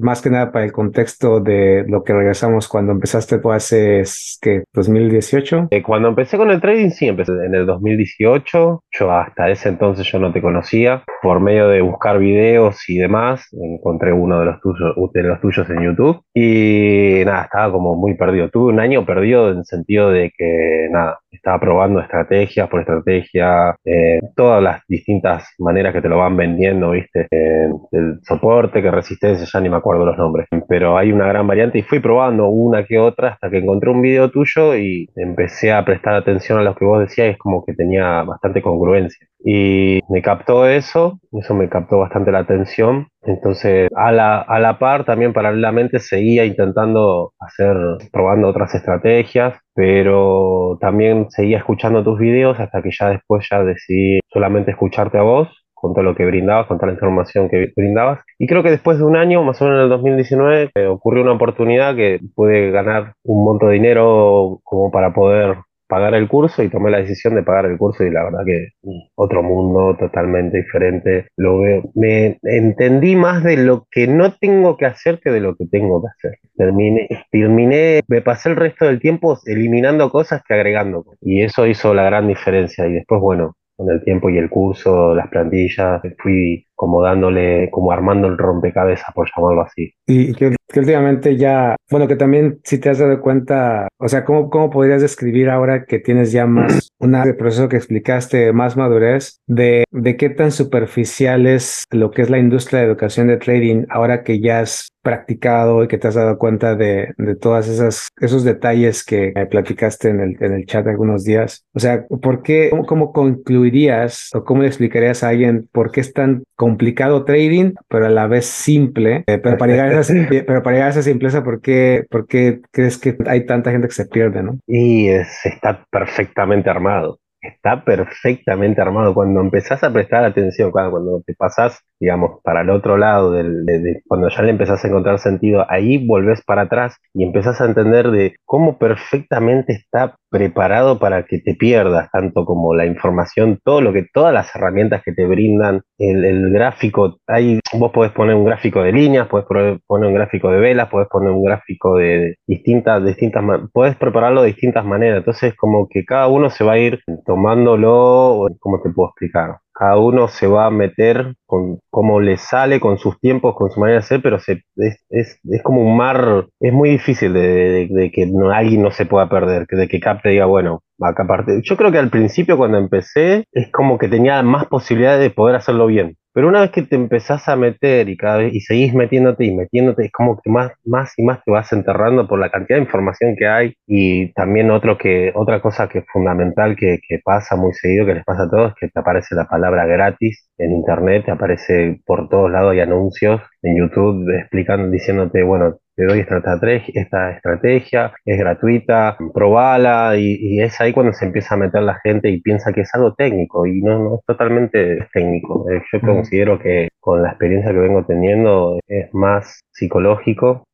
más 0.00 0.22
que 0.22 0.30
nada 0.30 0.52
para 0.52 0.64
el 0.64 0.72
contexto 0.72 1.40
de 1.40 1.84
lo 1.88 2.04
que 2.04 2.12
regresamos 2.12 2.68
cuando 2.68 2.92
empezaste 2.92 3.38
fue 3.38 3.56
hace, 3.56 4.02
¿qué? 4.40 4.64
2018. 4.72 5.68
Eh, 5.70 5.82
cuando 5.82 6.08
empecé 6.08 6.36
con 6.36 6.50
el 6.50 6.60
trading, 6.60 6.90
sí, 6.90 7.08
empecé 7.08 7.32
en 7.32 7.54
el 7.54 7.66
2018. 7.66 8.82
Yo 8.90 9.12
hasta 9.12 9.50
ese 9.50 9.68
entonces 9.68 10.06
yo 10.10 10.18
no 10.18 10.32
te 10.32 10.42
conocía. 10.42 11.02
Por 11.22 11.40
medio 11.40 11.68
de 11.68 11.80
buscar 11.80 12.18
videos 12.18 12.88
y 12.88 12.98
demás, 12.98 13.46
encontré 13.52 14.12
uno 14.12 14.40
de 14.40 14.46
los 14.46 14.60
tuyos, 14.60 14.94
de 15.12 15.22
los 15.22 15.40
tuyos 15.40 15.68
en 15.70 15.82
YouTube. 15.82 16.20
Y 16.34 17.22
nada, 17.24 17.44
estaba 17.44 17.72
como 17.72 17.94
muy 17.94 18.14
perdido. 18.14 18.48
Tuve 18.50 18.72
un 18.72 18.80
año 18.80 19.04
perdido 19.04 19.50
en 19.50 19.58
el 19.58 19.64
sentido 19.64 20.10
de 20.10 20.32
que, 20.36 20.88
nada, 20.90 21.18
estaba 21.30 21.60
probando 21.60 22.00
estrategias 22.00 22.68
por 22.68 22.80
estrategia, 22.80 23.76
eh, 23.84 24.20
todas 24.34 24.62
las 24.62 24.82
distintas 24.88 25.54
maneras 25.58 25.92
que 25.92 26.02
te 26.02 26.08
lo 26.08 26.18
van 26.18 26.36
vendiendo, 26.36 26.90
¿viste? 26.90 27.26
Eh, 27.30 27.68
el 27.92 28.20
soporte, 28.22 28.82
que 28.82 28.90
resistencia, 28.90 29.46
ya 29.46 29.60
ni 29.60 29.68
me 29.68 29.76
acuerdo 29.76 29.85
los 29.94 30.18
nombres, 30.18 30.46
pero 30.68 30.98
hay 30.98 31.12
una 31.12 31.26
gran 31.26 31.46
variante 31.46 31.78
y 31.78 31.82
fui 31.82 32.00
probando 32.00 32.48
una 32.48 32.84
que 32.84 32.98
otra 32.98 33.30
hasta 33.30 33.50
que 33.50 33.58
encontré 33.58 33.90
un 33.90 34.02
video 34.02 34.30
tuyo 34.30 34.76
y 34.76 35.08
empecé 35.16 35.72
a 35.72 35.84
prestar 35.84 36.14
atención 36.14 36.58
a 36.58 36.62
lo 36.62 36.74
que 36.74 36.84
vos 36.84 37.00
decías 37.00 37.28
es 37.28 37.38
como 37.38 37.64
que 37.64 37.74
tenía 37.74 38.22
bastante 38.22 38.62
congruencia. 38.62 39.26
Y 39.44 40.00
me 40.08 40.22
captó 40.22 40.66
eso, 40.66 41.20
eso 41.32 41.54
me 41.54 41.68
captó 41.68 41.98
bastante 41.98 42.32
la 42.32 42.40
atención. 42.40 43.08
Entonces, 43.22 43.88
a 43.94 44.10
la, 44.10 44.40
a 44.40 44.58
la 44.58 44.78
par, 44.78 45.04
también 45.04 45.32
paralelamente 45.32 46.00
seguía 46.00 46.44
intentando 46.44 47.32
hacer, 47.38 47.76
probando 48.12 48.48
otras 48.48 48.74
estrategias, 48.74 49.58
pero 49.74 50.78
también 50.80 51.30
seguía 51.30 51.58
escuchando 51.58 52.02
tus 52.02 52.18
videos 52.18 52.58
hasta 52.58 52.82
que 52.82 52.90
ya 52.90 53.10
después 53.10 53.46
ya 53.50 53.62
decidí 53.62 54.20
solamente 54.32 54.72
escucharte 54.72 55.18
a 55.18 55.22
vos 55.22 55.65
con 55.76 55.92
todo 55.92 56.02
lo 56.02 56.14
que 56.16 56.24
brindabas, 56.24 56.66
con 56.66 56.78
toda 56.78 56.88
la 56.88 56.94
información 56.94 57.48
que 57.48 57.72
brindabas. 57.76 58.20
Y 58.38 58.46
creo 58.46 58.62
que 58.62 58.70
después 58.70 58.98
de 58.98 59.04
un 59.04 59.14
año, 59.14 59.44
más 59.44 59.60
o 59.60 59.66
menos 59.66 59.78
en 59.78 59.84
el 59.84 59.90
2019, 59.90 60.70
eh, 60.74 60.86
ocurrió 60.86 61.22
una 61.22 61.32
oportunidad 61.32 61.94
que 61.94 62.18
pude 62.34 62.70
ganar 62.70 63.12
un 63.22 63.44
monto 63.44 63.66
de 63.68 63.74
dinero 63.74 64.60
como 64.64 64.90
para 64.90 65.12
poder 65.12 65.56
pagar 65.88 66.14
el 66.14 66.28
curso 66.28 66.62
y 66.62 66.68
tomé 66.68 66.90
la 66.90 66.98
decisión 66.98 67.34
de 67.34 67.42
pagar 67.42 67.66
el 67.66 67.78
curso 67.78 68.04
y 68.04 68.10
la 68.10 68.24
verdad 68.24 68.40
que 68.44 68.68
otro 69.14 69.42
mundo 69.42 69.96
totalmente 69.98 70.58
diferente. 70.58 71.28
Lo 71.36 71.60
veo, 71.60 71.82
me 71.94 72.38
entendí 72.42 73.16
más 73.16 73.42
de 73.44 73.56
lo 73.56 73.86
que 73.90 74.06
no 74.06 74.32
tengo 74.32 74.76
que 74.76 74.86
hacer 74.86 75.20
que 75.20 75.30
de 75.30 75.40
lo 75.40 75.54
que 75.56 75.66
tengo 75.66 76.02
que 76.02 76.08
hacer. 76.08 76.38
Terminé, 76.56 77.08
terminé, 77.30 78.00
me 78.08 78.22
pasé 78.22 78.48
el 78.50 78.56
resto 78.56 78.86
del 78.86 79.00
tiempo 79.00 79.38
eliminando 79.46 80.10
cosas 80.10 80.42
que 80.46 80.54
agregando. 80.54 81.04
Y 81.20 81.42
eso 81.42 81.66
hizo 81.66 81.94
la 81.94 82.04
gran 82.04 82.26
diferencia. 82.28 82.86
Y 82.86 82.94
después, 82.94 83.20
bueno, 83.20 83.54
con 83.76 83.90
el 83.90 84.02
tiempo 84.02 84.30
y 84.30 84.38
el 84.38 84.48
curso, 84.50 85.14
las 85.14 85.28
plantillas, 85.28 86.00
fui 86.18 86.66
como 86.74 87.02
dándole, 87.02 87.70
como 87.70 87.90
armando 87.90 88.28
el 88.28 88.36
rompecabezas, 88.36 89.12
por 89.14 89.28
llamarlo 89.34 89.62
así. 89.62 89.92
Y 90.06 90.34
que, 90.34 90.54
últimamente 90.76 91.36
ya, 91.36 91.74
bueno, 91.90 92.06
que 92.06 92.16
también 92.16 92.60
si 92.64 92.78
te 92.78 92.90
has 92.90 92.98
dado 92.98 93.20
cuenta, 93.20 93.88
o 93.98 94.08
sea, 94.08 94.24
¿cómo, 94.24 94.50
cómo 94.50 94.68
podrías 94.68 95.00
describir 95.00 95.48
ahora 95.48 95.86
que 95.86 95.98
tienes 95.98 96.32
ya 96.32 96.46
más, 96.46 96.90
una 97.00 97.24
de 97.24 97.34
proceso 97.34 97.68
que 97.68 97.76
explicaste, 97.76 98.52
más 98.52 98.76
madurez, 98.76 99.38
de, 99.46 99.84
de 99.90 100.16
qué 100.16 100.28
tan 100.28 100.52
superficial 100.52 101.46
es 101.46 101.84
lo 101.90 102.10
que 102.10 102.22
es 102.22 102.30
la 102.30 102.38
industria 102.38 102.80
de 102.80 102.86
educación 102.86 103.28
de 103.28 103.38
trading 103.38 103.84
ahora 103.88 104.22
que 104.22 104.40
ya 104.40 104.60
has 104.60 104.90
practicado 105.06 105.84
y 105.84 105.88
que 105.88 105.98
te 105.98 106.08
has 106.08 106.16
dado 106.16 106.36
cuenta 106.36 106.74
de, 106.74 107.14
de 107.16 107.36
todas 107.36 107.68
esas, 107.68 108.08
esos 108.20 108.42
detalles 108.42 109.04
que 109.04 109.32
platicaste 109.48 110.08
en 110.08 110.18
el, 110.20 110.36
en 110.40 110.52
el 110.52 110.66
chat 110.66 110.84
algunos 110.88 111.22
días? 111.22 111.64
O 111.74 111.78
sea, 111.78 112.04
¿por 112.08 112.42
qué, 112.42 112.70
cómo, 112.70 112.84
cómo 112.84 113.12
concluirías 113.12 114.30
o 114.34 114.42
cómo 114.42 114.62
le 114.62 114.68
explicarías 114.68 115.22
a 115.22 115.28
alguien 115.28 115.68
por 115.70 115.92
qué 115.92 116.00
es 116.00 116.12
tan 116.12 116.42
complicado 116.56 117.24
trading, 117.24 117.74
pero 117.88 118.06
a 118.06 118.10
la 118.10 118.26
vez 118.26 118.46
simple. 118.46 119.22
Eh, 119.28 119.38
pero, 119.38 119.56
para 119.58 119.72
llegar 119.72 119.92
a 119.92 120.00
esa, 120.00 120.14
pero 120.28 120.62
para 120.64 120.74
llegar 120.74 120.88
a 120.88 120.90
esa 120.90 121.02
simpleza, 121.02 121.44
¿por 121.44 121.60
qué, 121.60 122.04
¿por 122.10 122.26
qué 122.26 122.60
crees 122.72 122.98
que 122.98 123.16
hay 123.26 123.46
tanta 123.46 123.70
gente 123.70 123.86
que 123.86 123.94
se 123.94 124.06
pierde, 124.06 124.42
no? 124.42 124.58
Y 124.66 125.06
es, 125.06 125.28
está 125.44 125.86
perfectamente 125.90 126.68
armado 126.68 127.20
está 127.46 127.84
perfectamente 127.84 128.80
armado. 128.80 129.14
Cuando 129.14 129.40
empezás 129.40 129.82
a 129.82 129.92
prestar 129.92 130.24
atención, 130.24 130.70
cuando, 130.70 131.22
te 131.24 131.34
pasás, 131.34 131.80
digamos, 132.00 132.40
para 132.42 132.62
el 132.62 132.70
otro 132.70 132.96
lado, 132.96 133.32
del, 133.32 133.64
cuando 134.06 134.28
ya 134.28 134.42
le 134.42 134.50
empezás 134.50 134.84
a 134.84 134.88
encontrar 134.88 135.18
sentido, 135.18 135.64
ahí 135.68 136.06
volvés 136.06 136.42
para 136.42 136.62
atrás 136.62 136.96
y 137.14 137.24
empezás 137.24 137.60
a 137.60 137.66
entender 137.66 138.10
de 138.10 138.36
cómo 138.44 138.78
perfectamente 138.78 139.72
está 139.72 140.16
preparado 140.30 140.98
para 140.98 141.24
que 141.24 141.38
te 141.38 141.54
pierdas, 141.54 142.10
tanto 142.10 142.44
como 142.44 142.74
la 142.74 142.84
información, 142.86 143.58
todo 143.64 143.80
lo 143.80 143.92
que, 143.92 144.06
todas 144.12 144.34
las 144.34 144.54
herramientas 144.54 145.02
que 145.04 145.12
te 145.12 145.24
brindan, 145.24 145.82
el, 145.98 146.50
gráfico, 146.50 147.18
ahí 147.26 147.60
vos 147.74 147.92
podés 147.92 148.12
poner 148.12 148.34
un 148.34 148.44
gráfico 148.44 148.82
de 148.82 148.92
líneas, 148.92 149.28
podés 149.28 149.46
poner 149.86 150.08
un 150.08 150.14
gráfico 150.14 150.50
de 150.50 150.58
velas, 150.58 150.88
podés 150.88 151.08
poner 151.08 151.30
un 151.30 151.44
gráfico 151.44 151.96
de 151.96 152.36
distintas, 152.46 153.04
distintas, 153.04 153.42
podés 153.72 153.96
prepararlo 153.96 154.42
de 154.42 154.48
distintas 154.48 154.84
maneras, 154.84 155.18
entonces 155.18 155.54
como 155.56 155.88
que 155.88 156.04
cada 156.04 156.28
uno 156.28 156.50
se 156.50 156.64
va 156.64 156.72
a 156.72 156.78
ir 156.78 157.00
tomándolo, 157.24 158.48
¿cómo 158.60 158.80
te 158.82 158.90
puedo 158.90 159.08
explicar? 159.08 159.56
Cada 159.78 159.98
uno 159.98 160.26
se 160.28 160.46
va 160.46 160.64
a 160.64 160.70
meter 160.70 161.34
con 161.44 161.80
cómo 161.90 162.18
le 162.18 162.38
sale, 162.38 162.80
con 162.80 162.96
sus 162.96 163.20
tiempos, 163.20 163.54
con 163.54 163.70
su 163.70 163.78
manera 163.78 163.98
de 163.98 164.06
ser, 164.06 164.22
pero 164.22 164.38
se, 164.38 164.62
es, 164.76 165.04
es, 165.10 165.62
como 165.62 165.82
un 165.82 165.98
mar, 165.98 166.46
es 166.60 166.72
muy 166.72 166.88
difícil 166.88 167.34
de, 167.34 168.10
que 168.10 168.32
alguien 168.54 168.80
no 168.80 168.90
se 168.90 169.04
pueda 169.04 169.28
perder, 169.28 169.66
de 169.66 169.86
que 169.86 170.00
capte 170.00 170.30
diga, 170.30 170.46
bueno, 170.46 170.80
acá 170.98 171.24
aparte. 171.24 171.60
Yo 171.62 171.76
creo 171.76 171.92
que 171.92 171.98
al 171.98 172.08
principio 172.08 172.56
cuando 172.56 172.78
empecé 172.78 173.44
es 173.52 173.70
como 173.70 173.98
que 173.98 174.08
tenía 174.08 174.42
más 174.42 174.64
posibilidades 174.64 175.20
de 175.20 175.28
poder 175.28 175.56
hacerlo 175.56 175.86
bien. 175.86 176.16
Pero 176.36 176.48
una 176.48 176.60
vez 176.60 176.70
que 176.70 176.82
te 176.82 176.96
empezás 176.96 177.48
a 177.48 177.56
meter 177.56 178.10
y 178.10 178.16
cada 178.18 178.36
vez 178.36 178.52
y 178.52 178.60
seguís 178.60 178.92
metiéndote 178.92 179.46
y 179.46 179.54
metiéndote, 179.54 180.04
es 180.04 180.12
como 180.12 180.38
que 180.38 180.50
más, 180.50 180.70
más 180.84 181.14
y 181.16 181.22
más 181.22 181.42
te 181.42 181.50
vas 181.50 181.72
enterrando 181.72 182.28
por 182.28 182.38
la 182.38 182.50
cantidad 182.50 182.76
de 182.76 182.84
información 182.84 183.36
que 183.38 183.46
hay. 183.48 183.72
Y 183.86 184.34
también 184.34 184.70
otro 184.70 184.98
que, 184.98 185.32
otra 185.34 185.62
cosa 185.62 185.88
que 185.88 186.00
es 186.00 186.04
fundamental 186.12 186.76
que, 186.76 186.98
pasa 187.24 187.56
muy 187.56 187.72
seguido, 187.72 188.04
que 188.04 188.16
les 188.16 188.24
pasa 188.24 188.42
a 188.42 188.50
todos, 188.50 188.72
es 188.72 188.74
que 188.78 188.88
te 188.88 189.00
aparece 189.00 189.34
la 189.34 189.46
palabra 189.48 189.86
gratis 189.86 190.46
en 190.58 190.72
internet, 190.72 191.24
te 191.24 191.30
aparece 191.30 192.02
por 192.04 192.28
todos 192.28 192.50
lados, 192.50 192.72
hay 192.72 192.80
anuncios 192.80 193.40
en 193.62 193.78
YouTube 193.78 194.28
explicando, 194.38 194.90
diciéndote, 194.90 195.42
bueno, 195.42 195.78
te 195.96 196.04
doy 196.04 196.20
esta 196.20 196.36
estrategia, 196.36 197.02
esta 197.02 197.30
estrategia, 197.32 198.12
es 198.24 198.38
gratuita, 198.38 199.16
probala 199.32 200.16
y, 200.16 200.60
es 200.60 200.80
ahí 200.80 200.92
cuando 200.92 201.12
se 201.14 201.24
empieza 201.24 201.54
a 201.54 201.58
meter 201.58 201.82
la 201.82 201.98
gente 202.04 202.28
y 202.30 202.40
piensa 202.40 202.72
que 202.72 202.82
es 202.82 202.94
algo 202.94 203.14
técnico 203.14 203.66
y 203.66 203.80
no, 203.80 203.98
no 203.98 204.14
es 204.16 204.24
totalmente 204.26 205.08
técnico. 205.12 205.66
Eh, 205.70 205.82
yo 205.92 206.00
considero 206.00 206.58
que 206.58 206.88
con 207.00 207.22
la 207.22 207.30
experiencia 207.30 207.72
que 207.72 207.78
vengo 207.78 208.04
teniendo 208.04 208.78
es 208.86 209.12
más 209.14 209.60
psicológico, 209.76 210.64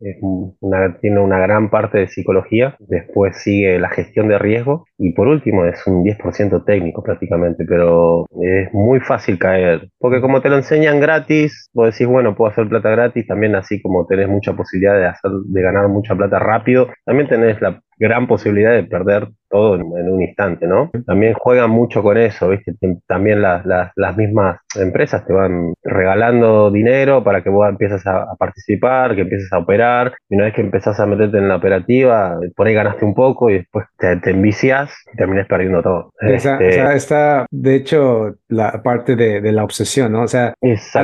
tiene 1.01 1.19
una 1.19 1.39
gran 1.41 1.71
parte 1.71 1.99
de 1.99 2.09
psicología, 2.09 2.77
después 2.79 3.37
sigue 3.37 3.81
la 3.81 3.89
gestión 3.89 4.29
de 4.29 4.39
riesgo 4.39 4.85
y 4.97 5.13
por 5.13 5.27
último 5.27 5.65
es 5.65 5.85
un 5.89 6.05
10% 6.05 6.65
técnico 6.65 7.03
prácticamente, 7.03 7.65
pero 7.65 8.27
es 8.41 8.73
muy 8.73 9.01
fácil 9.01 9.39
caer, 9.39 9.89
porque 9.99 10.21
como 10.21 10.41
te 10.41 10.49
lo 10.49 10.57
enseñan 10.57 11.01
gratis, 11.01 11.69
vos 11.75 11.91
decís, 11.91 12.07
bueno, 12.07 12.37
puedo 12.37 12.53
hacer 12.53 12.69
plata 12.69 12.91
gratis, 12.91 13.27
también 13.27 13.57
así 13.57 13.83
como 13.83 14.07
tenés 14.07 14.29
mucha 14.29 14.53
posibilidad 14.53 14.97
de 14.97 15.07
hacer, 15.07 15.33
de 15.47 15.63
ganar 15.63 15.89
mucha 15.89 16.15
plata 16.15 16.39
rápido, 16.39 16.89
también 17.05 17.29
tenés 17.29 17.61
la 17.61 17.83
gran 18.03 18.27
posibilidad 18.27 18.73
de 18.73 18.83
perder 18.83 19.29
todo 19.49 19.77
en, 19.77 19.83
un 19.85 20.23
instante, 20.23 20.67
¿no? 20.67 20.91
También 21.07 21.35
juegan 21.35 21.71
mucho 21.71 22.03
con 22.03 22.17
eso, 22.17 22.49
¿viste? 22.49 22.75
También 23.07 23.43
las, 23.43 23.65
las, 23.67 24.17
mismas 24.17 24.59
empresas 24.75 25.27
te 25.27 25.33
van 25.33 25.75
regalando 25.83 26.71
dinero 26.71 27.23
para 27.23 27.43
que 27.43 27.51
vos 27.51 27.69
empieces 27.69 28.07
a, 28.07 28.35
participar, 28.39 29.15
que 29.15 29.21
empieces 29.23 29.53
a 29.53 29.59
operar, 29.59 30.15
y 30.31 30.37
una 30.37 30.47
vez 30.47 30.55
que 30.55 30.63
empezás 30.63 30.99
a 30.99 31.07
meterte 31.07 31.37
en 31.37 31.49
la 31.49 31.57
operativa, 31.57 32.39
por 32.57 32.67
ahí 32.67 32.75
ganaste 32.75 33.05
un 33.05 33.15
poco 33.15 33.51
y 33.51 33.59
después 33.59 33.87
te, 33.99 34.17
te 34.17 34.31
envicias 34.31 34.91
y 35.13 35.17
terminas 35.17 35.47
perdiendo 35.47 35.83
todo. 35.83 36.13
Esa, 36.21 36.55
este... 36.55 36.97
está, 36.97 37.47
de 37.51 37.75
hecho, 37.75 38.34
la 38.49 38.83
parte 38.83 39.17
de, 39.17 39.53
la 39.53 39.65
obsesión, 39.65 40.13
¿no? 40.13 40.23
O 40.23 40.29
sea, 40.29 40.55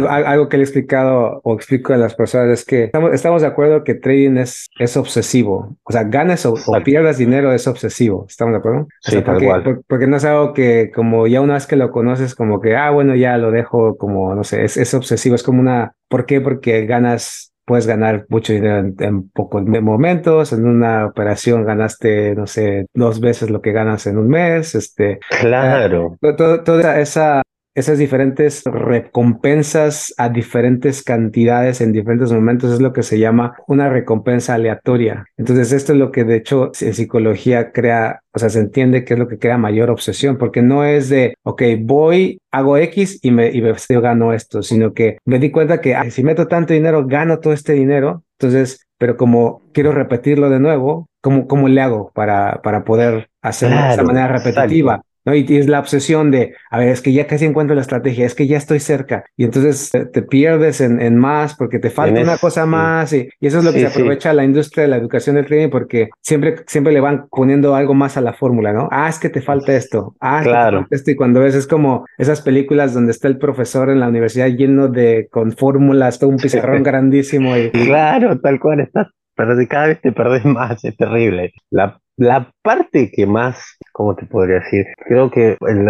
algo, 0.09 0.49
que 0.49 0.57
le 0.57 0.63
he 0.63 0.65
explicado 0.65 1.43
o 1.45 1.55
explico 1.55 1.93
a 1.93 1.99
las 1.99 2.15
personas 2.15 2.49
es 2.49 2.65
que 2.65 2.85
estamos, 2.85 3.13
estamos 3.13 3.43
de 3.43 3.49
acuerdo 3.49 3.85
que 3.85 3.95
trading 3.95 4.39
es, 4.39 4.69
es 4.79 4.97
obsesivo, 4.97 5.77
o 5.83 5.93
sea, 5.93 6.05
ganas 6.05 6.47
o, 6.47 6.55
o 6.55 6.75
pierdas 6.91 7.19
dinero 7.19 7.53
es 7.53 7.67
obsesivo. 7.67 8.27
¿Estamos 8.29 8.53
de 8.53 8.59
acuerdo? 8.59 8.89
Sí, 9.01 9.21
porque, 9.21 9.81
porque, 9.87 10.07
no 10.07 10.17
es 10.17 10.25
algo 10.25 10.53
que 10.53 10.91
como 10.95 11.27
ya 11.27 11.41
una 11.41 11.55
vez 11.55 11.67
que 11.67 11.77
lo 11.77 11.91
conoces, 11.91 12.35
como 12.35 12.61
que, 12.61 12.77
ah, 12.77 12.91
bueno, 12.91 13.15
ya 13.15 13.37
lo 13.39 13.51
dejo 13.51 13.97
como, 13.97 14.35
no 14.35 14.45
sé, 14.45 14.65
es, 14.65 14.77
es 14.77 14.95
obsesivo, 14.95 15.35
es 15.35 15.43
como 15.43 15.61
una, 15.61 15.93
¿por 16.09 16.27
qué? 16.27 16.41
Porque 16.41 16.87
ganas 16.87 17.53
puedes 17.69 17.87
ganar 17.87 18.25
mucho 18.31 18.55
dinero 18.55 18.93
en, 18.99 19.29
pocos 19.29 19.63
momentos. 19.63 20.53
En 20.53 20.67
una 20.67 21.07
operación 21.07 21.65
ganaste, 21.65 22.35
no 22.35 22.47
sé, 22.47 22.87
dos 22.95 23.21
veces 23.21 23.51
lo 23.51 23.61
que 23.61 23.73
ganas 23.73 24.07
en 24.07 24.17
un 24.17 24.29
mes. 24.29 24.75
Este, 24.75 25.21
claro. 25.41 26.17
toda 26.65 26.99
esa 26.99 27.43
esas 27.79 27.99
diferentes 27.99 28.65
recompensas 28.65 30.13
a 30.19 30.29
diferentes 30.29 31.03
cantidades 31.03 31.81
en 31.81 31.93
diferentes 31.93 32.33
momentos 32.33 32.73
es 32.73 32.81
lo 32.81 32.93
que 32.93 33.03
se 33.03 33.19
llama 33.19 33.55
una 33.69 33.89
recompensa 33.89 34.55
aleatoria. 34.55 35.25
Entonces, 35.37 35.73
esto 35.73 35.93
es 35.93 35.99
lo 35.99 36.11
que 36.11 36.25
de 36.25 36.37
hecho 36.37 36.73
en 36.81 36.95
psicología 36.95 37.71
crea, 37.73 38.21
o 38.33 38.39
sea, 38.39 38.49
se 38.49 38.59
entiende 38.59 39.05
que 39.05 39.15
es 39.15 39.21
lo 39.21 39.29
que 39.29 39.39
crea 39.39 39.59
mayor 39.59 39.91
obsesión, 39.91 40.39
porque 40.39 40.61
no 40.61 40.85
es 40.85 41.09
de, 41.09 41.35
ok, 41.45 41.63
voy, 41.81 42.41
hago 42.51 42.77
X 42.77 43.21
y 43.23 43.31
me, 43.31 43.51
y 43.51 43.63
me 43.63 43.73
yo 43.89 44.01
gano 44.01 44.33
esto, 44.33 44.63
sino 44.63 44.93
que 44.93 45.19
me 45.25 45.39
di 45.39 45.51
cuenta 45.51 45.81
que 45.81 45.97
si 46.11 46.25
meto 46.25 46.49
tanto 46.49 46.75
dinero, 46.75 47.07
gano 47.07 47.39
todo 47.39 47.53
este 47.53 47.75
dinero. 47.75 48.25
Entonces, 48.41 48.87
pero 48.99 49.17
como 49.17 49.63
quiero 49.73 49.93
repetirlo 49.93 50.51
de 50.51 50.59
nuevo, 50.59 51.09
¿cómo, 51.21 51.47
cómo 51.47 51.69
le 51.69 51.81
hago 51.81 52.11
para, 52.13 52.61
para 52.63 52.85
poder 52.85 53.31
hacerlo 53.41 53.81
de 53.81 53.93
esa 53.93 54.03
manera 54.03 54.29
repetitiva? 54.29 55.03
¿No? 55.29 55.35
Y, 55.35 55.47
es 55.49 55.69
la 55.69 55.81
obsesión 55.81 56.31
de, 56.31 56.55
a 56.71 56.79
ver, 56.79 56.89
es 56.89 57.03
que 57.03 57.13
ya 57.13 57.27
casi 57.27 57.45
encuentro 57.45 57.75
la 57.75 57.83
estrategia, 57.83 58.27
es 58.27 58.35
que 58.35 58.47
ya 58.47 58.57
estoy 58.57 58.81
cerca. 58.81 59.25
Y 59.37 59.45
entonces 59.45 59.91
te, 59.91 60.23
pierdes 60.23 60.81
en, 60.81 61.01
en, 61.01 61.17
más 61.17 61.55
porque 61.55 61.79
te 61.79 61.91
falta 61.91 62.21
una 62.21 62.39
cosa 62.39 62.67
más. 62.67 63.13
Y, 63.13 63.29
eso 63.41 63.59
es 63.59 63.65
lo 63.65 63.73
que 63.73 63.81
se 63.81 63.87
aprovecha 63.87 64.33
la 64.33 64.45
industria 64.45 64.83
de 64.83 64.89
la 64.89 64.97
educación 64.97 65.37
del 65.37 65.47
trading 65.47 65.71
porque 65.71 66.11
siempre, 66.23 66.57
siempre 66.67 66.93
le 66.93 67.01
van 67.01 67.29
poniendo 67.31 67.75
algo 67.75 67.95
más 67.95 68.17
a 68.17 68.21
la 68.21 68.33
fórmula, 68.33 68.73
¿no? 68.73 68.89
Ah, 68.91 69.09
es 69.09 69.19
que 69.19 69.29
te 69.29 69.41
falta 69.41 69.75
esto. 69.75 70.15
Ah, 70.21 70.41
claro. 70.43 70.87
esto. 70.91 71.11
Y 71.11 71.17
cuando 71.17 71.41
ves, 71.41 71.55
es 71.55 71.67
como 71.67 72.07
esas 72.17 72.41
películas 72.41 72.95
donde 72.95 73.13
está 73.13 73.29
el 73.29 73.39
profesor 73.39 73.91
en 73.91 74.01
la 74.01 74.09
universidad 74.09 74.49
lleno 74.49 74.89
de, 74.89 75.29
con 75.31 75.53
fórmulas, 75.53 76.19
todo 76.19 76.31
un 76.31 76.37
pizarrón 76.37 76.83
grandísimo. 76.85 77.57
Y, 77.57 77.71
claro, 77.71 78.39
tal 78.41 78.59
cual, 78.61 78.81
estás 78.81 79.09
pero 79.35 79.55
cada 79.69 79.87
vez 79.87 80.01
te 80.01 80.11
perdés 80.11 80.45
más, 80.45 80.85
es 80.85 80.97
terrible. 80.97 81.53
La 81.71 82.01
la 82.19 82.53
parte 82.69 83.11
que 83.11 83.27
más, 83.27 83.79
¿cómo 83.93 84.15
te 84.15 84.27
podría 84.27 84.57
decir? 84.57 84.85
Creo 85.07 85.31
que 85.31 85.57
el, 85.67 85.89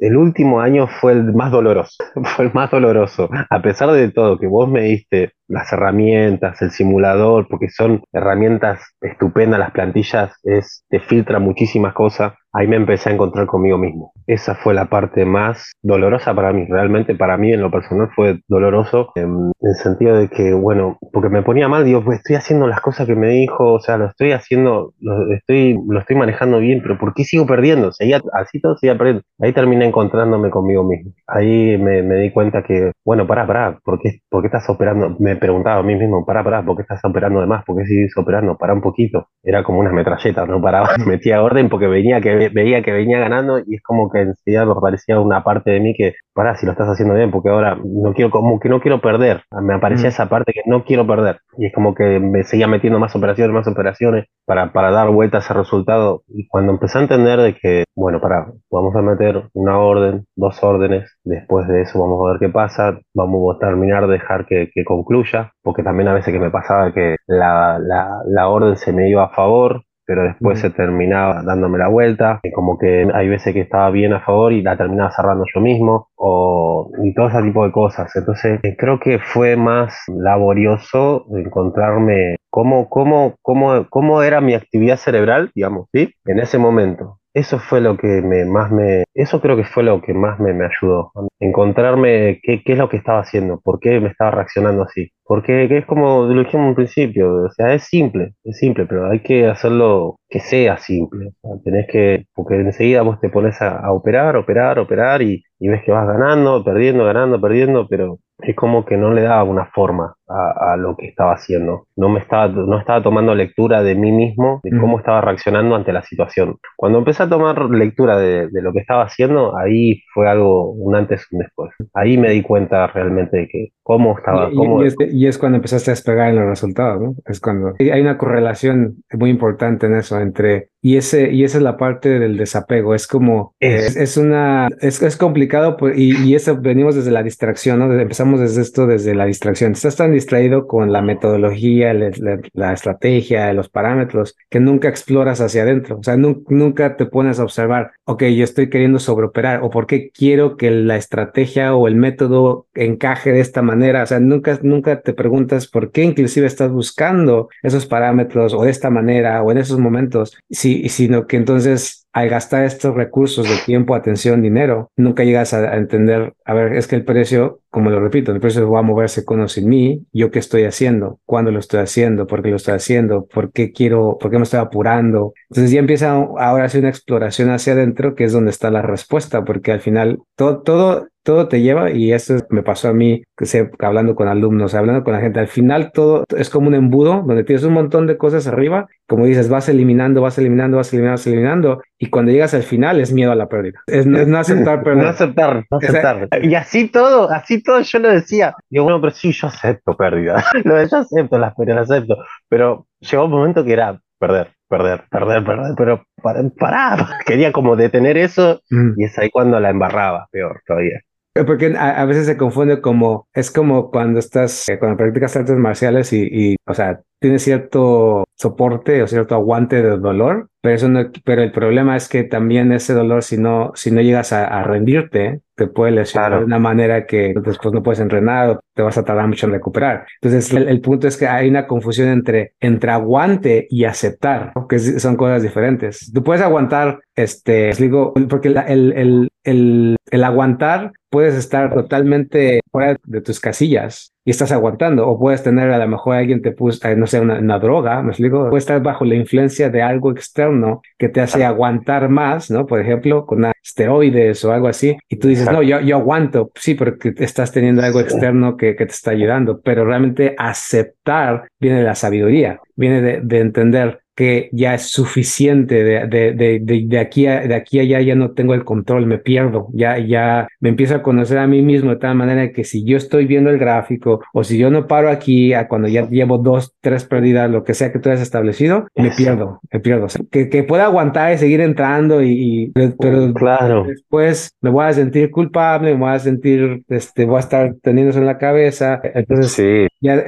el, 0.00 0.16
último 0.16 0.60
año 0.60 0.88
fue 0.88 1.12
el 1.12 1.32
más 1.34 1.52
doloroso, 1.52 2.02
fue 2.34 2.46
el 2.46 2.52
más 2.52 2.68
doloroso. 2.68 3.30
A 3.48 3.62
pesar 3.62 3.92
de 3.92 4.10
todo, 4.10 4.36
que 4.36 4.48
vos 4.48 4.68
me 4.68 4.82
diste 4.82 5.34
las 5.50 5.72
herramientas, 5.72 6.62
el 6.62 6.70
simulador, 6.70 7.46
porque 7.48 7.68
son 7.68 8.02
herramientas 8.12 8.80
estupendas, 9.00 9.60
las 9.60 9.72
plantillas 9.72 10.32
es, 10.44 10.84
te 10.88 11.00
filtra 11.00 11.38
muchísimas 11.38 11.92
cosas, 11.92 12.34
ahí 12.52 12.66
me 12.66 12.76
empecé 12.76 13.10
a 13.10 13.12
encontrar 13.12 13.46
conmigo 13.46 13.76
mismo. 13.76 14.12
Esa 14.26 14.54
fue 14.54 14.74
la 14.74 14.86
parte 14.86 15.24
más 15.24 15.72
dolorosa 15.82 16.34
para 16.34 16.52
mí, 16.52 16.66
realmente 16.68 17.14
para 17.16 17.36
mí 17.36 17.52
en 17.52 17.62
lo 17.62 17.70
personal 17.70 18.10
fue 18.14 18.40
doloroso, 18.48 19.10
en, 19.16 19.52
el 19.60 19.74
sentido 19.74 20.16
de 20.16 20.28
que, 20.28 20.54
bueno, 20.54 20.98
porque 21.12 21.28
me 21.28 21.42
ponía 21.42 21.68
mal, 21.68 21.84
digo, 21.84 22.02
pues 22.02 22.18
estoy 22.18 22.36
haciendo 22.36 22.66
las 22.66 22.80
cosas 22.80 23.06
que 23.06 23.16
me 23.16 23.28
dijo, 23.28 23.74
o 23.74 23.80
sea, 23.80 23.96
lo 23.96 24.06
estoy 24.06 24.32
haciendo, 24.32 24.94
lo 25.00 25.32
estoy, 25.32 25.78
lo 25.88 25.99
estoy 26.00 26.16
manejando 26.16 26.58
bien, 26.58 26.80
pero 26.82 26.98
¿por 26.98 27.14
qué 27.14 27.24
sigo 27.24 27.46
perdiendo? 27.46 27.92
Seguía, 27.92 28.20
así 28.32 28.60
todo 28.60 28.76
seguía 28.76 28.96
perdiendo. 28.96 29.22
Ahí 29.40 29.52
terminé 29.52 29.86
encontrándome 29.86 30.50
conmigo 30.50 30.84
mismo. 30.84 31.12
Ahí 31.26 31.78
me, 31.78 32.02
me 32.02 32.16
di 32.16 32.30
cuenta 32.30 32.62
que, 32.62 32.92
bueno, 33.04 33.26
pará, 33.26 33.46
pará, 33.46 33.78
¿por 33.84 34.00
qué, 34.00 34.20
¿por 34.28 34.42
qué 34.42 34.48
estás 34.48 34.68
operando? 34.68 35.16
Me 35.18 35.36
preguntaba 35.36 35.80
a 35.80 35.82
mí 35.82 35.94
mismo, 35.96 36.24
para, 36.24 36.44
para, 36.44 36.64
¿por 36.64 36.76
qué 36.76 36.82
estás 36.82 37.00
operando 37.04 37.40
de 37.40 37.46
más? 37.46 37.64
¿Por 37.64 37.76
qué 37.78 37.84
sigues 37.86 38.16
operando? 38.16 38.56
Para 38.56 38.74
un 38.74 38.80
poquito. 38.80 39.28
Era 39.42 39.62
como 39.62 39.80
unas 39.80 39.92
metralletas, 39.92 40.48
no 40.48 40.60
paraba, 40.60 40.88
metía 41.06 41.42
orden 41.42 41.68
porque 41.68 41.86
venía 41.86 42.20
que, 42.20 42.50
veía 42.50 42.82
que 42.82 42.92
venía 42.92 43.18
ganando 43.18 43.58
y 43.58 43.76
es 43.76 43.82
como 43.82 44.10
que 44.10 44.20
enseguida 44.20 44.64
me 44.66 44.72
aparecía 44.72 45.20
una 45.20 45.42
parte 45.42 45.70
de 45.70 45.80
mí 45.80 45.94
que, 45.94 46.14
para, 46.34 46.56
si 46.56 46.66
lo 46.66 46.72
estás 46.72 46.88
haciendo 46.88 47.14
bien, 47.14 47.30
porque 47.30 47.48
ahora 47.48 47.78
no 47.84 48.12
quiero, 48.14 48.30
como 48.30 48.58
que 48.60 48.68
no 48.68 48.80
quiero 48.80 49.00
perder. 49.00 49.42
Me 49.62 49.74
aparecía 49.74 50.08
mm. 50.08 50.12
esa 50.12 50.28
parte 50.28 50.52
que 50.52 50.62
no 50.66 50.84
quiero 50.84 51.06
perder. 51.06 51.40
Y 51.58 51.66
es 51.66 51.72
como 51.72 51.94
que 51.94 52.20
me 52.20 52.44
seguía 52.44 52.66
metiendo 52.66 52.98
más 52.98 53.14
operaciones, 53.14 53.54
más 53.54 53.66
operaciones 53.66 54.26
para, 54.50 54.72
para 54.72 54.90
dar 54.90 55.10
vuelta 55.10 55.36
a 55.36 55.40
ese 55.42 55.54
resultado. 55.54 56.24
Y 56.26 56.48
cuando 56.48 56.72
empecé 56.72 56.98
a 56.98 57.02
entender 57.02 57.40
de 57.40 57.54
que, 57.54 57.84
bueno, 57.94 58.20
para, 58.20 58.52
vamos 58.68 58.96
a 58.96 59.00
meter 59.00 59.44
una 59.52 59.78
orden, 59.78 60.26
dos 60.34 60.60
órdenes, 60.64 61.16
después 61.22 61.68
de 61.68 61.82
eso 61.82 62.00
vamos 62.00 62.18
a 62.26 62.32
ver 62.32 62.40
qué 62.40 62.48
pasa, 62.48 62.98
vamos 63.14 63.54
a 63.54 63.60
terminar, 63.60 64.08
dejar 64.08 64.46
que, 64.46 64.68
que 64.74 64.84
concluya 64.84 65.52
porque 65.62 65.84
también 65.84 66.08
a 66.08 66.14
veces 66.14 66.32
que 66.32 66.40
me 66.40 66.50
pasaba 66.50 66.92
que 66.92 67.14
la, 67.28 67.78
la, 67.78 68.48
orden 68.48 68.76
se 68.76 68.92
me 68.92 69.08
iba 69.08 69.22
a 69.22 69.28
favor, 69.28 69.84
pero 70.10 70.24
después 70.24 70.58
se 70.58 70.70
terminaba 70.70 71.40
dándome 71.44 71.78
la 71.78 71.86
vuelta, 71.86 72.40
y 72.42 72.50
como 72.50 72.76
que 72.78 73.08
hay 73.14 73.28
veces 73.28 73.54
que 73.54 73.60
estaba 73.60 73.88
bien 73.92 74.12
a 74.12 74.18
favor 74.18 74.52
y 74.52 74.60
la 74.60 74.76
terminaba 74.76 75.12
cerrando 75.12 75.44
yo 75.54 75.60
mismo, 75.60 76.08
o, 76.16 76.90
y 77.04 77.14
todo 77.14 77.28
ese 77.28 77.40
tipo 77.42 77.64
de 77.64 77.70
cosas. 77.70 78.10
Entonces 78.16 78.58
eh, 78.64 78.74
creo 78.76 78.98
que 78.98 79.20
fue 79.20 79.54
más 79.54 79.94
laborioso 80.08 81.26
encontrarme 81.32 82.34
cómo, 82.50 82.88
cómo, 82.88 83.36
cómo, 83.40 83.86
cómo 83.88 84.22
era 84.24 84.40
mi 84.40 84.54
actividad 84.54 84.96
cerebral, 84.96 85.52
digamos, 85.54 85.86
¿sí? 85.92 86.12
En 86.24 86.40
ese 86.40 86.58
momento. 86.58 87.19
Eso 87.32 87.60
fue 87.60 87.80
lo 87.80 87.96
que 87.96 88.22
me, 88.22 88.44
más 88.44 88.72
me, 88.72 89.04
eso 89.14 89.40
creo 89.40 89.56
que 89.56 89.62
fue 89.64 89.84
lo 89.84 90.02
que 90.02 90.12
más 90.12 90.40
me, 90.40 90.52
me 90.52 90.66
ayudó. 90.66 91.12
Encontrarme 91.38 92.40
qué, 92.42 92.62
qué, 92.64 92.72
es 92.72 92.78
lo 92.78 92.88
que 92.88 92.96
estaba 92.96 93.20
haciendo, 93.20 93.60
por 93.60 93.78
qué 93.78 94.00
me 94.00 94.08
estaba 94.08 94.32
reaccionando 94.32 94.82
así. 94.82 95.12
Porque 95.24 95.64
es 95.78 95.86
como 95.86 96.24
lo 96.24 96.40
dijimos 96.42 96.64
en 96.64 96.68
un 96.70 96.74
principio, 96.74 97.44
o 97.44 97.50
sea, 97.50 97.72
es 97.74 97.84
simple, 97.84 98.34
es 98.42 98.58
simple, 98.58 98.84
pero 98.86 99.08
hay 99.08 99.20
que 99.20 99.46
hacerlo 99.46 100.16
que 100.28 100.40
sea 100.40 100.78
simple. 100.78 101.32
tenés 101.64 101.86
que, 101.86 102.26
porque 102.34 102.56
enseguida 102.56 103.02
vos 103.02 103.20
te 103.20 103.28
pones 103.30 103.62
a, 103.62 103.92
operar, 103.92 104.36
operar, 104.36 104.80
operar 104.80 105.22
y, 105.22 105.44
y 105.60 105.68
ves 105.68 105.84
que 105.84 105.92
vas 105.92 106.08
ganando, 106.08 106.64
perdiendo, 106.64 107.04
ganando, 107.04 107.40
perdiendo, 107.40 107.86
pero 107.88 108.18
es 108.38 108.56
como 108.56 108.84
que 108.84 108.96
no 108.96 109.12
le 109.12 109.22
daba 109.22 109.44
una 109.44 109.66
forma 109.66 110.14
a, 110.30 110.76
lo 110.76 110.96
que 110.96 111.06
estaba 111.06 111.32
haciendo. 111.32 111.86
No 111.96 112.08
me 112.08 112.20
estaba, 112.20 112.48
no 112.48 112.78
estaba 112.78 113.02
tomando 113.02 113.34
lectura 113.34 113.82
de 113.82 113.94
mí 113.94 114.12
mismo, 114.12 114.60
de 114.62 114.78
cómo 114.78 114.98
estaba 114.98 115.20
reaccionando 115.20 115.74
ante 115.74 115.92
la 115.92 116.02
situación. 116.02 116.56
Cuando 116.76 116.98
empecé 116.98 117.24
a 117.24 117.28
tomar 117.28 117.70
lectura 117.70 118.18
de, 118.18 118.48
lo 118.52 118.72
que 118.72 118.80
estaba 118.80 119.04
haciendo, 119.04 119.56
ahí 119.56 120.02
fue 120.14 120.28
algo 120.28 120.70
un 120.72 120.94
antes 120.94 121.26
y 121.30 121.36
un 121.36 121.42
después. 121.42 121.70
Ahí 121.94 122.16
me 122.16 122.30
di 122.30 122.42
cuenta 122.42 122.86
realmente 122.86 123.38
de 123.38 123.48
que 123.48 123.72
cómo 123.82 124.16
estaba. 124.16 124.50
Cómo... 124.50 124.82
Y, 124.84 125.26
es, 125.26 125.38
cuando 125.38 125.56
empezaste 125.56 125.90
a 125.90 125.94
despegar 125.94 126.30
en 126.30 126.36
los 126.36 126.46
resultados, 126.46 127.00
¿no? 127.00 127.14
Es 127.26 127.40
cuando 127.40 127.74
hay 127.78 128.00
una 128.00 128.18
correlación 128.18 129.02
muy 129.12 129.30
importante 129.30 129.86
en 129.86 129.96
eso 129.96 130.20
entre 130.20 130.70
y 130.82 130.96
ese 130.96 131.30
y 131.30 131.44
esa 131.44 131.58
es 131.58 131.62
la 131.62 131.76
parte 131.76 132.18
del 132.18 132.36
desapego 132.36 132.94
es 132.94 133.06
como 133.06 133.54
es, 133.60 133.96
es 133.96 134.16
una 134.16 134.68
es, 134.80 135.02
es 135.02 135.16
complicado 135.16 135.76
pues, 135.76 135.96
y, 135.98 136.16
y, 136.24 136.34
eso 136.34 136.58
venimos 136.58 136.94
desde 136.94 137.10
la 137.10 137.22
distracción 137.22 137.80
no 137.80 137.92
empezamos 137.92 138.40
desde 138.40 138.62
esto 138.62 138.86
desde 138.86 139.14
la 139.14 139.26
distracción 139.26 139.72
estás 139.72 139.96
tan 139.96 140.12
distraído 140.20 140.66
con 140.66 140.92
la 140.92 141.02
metodología 141.02 141.92
la, 141.94 142.72
estrategia 142.72 143.52
los 143.52 143.68
parámetros 143.68 144.36
que 144.48 144.60
nunca 144.60 144.88
exploras 144.88 145.40
hacia 145.40 145.62
adentro. 145.62 145.98
O 145.98 146.02
sea 146.02 146.16
nunca 146.16 146.96
te 146.96 147.06
pones 147.06 147.40
a 147.40 147.44
observar 147.44 147.92
ok 148.04 148.24
yo 148.24 148.44
estoy 148.44 148.70
queriendo 148.70 148.98
sobreoperar 148.98 149.62
o 149.62 149.70
por 149.70 149.86
qué 149.86 150.10
quiero 150.10 150.56
que 150.56 150.70
la 150.70 150.96
estrategia 150.96 151.74
o 151.74 151.88
el 151.88 151.96
método 151.96 152.66
encaje 152.74 153.32
de 153.32 153.40
esta 153.40 153.62
manera. 153.62 154.02
O 154.02 154.06
sea 154.06 154.20
nunca 154.20 154.58
nunca 154.62 155.00
te 155.00 155.12
preguntas 155.12 155.66
por 155.66 155.90
qué 155.90 156.04
inclusive 156.04 156.46
estás 156.46 156.70
buscando 156.70 157.48
esos 157.62 157.86
parámetros 157.86 158.54
o 158.54 158.62
de 158.62 158.70
esta 158.70 158.90
manera 158.90 159.42
o 159.42 159.50
en 159.50 159.58
esos 159.58 159.78
momentos 159.78 160.36
si 160.50 160.88
sino 160.88 161.26
que 161.26 161.36
entonces 161.36 161.99
al 162.12 162.28
gastar 162.28 162.64
estos 162.64 162.94
recursos 162.94 163.48
de 163.48 163.56
tiempo, 163.64 163.94
atención, 163.94 164.42
dinero, 164.42 164.90
nunca 164.96 165.24
llegas 165.24 165.54
a, 165.54 165.76
entender, 165.76 166.34
a 166.44 166.54
ver, 166.54 166.74
es 166.74 166.86
que 166.88 166.96
el 166.96 167.04
precio, 167.04 167.60
como 167.70 167.90
lo 167.90 168.00
repito, 168.00 168.32
el 168.32 168.40
precio 168.40 168.68
va 168.70 168.80
a 168.80 168.82
moverse 168.82 169.24
con 169.24 169.40
o 169.40 169.48
sin 169.48 169.68
mí, 169.68 170.06
yo 170.12 170.30
qué 170.30 170.40
estoy 170.40 170.64
haciendo, 170.64 171.20
cuándo 171.24 171.52
lo 171.52 171.60
estoy 171.60 171.80
haciendo, 171.80 172.26
por 172.26 172.42
qué 172.42 172.50
lo 172.50 172.56
estoy 172.56 172.74
haciendo, 172.74 173.26
por 173.26 173.52
qué 173.52 173.72
quiero, 173.72 174.18
por 174.18 174.30
qué 174.30 174.38
me 174.38 174.42
estoy 174.42 174.60
apurando. 174.60 175.34
Entonces 175.50 175.70
ya 175.70 175.78
empieza 175.78 176.10
ahora 176.12 176.64
hacer 176.64 176.80
una 176.80 176.90
exploración 176.90 177.50
hacia 177.50 177.74
adentro, 177.74 178.14
que 178.14 178.24
es 178.24 178.32
donde 178.32 178.50
está 178.50 178.70
la 178.70 178.82
respuesta, 178.82 179.44
porque 179.44 179.72
al 179.72 179.80
final 179.80 180.18
todo, 180.34 180.62
todo, 180.62 181.08
todo 181.22 181.48
te 181.48 181.60
lleva, 181.60 181.90
y 181.90 182.12
esto 182.12 182.34
me 182.50 182.62
pasó 182.62 182.88
a 182.88 182.92
mí, 182.92 183.22
que 183.36 183.46
sé, 183.46 183.70
hablando 183.80 184.14
con 184.14 184.28
alumnos, 184.28 184.74
hablando 184.74 185.04
con 185.04 185.12
la 185.12 185.20
gente, 185.20 185.40
al 185.40 185.48
final 185.48 185.92
todo 185.92 186.24
es 186.36 186.50
como 186.50 186.68
un 186.68 186.74
embudo 186.74 187.22
donde 187.26 187.44
tienes 187.44 187.64
un 187.64 187.74
montón 187.74 188.06
de 188.06 188.16
cosas 188.16 188.46
arriba, 188.46 188.88
como 189.06 189.26
dices, 189.26 189.48
vas 189.48 189.68
eliminando, 189.68 190.22
vas 190.22 190.38
eliminando, 190.38 190.78
vas 190.78 190.92
eliminando, 190.92 191.18
vas 191.18 191.26
eliminando, 191.26 191.82
y 191.98 192.06
cuando 192.08 192.32
llegas 192.32 192.54
al 192.54 192.62
final 192.62 193.00
es 193.00 193.12
miedo 193.12 193.32
a 193.32 193.34
la 193.34 193.48
pérdida. 193.48 193.80
Es, 193.86 194.06
no 194.06 194.38
aceptar 194.38 194.82
perder. 194.82 195.04
No 195.04 195.10
aceptar, 195.10 195.64
no 195.70 195.76
aceptar. 195.76 196.28
y 196.42 196.54
así 196.54 196.88
todo, 196.88 197.30
así 197.30 197.62
todo 197.62 197.80
yo 197.80 197.98
lo 197.98 198.10
decía. 198.10 198.54
Digo, 198.70 198.84
bueno, 198.84 199.00
pero 199.00 199.12
sí, 199.12 199.32
yo 199.32 199.48
acepto 199.48 199.96
pérdida. 199.96 200.42
lo 200.64 200.76
de 200.76 200.88
yo 200.88 200.98
acepto 200.98 201.38
las 201.38 201.54
pérdidas, 201.54 201.90
acepto. 201.90 202.16
Pero 202.48 202.86
llegó 203.00 203.24
un 203.26 203.30
momento 203.30 203.64
que 203.64 203.72
era 203.72 204.00
perder, 204.18 204.52
perder, 204.68 205.04
perder, 205.10 205.44
perder, 205.44 205.74
pero 205.76 206.04
para, 206.22 206.96
Quería 207.26 207.52
como 207.52 207.76
detener 207.76 208.16
eso 208.16 208.60
mm. 208.70 208.92
y 208.96 209.04
es 209.04 209.18
ahí 209.18 209.30
cuando 209.30 209.58
la 209.58 209.70
embarraba, 209.70 210.28
peor 210.30 210.60
todavía. 210.66 211.00
Porque 211.32 211.74
a, 211.78 212.04
veces 212.06 212.26
se 212.26 212.36
confunde 212.36 212.80
como, 212.80 213.28
es 213.32 213.50
como 213.50 213.90
cuando 213.90 214.18
estás, 214.18 214.68
eh, 214.68 214.78
cuando 214.78 214.96
practicas 214.96 215.36
artes 215.36 215.56
marciales 215.56 216.12
y, 216.12 216.22
y, 216.22 216.56
o 216.66 216.74
sea, 216.74 217.02
tiene 217.20 217.38
cierto 217.38 218.24
soporte 218.34 219.02
o 219.02 219.06
cierto 219.06 219.34
aguante 219.34 219.82
de 219.82 219.98
dolor, 219.98 220.48
pero 220.62 220.74
eso 220.74 220.88
no, 220.88 221.10
pero 221.24 221.42
el 221.42 221.52
problema 221.52 221.94
es 221.96 222.08
que 222.08 222.24
también 222.24 222.72
ese 222.72 222.94
dolor, 222.94 223.22
si 223.22 223.36
no, 223.36 223.72
si 223.74 223.90
no 223.90 224.00
llegas 224.00 224.32
a, 224.32 224.62
rendirte, 224.62 225.40
te 225.54 225.66
puede 225.66 225.92
lesionar 225.92 226.38
de 226.38 226.44
una 226.46 226.58
manera 226.58 227.06
que 227.06 227.34
después 227.44 227.74
no 227.74 227.82
puedes 227.82 228.00
entrenar 228.00 228.48
o 228.48 228.60
te 228.74 228.82
vas 228.82 228.96
a 228.96 229.04
tardar 229.04 229.28
mucho 229.28 229.46
en 229.46 229.52
recuperar. 229.52 230.06
Entonces, 230.22 230.52
el, 230.54 230.80
punto 230.80 231.06
es 231.06 231.18
que 231.18 231.26
hay 231.26 231.48
una 231.48 231.66
confusión 231.66 232.08
entre, 232.08 232.54
entre 232.60 232.90
aguante 232.90 233.66
y 233.68 233.84
aceptar, 233.84 234.52
que 234.68 234.78
son 234.78 235.16
cosas 235.16 235.42
diferentes. 235.42 236.10
Tú 236.12 236.22
puedes 236.22 236.42
aguantar, 236.42 237.00
este, 237.14 237.70
digo, 237.78 238.14
porque 238.28 238.48
el, 238.48 238.56
el, 238.56 239.28
el, 239.44 239.96
el 240.10 240.24
aguantar 240.24 240.92
puedes 241.10 241.34
estar 241.34 241.74
totalmente 241.74 242.60
fuera 242.70 242.96
de 243.04 243.20
tus 243.20 243.40
casillas 243.40 244.12
y 244.30 244.32
estás 244.32 244.52
aguantando. 244.52 245.08
O 245.08 245.18
puedes 245.18 245.42
tener 245.42 245.72
a 245.72 245.78
lo 245.78 245.88
mejor 245.88 246.14
alguien 246.14 246.40
te 246.40 246.52
puso, 246.52 246.86
eh, 246.86 246.94
no 246.94 247.08
sé, 247.08 247.18
una, 247.20 247.58
droga, 247.58 248.00
me 248.00 248.10
explico. 248.10 248.48
Puedes 248.48 248.62
estar 248.62 248.80
bajo 248.80 249.04
la 249.04 249.16
influencia 249.16 249.70
de 249.70 249.82
algo 249.82 250.12
externo 250.12 250.82
que 250.96 251.08
te 251.08 251.20
hace 251.20 251.44
aguantar 251.44 252.08
más, 252.08 252.48
¿no? 252.48 252.64
Por 252.64 252.80
ejemplo, 252.80 253.26
con 253.26 253.44
esteroides 253.60 254.44
o 254.44 254.52
algo 254.52 254.68
así. 254.68 254.96
Y 255.08 255.16
tú 255.16 255.26
dices, 255.26 255.50
no, 255.50 255.64
yo, 255.64 255.80
yo 255.80 255.96
aguanto. 255.96 256.52
Sí, 256.54 256.76
porque 256.76 257.12
estás 257.18 257.50
teniendo 257.50 257.82
algo 257.82 257.98
externo 257.98 258.56
que, 258.56 258.76
que 258.76 258.86
te 258.86 258.92
está 258.92 259.10
ayudando. 259.10 259.60
Pero 259.62 259.84
realmente 259.84 260.36
aceptar 260.38 261.48
viene 261.58 261.78
de 261.78 261.84
la 261.84 261.96
sabiduría, 261.96 262.60
viene 262.76 263.02
de, 263.02 263.20
de 263.22 263.40
entender 263.40 264.00
que 264.20 264.50
ya 264.52 264.74
es 264.74 264.90
suficiente 264.90 265.82
de, 265.82 266.06
de, 266.06 266.32
de, 266.34 266.84
de, 266.84 266.98
aquí 266.98 267.26
a, 267.26 267.40
de 267.40 267.54
aquí 267.54 267.80
allá 267.80 268.02
ya 268.02 268.14
no 268.14 268.32
tengo 268.32 268.52
el 268.52 268.64
control, 268.64 269.06
me 269.06 269.16
pierdo, 269.16 269.68
ya, 269.72 269.96
ya 269.96 270.46
me 270.60 270.68
empiezo 270.68 270.94
a 270.94 271.02
conocer 271.02 271.38
a 271.38 271.46
mí 271.46 271.62
mismo 271.62 271.88
de 271.88 271.96
tal 271.96 272.16
manera 272.16 272.52
que 272.52 272.64
si 272.64 272.84
yo 272.84 272.98
estoy 272.98 273.24
viendo 273.24 273.48
el 273.48 273.56
gráfico 273.56 274.20
o 274.34 274.44
si 274.44 274.58
yo 274.58 274.70
no 274.70 274.86
paro 274.86 275.08
aquí 275.08 275.54
a 275.54 275.68
cuando 275.68 275.88
ya 275.88 276.06
llevo 276.06 276.36
dos, 276.36 276.74
tres 276.82 277.06
pérdidas, 277.06 277.50
lo 277.50 277.64
que 277.64 277.72
sea 277.72 277.92
que 277.92 277.98
tú 277.98 278.10
hayas 278.10 278.20
establecido, 278.20 278.88
me 278.94 279.10
pierdo, 279.10 279.58
me 279.72 279.80
pierdo. 279.80 280.08
que, 280.30 280.50
que 280.50 280.64
pueda 280.64 280.84
aguantar 280.84 281.32
y 281.32 281.38
seguir 281.38 281.62
entrando 281.62 282.22
y, 282.22 282.74
pero 282.98 283.32
claro. 283.32 283.84
después 283.88 284.52
me 284.60 284.68
voy 284.68 284.84
a 284.84 284.92
sentir 284.92 285.30
culpable, 285.30 285.94
me 285.94 286.00
voy 286.00 286.10
a 286.10 286.18
sentir, 286.18 286.82
este, 286.90 287.24
voy 287.24 287.38
a 287.38 287.40
estar 287.40 287.74
teniendo 287.80 288.18
en 288.18 288.26
la 288.26 288.36
cabeza. 288.36 289.00
Entonces, 289.14 289.52
sí, 289.52 289.86
ya 290.02 290.22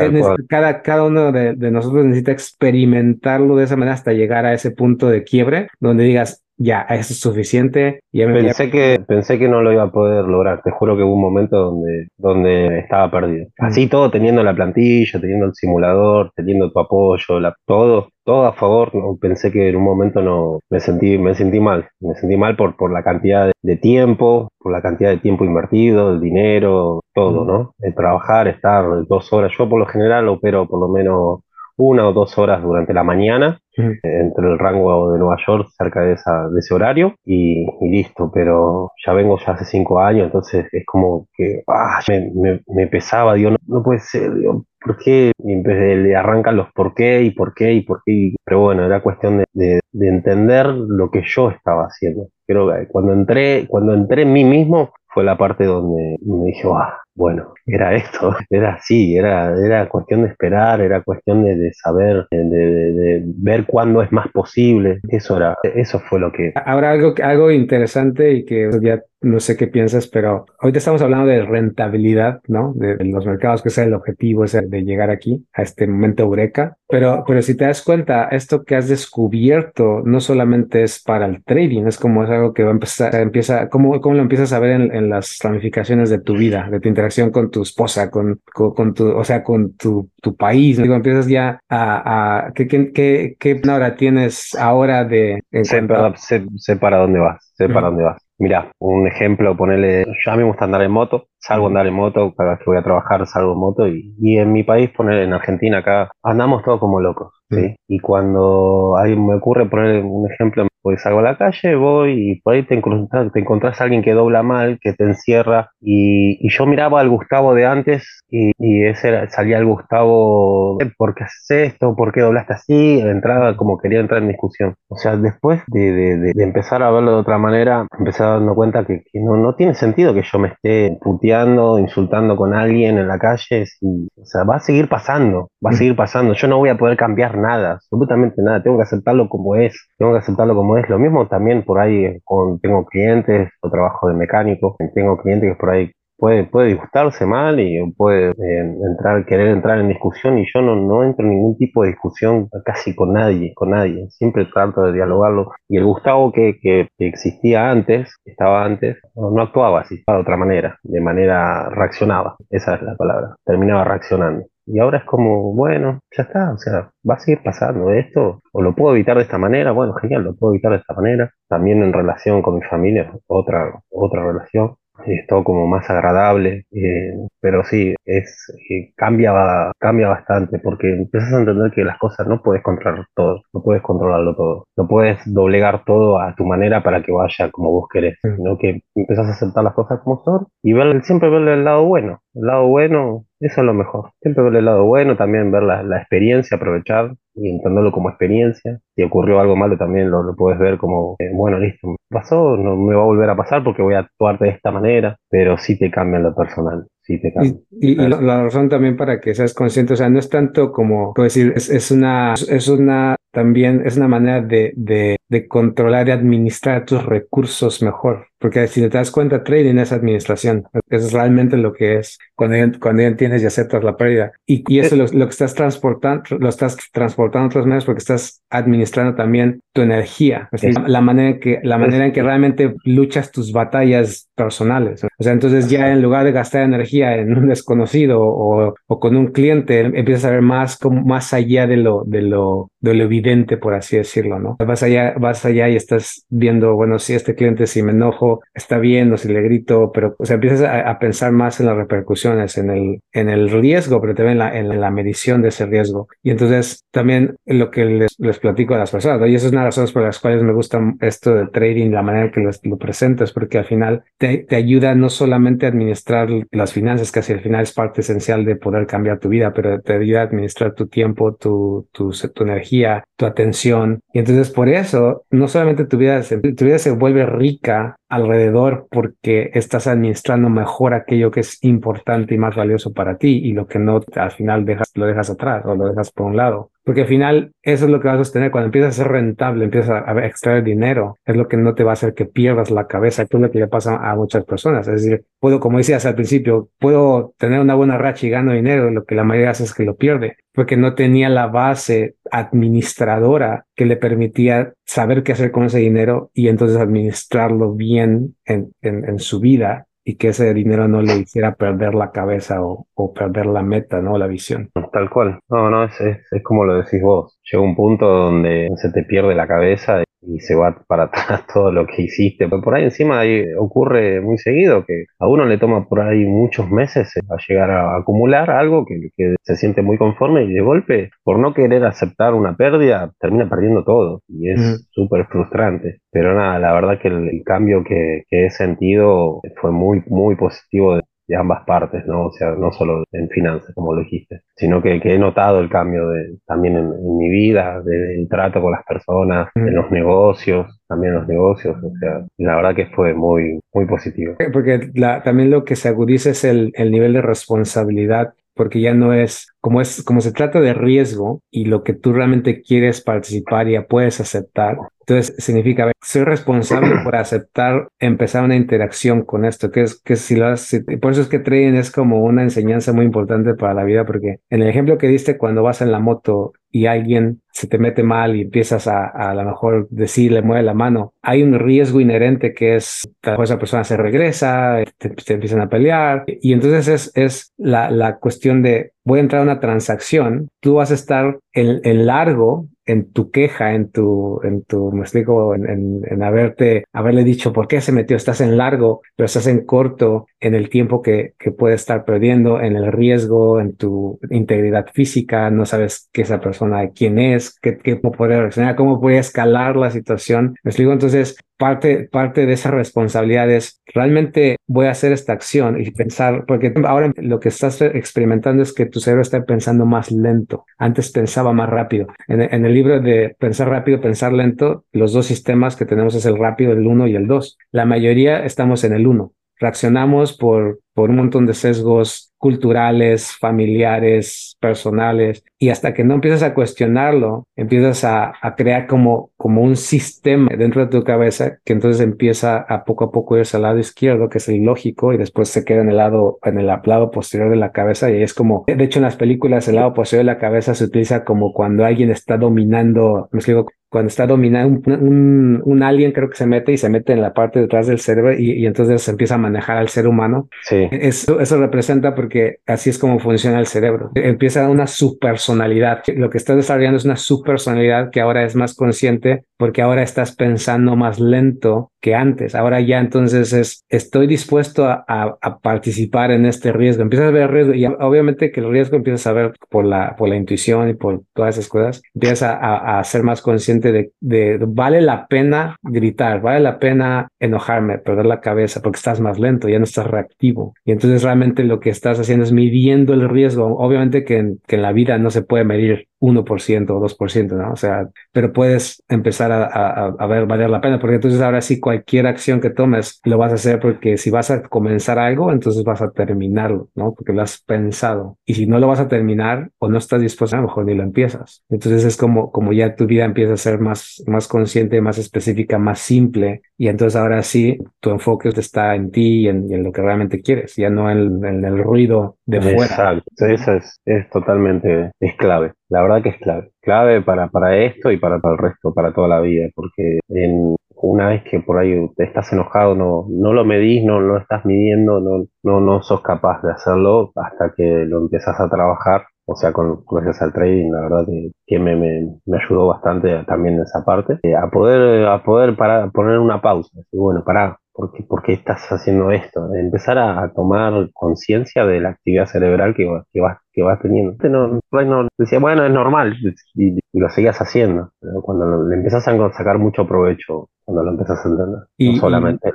cada, 0.48 0.80
cada 0.80 1.04
uno 1.04 1.30
de, 1.30 1.54
de 1.56 1.70
nosotros 1.70 2.06
necesita 2.06 2.32
experimentarlo 2.32 3.56
de 3.56 3.64
esa 3.64 3.76
manera 3.76 3.81
hasta 3.88 4.12
llegar 4.12 4.46
a 4.46 4.54
ese 4.54 4.70
punto 4.70 5.08
de 5.08 5.24
quiebre 5.24 5.68
donde 5.80 6.04
digas, 6.04 6.42
ya, 6.62 6.82
eso 6.82 7.12
es 7.12 7.20
suficiente. 7.20 8.00
pensé, 8.12 8.70
que, 8.70 9.02
pensé 9.06 9.38
que 9.38 9.48
no 9.48 9.62
lo 9.62 9.72
iba 9.72 9.84
a 9.84 9.90
poder 9.90 10.24
lograr. 10.26 10.62
Te 10.62 10.70
juro 10.70 10.96
que 10.96 11.02
hubo 11.02 11.14
un 11.14 11.20
momento 11.20 11.56
donde, 11.56 12.08
donde 12.16 12.78
estaba 12.78 13.10
perdido. 13.10 13.46
Así 13.58 13.88
todo, 13.88 14.10
teniendo 14.10 14.42
la 14.44 14.54
plantilla, 14.54 15.20
teniendo 15.20 15.46
el 15.46 15.54
simulador, 15.54 16.30
teniendo 16.36 16.70
tu 16.70 16.78
apoyo, 16.78 17.40
la, 17.40 17.54
todo, 17.66 18.10
todo 18.24 18.46
a 18.46 18.52
favor. 18.52 18.94
No, 18.94 19.16
pensé 19.20 19.50
que 19.50 19.70
en 19.70 19.76
un 19.76 19.84
momento 19.84 20.22
no 20.22 20.60
me 20.70 20.78
sentí, 20.78 21.18
me 21.18 21.34
sentí 21.34 21.58
mal. 21.58 21.88
Me 22.00 22.14
sentí 22.14 22.36
mal 22.36 22.54
por, 22.54 22.76
por 22.76 22.92
la 22.92 23.02
cantidad 23.02 23.50
de, 23.60 23.76
tiempo, 23.76 24.48
por 24.58 24.72
la 24.72 24.82
cantidad 24.82 25.10
de 25.10 25.18
tiempo 25.18 25.44
invertido, 25.44 26.12
el 26.12 26.20
dinero, 26.20 27.00
todo. 27.14 27.44
¿no? 27.44 27.74
El 27.80 27.94
trabajar, 27.94 28.46
estar 28.46 28.84
dos 29.08 29.32
horas. 29.32 29.52
Yo 29.58 29.68
por 29.68 29.80
lo 29.80 29.86
general 29.86 30.28
opero 30.28 30.68
por 30.68 30.80
lo 30.80 30.88
menos 30.88 31.40
una 31.88 32.08
o 32.08 32.12
dos 32.12 32.38
horas 32.38 32.62
durante 32.62 32.94
la 32.94 33.02
mañana, 33.02 33.58
entre 33.74 34.50
el 34.50 34.58
rango 34.58 35.12
de 35.12 35.18
Nueva 35.18 35.36
York, 35.46 35.68
cerca 35.76 36.02
de, 36.02 36.12
esa, 36.12 36.48
de 36.48 36.58
ese 36.58 36.74
horario, 36.74 37.14
y, 37.24 37.66
listo, 37.80 38.30
pero 38.32 38.92
ya 39.04 39.12
vengo 39.12 39.38
ya 39.38 39.52
hace 39.52 39.64
cinco 39.64 40.00
años, 40.00 40.26
entonces 40.26 40.66
es 40.72 40.84
como 40.86 41.26
que 41.34 41.62
ah, 41.68 42.00
me, 42.08 42.60
me, 42.66 42.86
pesaba, 42.86 43.34
digo, 43.34 43.50
no, 43.66 43.82
puede 43.82 44.00
ser, 44.00 44.34
digo, 44.34 44.64
¿por 44.80 44.98
qué? 44.98 45.32
Y 45.38 45.54
le 45.54 46.16
arrancan 46.16 46.56
los 46.56 46.70
por 46.72 46.94
qué 46.94 47.22
y 47.22 47.30
por 47.30 47.54
qué 47.54 47.72
y 47.72 47.82
por 47.82 48.02
qué, 48.04 48.34
pero 48.44 48.60
bueno, 48.60 48.84
era 48.84 49.02
cuestión 49.02 49.44
de, 49.52 49.80
de, 49.92 50.08
entender 50.08 50.66
lo 50.66 51.10
que 51.10 51.22
yo 51.24 51.50
estaba 51.50 51.84
haciendo. 51.84 52.28
Creo 52.46 52.70
que 52.70 52.86
cuando 52.88 53.12
entré, 53.12 53.66
cuando 53.68 53.94
entré 53.94 54.22
en 54.22 54.32
mí 54.32 54.44
mismo, 54.44 54.92
fue 55.12 55.24
la 55.24 55.36
parte 55.36 55.64
donde 55.64 56.16
me 56.22 56.46
dije, 56.46 56.68
ah, 56.74 56.98
bueno, 57.14 57.54
era 57.66 57.94
esto, 57.94 58.34
era 58.50 58.74
así, 58.74 59.16
era, 59.16 59.54
era 59.58 59.88
cuestión 59.88 60.22
de 60.22 60.28
esperar, 60.28 60.80
era 60.80 61.02
cuestión 61.02 61.44
de, 61.44 61.72
saber, 61.72 62.26
de, 62.30 62.44
de, 62.44 63.22
ver 63.24 63.66
cuándo 63.66 64.02
es 64.02 64.12
más 64.12 64.28
posible. 64.28 65.00
Eso 65.08 65.36
era, 65.36 65.56
eso 65.74 66.00
fue 66.00 66.20
lo 66.20 66.32
que. 66.32 66.52
Ahora 66.64 66.90
algo, 66.90 67.14
algo 67.22 67.50
interesante 67.50 68.32
y 68.32 68.44
que 68.44 68.70
ya 68.82 69.00
no 69.22 69.40
sé 69.40 69.56
qué 69.56 69.68
piensas, 69.68 70.08
pero 70.08 70.46
ahorita 70.58 70.78
estamos 70.78 71.00
hablando 71.00 71.26
de 71.26 71.42
rentabilidad, 71.42 72.40
¿no? 72.48 72.72
De, 72.74 72.96
los 73.04 73.24
mercados, 73.24 73.62
que 73.62 73.68
es 73.68 73.78
el 73.78 73.94
objetivo, 73.94 74.44
es 74.44 74.52
de 74.52 74.82
llegar 74.82 75.10
aquí, 75.10 75.46
a 75.52 75.62
este 75.62 75.86
momento 75.86 76.24
eureka. 76.24 76.76
Pero, 76.88 77.24
pero 77.26 77.40
si 77.40 77.56
te 77.56 77.64
das 77.64 77.82
cuenta, 77.82 78.28
esto 78.28 78.64
que 78.64 78.76
has 78.76 78.88
descubierto 78.88 80.02
no 80.04 80.20
solamente 80.20 80.82
es 80.82 81.02
para 81.02 81.26
el 81.26 81.42
trading, 81.44 81.86
es 81.86 81.98
como 81.98 82.24
es 82.24 82.30
algo 82.30 82.52
que 82.52 82.64
va 82.64 82.70
a 82.70 82.72
empezar, 82.72 83.14
empieza, 83.14 83.68
¿cómo, 83.68 84.00
cómo 84.00 84.16
lo 84.16 84.22
empiezas 84.22 84.52
a 84.52 84.58
ver 84.58 84.72
en, 84.72 84.94
en 84.94 85.08
las 85.08 85.38
ramificaciones 85.42 86.10
de 86.10 86.18
tu 86.18 86.36
vida, 86.36 86.68
de 86.70 86.80
tu 86.80 86.88
interacción 87.02 87.30
con 87.30 87.50
tu 87.50 87.62
esposa, 87.62 88.10
con, 88.10 88.40
con, 88.54 88.94
tu, 88.94 89.08
o 89.08 89.24
sea, 89.24 89.42
con 89.42 89.76
tu, 89.76 90.10
tu 90.22 90.36
país? 90.36 90.78
Digo, 90.78 90.94
empiezas 90.94 91.26
ya 91.26 91.58
a, 91.68 92.46
a 92.46 92.52
¿qué, 92.52 92.68
qué, 92.68 92.92
qué, 92.92 93.36
qué 93.38 93.60
hora 93.68 93.96
tienes 93.96 94.54
ahora 94.54 95.04
de... 95.04 95.42
sé, 95.62 95.82
para, 95.82 96.14
sé, 96.16 96.76
para 96.76 96.98
dónde 96.98 97.18
vas, 97.18 97.52
sé 97.56 97.68
para 97.68 97.88
dónde 97.88 98.04
vas. 98.04 98.22
Mira, 98.38 98.72
un 98.80 99.06
ejemplo, 99.06 99.56
ponerle, 99.56 100.04
yo 100.04 100.32
a 100.32 100.36
mí 100.36 100.42
me 100.42 100.48
gusta 100.48 100.64
andar 100.64 100.82
en 100.82 100.90
moto, 100.90 101.26
salgo 101.38 101.66
a 101.66 101.68
andar 101.68 101.86
en 101.86 101.94
moto, 101.94 102.34
cada 102.36 102.50
vez 102.50 102.58
que 102.58 102.64
voy 102.66 102.76
a 102.78 102.82
trabajar 102.82 103.26
salgo 103.26 103.52
en 103.52 103.58
moto 103.58 103.86
y, 103.86 104.14
y 104.20 104.38
en 104.38 104.52
mi 104.52 104.64
país, 104.64 104.90
poner 104.90 105.22
en 105.22 105.32
Argentina 105.32 105.78
acá, 105.78 106.10
andamos 106.24 106.62
todos 106.64 106.80
como 106.80 107.00
locos, 107.00 107.32
¿sí? 107.50 107.76
Y 107.86 108.00
cuando 108.00 108.96
ahí 108.96 109.16
me 109.16 109.36
ocurre 109.36 109.66
poner 109.66 110.02
un 110.04 110.28
ejemplo, 110.30 110.66
pues 110.82 111.00
salgo 111.02 111.20
a 111.20 111.22
la 111.22 111.38
calle, 111.38 111.76
voy 111.76 112.32
y 112.32 112.40
por 112.40 112.54
ahí 112.54 112.64
te 112.66 112.74
encontrás, 112.74 113.30
te 113.32 113.38
encontrás 113.38 113.80
a 113.80 113.84
alguien 113.84 114.02
que 114.02 114.12
dobla 114.12 114.42
mal, 114.42 114.78
que 114.80 114.92
te 114.94 115.04
encierra. 115.04 115.70
Y, 115.80 116.44
y 116.44 116.50
yo 116.50 116.66
miraba 116.66 117.00
al 117.00 117.08
Gustavo 117.08 117.54
de 117.54 117.66
antes 117.66 118.22
y, 118.28 118.50
y 118.58 118.84
ese 118.84 119.28
salía 119.30 119.58
el 119.58 119.66
Gustavo, 119.66 120.78
¿por 120.96 121.14
qué 121.14 121.24
haces 121.24 121.72
esto? 121.72 121.94
¿Por 121.94 122.12
qué 122.12 122.20
doblaste 122.22 122.54
así? 122.54 123.00
Entraba 123.00 123.56
como 123.56 123.78
quería 123.78 124.00
entrar 124.00 124.22
en 124.22 124.28
discusión. 124.28 124.74
O 124.88 124.96
sea, 124.96 125.16
después 125.16 125.62
de, 125.68 125.92
de, 125.92 126.16
de, 126.34 126.42
empezar 126.42 126.82
a 126.82 126.90
verlo 126.90 127.12
de 127.12 127.18
otra 127.18 127.38
manera, 127.38 127.86
empecé 127.98 128.21
darme 128.26 128.54
cuenta 128.54 128.84
que, 128.84 129.02
que, 129.10 129.20
no, 129.20 129.36
no 129.36 129.54
tiene 129.54 129.74
sentido 129.74 130.14
que 130.14 130.22
yo 130.22 130.38
me 130.38 130.48
esté 130.48 130.98
puteando, 131.00 131.78
insultando 131.78 132.36
con 132.36 132.54
alguien 132.54 132.98
en 132.98 133.08
la 133.08 133.18
calle. 133.18 133.64
o 133.82 134.24
sea, 134.24 134.44
va 134.44 134.56
a 134.56 134.60
seguir 134.60 134.88
pasando, 134.88 135.50
va 135.64 135.70
a 135.70 135.72
mm. 135.72 135.76
seguir 135.76 135.96
pasando. 135.96 136.34
Yo 136.34 136.48
no 136.48 136.58
voy 136.58 136.70
a 136.70 136.76
poder 136.76 136.96
cambiar 136.96 137.36
nada, 137.36 137.72
absolutamente 137.72 138.42
nada. 138.42 138.62
Tengo 138.62 138.76
que 138.76 138.84
aceptarlo 138.84 139.28
como 139.28 139.56
es, 139.56 139.88
tengo 139.98 140.12
que 140.12 140.18
aceptarlo 140.18 140.54
como 140.54 140.76
es 140.78 140.88
lo 140.88 140.98
mismo 140.98 141.26
también 141.28 141.62
por 141.64 141.80
ahí 141.80 142.18
con, 142.24 142.60
tengo 142.60 142.84
clientes 142.86 143.50
o 143.60 143.70
trabajo 143.70 144.08
de 144.08 144.14
mecánico, 144.14 144.76
tengo 144.94 145.16
clientes 145.18 145.52
que 145.52 145.56
por 145.56 145.70
ahí 145.70 145.92
puede, 146.22 146.44
puede 146.44 146.68
disgustarse 146.68 147.26
mal 147.26 147.58
y 147.58 147.82
puede 147.96 148.30
eh, 148.30 148.76
entrar, 148.88 149.26
querer 149.26 149.48
entrar 149.48 149.80
en 149.80 149.88
discusión 149.88 150.38
y 150.38 150.44
yo 150.54 150.62
no, 150.62 150.76
no 150.76 151.02
entro 151.02 151.24
en 151.24 151.32
ningún 151.32 151.56
tipo 151.56 151.82
de 151.82 151.88
discusión 151.88 152.48
casi 152.64 152.94
con 152.94 153.12
nadie, 153.12 153.52
con 153.56 153.70
nadie. 153.70 154.06
Siempre 154.10 154.44
trato 154.44 154.82
de 154.82 154.92
dialogarlo. 154.92 155.50
Y 155.68 155.78
el 155.78 155.84
Gustavo 155.84 156.30
que, 156.30 156.60
que, 156.62 156.86
existía 156.98 157.72
antes, 157.72 158.14
estaba 158.24 158.64
antes, 158.64 158.98
no, 159.16 159.42
actuaba 159.42 159.80
así, 159.80 159.96
de 160.06 160.14
otra 160.14 160.36
manera, 160.36 160.78
de 160.84 161.00
manera 161.00 161.68
reaccionaba. 161.70 162.36
Esa 162.50 162.76
es 162.76 162.82
la 162.82 162.94
palabra. 162.94 163.34
Terminaba 163.44 163.82
reaccionando. 163.82 164.46
Y 164.64 164.78
ahora 164.78 164.98
es 164.98 165.04
como, 165.04 165.52
bueno, 165.54 165.98
ya 166.16 166.22
está, 166.22 166.52
o 166.52 166.58
sea, 166.58 166.88
va 167.08 167.14
a 167.14 167.18
seguir 167.18 167.42
pasando 167.42 167.90
esto, 167.90 168.42
o 168.52 168.62
lo 168.62 168.76
puedo 168.76 168.94
evitar 168.94 169.16
de 169.16 169.24
esta 169.24 169.38
manera, 169.38 169.72
bueno, 169.72 169.92
genial, 169.94 170.22
lo 170.22 170.36
puedo 170.36 170.52
evitar 170.52 170.70
de 170.70 170.78
esta 170.78 170.94
manera. 170.94 171.32
También 171.48 171.82
en 171.82 171.92
relación 171.92 172.42
con 172.42 172.54
mi 172.54 172.62
familia, 172.62 173.12
otra, 173.26 173.82
otra 173.90 174.24
relación 174.24 174.76
es 175.06 175.26
todo 175.26 175.44
como 175.44 175.66
más 175.66 175.88
agradable, 175.90 176.66
eh, 176.70 177.14
pero 177.40 177.64
sí, 177.64 177.94
es 178.04 178.52
eh, 178.70 178.92
cambia, 178.96 179.32
cambia 179.78 180.08
bastante 180.08 180.58
porque 180.58 180.90
empiezas 180.90 181.32
a 181.32 181.38
entender 181.40 181.72
que 181.72 181.84
las 181.84 181.98
cosas 181.98 182.26
no 182.26 182.42
puedes 182.42 182.62
controlar 182.62 183.06
todo, 183.14 183.42
no 183.52 183.62
puedes 183.62 183.82
controlarlo 183.82 184.34
todo, 184.36 184.66
no 184.76 184.88
puedes 184.88 185.18
doblegar 185.26 185.84
todo 185.84 186.20
a 186.20 186.34
tu 186.34 186.44
manera 186.44 186.82
para 186.82 187.02
que 187.02 187.12
vaya 187.12 187.50
como 187.50 187.70
vos 187.70 187.88
querés, 187.92 188.18
sino 188.22 188.58
que 188.58 188.82
empiezas 188.94 189.26
a 189.28 189.32
aceptar 189.32 189.64
las 189.64 189.74
cosas 189.74 190.00
como 190.04 190.22
son 190.24 190.46
y 190.62 190.72
ver, 190.72 191.02
siempre 191.04 191.30
verle 191.30 191.54
el 191.54 191.64
lado 191.64 191.84
bueno, 191.84 192.20
el 192.34 192.42
lado 192.46 192.66
bueno, 192.68 193.24
eso 193.42 193.60
es 193.60 193.66
lo 193.66 193.74
mejor, 193.74 194.10
siempre 194.20 194.44
verle 194.44 194.60
el 194.60 194.66
lado 194.66 194.84
bueno, 194.84 195.16
también 195.16 195.50
ver 195.50 195.64
la, 195.64 195.82
la 195.82 195.98
experiencia, 195.98 196.56
aprovechar 196.56 197.14
y 197.34 197.50
entenderlo 197.50 197.92
como 197.92 198.08
experiencia. 198.08 198.78
Si 198.94 199.02
ocurrió 199.02 199.40
algo 199.40 199.56
malo, 199.56 199.76
también 199.76 200.10
lo, 200.10 200.22
lo 200.22 200.36
puedes 200.36 200.58
ver 200.58 200.78
como, 200.78 201.16
eh, 201.18 201.30
bueno, 201.32 201.58
listo, 201.58 201.96
pasó, 202.08 202.56
no 202.56 202.76
me 202.76 202.94
va 202.94 203.02
a 203.02 203.06
volver 203.06 203.28
a 203.30 203.36
pasar 203.36 203.64
porque 203.64 203.82
voy 203.82 203.94
a 203.94 204.00
actuar 204.00 204.38
de 204.38 204.50
esta 204.50 204.70
manera, 204.70 205.16
pero 205.28 205.58
sí 205.58 205.78
te 205.78 205.90
cambia 205.90 206.20
lo 206.20 206.34
personal. 206.34 206.86
Sí 207.00 207.20
te 207.20 207.32
cambia. 207.32 207.54
Y, 207.70 207.96
la 207.96 208.44
razón 208.44 208.68
también 208.68 208.96
para 208.96 209.20
que 209.20 209.34
seas 209.34 209.54
consciente, 209.54 209.94
o 209.94 209.96
sea, 209.96 210.08
no 210.08 210.20
es 210.20 210.28
tanto 210.28 210.70
como, 210.70 211.14
puedo 211.14 211.24
decir, 211.24 211.52
es, 211.56 211.68
es 211.68 211.90
una, 211.90 212.34
es 212.34 212.68
una, 212.68 213.16
también 213.32 213.82
es 213.84 213.96
una 213.96 214.06
manera 214.06 214.40
de, 214.40 214.72
de, 214.76 215.16
de 215.28 215.48
controlar 215.48 216.06
y 216.06 216.12
administrar 216.12 216.84
tus 216.84 217.04
recursos 217.04 217.82
mejor 217.82 218.26
porque 218.42 218.66
si 218.66 218.80
te 218.82 218.98
das 218.98 219.10
cuenta, 219.10 219.44
trading 219.44 219.78
es 219.78 219.92
administración. 219.92 220.64
Eso 220.90 221.06
es 221.06 221.12
realmente 221.12 221.56
lo 221.56 221.72
que 221.72 221.98
es 221.98 222.18
cuando 222.34 222.56
ya, 222.56 222.72
cuando 222.80 223.02
ya 223.02 223.08
entiendes 223.08 223.42
y 223.42 223.46
aceptas 223.46 223.84
la 223.84 223.96
pérdida. 223.96 224.32
Y, 224.44 224.64
y 224.66 224.80
eso 224.80 224.96
lo, 224.96 225.06
lo, 225.06 225.26
que 225.26 225.30
estás 225.30 225.54
transportando, 225.54 226.24
lo 226.38 226.48
estás 226.48 226.76
transportando 226.92 227.44
a 227.44 227.46
otras 227.46 227.64
maneras 227.64 227.84
porque 227.84 228.00
estás 228.00 228.42
administrando 228.50 229.14
también 229.14 229.60
tu 229.72 229.82
energía, 229.82 230.48
la 230.86 231.00
manera 231.00 231.30
en 231.30 231.40
que, 231.40 231.60
la 231.62 231.78
manera 231.78 232.06
en 232.06 232.12
que 232.12 232.22
realmente 232.22 232.74
luchas 232.84 233.30
tus 233.30 233.52
batallas 233.52 234.28
personales. 234.34 235.04
O 235.04 235.22
sea, 235.22 235.32
entonces 235.32 235.70
ya 235.70 235.92
en 235.92 236.02
lugar 236.02 236.24
de 236.24 236.32
gastar 236.32 236.62
energía 236.62 237.14
en 237.16 237.36
un 237.36 237.48
desconocido 237.48 238.20
o, 238.20 238.74
o 238.86 239.00
con 239.00 239.16
un 239.16 239.28
cliente, 239.28 239.80
empiezas 239.80 240.26
a 240.26 240.30
ver 240.30 240.42
más, 240.42 240.76
como, 240.76 241.02
más 241.02 241.32
allá 241.32 241.66
de 241.66 241.76
lo, 241.78 242.02
de 242.04 242.22
lo, 242.22 242.70
de 242.80 242.94
lo 242.94 243.04
evidente, 243.04 243.56
por 243.56 243.74
así 243.74 243.96
decirlo, 243.96 244.38
¿no? 244.38 244.56
Vas 244.58 244.82
allá, 244.82 245.14
vas 245.18 245.44
allá 245.44 245.68
y 245.68 245.76
estás 245.76 246.26
viendo, 246.28 246.74
bueno, 246.74 246.98
si 246.98 247.14
este 247.14 247.34
cliente, 247.34 247.66
si 247.66 247.82
me 247.82 247.92
enojo, 247.92 248.31
está 248.54 248.78
bien, 248.78 249.12
o 249.12 249.16
si 249.16 249.28
le 249.28 249.42
grito, 249.42 249.90
pero, 249.92 250.14
o 250.18 250.24
sea, 250.24 250.34
empiezas 250.34 250.62
a, 250.62 250.98
pensar 250.98 251.32
más 251.32 251.58
en 251.60 251.66
las 251.66 251.76
repercusiones, 251.76 252.58
en 252.58 252.70
el, 252.70 253.00
en 253.12 253.28
el 253.28 253.50
riesgo, 253.50 254.00
pero 254.00 254.14
también 254.14 254.32
en 254.32 254.38
la, 254.38 254.58
en 254.58 254.80
la 254.80 254.90
medición 254.90 255.42
de 255.42 255.48
ese 255.48 255.66
riesgo. 255.66 256.08
Y 256.22 256.30
entonces 256.30 256.84
también 256.90 257.36
lo 257.46 257.70
que 257.70 257.84
les, 257.84 258.16
platico 258.38 258.74
a 258.74 258.78
las 258.78 258.90
personas, 258.90 259.28
y 259.28 259.34
eso 259.34 259.46
es 259.46 259.52
una 259.52 259.62
de 259.62 259.66
las 259.66 259.74
razones 259.74 259.92
por 259.92 260.02
las 260.02 260.18
cuales 260.18 260.42
me 260.42 260.52
gusta 260.52 260.80
esto 261.00 261.34
del 261.34 261.50
trading, 261.50 261.90
la 261.90 262.02
manera 262.02 262.30
que 262.30 262.40
lo, 262.40 262.50
lo 262.62 262.78
presento, 262.78 263.24
es 263.24 263.32
porque 263.32 263.58
al 263.58 263.64
final 263.64 264.04
te, 264.18 264.46
ayuda 264.54 264.94
no 264.94 265.08
solamente 265.08 265.66
a 265.66 265.70
administrar 265.70 266.28
las 266.50 266.72
finanzas, 266.72 267.12
que 267.12 267.20
el 267.32 267.40
final 267.40 267.62
es 267.62 267.72
parte 267.72 268.00
esencial 268.00 268.44
de 268.44 268.56
poder 268.56 268.86
cambiar 268.86 269.18
tu 269.18 269.28
vida, 269.28 269.52
pero 269.52 269.80
te 269.80 269.94
ayuda 269.94 270.20
a 270.20 270.24
administrar 270.24 270.74
tu 270.74 270.86
tiempo, 270.86 271.34
tu, 271.34 271.88
tu, 271.92 272.10
tu 272.10 272.42
energía, 272.42 273.04
tu 273.16 273.26
atención. 273.26 274.00
Y 274.12 274.18
entonces 274.18 274.50
por 274.50 274.68
eso, 274.68 275.24
no 275.30 275.48
solamente 275.48 275.84
tu 275.84 275.96
vida, 275.96 276.22
tu 276.22 276.64
vida 276.64 276.78
se 276.78 276.90
vuelve 276.90 277.26
rica 277.26 277.96
alrededor 278.12 278.88
porque 278.90 279.50
estás 279.54 279.86
administrando 279.86 280.50
mejor 280.50 280.92
aquello 280.92 281.30
que 281.30 281.40
es 281.40 281.64
importante 281.64 282.34
y 282.34 282.38
más 282.38 282.54
valioso 282.54 282.92
para 282.92 283.16
ti 283.16 283.40
y 283.42 283.54
lo 283.54 283.66
que 283.66 283.78
no 283.78 284.00
al 284.16 284.30
final 284.32 284.66
dejas, 284.66 284.90
lo 284.96 285.06
dejas 285.06 285.30
atrás 285.30 285.64
o 285.64 285.74
lo 285.74 285.86
dejas 285.86 286.10
por 286.10 286.26
un 286.26 286.36
lado. 286.36 286.70
Porque 286.84 287.02
al 287.02 287.06
final 287.06 287.52
eso 287.62 287.84
es 287.84 287.90
lo 287.90 288.00
que 288.00 288.08
vas 288.08 288.16
a 288.16 288.24
sostener. 288.24 288.50
Cuando 288.50 288.66
empiezas 288.66 288.98
a 288.98 289.02
ser 289.02 289.12
rentable, 289.12 289.64
empiezas 289.64 290.02
a 290.04 290.26
extraer 290.26 290.64
dinero, 290.64 291.16
es 291.24 291.36
lo 291.36 291.46
que 291.46 291.56
no 291.56 291.74
te 291.74 291.84
va 291.84 291.90
a 291.90 291.94
hacer 291.94 292.14
que 292.14 292.26
pierdas 292.26 292.70
la 292.70 292.86
cabeza, 292.86 293.26
que 293.26 293.36
es 293.36 293.40
lo 293.40 293.50
que 293.50 293.60
le 293.60 293.68
pasa 293.68 293.96
a 293.96 294.16
muchas 294.16 294.44
personas. 294.44 294.88
Es 294.88 295.02
decir, 295.02 295.24
puedo, 295.38 295.60
como 295.60 295.78
decías 295.78 296.04
al 296.06 296.14
principio, 296.14 296.70
puedo 296.78 297.34
tener 297.38 297.60
una 297.60 297.74
buena 297.74 297.98
racha 297.98 298.26
y 298.26 298.30
gano 298.30 298.52
dinero, 298.52 298.90
lo 298.90 299.04
que 299.04 299.14
la 299.14 299.24
mayoría 299.24 299.50
hace 299.50 299.64
es 299.64 299.74
que 299.74 299.84
lo 299.84 299.96
pierde, 299.96 300.36
porque 300.52 300.76
no 300.76 300.94
tenía 300.94 301.28
la 301.28 301.46
base 301.46 302.16
administradora 302.30 303.66
que 303.76 303.86
le 303.86 303.96
permitía 303.96 304.72
saber 304.84 305.22
qué 305.22 305.32
hacer 305.32 305.52
con 305.52 305.64
ese 305.64 305.78
dinero 305.78 306.30
y 306.34 306.48
entonces 306.48 306.78
administrarlo 306.78 307.74
bien 307.74 308.36
en, 308.44 308.72
en, 308.80 309.08
en 309.08 309.18
su 309.18 309.38
vida 309.40 309.86
y 310.04 310.16
que 310.16 310.28
ese 310.28 310.52
dinero 310.54 310.88
no 310.88 311.00
le 311.02 311.16
hiciera 311.16 311.54
perder 311.54 311.94
la 311.94 312.10
cabeza 312.10 312.62
o, 312.62 312.86
o, 312.94 313.14
perder 313.14 313.46
la 313.46 313.62
meta, 313.62 314.00
¿no? 314.00 314.18
La 314.18 314.26
visión. 314.26 314.70
Tal 314.92 315.10
cual. 315.10 315.38
No, 315.48 315.70
no, 315.70 315.84
es, 315.84 316.00
es, 316.00 316.18
es, 316.30 316.42
como 316.42 316.64
lo 316.64 316.76
decís 316.76 317.00
vos. 317.02 317.38
Llega 317.50 317.62
un 317.62 317.76
punto 317.76 318.06
donde 318.06 318.68
se 318.76 318.90
te 318.90 319.04
pierde 319.04 319.34
la 319.34 319.46
cabeza 319.46 320.02
y 320.22 320.40
se 320.40 320.54
va 320.54 320.82
para 320.86 321.04
atrás 321.12 321.46
todo 321.52 321.72
lo 321.72 321.86
que 321.86 322.02
hiciste. 322.02 322.48
Pero 322.48 322.62
por 322.62 322.74
ahí 322.74 322.84
encima 322.84 323.20
ahí 323.20 323.44
ocurre 323.58 324.20
muy 324.20 324.38
seguido 324.38 324.84
que 324.84 325.06
a 325.18 325.28
uno 325.28 325.44
le 325.44 325.58
toma 325.58 325.88
por 325.88 326.00
ahí 326.00 326.24
muchos 326.24 326.70
meses 326.70 327.12
a 327.28 327.36
llegar 327.48 327.70
a 327.70 327.96
acumular 327.96 328.50
algo 328.50 328.84
que, 328.86 329.10
que 329.16 329.34
se 329.42 329.56
siente 329.56 329.82
muy 329.82 329.98
conforme 329.98 330.44
y 330.44 330.52
de 330.52 330.60
golpe, 330.60 331.10
por 331.24 331.38
no 331.38 331.54
querer 331.54 331.84
aceptar 331.84 332.34
una 332.34 332.56
pérdida, 332.56 333.12
termina 333.18 333.48
perdiendo 333.48 333.84
todo 333.84 334.22
y 334.28 334.50
es 334.50 334.88
súper 334.90 335.22
mm. 335.22 335.26
frustrante. 335.28 335.98
Pero 336.10 336.34
nada, 336.34 336.58
la 336.58 336.72
verdad 336.72 336.98
que 337.00 337.08
el, 337.08 337.28
el 337.28 337.42
cambio 337.44 337.84
que, 337.84 338.24
que, 338.28 338.46
he 338.46 338.50
sentido 338.50 339.40
fue 339.60 339.70
muy, 339.72 340.02
muy 340.06 340.36
positivo 340.36 340.96
de, 340.96 341.02
de 341.32 341.38
ambas 341.38 341.64
partes, 341.64 342.06
¿no? 342.06 342.26
O 342.26 342.30
sea, 342.32 342.50
no 342.50 342.70
solo 342.72 343.04
en 343.10 343.26
finanzas, 343.30 343.74
como 343.74 343.94
lo 343.94 344.02
dijiste, 344.02 344.42
sino 344.54 344.82
que, 344.82 345.00
que 345.00 345.14
he 345.14 345.18
notado 345.18 345.60
el 345.60 345.70
cambio 345.70 346.10
de, 346.10 346.36
también 346.46 346.76
en, 346.76 346.92
en 346.92 347.16
mi 347.16 347.30
vida, 347.30 347.80
del 347.80 348.28
trato 348.28 348.60
con 348.60 348.72
las 348.72 348.84
personas, 348.84 349.48
mm. 349.54 349.66
en 349.66 349.74
los 349.74 349.90
negocios, 349.90 350.78
también 350.86 351.14
los 351.14 351.26
negocios, 351.26 351.74
o 351.82 351.90
sea, 351.98 352.22
la 352.36 352.56
verdad 352.56 352.74
que 352.74 352.86
fue 352.88 353.14
muy, 353.14 353.58
muy 353.72 353.86
positivo. 353.86 354.34
Porque 354.52 354.90
la, 354.92 355.22
también 355.22 355.50
lo 355.50 355.64
que 355.64 355.74
se 355.74 355.88
agudiza 355.88 356.28
es 356.28 356.44
el, 356.44 356.70
el 356.74 356.90
nivel 356.90 357.14
de 357.14 357.22
responsabilidad 357.22 358.34
porque 358.54 358.82
ya 358.82 358.92
no 358.92 359.14
es 359.14 359.48
como 359.62 359.80
es 359.80 360.02
como 360.02 360.20
se 360.20 360.32
trata 360.32 360.60
de 360.60 360.74
riesgo 360.74 361.40
y 361.50 361.64
lo 361.64 361.82
que 361.82 361.94
tú 361.94 362.12
realmente 362.12 362.60
quieres 362.60 363.00
participar 363.00 363.68
y 363.68 363.72
ya 363.72 363.86
puedes 363.86 364.20
aceptar. 364.20 364.76
Entonces 365.06 365.34
significa 365.38 365.92
soy 366.00 366.24
responsable 366.24 366.96
por 367.04 367.16
aceptar 367.16 367.88
empezar 367.98 368.44
una 368.44 368.56
interacción 368.56 369.22
con 369.22 369.44
esto, 369.44 369.70
que 369.70 369.82
es 369.82 370.00
que 370.00 370.16
si 370.16 370.36
lo 370.36 370.46
haces, 370.46 370.84
por 371.00 371.12
eso 371.12 371.22
es 371.22 371.28
que 371.28 371.38
trading 371.38 371.74
es 371.74 371.90
como 371.90 372.24
una 372.24 372.42
enseñanza 372.42 372.92
muy 372.92 373.04
importante 373.04 373.54
para 373.54 373.74
la 373.74 373.84
vida, 373.84 374.04
porque 374.04 374.40
en 374.50 374.62
el 374.62 374.68
ejemplo 374.68 374.98
que 374.98 375.08
diste 375.08 375.38
cuando 375.38 375.62
vas 375.62 375.80
en 375.80 375.92
la 375.92 376.00
moto 376.00 376.52
y 376.70 376.86
alguien 376.86 377.42
se 377.52 377.66
te 377.66 377.76
mete 377.78 378.02
mal 378.02 378.34
y 378.34 378.42
empiezas 378.42 378.86
a, 378.86 379.06
a, 379.06 379.34
lo 379.34 379.44
mejor 379.44 379.86
decirle, 379.90 380.40
mueve 380.40 380.62
la 380.62 380.72
mano, 380.72 381.12
hay 381.20 381.42
un 381.42 381.58
riesgo 381.58 382.00
inherente 382.00 382.54
que 382.54 382.76
es, 382.76 383.06
esa 383.22 383.58
persona 383.58 383.84
se 383.84 383.98
regresa, 383.98 384.82
te, 384.96 385.10
te 385.10 385.34
empiezan 385.34 385.60
a 385.60 385.68
pelear 385.68 386.24
y 386.26 386.54
entonces 386.54 386.88
es, 386.88 387.12
es 387.14 387.52
la, 387.58 387.90
la 387.90 388.16
cuestión 388.16 388.62
de 388.62 388.92
voy 389.04 389.18
a 389.18 389.22
entrar 389.22 389.40
a 389.40 389.44
una 389.44 389.60
transacción, 389.60 390.48
tú 390.60 390.74
vas 390.74 390.90
a 390.90 390.94
estar 390.94 391.38
en, 391.52 391.80
en 391.84 392.06
largo 392.06 392.68
en 392.86 393.12
tu 393.12 393.30
queja, 393.30 393.74
en 393.74 393.90
tu, 393.90 394.40
en 394.42 394.62
tu, 394.64 394.92
me 394.92 395.02
explico, 395.02 395.54
en, 395.54 396.02
en, 396.04 396.22
haberte, 396.22 396.84
haberle 396.92 397.24
dicho 397.24 397.52
por 397.52 397.68
qué 397.68 397.80
se 397.80 397.92
metió, 397.92 398.16
estás 398.16 398.40
en 398.40 398.56
largo, 398.56 399.02
pero 399.16 399.26
estás 399.26 399.46
en 399.46 399.64
corto 399.64 400.26
en 400.42 400.54
el 400.56 400.68
tiempo 400.68 401.02
que, 401.02 401.34
que 401.38 401.52
puede 401.52 401.76
estar 401.76 402.04
perdiendo, 402.04 402.60
en 402.60 402.76
el 402.76 402.90
riesgo, 402.90 403.60
en 403.60 403.76
tu 403.76 404.18
integridad 404.28 404.86
física, 404.92 405.50
no 405.50 405.64
sabes 405.66 406.10
qué 406.12 406.22
esa 406.22 406.40
persona, 406.40 406.90
quién 406.90 407.18
es, 407.18 407.58
qué, 407.60 407.78
qué 407.78 408.00
cómo 408.00 408.12
puede 408.12 408.38
reaccionar, 408.40 408.74
cómo 408.74 409.00
puede 409.00 409.18
escalar 409.18 409.76
la 409.76 409.92
situación. 409.92 410.56
Me 410.64 410.70
explico, 410.70 410.92
entonces, 410.92 411.36
parte, 411.56 412.08
parte 412.10 412.44
de 412.44 412.54
esa 412.54 412.72
responsabilidad 412.72 413.48
es 413.48 413.80
realmente 413.94 414.56
voy 414.66 414.86
a 414.86 414.90
hacer 414.90 415.12
esta 415.12 415.32
acción 415.32 415.80
y 415.80 415.92
pensar, 415.92 416.44
porque 416.44 416.74
ahora 416.84 417.12
lo 417.16 417.38
que 417.38 417.48
estás 417.48 417.80
experimentando 417.80 418.64
es 418.64 418.72
que 418.72 418.86
tu 418.86 418.98
cerebro 418.98 419.22
está 419.22 419.44
pensando 419.44 419.86
más 419.86 420.10
lento. 420.10 420.64
Antes 420.76 421.12
pensaba 421.12 421.52
más 421.52 421.70
rápido. 421.70 422.08
En, 422.26 422.40
en 422.40 422.66
el 422.66 422.74
libro 422.74 423.00
de 423.00 423.36
Pensar 423.38 423.68
rápido, 423.68 424.00
pensar 424.00 424.32
lento, 424.32 424.84
los 424.90 425.12
dos 425.12 425.26
sistemas 425.26 425.76
que 425.76 425.86
tenemos 425.86 426.16
es 426.16 426.26
el 426.26 426.36
rápido, 426.36 426.72
el 426.72 426.84
1 426.84 427.06
y 427.06 427.14
el 427.14 427.28
2. 427.28 427.58
La 427.70 427.84
mayoría 427.84 428.44
estamos 428.44 428.82
en 428.82 428.94
el 428.94 429.06
1. 429.06 429.32
Reaccionamos 429.62 430.36
por, 430.36 430.80
por 430.92 431.10
un 431.10 431.16
montón 431.16 431.46
de 431.46 431.54
sesgos 431.54 432.32
culturales, 432.36 433.30
familiares, 433.38 434.56
personales, 434.58 435.44
y 435.56 435.68
hasta 435.68 435.94
que 435.94 436.02
no 436.02 436.14
empiezas 436.14 436.42
a 436.42 436.52
cuestionarlo, 436.52 437.46
empiezas 437.54 438.02
a, 438.02 438.32
a, 438.42 438.56
crear 438.56 438.88
como, 438.88 439.30
como 439.36 439.62
un 439.62 439.76
sistema 439.76 440.50
dentro 440.58 440.80
de 440.80 440.90
tu 440.90 441.04
cabeza 441.04 441.58
que 441.64 441.74
entonces 441.74 442.00
empieza 442.00 442.56
a 442.56 442.84
poco 442.84 443.04
a 443.04 443.12
poco 443.12 443.38
irse 443.38 443.56
al 443.56 443.62
lado 443.62 443.78
izquierdo, 443.78 444.28
que 444.28 444.38
es 444.38 444.48
el 444.48 444.64
lógico, 444.64 445.12
y 445.12 445.16
después 445.16 445.48
se 445.48 445.64
queda 445.64 445.82
en 445.82 445.90
el 445.90 445.98
lado, 445.98 446.40
en 446.42 446.58
el 446.58 446.66
lado 446.66 447.12
posterior 447.12 447.48
de 447.48 447.54
la 447.54 447.70
cabeza, 447.70 448.10
y 448.10 448.20
es 448.20 448.34
como, 448.34 448.64
de 448.66 448.82
hecho 448.82 448.98
en 448.98 449.04
las 449.04 449.14
películas 449.14 449.68
el 449.68 449.76
lado 449.76 449.94
posterior 449.94 450.26
de 450.26 450.32
la 450.32 450.40
cabeza 450.40 450.74
se 450.74 450.86
utiliza 450.86 451.22
como 451.22 451.52
cuando 451.52 451.84
alguien 451.84 452.10
está 452.10 452.36
dominando, 452.36 453.28
me 453.30 453.38
explico, 453.38 453.68
cuando 453.92 454.08
está 454.08 454.26
dominando 454.26 454.80
un, 454.86 454.92
un, 454.94 455.62
un, 455.64 455.82
alien 455.82 456.12
creo 456.12 456.30
que 456.30 456.36
se 456.36 456.46
mete 456.46 456.72
y 456.72 456.78
se 456.78 456.88
mete 456.88 457.12
en 457.12 457.20
la 457.20 457.34
parte 457.34 457.60
detrás 457.60 457.86
del 457.86 458.00
cerebro 458.00 458.32
y, 458.32 458.52
y 458.52 458.64
entonces 458.64 459.02
se 459.02 459.10
empieza 459.10 459.34
a 459.34 459.38
manejar 459.38 459.76
al 459.76 459.90
ser 459.90 460.06
humano. 460.06 460.48
Sí. 460.62 460.88
Eso, 460.90 461.40
eso 461.40 461.58
representa 461.58 462.14
porque 462.14 462.60
así 462.66 462.88
es 462.88 462.98
como 462.98 463.18
funciona 463.18 463.60
el 463.60 463.66
cerebro. 463.66 464.10
Empieza 464.14 464.66
una 464.70 464.86
subpersonalidad. 464.86 466.02
Lo 466.16 466.30
que 466.30 466.38
estás 466.38 466.56
desarrollando 466.56 466.96
es 466.96 467.04
una 467.04 467.16
subpersonalidad 467.16 468.10
que 468.10 468.22
ahora 468.22 468.44
es 468.44 468.56
más 468.56 468.74
consciente 468.74 469.44
porque 469.62 469.80
ahora 469.80 470.02
estás 470.02 470.34
pensando 470.34 470.96
más 470.96 471.20
lento 471.20 471.92
que 472.00 472.16
antes. 472.16 472.56
Ahora 472.56 472.80
ya 472.80 472.98
entonces 472.98 473.52
es, 473.52 473.84
estoy 473.88 474.26
dispuesto 474.26 474.86
a, 474.86 475.38
participar 475.62 476.32
en 476.32 476.46
este 476.46 476.72
riesgo. 476.72 477.04
Empiezas 477.04 477.28
a 477.28 477.30
ver 477.30 477.48
riesgo 477.48 477.72
y 477.72 477.86
obviamente 477.86 478.50
que 478.50 478.58
el 478.58 478.72
riesgo 478.72 478.96
empiezas 478.96 479.24
a 479.28 479.32
ver 479.32 479.52
por 479.70 479.84
la, 479.84 480.16
por 480.16 480.28
la 480.28 480.34
intuición 480.34 480.88
y 480.88 480.94
por 480.94 481.22
todas 481.32 481.56
esas 481.56 481.68
cosas. 481.68 482.02
Empiezas 482.12 482.58
a, 482.60 483.04
ser 483.04 483.22
más 483.22 483.40
consciente 483.40 483.92
de, 483.92 484.10
de, 484.18 484.58
vale 484.66 485.00
la 485.00 485.28
pena 485.28 485.76
gritar, 485.80 486.40
vale 486.40 486.58
la 486.58 486.80
pena 486.80 487.28
enojarme, 487.38 487.98
perder 487.98 488.26
la 488.26 488.40
cabeza 488.40 488.82
porque 488.82 488.96
estás 488.96 489.20
más 489.20 489.38
lento, 489.38 489.68
ya 489.68 489.78
no 489.78 489.84
estás 489.84 490.08
reactivo. 490.08 490.74
Y 490.84 490.90
entonces 490.90 491.22
realmente 491.22 491.62
lo 491.62 491.78
que 491.78 491.90
estás 491.90 492.18
haciendo 492.18 492.44
es 492.44 492.50
midiendo 492.50 493.14
el 493.14 493.28
riesgo. 493.28 493.78
Obviamente 493.78 494.24
que 494.24 494.54
que 494.66 494.74
en 494.74 494.82
la 494.82 494.90
vida 494.90 495.18
no 495.18 495.30
se 495.30 495.42
puede 495.42 495.62
medir 495.62 496.08
1% 496.22 496.90
o 496.90 497.00
2%, 497.00 497.56
¿no? 497.56 497.72
O 497.72 497.76
sea, 497.76 498.08
pero 498.30 498.52
puedes 498.52 499.02
empezar 499.08 499.50
a, 499.50 499.64
a, 499.64 500.06
a, 500.18 500.26
ver 500.26 500.46
valer 500.46 500.70
la 500.70 500.80
pena, 500.80 501.00
porque 501.00 501.16
entonces 501.16 501.40
ahora 501.40 501.60
sí 501.60 501.80
cualquier 501.80 502.28
acción 502.28 502.60
que 502.60 502.70
tomes 502.70 503.20
lo 503.24 503.38
vas 503.38 503.50
a 503.50 503.56
hacer 503.56 503.80
porque 503.80 504.16
si 504.16 504.30
vas 504.30 504.50
a 504.50 504.62
comenzar 504.62 505.18
algo, 505.18 505.50
entonces 505.50 505.82
vas 505.82 506.00
a 506.00 506.12
terminarlo, 506.12 506.88
¿no? 506.94 507.12
Porque 507.12 507.32
lo 507.32 507.42
has 507.42 507.60
pensado. 507.60 508.38
Y 508.46 508.54
si 508.54 508.66
no 508.66 508.78
lo 508.78 508.86
vas 508.86 509.00
a 509.00 509.08
terminar 509.08 509.70
o 509.78 509.88
no 509.88 509.98
estás 509.98 510.20
dispuesto, 510.20 510.56
a 510.56 510.60
lo 510.60 510.68
mejor 510.68 510.86
ni 510.86 510.94
lo 510.94 511.02
empiezas. 511.02 511.64
Entonces 511.68 512.04
es 512.04 512.16
como, 512.16 512.52
como 512.52 512.72
ya 512.72 512.94
tu 512.94 513.06
vida 513.06 513.24
empieza 513.24 513.54
a 513.54 513.56
ser 513.56 513.80
más, 513.80 514.22
más 514.26 514.46
consciente, 514.46 515.00
más 515.00 515.18
específica, 515.18 515.78
más 515.78 515.98
simple. 515.98 516.62
Y 516.78 516.86
entonces 516.86 517.20
ahora 517.20 517.42
sí, 517.42 517.78
tu 517.98 518.10
enfoque 518.10 518.52
está 518.56 518.94
en 518.94 519.10
ti 519.10 519.40
y 519.40 519.48
en, 519.48 519.82
lo 519.82 519.92
que 519.92 520.02
realmente 520.02 520.40
quieres, 520.40 520.76
ya 520.76 520.90
no 520.90 521.10
en, 521.10 521.44
en 521.44 521.64
el 521.64 521.78
ruido 521.78 522.36
de 522.46 522.60
fuera. 522.60 522.84
Exacto, 522.84 523.46
eso 523.46 523.72
es, 523.72 524.00
es 524.04 524.30
totalmente, 524.30 525.10
es 525.18 525.36
clave. 525.36 525.72
La 525.92 526.00
verdad 526.00 526.22
que 526.22 526.30
es 526.30 526.38
clave. 526.38 526.70
Clave 526.80 527.20
para, 527.20 527.48
para 527.48 527.76
esto 527.76 528.10
y 528.10 528.16
para, 528.16 528.38
para 528.38 528.54
el 528.54 528.58
resto, 528.58 528.94
para 528.94 529.12
toda 529.12 529.28
la 529.28 529.40
vida, 529.40 529.68
porque 529.74 530.20
en, 530.30 530.74
una 530.96 531.28
vez 531.28 531.42
que 531.44 531.60
por 531.60 531.78
ahí 531.78 532.08
te 532.16 532.24
estás 532.24 532.50
enojado, 532.54 532.94
no, 532.94 533.26
no 533.28 533.52
lo 533.52 533.66
medís, 533.66 534.02
no 534.02 534.18
lo 534.18 534.38
estás 534.38 534.64
midiendo, 534.64 535.20
no, 535.20 535.44
no, 535.62 535.80
no 535.80 536.02
sos 536.02 536.22
capaz 536.22 536.62
de 536.62 536.72
hacerlo 536.72 537.32
hasta 537.36 537.74
que 537.76 538.06
lo 538.06 538.20
empiezas 538.22 538.58
a 538.58 538.70
trabajar. 538.70 539.26
O 539.44 539.54
sea, 539.54 539.72
con, 539.74 540.02
gracias 540.10 540.40
al 540.40 540.52
trading, 540.54 540.92
la 540.92 541.00
verdad 541.02 541.26
que, 541.26 541.50
que 541.66 541.78
me, 541.78 541.94
me, 541.94 542.38
me, 542.46 542.56
ayudó 542.56 542.86
bastante 542.86 543.44
también 543.44 543.74
en 543.74 543.82
esa 543.82 544.02
parte, 544.02 544.38
eh, 544.44 544.54
a 544.56 544.70
poder, 544.70 545.26
a 545.26 545.42
poder 545.42 545.76
poner 545.76 546.38
una 546.38 546.62
pausa. 546.62 547.00
Y 547.10 547.18
bueno, 547.18 547.42
pará, 547.44 547.76
¿por 547.92 548.12
qué, 548.12 548.22
¿por 548.22 548.42
qué, 548.42 548.54
estás 548.54 548.86
haciendo 548.90 549.30
esto? 549.30 549.74
Empezar 549.74 550.16
a, 550.16 550.42
a 550.42 550.52
tomar 550.52 551.10
conciencia 551.12 551.84
de 551.84 552.00
la 552.00 552.10
actividad 552.10 552.46
cerebral 552.46 552.94
que, 552.94 553.06
que, 553.32 553.40
vas, 553.40 553.58
que 553.72 553.82
vas 553.82 554.00
teniendo. 554.00 554.36
No, 554.48 554.80
no, 554.90 555.28
decía, 555.38 555.58
bueno, 555.58 555.84
es 555.84 555.92
normal, 555.92 556.36
y, 556.74 556.98
y 557.12 557.18
lo 557.18 557.28
seguías 557.30 557.58
haciendo. 557.58 558.10
Pero 558.20 558.42
cuando 558.42 558.88
le 558.88 558.96
empezás 558.96 559.26
a 559.26 559.52
sacar 559.52 559.78
mucho 559.78 560.06
provecho 560.06 560.68
cuando 560.84 561.04
lo 561.04 561.10
empiezas 561.10 561.44
a 561.44 561.48
entender. 561.48 561.80
Y, 561.96 562.12
no 562.14 562.20
solamente. 562.20 562.72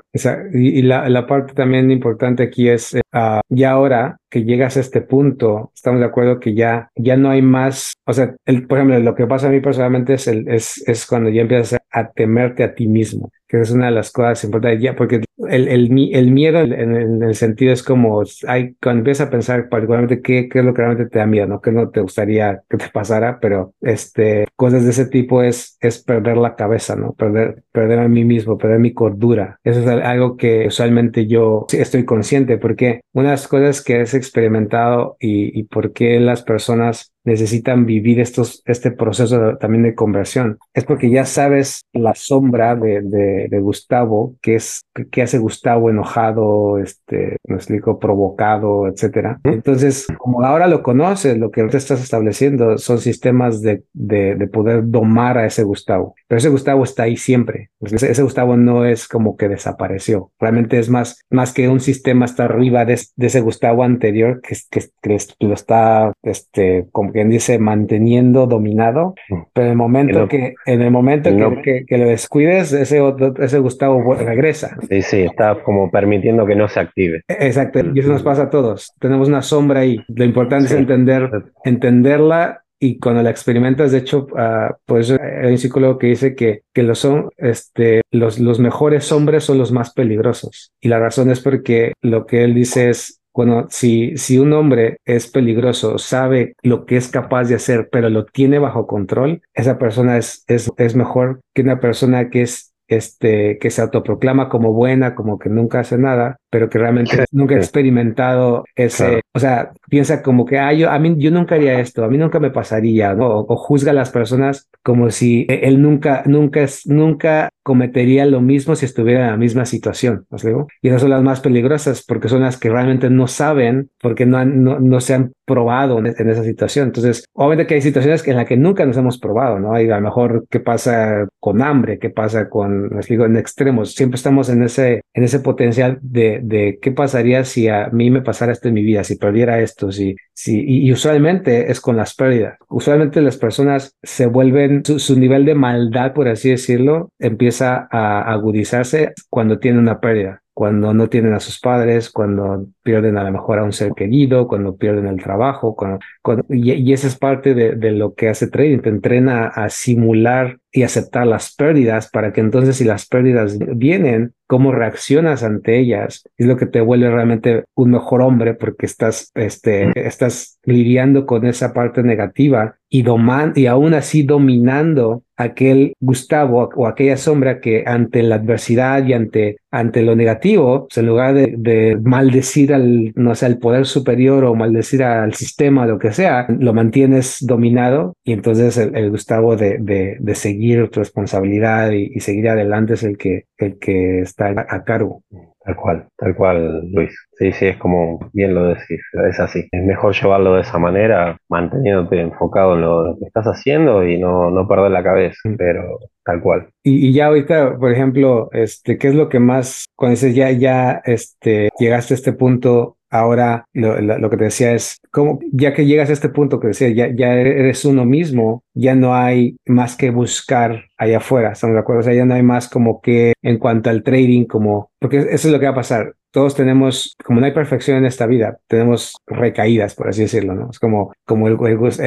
Y, 0.53 0.79
y 0.79 0.81
la, 0.81 1.09
la, 1.09 1.27
parte 1.27 1.53
también 1.53 1.91
importante 1.91 2.43
aquí 2.43 2.69
es, 2.69 2.93
uh, 2.93 3.41
ya 3.49 3.71
ahora 3.71 4.17
que 4.29 4.43
llegas 4.43 4.77
a 4.77 4.79
este 4.79 5.01
punto, 5.01 5.71
estamos 5.75 5.99
de 5.99 6.05
acuerdo 6.05 6.39
que 6.39 6.53
ya, 6.53 6.89
ya 6.95 7.17
no 7.17 7.29
hay 7.29 7.41
más, 7.41 7.93
o 8.05 8.13
sea, 8.13 8.35
el, 8.45 8.67
por 8.67 8.77
ejemplo, 8.77 8.99
lo 8.99 9.15
que 9.15 9.27
pasa 9.27 9.47
a 9.47 9.51
mí 9.51 9.61
personalmente 9.61 10.13
es, 10.15 10.27
el, 10.27 10.47
es, 10.47 10.87
es 10.87 11.05
cuando 11.05 11.29
ya 11.29 11.41
empiezas 11.41 11.73
a 11.73 11.77
temerte 12.11 12.63
a 12.63 12.75
ti 12.75 12.87
mismo, 12.87 13.31
que 13.47 13.61
es 13.61 13.71
una 13.71 13.85
de 13.85 13.91
las 13.91 14.11
cosas 14.11 14.43
importantes, 14.43 14.81
ya, 14.81 14.95
porque 14.95 15.21
el, 15.49 15.67
el, 15.67 16.09
el 16.13 16.31
miedo 16.31 16.59
en, 16.59 16.73
en, 16.73 17.23
el 17.23 17.35
sentido 17.35 17.71
es 17.71 17.83
como, 17.83 18.23
hay, 18.47 18.75
cuando 18.81 18.99
empiezas 19.01 19.27
a 19.27 19.29
pensar 19.29 19.69
particularmente 19.69 20.21
qué, 20.21 20.49
qué 20.49 20.59
es 20.59 20.65
lo 20.65 20.73
que 20.73 20.81
realmente 20.81 21.09
te 21.09 21.19
da 21.19 21.25
miedo, 21.25 21.47
¿no? 21.47 21.61
Que 21.61 21.71
no 21.71 21.89
te 21.89 22.01
gustaría 22.01 22.63
que 22.69 22.77
te 22.77 22.89
pasara, 22.89 23.39
pero 23.39 23.73
este, 23.81 24.47
cosas 24.55 24.83
de 24.83 24.91
ese 24.91 25.05
tipo 25.05 25.43
es, 25.43 25.77
es 25.79 26.03
perder 26.03 26.37
la 26.37 26.55
cabeza, 26.55 26.95
¿no? 26.95 27.13
Perder, 27.13 27.63
perder 27.71 27.99
a 27.99 28.07
mí 28.07 28.25
mismo, 28.25 28.57
perder 28.57 28.79
mi 28.79 28.93
cordura. 28.93 29.59
Eso 29.63 29.79
es 29.79 29.87
algo 29.87 30.37
que 30.37 30.67
usualmente 30.67 31.27
yo 31.27 31.67
estoy 31.71 32.05
consciente, 32.05 32.57
porque 32.57 33.01
una 33.13 33.29
de 33.29 33.33
las 33.33 33.47
cosas 33.47 33.83
que 33.83 34.01
es 34.01 34.13
experimentado 34.13 35.17
y, 35.19 35.57
y 35.57 35.63
por 35.63 35.93
qué 35.93 36.19
las 36.19 36.41
personas 36.41 37.13
necesitan 37.27 37.85
vivir 37.85 38.21
estos, 38.21 38.63
este 38.65 38.91
proceso 38.91 39.37
de, 39.37 39.55
también 39.57 39.83
de 39.83 39.95
conversión. 39.95 40.57
Es 40.73 40.85
porque 40.85 41.09
ya 41.09 41.25
sabes 41.25 41.81
la 41.91 42.15
sombra 42.15 42.75
de, 42.75 43.01
de, 43.01 43.47
de 43.49 43.59
Gustavo, 43.59 44.35
que 44.41 44.55
es 44.55 44.85
que 45.11 45.21
hace 45.21 45.37
Gustavo 45.37 45.89
enojado, 45.89 46.79
este, 46.79 47.35
me 47.45 47.57
explico, 47.57 47.99
provocado, 47.99 48.87
etcétera. 48.87 49.41
Entonces, 49.43 50.07
como 50.17 50.41
ahora 50.41 50.67
lo 50.67 50.81
conoces, 50.81 51.37
lo 51.37 51.51
que 51.51 51.59
ahorita 51.59 51.77
estás 51.77 52.01
estableciendo 52.01 52.77
son 52.77 52.99
sistemas 52.99 53.61
de, 53.61 53.83
de, 53.91 54.35
de, 54.35 54.47
poder 54.47 54.83
domar 54.85 55.37
a 55.37 55.45
ese 55.45 55.63
Gustavo. 55.63 56.15
Pero 56.29 56.37
ese 56.37 56.49
Gustavo 56.49 56.85
está 56.85 57.03
ahí 57.03 57.17
siempre. 57.17 57.71
Ese, 57.81 58.09
ese, 58.09 58.23
Gustavo 58.23 58.55
no 58.55 58.85
es 58.85 59.09
como 59.09 59.35
que 59.35 59.49
desapareció. 59.49 60.31
Realmente 60.39 60.79
es 60.79 60.89
más, 60.89 61.25
más 61.29 61.51
que 61.51 61.67
un 61.67 61.81
sistema 61.81 62.23
está 62.23 62.45
arriba 62.45 62.85
de, 62.85 62.97
de 63.17 63.27
ese 63.27 63.41
Gustavo 63.41 63.83
anterior 63.83 64.39
que, 64.41 64.55
que, 64.71 64.85
que 65.01 65.17
lo 65.45 65.53
está, 65.53 66.13
este, 66.23 66.87
como 66.93 67.11
quien 67.17 67.29
dice, 67.29 67.57
manteniendo 67.57 68.45
dominado, 68.45 69.15
pero 69.53 69.65
en 69.65 69.71
el 69.71 69.77
momento 69.77 70.27
que, 70.27 70.53
en 70.67 70.81
el 70.83 70.91
momento 70.91 71.29
que, 71.29 71.61
que, 71.63 71.85
que, 71.87 71.97
lo 71.97 72.05
descuides, 72.07 72.71
ese, 72.73 73.01
otro, 73.01 73.33
ese 73.43 73.57
Gustavo 73.57 74.13
regresa. 74.13 74.77
Sí, 74.87 75.01
sí, 75.01 75.21
está 75.21 75.63
como 75.63 75.89
permitiendo 75.89 76.45
que 76.45 76.55
no 76.55 76.67
se 76.67 76.79
active. 76.79 77.21
Exacto, 77.27 77.79
y 77.93 77.99
eso 77.99 78.09
nos 78.09 78.21
pasa 78.21 78.43
a 78.43 78.49
todos. 78.51 78.93
Tenemos 78.99 79.29
una 79.29 79.41
sombra 79.41 79.79
ahí. 79.79 79.99
Lo 80.09 80.25
importante 80.25 80.67
sí. 80.67 80.75
es 80.75 80.79
entender, 80.79 81.29
entenderla 81.63 82.61
y 82.79 82.99
cuando 82.99 83.23
la 83.23 83.31
experimentas, 83.31 83.91
de 83.91 83.97
hecho, 83.97 84.27
uh, 84.31 84.75
pues 84.85 85.09
hay 85.09 85.51
un 85.51 85.57
psicólogo 85.57 85.97
que 85.97 86.07
dice 86.07 86.35
que, 86.35 86.61
que 86.71 86.83
los, 86.83 86.99
son, 86.99 87.31
este, 87.37 88.01
los, 88.11 88.39
los 88.39 88.59
mejores 88.59 89.11
hombres 89.11 89.43
son 89.43 89.57
los 89.57 89.71
más 89.71 89.93
peligrosos. 89.93 90.71
Y 90.79 90.89
la 90.89 90.99
razón 90.99 91.31
es 91.31 91.39
porque 91.39 91.93
lo 92.01 92.27
que 92.27 92.43
él 92.43 92.53
dice 92.53 92.89
es, 92.89 93.19
bueno, 93.37 93.67
si, 93.69 94.17
si 94.17 94.39
un 94.39 94.51
hombre 94.53 94.97
es 95.05 95.27
peligroso, 95.27 95.99
sabe 95.99 96.55
lo 96.63 96.87
que 96.87 96.97
es 96.97 97.07
capaz 97.07 97.43
de 97.43 97.53
hacer, 97.53 97.87
pero 97.91 98.09
lo 98.09 98.25
tiene 98.25 98.57
bajo 98.57 98.87
control, 98.87 99.43
esa 99.53 99.77
persona 99.77 100.17
es, 100.17 100.43
es, 100.47 100.71
es 100.77 100.95
mejor 100.95 101.41
que 101.53 101.61
una 101.61 101.79
persona 101.79 102.31
que 102.31 102.41
es 102.41 102.73
este, 102.87 103.59
que 103.59 103.69
se 103.69 103.81
autoproclama 103.81 104.49
como 104.49 104.73
buena, 104.73 105.13
como 105.13 105.37
que 105.37 105.49
nunca 105.49 105.81
hace 105.81 105.99
nada, 105.99 106.37
pero 106.49 106.69
que 106.69 106.79
realmente 106.79 107.25
nunca 107.31 107.53
ha 107.53 107.59
experimentado 107.59 108.65
ese, 108.75 109.05
claro. 109.05 109.21
o 109.35 109.39
sea, 109.39 109.71
piensa 109.87 110.23
como 110.23 110.45
que, 110.45 110.57
ah, 110.57 110.73
yo, 110.73 110.89
a 110.89 110.97
mí, 110.97 111.15
yo 111.19 111.29
nunca 111.29 111.55
haría 111.55 111.79
esto, 111.79 112.03
a 112.03 112.07
mí 112.07 112.17
nunca 112.17 112.39
me 112.39 112.49
pasaría, 112.49 113.13
¿no? 113.13 113.27
O, 113.27 113.53
o 113.53 113.55
juzga 113.55 113.91
a 113.91 113.93
las 113.93 114.09
personas 114.09 114.67
como 114.81 115.11
si 115.11 115.45
él 115.49 115.79
nunca, 115.81 116.23
nunca, 116.25 116.65
nunca 116.85 117.49
cometería 117.67 118.25
lo 118.25 118.39
mismo 118.39 118.77
si 118.77 118.85
estuviera 118.85 119.25
en 119.25 119.31
la 119.31 119.35
misma 119.35 119.65
situación, 119.65 120.25
¿os 120.29 120.41
digo? 120.41 120.67
Y 120.81 120.87
esas 120.87 121.01
son 121.01 121.09
las 121.09 121.21
más 121.21 121.41
peligrosas 121.41 122.01
porque 122.01 122.29
son 122.29 122.43
las 122.43 122.55
que 122.55 122.69
realmente 122.69 123.09
no 123.09 123.27
saben, 123.27 123.89
porque 123.99 124.25
no, 124.25 124.45
no, 124.45 124.79
no 124.79 125.01
se 125.01 125.15
han 125.15 125.33
probado 125.43 125.99
en, 125.99 126.05
en, 126.17 126.29
esa 126.29 126.45
situación. 126.45 126.85
Entonces, 126.87 127.25
obviamente 127.33 127.67
que 127.67 127.73
hay 127.73 127.81
situaciones 127.81 128.25
en 128.25 128.37
las 128.37 128.45
que 128.45 128.55
nunca 128.55 128.85
nos 128.85 128.95
hemos 128.95 129.17
probado, 129.19 129.59
¿no? 129.59 129.77
Y 129.81 129.91
a 129.91 129.97
lo 129.97 130.01
mejor 130.01 130.45
qué 130.49 130.61
pasa 130.61 131.27
con 131.41 131.61
hambre, 131.61 131.99
qué 131.99 132.09
pasa 132.09 132.47
con, 132.47 132.87
les 132.95 133.07
digo, 133.07 133.25
en 133.25 133.35
extremos. 133.35 133.93
Siempre 133.95 134.15
estamos 134.15 134.47
en 134.47 134.63
ese, 134.63 135.01
en 135.13 135.23
ese 135.25 135.41
potencial 135.41 135.99
de, 136.01 136.39
de 136.41 136.79
qué 136.81 136.93
pasaría 136.93 137.43
si 137.43 137.67
a 137.67 137.89
mí 137.89 138.09
me 138.09 138.21
pasara 138.21 138.53
esto 138.53 138.69
en 138.69 138.75
mi 138.75 138.83
vida, 138.83 139.03
si 139.03 139.17
perdiera 139.17 139.59
esto, 139.59 139.91
si, 139.91 140.15
si, 140.37 140.63
y, 140.63 140.91
usualmente 140.91 141.71
es 141.71 141.81
con 141.81 141.97
las 141.97 142.13
pérdidas. 142.13 142.59
Usualmente 142.69 143.21
las 143.21 143.37
personas 143.37 143.97
se 144.03 144.27
vuelven, 144.27 144.85
su, 144.85 145.19
nivel 145.19 145.45
de 145.45 145.55
maldad, 145.55 146.13
por 146.13 146.27
así 146.27 146.51
decirlo, 146.51 147.09
empieza 147.17 147.87
a 147.89 148.21
agudizarse 148.31 149.15
cuando 149.31 149.57
tiene 149.57 149.79
una 149.79 149.99
pérdida, 149.99 150.43
cuando 150.53 150.93
no 150.93 151.09
tienen 151.09 151.33
a 151.33 151.39
sus 151.39 151.59
padres, 151.59 152.11
cuando 152.11 152.67
pierden 152.83 153.17
a 153.17 153.23
lo 153.23 153.31
mejor 153.31 153.57
a 153.57 153.63
un 153.63 153.73
ser 153.73 153.93
querido, 153.93 154.47
cuando 154.47 154.77
pierden 154.77 155.07
el 155.07 155.23
trabajo, 155.23 155.75
cuando, 155.75 155.97
cuando, 156.21 156.45
y, 156.49 156.71
y, 156.71 156.93
esa 156.93 157.07
es 157.07 157.17
parte 157.17 157.55
de, 157.55 157.71
de, 157.71 157.91
lo 157.93 158.13
que 158.13 158.29
hace 158.29 158.45
trading, 158.45 158.81
te 158.81 158.89
entrena 158.89 159.47
a 159.47 159.69
simular 159.69 160.59
y 160.77 160.83
aceptar 160.83 161.25
las 161.25 161.55
pérdidas 161.55 162.07
para 162.07 162.31
que 162.31 162.39
entonces 162.39 162.75
si 162.75 162.83
las 162.83 163.07
pérdidas 163.07 163.57
vienen, 163.57 164.33
cómo 164.45 164.71
reaccionas 164.71 165.41
ante 165.41 165.79
ellas 165.79 166.23
es 166.37 166.45
lo 166.45 166.55
que 166.55 166.67
te 166.67 166.81
vuelve 166.81 167.09
realmente 167.09 167.63
un 167.73 167.89
mejor 167.89 168.21
hombre 168.21 168.53
porque 168.53 168.85
estás, 168.85 169.31
este, 169.33 169.91
estás 169.95 170.59
lidiando 170.63 171.25
con 171.25 171.47
esa 171.47 171.73
parte 171.73 172.03
negativa 172.03 172.75
y, 172.89 173.01
doman, 173.01 173.53
y 173.55 173.65
aún 173.65 173.93
así 173.93 174.23
dominando 174.23 175.23
aquel 175.35 175.93
Gustavo 175.99 176.69
o 176.75 176.87
aquella 176.87 177.17
sombra 177.17 177.59
que 177.59 177.83
ante 177.85 178.23
la 178.23 178.35
adversidad 178.35 179.05
y 179.05 179.13
ante, 179.13 179.57
ante 179.71 180.01
lo 180.01 180.15
negativo, 180.15 180.87
pues 180.87 180.97
en 180.97 181.05
lugar 181.05 181.33
de, 181.33 181.53
de 181.57 181.99
maldecir 182.01 182.73
al, 182.73 183.11
no 183.15 183.35
sé, 183.35 183.45
al 183.45 183.57
poder 183.57 183.85
superior 183.85 184.45
o 184.45 184.55
maldecir 184.55 185.03
al 185.03 185.33
sistema, 185.33 185.85
lo 185.85 185.99
que 185.99 186.13
sea, 186.13 186.47
lo 186.47 186.73
mantienes 186.73 187.37
dominado 187.41 188.13
y 188.23 188.31
entonces 188.31 188.77
el, 188.77 188.95
el 188.95 189.09
Gustavo 189.11 189.55
de, 189.55 189.77
de, 189.79 190.17
de, 190.19 190.35
seguir 190.35 190.66
tu 190.89 190.99
responsabilidad 190.99 191.91
y, 191.91 192.11
y, 192.13 192.19
seguir 192.19 192.49
adelante 192.49 192.93
es 192.93 193.03
el 193.03 193.17
que, 193.17 193.45
el 193.57 193.79
que 193.79 194.21
está 194.21 194.47
a 194.69 194.83
cargo. 194.83 195.23
Tal 195.67 195.75
cual, 195.75 196.07
tal 196.17 196.35
cual, 196.35 196.89
Luis. 196.93 197.13
Sí, 197.33 197.51
sí, 197.51 197.65
es 197.65 197.77
como 197.77 198.19
bien 198.31 198.55
lo 198.55 198.67
decís, 198.69 199.01
es 199.29 199.39
así. 199.39 199.67
Es 199.69 199.83
mejor 199.83 200.15
llevarlo 200.15 200.55
de 200.55 200.61
esa 200.61 200.77
manera, 200.79 201.37
manteniéndote 201.49 202.21
enfocado 202.21 202.75
en 202.75 202.81
lo, 202.81 203.03
lo 203.05 203.17
que 203.17 203.25
estás 203.25 203.45
haciendo 203.47 204.07
y 204.07 204.17
no, 204.17 204.49
no 204.49 204.65
perder 204.65 204.91
la 204.91 205.03
cabeza, 205.03 205.37
pero 205.57 205.99
tal 206.23 206.41
cual. 206.41 206.69
Y, 206.83 207.07
y, 207.07 207.13
ya 207.13 207.27
ahorita, 207.27 207.77
por 207.77 207.91
ejemplo, 207.91 208.49
este, 208.53 208.97
¿qué 208.97 209.09
es 209.09 209.15
lo 209.15 209.27
que 209.27 209.39
más, 209.39 209.85
cuando 209.95 210.11
dices 210.11 210.35
ya, 210.35 210.51
ya, 210.51 211.01
este, 211.03 211.69
llegaste 211.77 212.13
a 212.13 212.15
este 212.15 212.31
punto, 212.31 212.96
ahora 213.09 213.65
lo, 213.73 214.29
que 214.29 214.37
te 214.37 214.43
decía 214.45 214.73
es, 214.73 214.99
como 215.11 215.39
ya 215.51 215.73
que 215.73 215.85
llegas 215.85 216.09
a 216.09 216.13
este 216.13 216.29
punto 216.29 216.59
que 216.59 216.67
decía, 216.67 216.89
ya, 216.89 217.13
ya 217.13 217.33
eres 217.33 217.85
uno 217.85 218.05
mismo, 218.05 218.63
ya 218.73 218.95
no 218.95 219.15
hay 219.15 219.57
más 219.65 219.95
que 219.95 220.09
buscar 220.09 220.85
allá 220.97 221.17
afuera, 221.17 221.51
¿estamos 221.51 221.75
de 221.75 221.79
acuerdo? 221.79 222.01
O 222.01 222.03
sea, 222.03 222.13
ya 222.13 222.25
no 222.25 222.33
hay 222.33 222.43
más 222.43 222.69
como 222.69 223.01
que 223.01 223.33
en 223.41 223.57
cuanto 223.57 223.89
al 223.89 224.03
trading, 224.03 224.45
como, 224.45 224.91
porque 224.99 225.19
eso 225.19 225.47
es 225.47 225.51
lo 225.51 225.59
que 225.59 225.65
va 225.65 225.71
a 225.71 225.75
pasar 225.75 226.13
todos 226.37 226.53
tenemos, 226.53 227.15
como 227.25 227.39
no 227.39 227.47
hay 227.47 227.51
perfección 227.51 227.97
en 227.97 228.05
esta 228.05 228.27
vida, 228.27 228.59
tenemos 228.67 229.15
recaídas, 229.25 229.95
por 229.95 230.07
así 230.07 230.21
decirlo, 230.21 230.53
¿no? 230.53 230.69
Es 230.69 230.77
como, 230.77 231.11
como 231.25 231.47
el, 231.47 231.57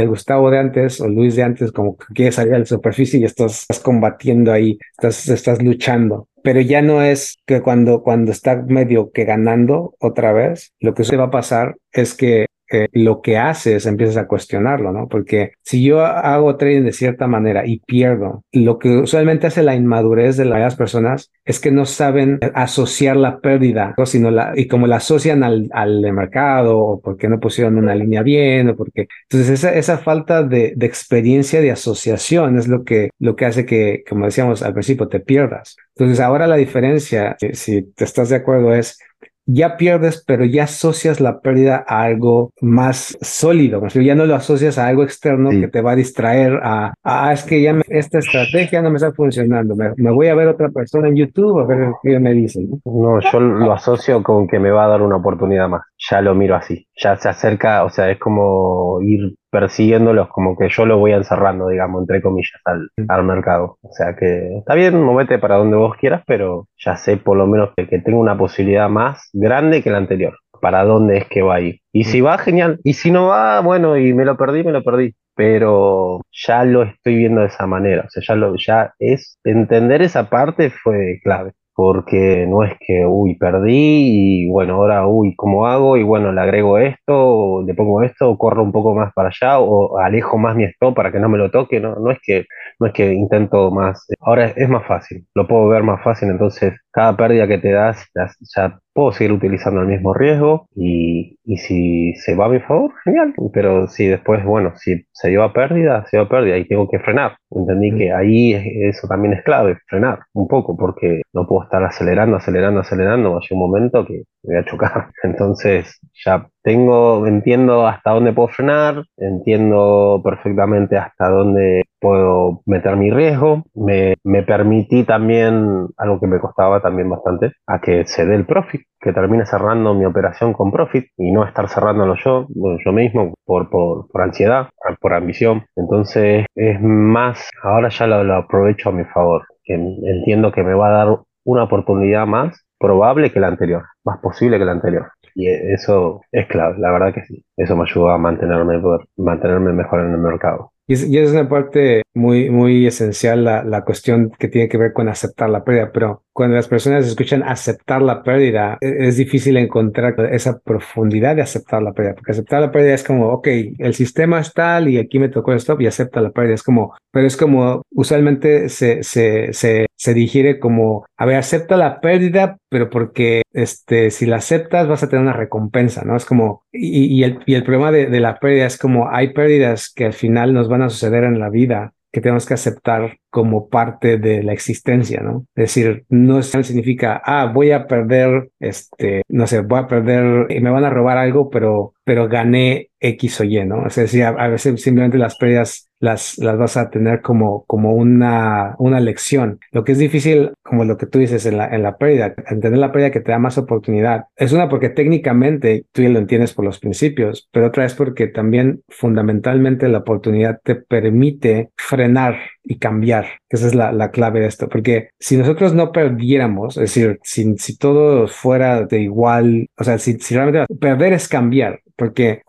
Gustavo 0.06 0.52
de 0.52 0.58
antes 0.60 1.00
o 1.00 1.08
Luis 1.08 1.34
de 1.34 1.42
antes, 1.42 1.72
como 1.72 1.96
que 1.96 2.14
quiere 2.14 2.30
salir 2.30 2.54
a 2.54 2.60
la 2.60 2.64
superficie 2.64 3.18
y 3.18 3.24
estás, 3.24 3.62
estás 3.62 3.80
combatiendo 3.80 4.52
ahí, 4.52 4.78
estás, 4.92 5.26
estás 5.28 5.60
luchando 5.60 6.28
pero 6.42 6.62
ya 6.62 6.80
no 6.80 7.02
es 7.02 7.36
que 7.44 7.60
cuando, 7.60 8.02
cuando 8.02 8.32
está 8.32 8.56
medio 8.66 9.10
que 9.12 9.24
ganando 9.24 9.94
otra 9.98 10.32
vez, 10.32 10.72
lo 10.80 10.94
que 10.94 11.04
se 11.04 11.18
va 11.18 11.24
a 11.24 11.30
pasar 11.30 11.76
es 11.92 12.14
que 12.14 12.46
lo 12.92 13.20
que 13.20 13.38
haces 13.38 13.86
empiezas 13.86 14.16
a 14.16 14.26
cuestionarlo, 14.26 14.92
¿no? 14.92 15.08
Porque 15.08 15.52
si 15.62 15.82
yo 15.82 16.04
hago 16.04 16.56
trading 16.56 16.84
de 16.84 16.92
cierta 16.92 17.26
manera 17.26 17.66
y 17.66 17.80
pierdo, 17.80 18.44
lo 18.52 18.78
que 18.78 18.98
usualmente 18.98 19.46
hace 19.46 19.62
la 19.62 19.74
inmadurez 19.74 20.36
de 20.36 20.44
las 20.44 20.76
personas 20.76 21.30
es 21.44 21.60
que 21.60 21.70
no 21.70 21.84
saben 21.84 22.38
asociar 22.54 23.16
la 23.16 23.40
pérdida, 23.40 23.94
sino 24.04 24.30
la, 24.30 24.52
y 24.54 24.68
como 24.68 24.86
la 24.86 24.96
asocian 24.96 25.42
al, 25.42 25.68
al 25.72 26.00
mercado, 26.12 26.78
o 26.78 27.00
porque 27.00 27.28
no 27.28 27.40
pusieron 27.40 27.78
una 27.78 27.94
línea 27.94 28.22
bien, 28.22 28.68
o 28.70 28.76
porque. 28.76 29.08
Entonces, 29.28 29.50
esa, 29.50 29.74
esa 29.74 29.98
falta 29.98 30.42
de, 30.42 30.74
de 30.76 30.86
experiencia 30.86 31.60
de 31.60 31.70
asociación 31.70 32.58
es 32.58 32.68
lo 32.68 32.84
que, 32.84 33.10
lo 33.18 33.36
que 33.36 33.46
hace 33.46 33.66
que, 33.66 34.04
como 34.08 34.26
decíamos 34.26 34.62
al 34.62 34.74
principio, 34.74 35.08
te 35.08 35.20
pierdas. 35.20 35.76
Entonces, 35.96 36.20
ahora 36.20 36.46
la 36.46 36.56
diferencia, 36.56 37.36
si 37.52 37.82
te 37.82 38.04
estás 38.04 38.28
de 38.28 38.36
acuerdo, 38.36 38.74
es 38.74 38.98
ya 39.46 39.76
pierdes, 39.76 40.22
pero 40.26 40.44
ya 40.44 40.64
asocias 40.64 41.20
la 41.20 41.40
pérdida 41.40 41.84
a 41.86 42.02
algo 42.02 42.52
más 42.60 43.16
sólido. 43.20 43.86
Ya 43.88 44.14
no 44.14 44.26
lo 44.26 44.34
asocias 44.34 44.78
a 44.78 44.86
algo 44.86 45.02
externo 45.02 45.50
que 45.50 45.68
te 45.68 45.80
va 45.80 45.92
a 45.92 45.96
distraer 45.96 46.60
a, 46.62 46.94
ah, 47.02 47.32
es 47.32 47.42
que 47.42 47.62
ya 47.62 47.80
esta 47.88 48.18
estrategia 48.18 48.82
no 48.82 48.90
me 48.90 48.96
está 48.96 49.12
funcionando. 49.12 49.74
Me, 49.74 50.10
voy 50.10 50.28
a 50.28 50.34
ver 50.34 50.48
otra 50.48 50.68
persona 50.68 51.08
en 51.08 51.16
YouTube 51.16 51.60
a 51.60 51.66
ver 51.66 51.90
qué 52.02 52.18
me 52.18 52.32
dicen. 52.32 52.68
¿no? 52.84 53.20
yo 53.20 53.40
lo 53.40 53.72
asocio 53.72 54.22
con 54.22 54.46
que 54.46 54.58
me 54.58 54.70
va 54.70 54.84
a 54.84 54.88
dar 54.88 55.02
una 55.02 55.16
oportunidad 55.16 55.68
más. 55.68 55.82
Ya 56.08 56.22
lo 56.22 56.34
miro 56.34 56.56
así. 56.56 56.86
Ya 56.96 57.16
se 57.16 57.28
acerca, 57.28 57.84
o 57.84 57.90
sea, 57.90 58.10
es 58.10 58.18
como 58.18 59.00
ir 59.02 59.34
persiguiéndolos 59.50 60.28
como 60.28 60.56
que 60.56 60.68
yo 60.70 60.86
lo 60.86 60.98
voy 60.98 61.12
encerrando, 61.12 61.68
digamos, 61.68 62.02
entre 62.02 62.22
comillas, 62.22 62.60
al, 62.64 62.88
al 63.08 63.24
mercado. 63.24 63.76
O 63.82 63.92
sea 63.92 64.16
que 64.16 64.58
está 64.58 64.74
bien, 64.74 65.00
movete 65.02 65.38
para 65.38 65.56
donde 65.56 65.76
vos 65.76 65.96
quieras, 65.96 66.22
pero 66.26 66.68
ya 66.78 66.96
sé 66.96 67.16
por 67.18 67.36
lo 67.36 67.46
menos 67.46 67.70
que, 67.76 67.86
que 67.86 67.98
tengo 68.00 68.18
una 68.20 68.38
posibilidad 68.38 68.88
más 68.88 69.28
grande 69.32 69.82
que 69.82 69.90
la 69.90 69.98
anterior. 69.98 70.34
Para 70.60 70.84
dónde 70.84 71.18
es 71.18 71.26
que 71.28 71.42
va 71.42 71.56
a 71.56 71.60
ir. 71.60 71.80
Y 71.92 72.04
si 72.04 72.20
va, 72.20 72.36
genial. 72.38 72.80
Y 72.84 72.94
si 72.94 73.10
no 73.10 73.28
va, 73.28 73.60
bueno, 73.60 73.96
y 73.96 74.12
me 74.12 74.24
lo 74.24 74.36
perdí, 74.36 74.62
me 74.62 74.72
lo 74.72 74.82
perdí. 74.82 75.14
Pero 75.34 76.20
ya 76.30 76.64
lo 76.64 76.82
estoy 76.82 77.16
viendo 77.16 77.40
de 77.40 77.46
esa 77.46 77.66
manera. 77.66 78.04
O 78.06 78.10
sea, 78.10 78.22
ya 78.26 78.34
lo, 78.36 78.54
ya 78.56 78.92
es, 78.98 79.38
entender 79.44 80.02
esa 80.02 80.28
parte 80.28 80.70
fue 80.70 81.18
clave 81.22 81.52
porque 81.74 82.46
no 82.48 82.64
es 82.64 82.74
que, 82.80 83.06
uy, 83.06 83.36
perdí 83.36 84.44
y 84.44 84.48
bueno, 84.50 84.74
ahora, 84.74 85.06
uy, 85.06 85.34
¿cómo 85.36 85.66
hago? 85.66 85.96
Y 85.96 86.02
bueno, 86.02 86.32
le 86.32 86.40
agrego 86.40 86.78
esto, 86.78 87.62
le 87.66 87.74
pongo 87.74 88.02
esto, 88.02 88.36
corro 88.38 88.62
un 88.62 88.72
poco 88.72 88.94
más 88.94 89.12
para 89.14 89.28
allá, 89.28 89.60
o 89.60 89.98
alejo 89.98 90.38
más 90.38 90.56
mi 90.56 90.64
stop 90.64 90.94
para 90.94 91.12
que 91.12 91.20
no 91.20 91.28
me 91.28 91.38
lo 91.38 91.50
toque, 91.50 91.80
no, 91.80 91.96
no 91.96 92.10
es 92.10 92.18
que, 92.22 92.46
no 92.78 92.86
es 92.86 92.92
que 92.92 93.12
intento 93.12 93.70
más, 93.70 94.06
ahora 94.20 94.46
es, 94.46 94.68
más 94.68 94.86
fácil, 94.86 95.26
lo 95.34 95.46
puedo 95.48 95.68
ver 95.68 95.82
más 95.82 96.02
fácil, 96.02 96.30
entonces 96.30 96.74
cada 96.90 97.16
pérdida 97.16 97.46
que 97.48 97.58
te 97.58 97.72
das, 97.72 98.06
ya 98.54 98.78
puedo 98.92 99.12
seguir 99.12 99.32
utilizando 99.32 99.80
el 99.80 99.86
mismo 99.86 100.14
riesgo 100.14 100.66
y, 100.74 101.38
y, 101.44 101.56
si 101.58 102.14
se 102.14 102.34
va 102.34 102.46
a 102.46 102.48
mi 102.48 102.60
favor, 102.60 102.92
genial. 103.04 103.34
Pero 103.52 103.88
si 103.88 104.06
después, 104.06 104.44
bueno, 104.44 104.72
si 104.76 105.04
se 105.12 105.30
lleva 105.30 105.52
pérdida, 105.52 106.04
se 106.06 106.16
lleva 106.16 106.28
pérdida 106.28 106.58
y 106.58 106.66
tengo 106.66 106.88
que 106.88 106.98
frenar. 106.98 107.36
Entendí 107.50 107.96
que 107.96 108.12
ahí 108.12 108.54
eso 108.88 109.06
también 109.08 109.34
es 109.34 109.42
clave, 109.42 109.78
frenar 109.88 110.20
un 110.34 110.48
poco, 110.48 110.76
porque 110.76 111.22
no 111.32 111.46
puedo 111.46 111.64
estar 111.64 111.82
acelerando, 111.84 112.36
acelerando, 112.36 112.80
acelerando. 112.80 113.32
Va 113.32 113.38
a 113.38 113.54
un 113.54 113.58
momento 113.58 114.04
que 114.06 114.22
me 114.44 114.54
voy 114.54 114.56
a 114.56 114.64
chocar. 114.64 115.10
Entonces 115.22 115.98
ya 116.24 116.46
tengo, 116.62 117.26
entiendo 117.26 117.86
hasta 117.86 118.12
dónde 118.12 118.32
puedo 118.32 118.48
frenar, 118.48 119.04
entiendo 119.16 120.20
perfectamente 120.24 120.96
hasta 120.96 121.28
dónde 121.28 121.82
puedo 122.00 122.62
meter 122.66 122.96
mi 122.96 123.10
riesgo. 123.10 123.64
Me, 123.74 124.14
me 124.24 124.42
permití 124.42 125.04
también, 125.04 125.88
algo 125.96 126.20
que 126.20 126.26
me 126.26 126.40
costaba 126.40 126.80
también 126.80 127.08
bastante, 127.10 127.52
a 127.66 127.80
que 127.80 128.06
se 128.06 128.26
dé 128.26 128.34
el 128.34 128.46
profit, 128.46 128.82
que 129.00 129.12
termine 129.12 129.46
cerrando 129.46 129.94
mi 129.94 130.04
operación 130.04 130.52
con 130.52 130.72
profit 130.72 131.06
y 131.16 131.30
no 131.32 131.44
estar 131.46 131.68
cerrándolo 131.68 132.14
yo, 132.16 132.46
yo 132.84 132.92
mismo, 132.92 133.34
por, 133.44 133.70
por, 133.70 134.08
por 134.08 134.22
ansiedad, 134.22 134.68
por 135.00 135.14
ambición. 135.14 135.64
Entonces 135.76 136.46
es 136.54 136.80
más, 136.80 137.48
ahora 137.62 137.88
ya 137.88 138.06
lo, 138.06 138.24
lo 138.24 138.34
aprovecho 138.36 138.90
a 138.90 138.92
mi 138.92 139.04
favor, 139.04 139.44
que 139.64 139.74
entiendo 139.74 140.52
que 140.52 140.62
me 140.62 140.74
va 140.74 140.88
a 140.88 141.04
dar 141.04 141.18
una 141.44 141.64
oportunidad 141.64 142.26
más 142.26 142.64
probable 142.78 143.30
que 143.32 143.40
la 143.40 143.48
anterior, 143.48 143.84
más 144.04 144.18
posible 144.20 144.58
que 144.58 144.64
la 144.64 144.72
anterior. 144.72 145.10
Y 145.34 145.48
eso 145.48 146.22
es 146.32 146.46
clave, 146.48 146.78
la 146.78 146.92
verdad 146.92 147.14
que 147.14 147.24
sí. 147.24 147.44
Eso 147.56 147.76
me 147.76 147.84
ayuda 147.84 148.14
a 148.14 148.18
mantenerme, 148.18 148.80
mantenerme 149.16 149.72
mejor 149.72 150.00
en 150.00 150.12
el 150.12 150.18
mercado. 150.18 150.72
Y 150.86 150.94
es, 150.94 151.02
es 151.04 151.30
una 151.30 151.48
parte 151.48 152.02
muy, 152.14 152.50
muy 152.50 152.86
esencial 152.86 153.44
la, 153.44 153.62
la, 153.62 153.84
cuestión 153.84 154.32
que 154.38 154.48
tiene 154.48 154.68
que 154.68 154.76
ver 154.76 154.92
con 154.92 155.08
aceptar 155.08 155.48
la 155.48 155.62
pérdida, 155.62 155.92
pero 155.92 156.24
cuando 156.32 156.56
las 156.56 156.68
personas 156.68 157.06
escuchan 157.06 157.42
aceptar 157.42 158.02
la 158.02 158.22
pérdida, 158.22 158.78
e, 158.80 159.08
es, 159.08 159.16
difícil 159.16 159.56
encontrar 159.56 160.14
esa 160.32 160.58
profundidad 160.58 161.36
de 161.36 161.42
aceptar 161.42 161.82
la 161.82 161.92
pérdida, 161.92 162.14
porque 162.14 162.32
aceptar 162.32 162.60
la 162.60 162.72
pérdida 162.72 162.94
es 162.94 163.04
como, 163.04 163.28
ok, 163.28 163.48
el 163.78 163.94
sistema 163.94 164.40
es 164.40 164.52
tal 164.52 164.88
y 164.88 164.98
aquí 164.98 165.18
me 165.18 165.28
tocó 165.28 165.52
el 165.52 165.58
stop 165.58 165.80
y 165.80 165.86
acepta 165.86 166.20
la 166.20 166.30
pérdida. 166.30 166.54
Es 166.54 166.62
como, 166.62 166.94
pero 167.10 167.26
es 167.26 167.36
como, 167.36 167.82
usualmente 167.90 168.68
se, 168.68 169.02
se, 169.02 169.52
se, 169.52 169.86
se 169.96 170.14
digiere 170.14 170.58
como, 170.58 171.04
a 171.16 171.26
ver, 171.26 171.36
acepta 171.36 171.76
la 171.76 172.00
pérdida, 172.00 172.56
pero 172.68 172.90
porque 172.90 173.42
este, 173.52 174.10
si 174.10 174.26
la 174.26 174.36
aceptas 174.36 174.88
vas 174.88 175.02
a 175.02 175.08
tener 175.08 175.22
una 175.22 175.32
recompensa, 175.32 176.02
¿no? 176.04 176.16
Es 176.16 176.24
como, 176.24 176.62
y, 176.72 177.04
y 177.06 177.24
el, 177.24 177.40
y 177.46 177.54
el 177.54 177.64
problema 177.64 177.92
de, 177.92 178.06
de 178.06 178.20
la 178.20 178.38
pérdida 178.38 178.66
es 178.66 178.78
como, 178.78 179.10
hay 179.10 179.32
pérdidas 179.32 179.92
que 179.94 180.06
al 180.06 180.12
final 180.12 180.54
nos 180.54 180.68
van 180.68 180.82
a 180.82 180.90
suceder 180.90 181.24
en 181.24 181.38
la 181.38 181.50
vida 181.50 181.92
que 182.12 182.20
tenemos 182.20 182.46
que 182.46 182.54
aceptar 182.54 183.18
como 183.30 183.68
parte 183.68 184.18
de 184.18 184.42
la 184.42 184.52
existencia, 184.52 185.20
¿no? 185.20 185.46
Es 185.54 185.74
decir, 185.74 186.04
no 186.08 186.42
significa, 186.42 187.20
ah, 187.24 187.50
voy 187.52 187.70
a 187.70 187.86
perder, 187.86 188.50
este, 188.58 189.22
no 189.28 189.46
sé, 189.46 189.60
voy 189.60 189.80
a 189.80 189.86
perder 189.86 190.48
me 190.60 190.70
van 190.70 190.84
a 190.84 190.90
robar 190.90 191.18
algo, 191.18 191.50
pero, 191.50 191.94
pero 192.04 192.28
gané 192.28 192.89
X 193.00 193.40
o 193.40 193.44
Y, 193.44 193.64
¿no? 193.64 193.86
Es 193.86 193.96
decir, 193.96 194.24
a, 194.24 194.48
veces 194.48 194.80
simplemente 194.82 195.18
las 195.18 195.36
pérdidas 195.36 195.90
las, 196.00 196.38
las 196.38 196.56
vas 196.56 196.76
a 196.76 196.90
tener 196.90 197.20
como, 197.20 197.64
como 197.66 197.94
una, 197.94 198.74
una 198.78 199.00
lección. 199.00 199.60
Lo 199.70 199.84
que 199.84 199.92
es 199.92 199.98
difícil, 199.98 200.52
como 200.62 200.84
lo 200.84 200.96
que 200.96 201.06
tú 201.06 201.18
dices 201.18 201.44
en 201.46 201.58
la, 201.58 201.68
en 201.68 201.82
la 201.82 201.98
pérdida, 201.98 202.34
entender 202.48 202.78
la 202.78 202.92
pérdida 202.92 203.10
que 203.10 203.20
te 203.20 203.32
da 203.32 203.38
más 203.38 203.58
oportunidad. 203.58 204.24
Es 204.36 204.52
una 204.52 204.68
porque 204.68 204.88
técnicamente 204.88 205.84
tú 205.92 206.02
ya 206.02 206.08
lo 206.08 206.18
entiendes 206.18 206.54
por 206.54 206.64
los 206.64 206.78
principios, 206.78 207.48
pero 207.52 207.66
otra 207.66 207.84
es 207.84 207.94
porque 207.94 208.26
también 208.28 208.82
fundamentalmente 208.88 209.88
la 209.88 209.98
oportunidad 209.98 210.60
te 210.64 210.74
permite 210.74 211.70
frenar 211.76 212.38
y 212.64 212.78
cambiar. 212.78 213.26
Esa 213.48 213.66
es 213.66 213.74
la, 213.74 213.92
la, 213.92 214.10
clave 214.10 214.40
de 214.40 214.46
esto, 214.46 214.68
porque 214.68 215.10
si 215.18 215.36
nosotros 215.36 215.74
no 215.74 215.92
perdiéramos, 215.92 216.76
es 216.76 216.94
decir, 216.94 217.18
si, 217.22 217.56
si 217.56 217.76
todo 217.76 218.26
fuera 218.28 218.84
de 218.84 219.00
igual, 219.00 219.68
o 219.76 219.84
sea, 219.84 219.98
si, 219.98 220.14
si 220.18 220.34
realmente 220.34 220.72
perder 220.76 221.12
es 221.12 221.28
cambiar, 221.28 221.80
porque 221.96 222.42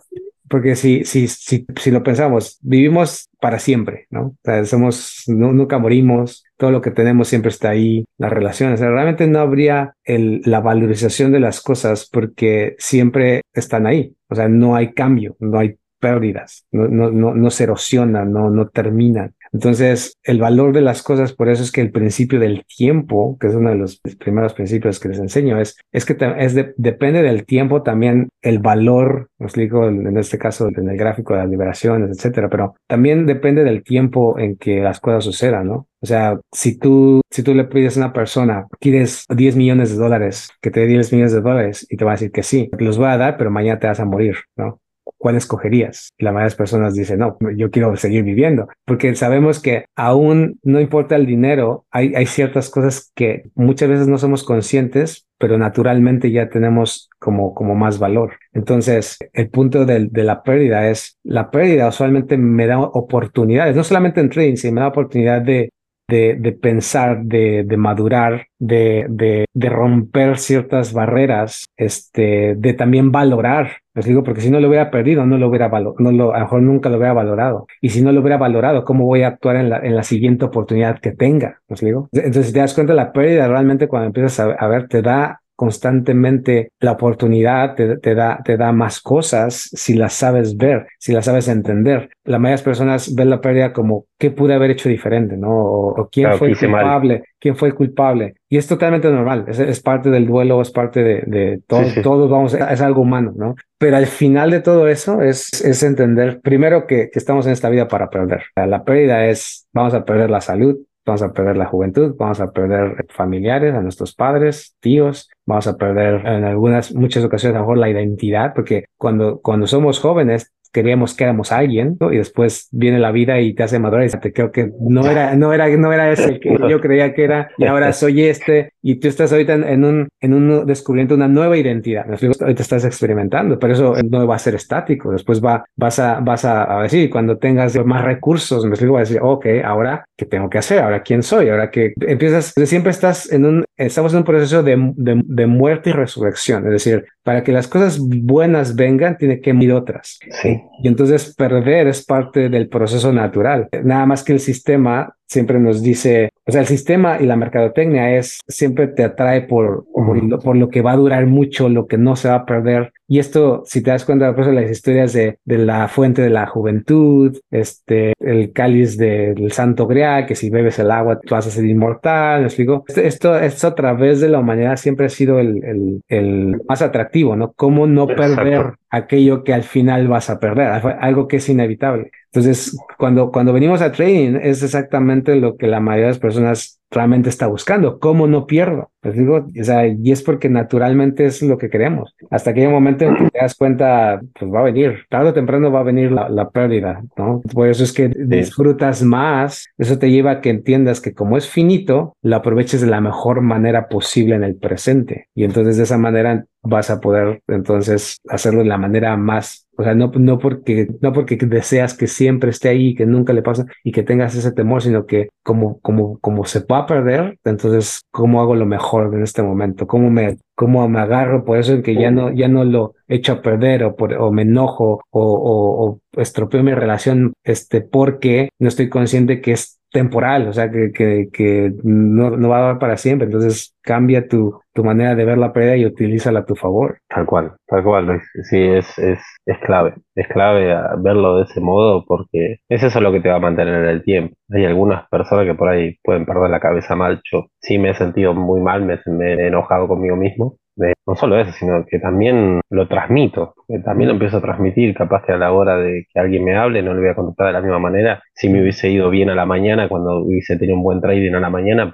porque 0.52 0.76
si, 0.76 1.06
si, 1.06 1.30
si, 1.30 1.66
si 1.78 1.92
lo 1.92 2.04
pensamos, 2.04 2.60
vivimos 2.62 3.30
para 3.40 3.58
siempre, 3.58 4.08
¿no? 4.10 4.36
Somos, 4.66 5.24
nunca 5.28 5.80
morimos, 5.80 6.44
todo 6.58 6.72
lo 6.72 6.82
que 6.82 6.92
tenemos 6.92 7.30
siempre 7.30 7.50
está 7.50 7.70
ahí, 7.70 8.06
las 8.18 8.34
relaciones. 8.34 8.82
realmente 8.82 9.28
no 9.28 9.40
habría 9.40 9.96
el, 10.04 10.42
la 10.44 10.60
valorización 10.60 11.32
de 11.32 11.40
las 11.40 11.62
cosas 11.62 12.10
porque 12.12 12.76
siempre 12.80 13.44
están 13.54 13.88
ahí. 13.88 14.14
O 14.28 14.36
sea, 14.36 14.50
no 14.50 14.76
hay 14.76 14.92
cambio, 14.92 15.38
no 15.40 15.58
hay 15.58 15.78
pérdidas, 16.00 16.66
no, 16.72 16.90
no, 16.90 17.12
no, 17.12 17.34
no 17.34 17.50
se 17.50 17.64
erosionan, 17.64 18.34
no, 18.34 18.50
no 18.50 18.68
terminan. 18.68 19.34
Entonces, 19.54 20.18
el 20.24 20.40
valor 20.40 20.74
de 20.74 20.82
las 20.82 21.04
cosas, 21.04 21.34
por 21.34 21.50
eso 21.50 21.64
es 21.64 21.72
que 21.72 21.82
el 21.82 21.92
principio 21.92 22.40
del 22.40 22.66
tiempo, 22.66 23.38
que 23.40 23.48
es 23.48 23.56
uno 23.56 23.70
de 23.70 23.76
los 23.76 24.02
primeros 24.20 24.54
principios 24.54 25.00
que 25.00 25.10
les 25.10 25.20
enseño, 25.20 25.60
es, 25.60 25.78
es 25.92 26.06
que 26.06 26.16
es 26.38 26.56
depende 26.78 27.22
del 27.22 27.46
tiempo 27.46 27.84
también 27.84 28.30
el 28.42 28.60
valor, 28.60 29.30
os 29.40 29.46
explico 29.46 29.88
en 29.88 30.18
este 30.18 30.38
caso 30.38 30.70
en 30.70 30.90
el 30.90 30.98
gráfico 30.98 31.34
de 31.34 31.40
las 31.40 31.50
liberaciones, 31.50 32.18
etcétera, 32.18 32.50
pero 32.50 32.76
también 32.88 33.26
depende 33.26 33.64
del 33.64 33.84
tiempo 33.84 34.40
en 34.40 34.56
que 34.56 34.82
las 34.82 35.00
cosas 35.00 35.26
sucedan, 35.26 35.68
¿no? 35.68 35.88
O 36.04 36.06
sea, 36.08 36.40
si 36.52 36.80
tú, 36.80 37.22
si 37.30 37.44
tú 37.44 37.54
le 37.54 37.66
pides 37.66 37.96
a 37.96 38.00
una 38.00 38.14
persona, 38.14 38.68
quieres 38.80 39.26
10 39.30 39.56
millones 39.56 39.92
de 39.92 39.98
dólares, 39.98 40.50
que 40.60 40.72
te 40.72 40.80
dé 40.80 40.88
10 40.88 41.12
millones 41.14 41.34
de 41.34 41.42
dólares 41.42 41.86
y 41.90 41.98
te 41.98 42.06
va 42.06 42.12
a 42.12 42.16
decir 42.16 42.32
que 42.32 42.42
sí, 42.42 42.72
los 42.80 42.98
voy 42.98 43.08
a 43.08 43.18
dar, 43.18 43.38
pero 43.38 43.52
mañana 43.52 43.80
te 43.80 43.88
vas 43.88 44.00
a 44.00 44.06
morir, 44.06 44.38
¿no? 44.56 44.81
¿Cuál 45.18 45.36
escogerías? 45.36 46.12
La 46.18 46.32
mayoría 46.32 46.46
de 46.46 46.50
las 46.50 46.56
personas 46.56 46.94
dicen, 46.96 47.20
no, 47.20 47.38
yo 47.56 47.72
quiero 47.72 47.96
seguir 47.96 48.24
viviendo, 48.24 48.68
porque 48.86 49.16
sabemos 49.16 49.62
que 49.62 49.86
aún 49.96 50.60
no 50.64 50.80
importa 50.80 51.16
el 51.16 51.26
dinero, 51.26 51.86
hay, 51.92 52.26
ciertas 52.26 52.70
cosas 52.70 53.12
que 53.16 53.50
muchas 53.56 53.90
veces 53.90 54.08
no 54.08 54.18
somos 54.18 54.44
conscientes, 54.44 55.28
pero 55.38 55.58
naturalmente 55.58 56.32
ya 56.32 56.50
tenemos 56.50 57.10
como, 57.20 57.54
como 57.54 57.76
más 57.76 58.00
valor. 58.00 58.34
Entonces, 58.54 59.18
el 59.34 59.50
punto 59.50 59.86
de, 59.86 60.10
la 60.14 60.44
pérdida 60.44 60.90
es, 60.90 61.18
la 61.24 61.52
pérdida 61.52 61.88
usualmente 61.88 62.38
me 62.38 62.68
da 62.68 62.80
oportunidades, 62.80 63.76
no 63.76 63.84
solamente 63.84 64.22
en 64.22 64.30
trading, 64.30 64.56
sino 64.56 64.74
me 64.74 64.82
da 64.82 64.88
oportunidad 64.88 65.42
de, 65.42 65.72
de, 66.08 66.36
de 66.36 66.52
pensar, 66.52 67.24
de, 67.24 67.64
de 67.64 67.78
madurar, 67.78 68.48
de, 68.60 69.08
de, 69.10 69.70
romper 69.70 70.38
ciertas 70.38 70.94
barreras, 70.94 71.66
este, 71.78 72.56
de 72.56 72.74
también 72.74 73.12
valorar. 73.12 73.81
Les 73.94 74.06
digo, 74.06 74.24
porque 74.24 74.42
si 74.42 74.50
no 74.50 74.60
lo 74.60 74.70
hubiera 74.70 74.90
perdido, 74.90 75.26
no 75.26 75.38
lo 75.38 75.50
hubiera 75.50 75.68
valorado, 75.68 75.96
no 76.00 76.12
lo, 76.12 76.34
a 76.34 76.40
lo 76.40 76.46
mejor 76.46 76.62
nunca 76.62 76.90
lo 76.90 76.98
hubiera 76.98 77.14
valorado. 77.14 77.68
Y 77.82 77.90
si 77.90 78.02
no 78.02 78.12
lo 78.12 78.22
hubiera 78.22 78.38
valorado, 78.38 78.86
¿cómo 78.86 79.06
voy 79.06 79.24
a 79.24 79.28
actuar 79.28 79.58
en 79.58 79.70
la, 79.70 79.80
en 79.80 79.96
la 79.96 80.04
siguiente 80.04 80.46
oportunidad 80.46 81.00
que 81.00 81.12
tenga? 81.12 81.60
Les 81.68 81.82
digo. 81.82 82.08
Entonces, 82.14 82.54
te 82.54 82.60
das 82.60 82.74
cuenta, 82.74 82.94
la 82.94 83.12
pérdida 83.12 83.48
realmente 83.48 83.88
cuando 83.90 84.08
empiezas 84.08 84.40
a, 84.40 84.52
a 84.54 84.68
ver, 84.68 84.88
te 84.88 85.02
da 85.02 85.41
constantemente 85.62 86.72
la 86.80 86.94
oportunidad, 86.94 87.76
te, 87.76 88.16
da, 88.16 88.42
te 88.44 88.58
da 88.58 88.72
más 88.72 89.00
cosas 89.00 89.70
si 89.72 89.94
las 89.94 90.14
sabes 90.14 90.58
ver, 90.58 90.88
si 90.98 91.14
las 91.14 91.26
sabes 91.26 91.48
entender. 91.48 92.10
La 92.24 92.40
mayoría 92.40 92.54
de 92.54 92.58
las 92.58 92.64
personas 92.64 93.14
ven 93.14 93.30
la 93.30 93.42
pérdida 93.42 93.72
como 93.72 94.06
qué 94.18 94.32
pude 94.32 94.56
haber 94.56 94.72
hecho 94.72 94.90
diferente, 94.90 95.38
¿no? 95.38 95.52
O, 95.52 96.10
quién 96.12 96.34
fue 96.34 96.48
el 96.48 96.58
culpable, 96.58 97.26
quién 97.38 97.56
fue 97.56 97.68
el 97.68 97.76
culpable. 97.76 98.34
Y 98.50 98.58
es 98.58 98.66
totalmente 98.66 99.08
normal, 99.12 99.46
es, 99.50 99.80
parte 99.82 100.10
del 100.10 100.26
duelo, 100.26 100.60
es 100.64 100.72
parte 100.72 101.04
de, 101.04 101.22
de 101.28 101.62
todo, 101.68 101.84
todos 102.02 102.32
vamos, 102.32 102.56
es 102.56 102.82
algo 102.82 103.04
humano, 103.04 103.32
¿no? 103.36 103.54
Pero 103.78 103.98
al 103.98 104.08
final 104.08 104.50
de 104.50 104.62
todo 104.62 104.88
eso 104.88 105.22
es, 105.22 105.64
es 105.64 105.84
entender, 105.84 106.42
primero, 106.42 106.88
que, 106.88 107.12
que 107.12 107.20
estamos 107.20 107.46
en 107.46 107.52
esta 107.52 107.70
vida 107.70 107.88
para 107.88 108.10
perder. 108.10 108.46
La 108.56 108.84
pérdida 108.84 109.28
es, 109.28 109.68
vamos 109.74 109.94
a 109.94 110.06
perder 110.06 110.32
la 110.32 110.42
salud, 110.42 110.80
vamos 111.06 111.22
a 111.22 111.34
perder 111.34 111.58
la 111.58 111.66
juventud, 111.66 112.16
vamos 112.18 112.40
a 112.40 112.52
perder 112.52 113.06
familiares, 113.10 113.74
a 113.74 113.82
nuestros 113.82 114.14
padres, 114.14 114.76
tíos, 114.80 115.30
vamos 115.46 115.68
a 115.68 115.78
perder 115.78 116.26
en 116.26 116.44
algunas, 116.44 116.94
muchas 116.94 117.24
ocasiones 117.24 117.56
a 117.56 117.60
lo 117.60 117.66
mejor 117.66 117.78
la 117.78 117.90
identidad, 117.90 118.54
porque 118.54 118.86
cuando, 118.98 119.42
cuando 119.42 119.68
somos 119.68 120.00
jóvenes 120.00 120.52
queríamos 120.72 121.14
que 121.14 121.26
éramos 121.26 121.52
alguien 121.52 121.98
y 122.12 122.18
después 122.18 122.70
viene 122.72 123.00
la 123.00 123.12
vida 123.12 123.40
y 123.42 123.54
te 123.54 123.64
hace 123.64 123.80
madurar 123.80 124.06
y 124.06 124.10
te 124.10 124.34
creo 124.34 124.52
que 124.52 124.72
no 124.80 125.06
era, 125.10 125.36
no 125.36 125.54
era, 125.54 125.68
no 125.76 125.92
era 125.92 126.12
ese 126.12 126.40
que 126.40 126.58
yo 126.70 126.80
creía 126.80 127.14
que 127.14 127.26
era 127.26 127.52
y 127.58 127.66
ahora 127.66 127.92
soy 127.94 128.24
este 128.24 128.74
y 128.82 128.96
tú 128.96 129.08
estás 129.08 129.32
ahorita 129.32 129.54
en, 129.54 129.84
un, 129.86 130.08
en 130.20 130.34
un 130.34 130.66
descubriendo 130.66 131.16
una 131.16 131.28
nueva 131.28 131.58
identidad. 131.58 132.06
Ahorita 132.10 132.62
estás 132.62 132.84
experimentando, 132.86 133.60
pero 133.60 133.74
eso 133.74 133.96
no 134.10 134.26
va 134.26 134.36
a 134.36 134.40
ser 134.40 134.56
estático. 134.56 135.12
Después 135.12 135.44
va, 135.44 135.64
vas 135.76 136.00
a, 136.00 136.20
vas 136.20 136.46
a, 136.46 136.82
decir, 136.82 137.10
cuando 137.10 137.38
tengas 137.38 137.76
más 137.86 138.04
recursos, 138.04 138.64
me 138.66 138.72
explico, 138.72 138.94
vas 138.94 139.02
a 139.02 139.14
decir, 139.14 139.20
ok, 139.22 139.46
ahora 139.64 140.06
qué 140.18 140.26
tengo 140.26 140.50
que 140.50 140.58
hacer, 140.58 140.80
ahora 140.80 141.04
quién 141.04 141.22
soy, 141.22 141.50
ahora 141.50 141.70
que 141.70 141.94
empiezas, 142.00 142.54
siempre 142.66 142.92
estás 142.92 143.32
en 143.32 143.46
un, 143.46 143.66
estamos 143.78 144.14
en 144.14 144.20
un 144.20 144.26
proceso 144.26 144.64
de, 144.64 144.94
de, 144.96 145.22
de 145.26 145.48
muerte 145.48 145.92
y 145.92 145.94
resurrección. 145.94 146.66
Es 146.66 146.72
decir, 146.72 147.06
para 147.24 147.44
que 147.44 147.52
las 147.52 147.68
cosas 147.68 148.00
buenas 148.00 148.76
vengan, 148.76 149.18
tiene 149.18 149.42
que 149.42 149.52
ir 149.52 149.74
otras. 149.74 150.20
Sí. 150.42 150.60
Y 150.82 150.88
entonces 150.88 151.36
perder 151.36 151.88
es 151.88 152.04
parte 152.04 152.50
del 152.50 152.68
proceso 152.68 153.14
natural. 153.14 153.70
Nada 153.84 154.06
más 154.06 154.24
que 154.24 154.34
el 154.34 154.40
sistema 154.40 155.16
siempre 155.32 155.60
nos 155.60 155.82
dice, 155.82 156.30
o 156.46 156.52
sea, 156.52 156.60
el 156.60 156.68
sistema 156.68 157.18
y 157.22 157.26
la 157.26 157.38
mercadotecnia 157.38 158.18
es, 158.18 158.42
siempre 158.50 158.88
te 158.88 159.06
atrae 159.06 159.44
por, 159.44 159.86
por, 159.94 160.58
lo, 160.58 160.68
que 160.68 160.82
va 160.82 160.92
a 160.92 160.98
durar 160.98 161.26
mucho, 161.26 161.70
lo 161.70 161.88
que 161.88 161.98
no 161.98 162.18
se 162.18 162.28
va 162.28 162.36
a 162.36 162.46
perder. 162.46 162.92
Y 163.08 163.20
esto, 163.20 163.64
si 163.66 163.82
te 163.82 163.92
das 163.92 164.04
cuenta, 164.04 164.36
por 164.36 164.46
las 164.48 164.70
historias 164.70 165.14
de, 165.14 165.40
de 165.46 165.58
la 165.58 165.88
fuente 165.88 166.22
de 166.22 166.32
la 166.32 166.48
juventud, 166.48 167.38
este, 167.50 168.12
el 168.20 168.52
cáliz 168.52 168.98
del 168.98 169.54
santo 169.54 169.88
grial, 169.88 170.26
que 170.26 170.36
si 170.36 170.50
bebes 170.50 170.80
el 170.80 170.92
agua 170.92 171.18
tú 171.22 171.34
vas 171.34 171.48
a 171.48 171.52
ser 171.52 171.64
inmortal, 171.64 172.42
¿me 172.42 172.48
explico? 172.48 172.84
Esto, 172.94 173.38
esto, 173.40 173.68
a 173.68 173.76
través 173.76 174.20
de 174.20 174.28
la 174.28 174.40
humanidad 174.40 174.76
siempre 174.76 175.06
ha 175.06 175.10
sido 175.10 175.40
el, 175.40 175.64
el, 175.64 176.02
el 176.10 176.62
más 176.68 176.82
atractivo, 176.82 177.38
¿no? 177.38 177.54
Cómo 177.54 177.88
no 177.88 178.06
perder 178.06 178.74
aquello 178.92 179.44
que 179.44 179.54
al 179.54 179.64
final 179.64 180.08
vas 180.08 180.30
a 180.30 180.40
perder, 180.40 180.68
algo 180.68 181.28
que 181.28 181.38
es 181.38 181.50
inevitable. 181.50 182.12
Entonces, 182.26 182.78
cuando, 182.98 183.32
cuando 183.32 183.54
venimos 183.54 183.82
a 183.82 183.92
trading, 183.92 184.36
es 184.42 184.62
exactamente 184.62 185.36
lo 185.38 185.58
que 185.58 185.68
la 185.68 185.80
mayoría 185.80 186.08
de 186.08 186.12
las 186.12 186.20
personas 186.20 186.82
realmente 186.92 187.30
está 187.30 187.48
buscando. 187.48 188.00
¿Cómo 188.00 188.28
no 188.28 188.46
pierdo? 188.46 188.91
Pues 189.02 189.16
digo, 189.16 189.48
o 189.60 189.64
sea, 189.64 189.88
y 189.88 190.12
es 190.12 190.22
porque 190.22 190.48
naturalmente 190.48 191.26
es 191.26 191.42
lo 191.42 191.58
que 191.58 191.70
queremos. 191.70 192.16
Hasta 192.30 192.54
que 192.54 192.62
hay 192.62 192.68
un 192.68 192.74
momento 192.74 193.06
en 193.06 193.16
que 193.16 193.30
te 193.30 193.40
das 193.40 193.56
cuenta, 193.56 194.22
pues 194.40 194.52
va 194.52 194.60
a 194.60 194.64
venir, 194.64 195.06
tarde 195.10 195.30
o 195.30 195.34
temprano 195.34 195.72
va 195.72 195.80
a 195.80 195.84
venir 195.84 196.12
la, 196.12 196.50
pérdida, 196.52 197.02
¿no? 197.18 197.42
Por 197.54 197.68
eso 197.68 197.84
es 197.84 197.94
que 197.94 198.10
disfrutas 198.10 199.02
más, 199.04 199.68
eso 199.78 199.98
te 199.98 200.12
lleva 200.12 200.32
a 200.32 200.42
que 200.42 200.50
entiendas 200.50 201.02
que 201.02 201.14
como 201.14 201.38
es 201.38 201.48
finito, 201.48 202.16
lo 202.22 202.36
aproveches 202.36 202.82
de 202.82 202.88
la 202.88 203.02
mejor 203.02 203.42
manera 203.42 203.88
posible 203.88 204.36
en 204.36 204.44
el 204.44 204.56
presente. 204.56 205.28
Y 205.34 205.46
entonces 205.46 205.78
de 205.78 205.84
esa 205.84 205.98
manera 205.98 206.46
vas 206.62 206.92
a 206.92 207.00
poder 207.00 207.42
entonces 207.48 208.18
hacerlo 208.28 208.60
de 208.60 208.70
la 208.70 208.78
manera 208.78 209.18
más 209.18 209.68
o 209.82 209.84
sea, 209.84 209.96
no, 209.96 210.12
no, 210.14 210.38
porque, 210.38 210.90
no 211.02 211.12
porque 211.12 211.38
deseas 211.38 211.96
que 211.96 212.06
siempre 212.06 212.52
esté 212.52 212.70
ahí, 212.70 212.94
que 212.94 213.08
nunca 213.08 213.34
le 213.34 213.42
pase 213.42 213.64
y 213.84 213.92
que 213.92 214.04
tengas 214.04 214.36
ese 214.36 214.52
temor, 214.52 214.84
sino 214.84 215.08
que 215.08 215.30
como, 215.44 215.80
como, 215.80 216.20
como 216.20 216.46
se 216.46 216.60
va 216.60 216.80
a 216.80 216.86
perder, 216.86 217.40
entonces, 217.46 218.02
¿cómo 218.12 218.42
hago 218.42 218.54
lo 218.54 218.68
mejor 218.68 218.91
en 219.00 219.24
este 219.24 219.44
momento? 219.44 219.88
¿Cómo 219.88 220.10
me, 220.10 220.38
cómo 220.56 220.88
me 220.88 221.00
agarro 221.00 221.44
por 221.44 221.58
eso 221.58 221.82
que 221.82 221.96
ya 221.96 222.12
no, 222.12 222.32
ya 222.32 222.48
no 222.48 222.64
lo 222.64 222.94
echo 223.08 223.34
a 223.34 223.42
perder 223.42 223.84
o, 223.84 223.96
por, 223.96 224.14
o 224.14 224.32
me 224.32 224.44
enojo 224.44 225.02
o, 225.10 225.22
o, 225.22 226.00
o 226.16 226.22
estropeo 226.22 226.64
mi 226.64 226.74
relación 226.74 227.34
este, 227.44 227.82
porque 227.82 228.50
no 228.60 228.68
estoy 228.68 228.90
consciente 228.90 229.42
que 229.42 229.54
es 229.54 229.81
temporal, 229.92 230.48
o 230.48 230.54
sea, 230.54 230.72
que, 230.72 230.92
que, 230.92 231.30
que 231.32 231.74
no, 231.84 232.32
no, 232.32 232.50
va 232.50 232.60
a 232.60 232.62
dar 232.62 232.80
para 232.80 232.98
siempre. 232.98 233.26
Entonces 233.26 233.76
cambia 233.82 234.28
tu, 234.28 234.60
tu 234.74 234.84
manera 234.84 235.16
de 235.16 235.26
ver 235.26 235.38
la 235.38 235.54
pérdida 235.54 235.78
y 235.78 235.86
utilízala 235.86 236.40
a 236.40 236.46
tu 236.46 236.56
favor. 236.56 237.00
Tal 237.08 237.26
cual, 237.26 237.54
tal 237.68 237.84
cual. 237.84 238.22
Sí, 238.50 238.58
es, 238.58 238.98
es, 238.98 239.20
es 239.46 239.58
clave. 239.60 239.96
Es 240.16 240.28
clave 240.28 240.76
verlo 241.00 241.38
de 241.38 241.44
ese 241.44 241.60
modo 241.62 242.06
porque 242.06 242.58
es 242.70 242.84
eso 242.84 243.02
lo 243.02 243.12
que 243.12 243.20
te 243.20 243.30
va 243.30 243.36
a 243.36 243.40
mantener 243.40 243.84
en 243.84 243.90
el 243.90 244.04
tiempo. 244.04 244.36
Hay 244.50 244.66
algunas 244.66 245.08
personas 245.10 245.46
que 245.46 245.56
por 245.56 245.70
ahí 245.70 245.98
pueden 246.04 246.26
perder 246.26 246.50
la 246.50 246.60
cabeza 246.60 246.96
mal. 246.96 247.22
Yo 247.32 247.48
sí 247.60 247.78
me 247.78 247.92
he 247.92 247.94
sentido 247.94 248.34
muy 248.34 248.62
mal, 248.62 248.86
me 248.86 249.34
he 249.34 249.48
enojado 249.48 249.88
conmigo 249.88 250.16
mismo 250.16 250.58
no 250.78 251.16
solo 251.16 251.40
eso, 251.40 251.52
sino 251.52 251.86
que 251.86 252.00
también 252.00 252.62
lo 252.70 252.88
transmito, 252.88 253.56
que 253.68 253.80
también 253.80 254.10
lo 254.10 254.14
empiezo 254.14 254.38
a 254.38 254.42
transmitir, 254.42 254.94
capaz 254.96 255.24
que 255.26 255.34
a 255.34 255.38
la 255.38 255.52
hora 255.52 255.78
de 255.78 256.08
que 256.12 256.20
alguien 256.20 256.44
me 256.44 256.56
hable 256.58 256.82
no 256.82 256.94
le 256.94 257.02
voy 257.02 257.10
a 257.10 257.16
contestar 257.16 257.48
de 257.48 257.54
la 257.54 257.62
misma 257.62 257.80
manera. 257.80 258.22
Si 258.34 258.50
me 258.50 258.62
hubiese 258.62 258.90
ido 258.90 259.10
bien 259.10 259.30
a 259.30 259.36
la 259.36 259.46
mañana, 259.46 259.90
cuando 259.90 260.20
hubiese 260.20 260.58
tenido 260.58 260.78
un 260.78 260.84
buen 260.84 261.02
trading 261.02 261.34
a 261.34 261.40
la 261.40 261.50
mañana, 261.50 261.94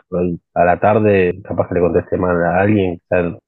a 0.54 0.66
la 0.66 0.80
tarde 0.80 1.40
capaz 1.44 1.68
que 1.68 1.76
le 1.76 1.82
conteste 1.82 2.18
mal 2.18 2.44
a 2.44 2.62
alguien, 2.62 3.00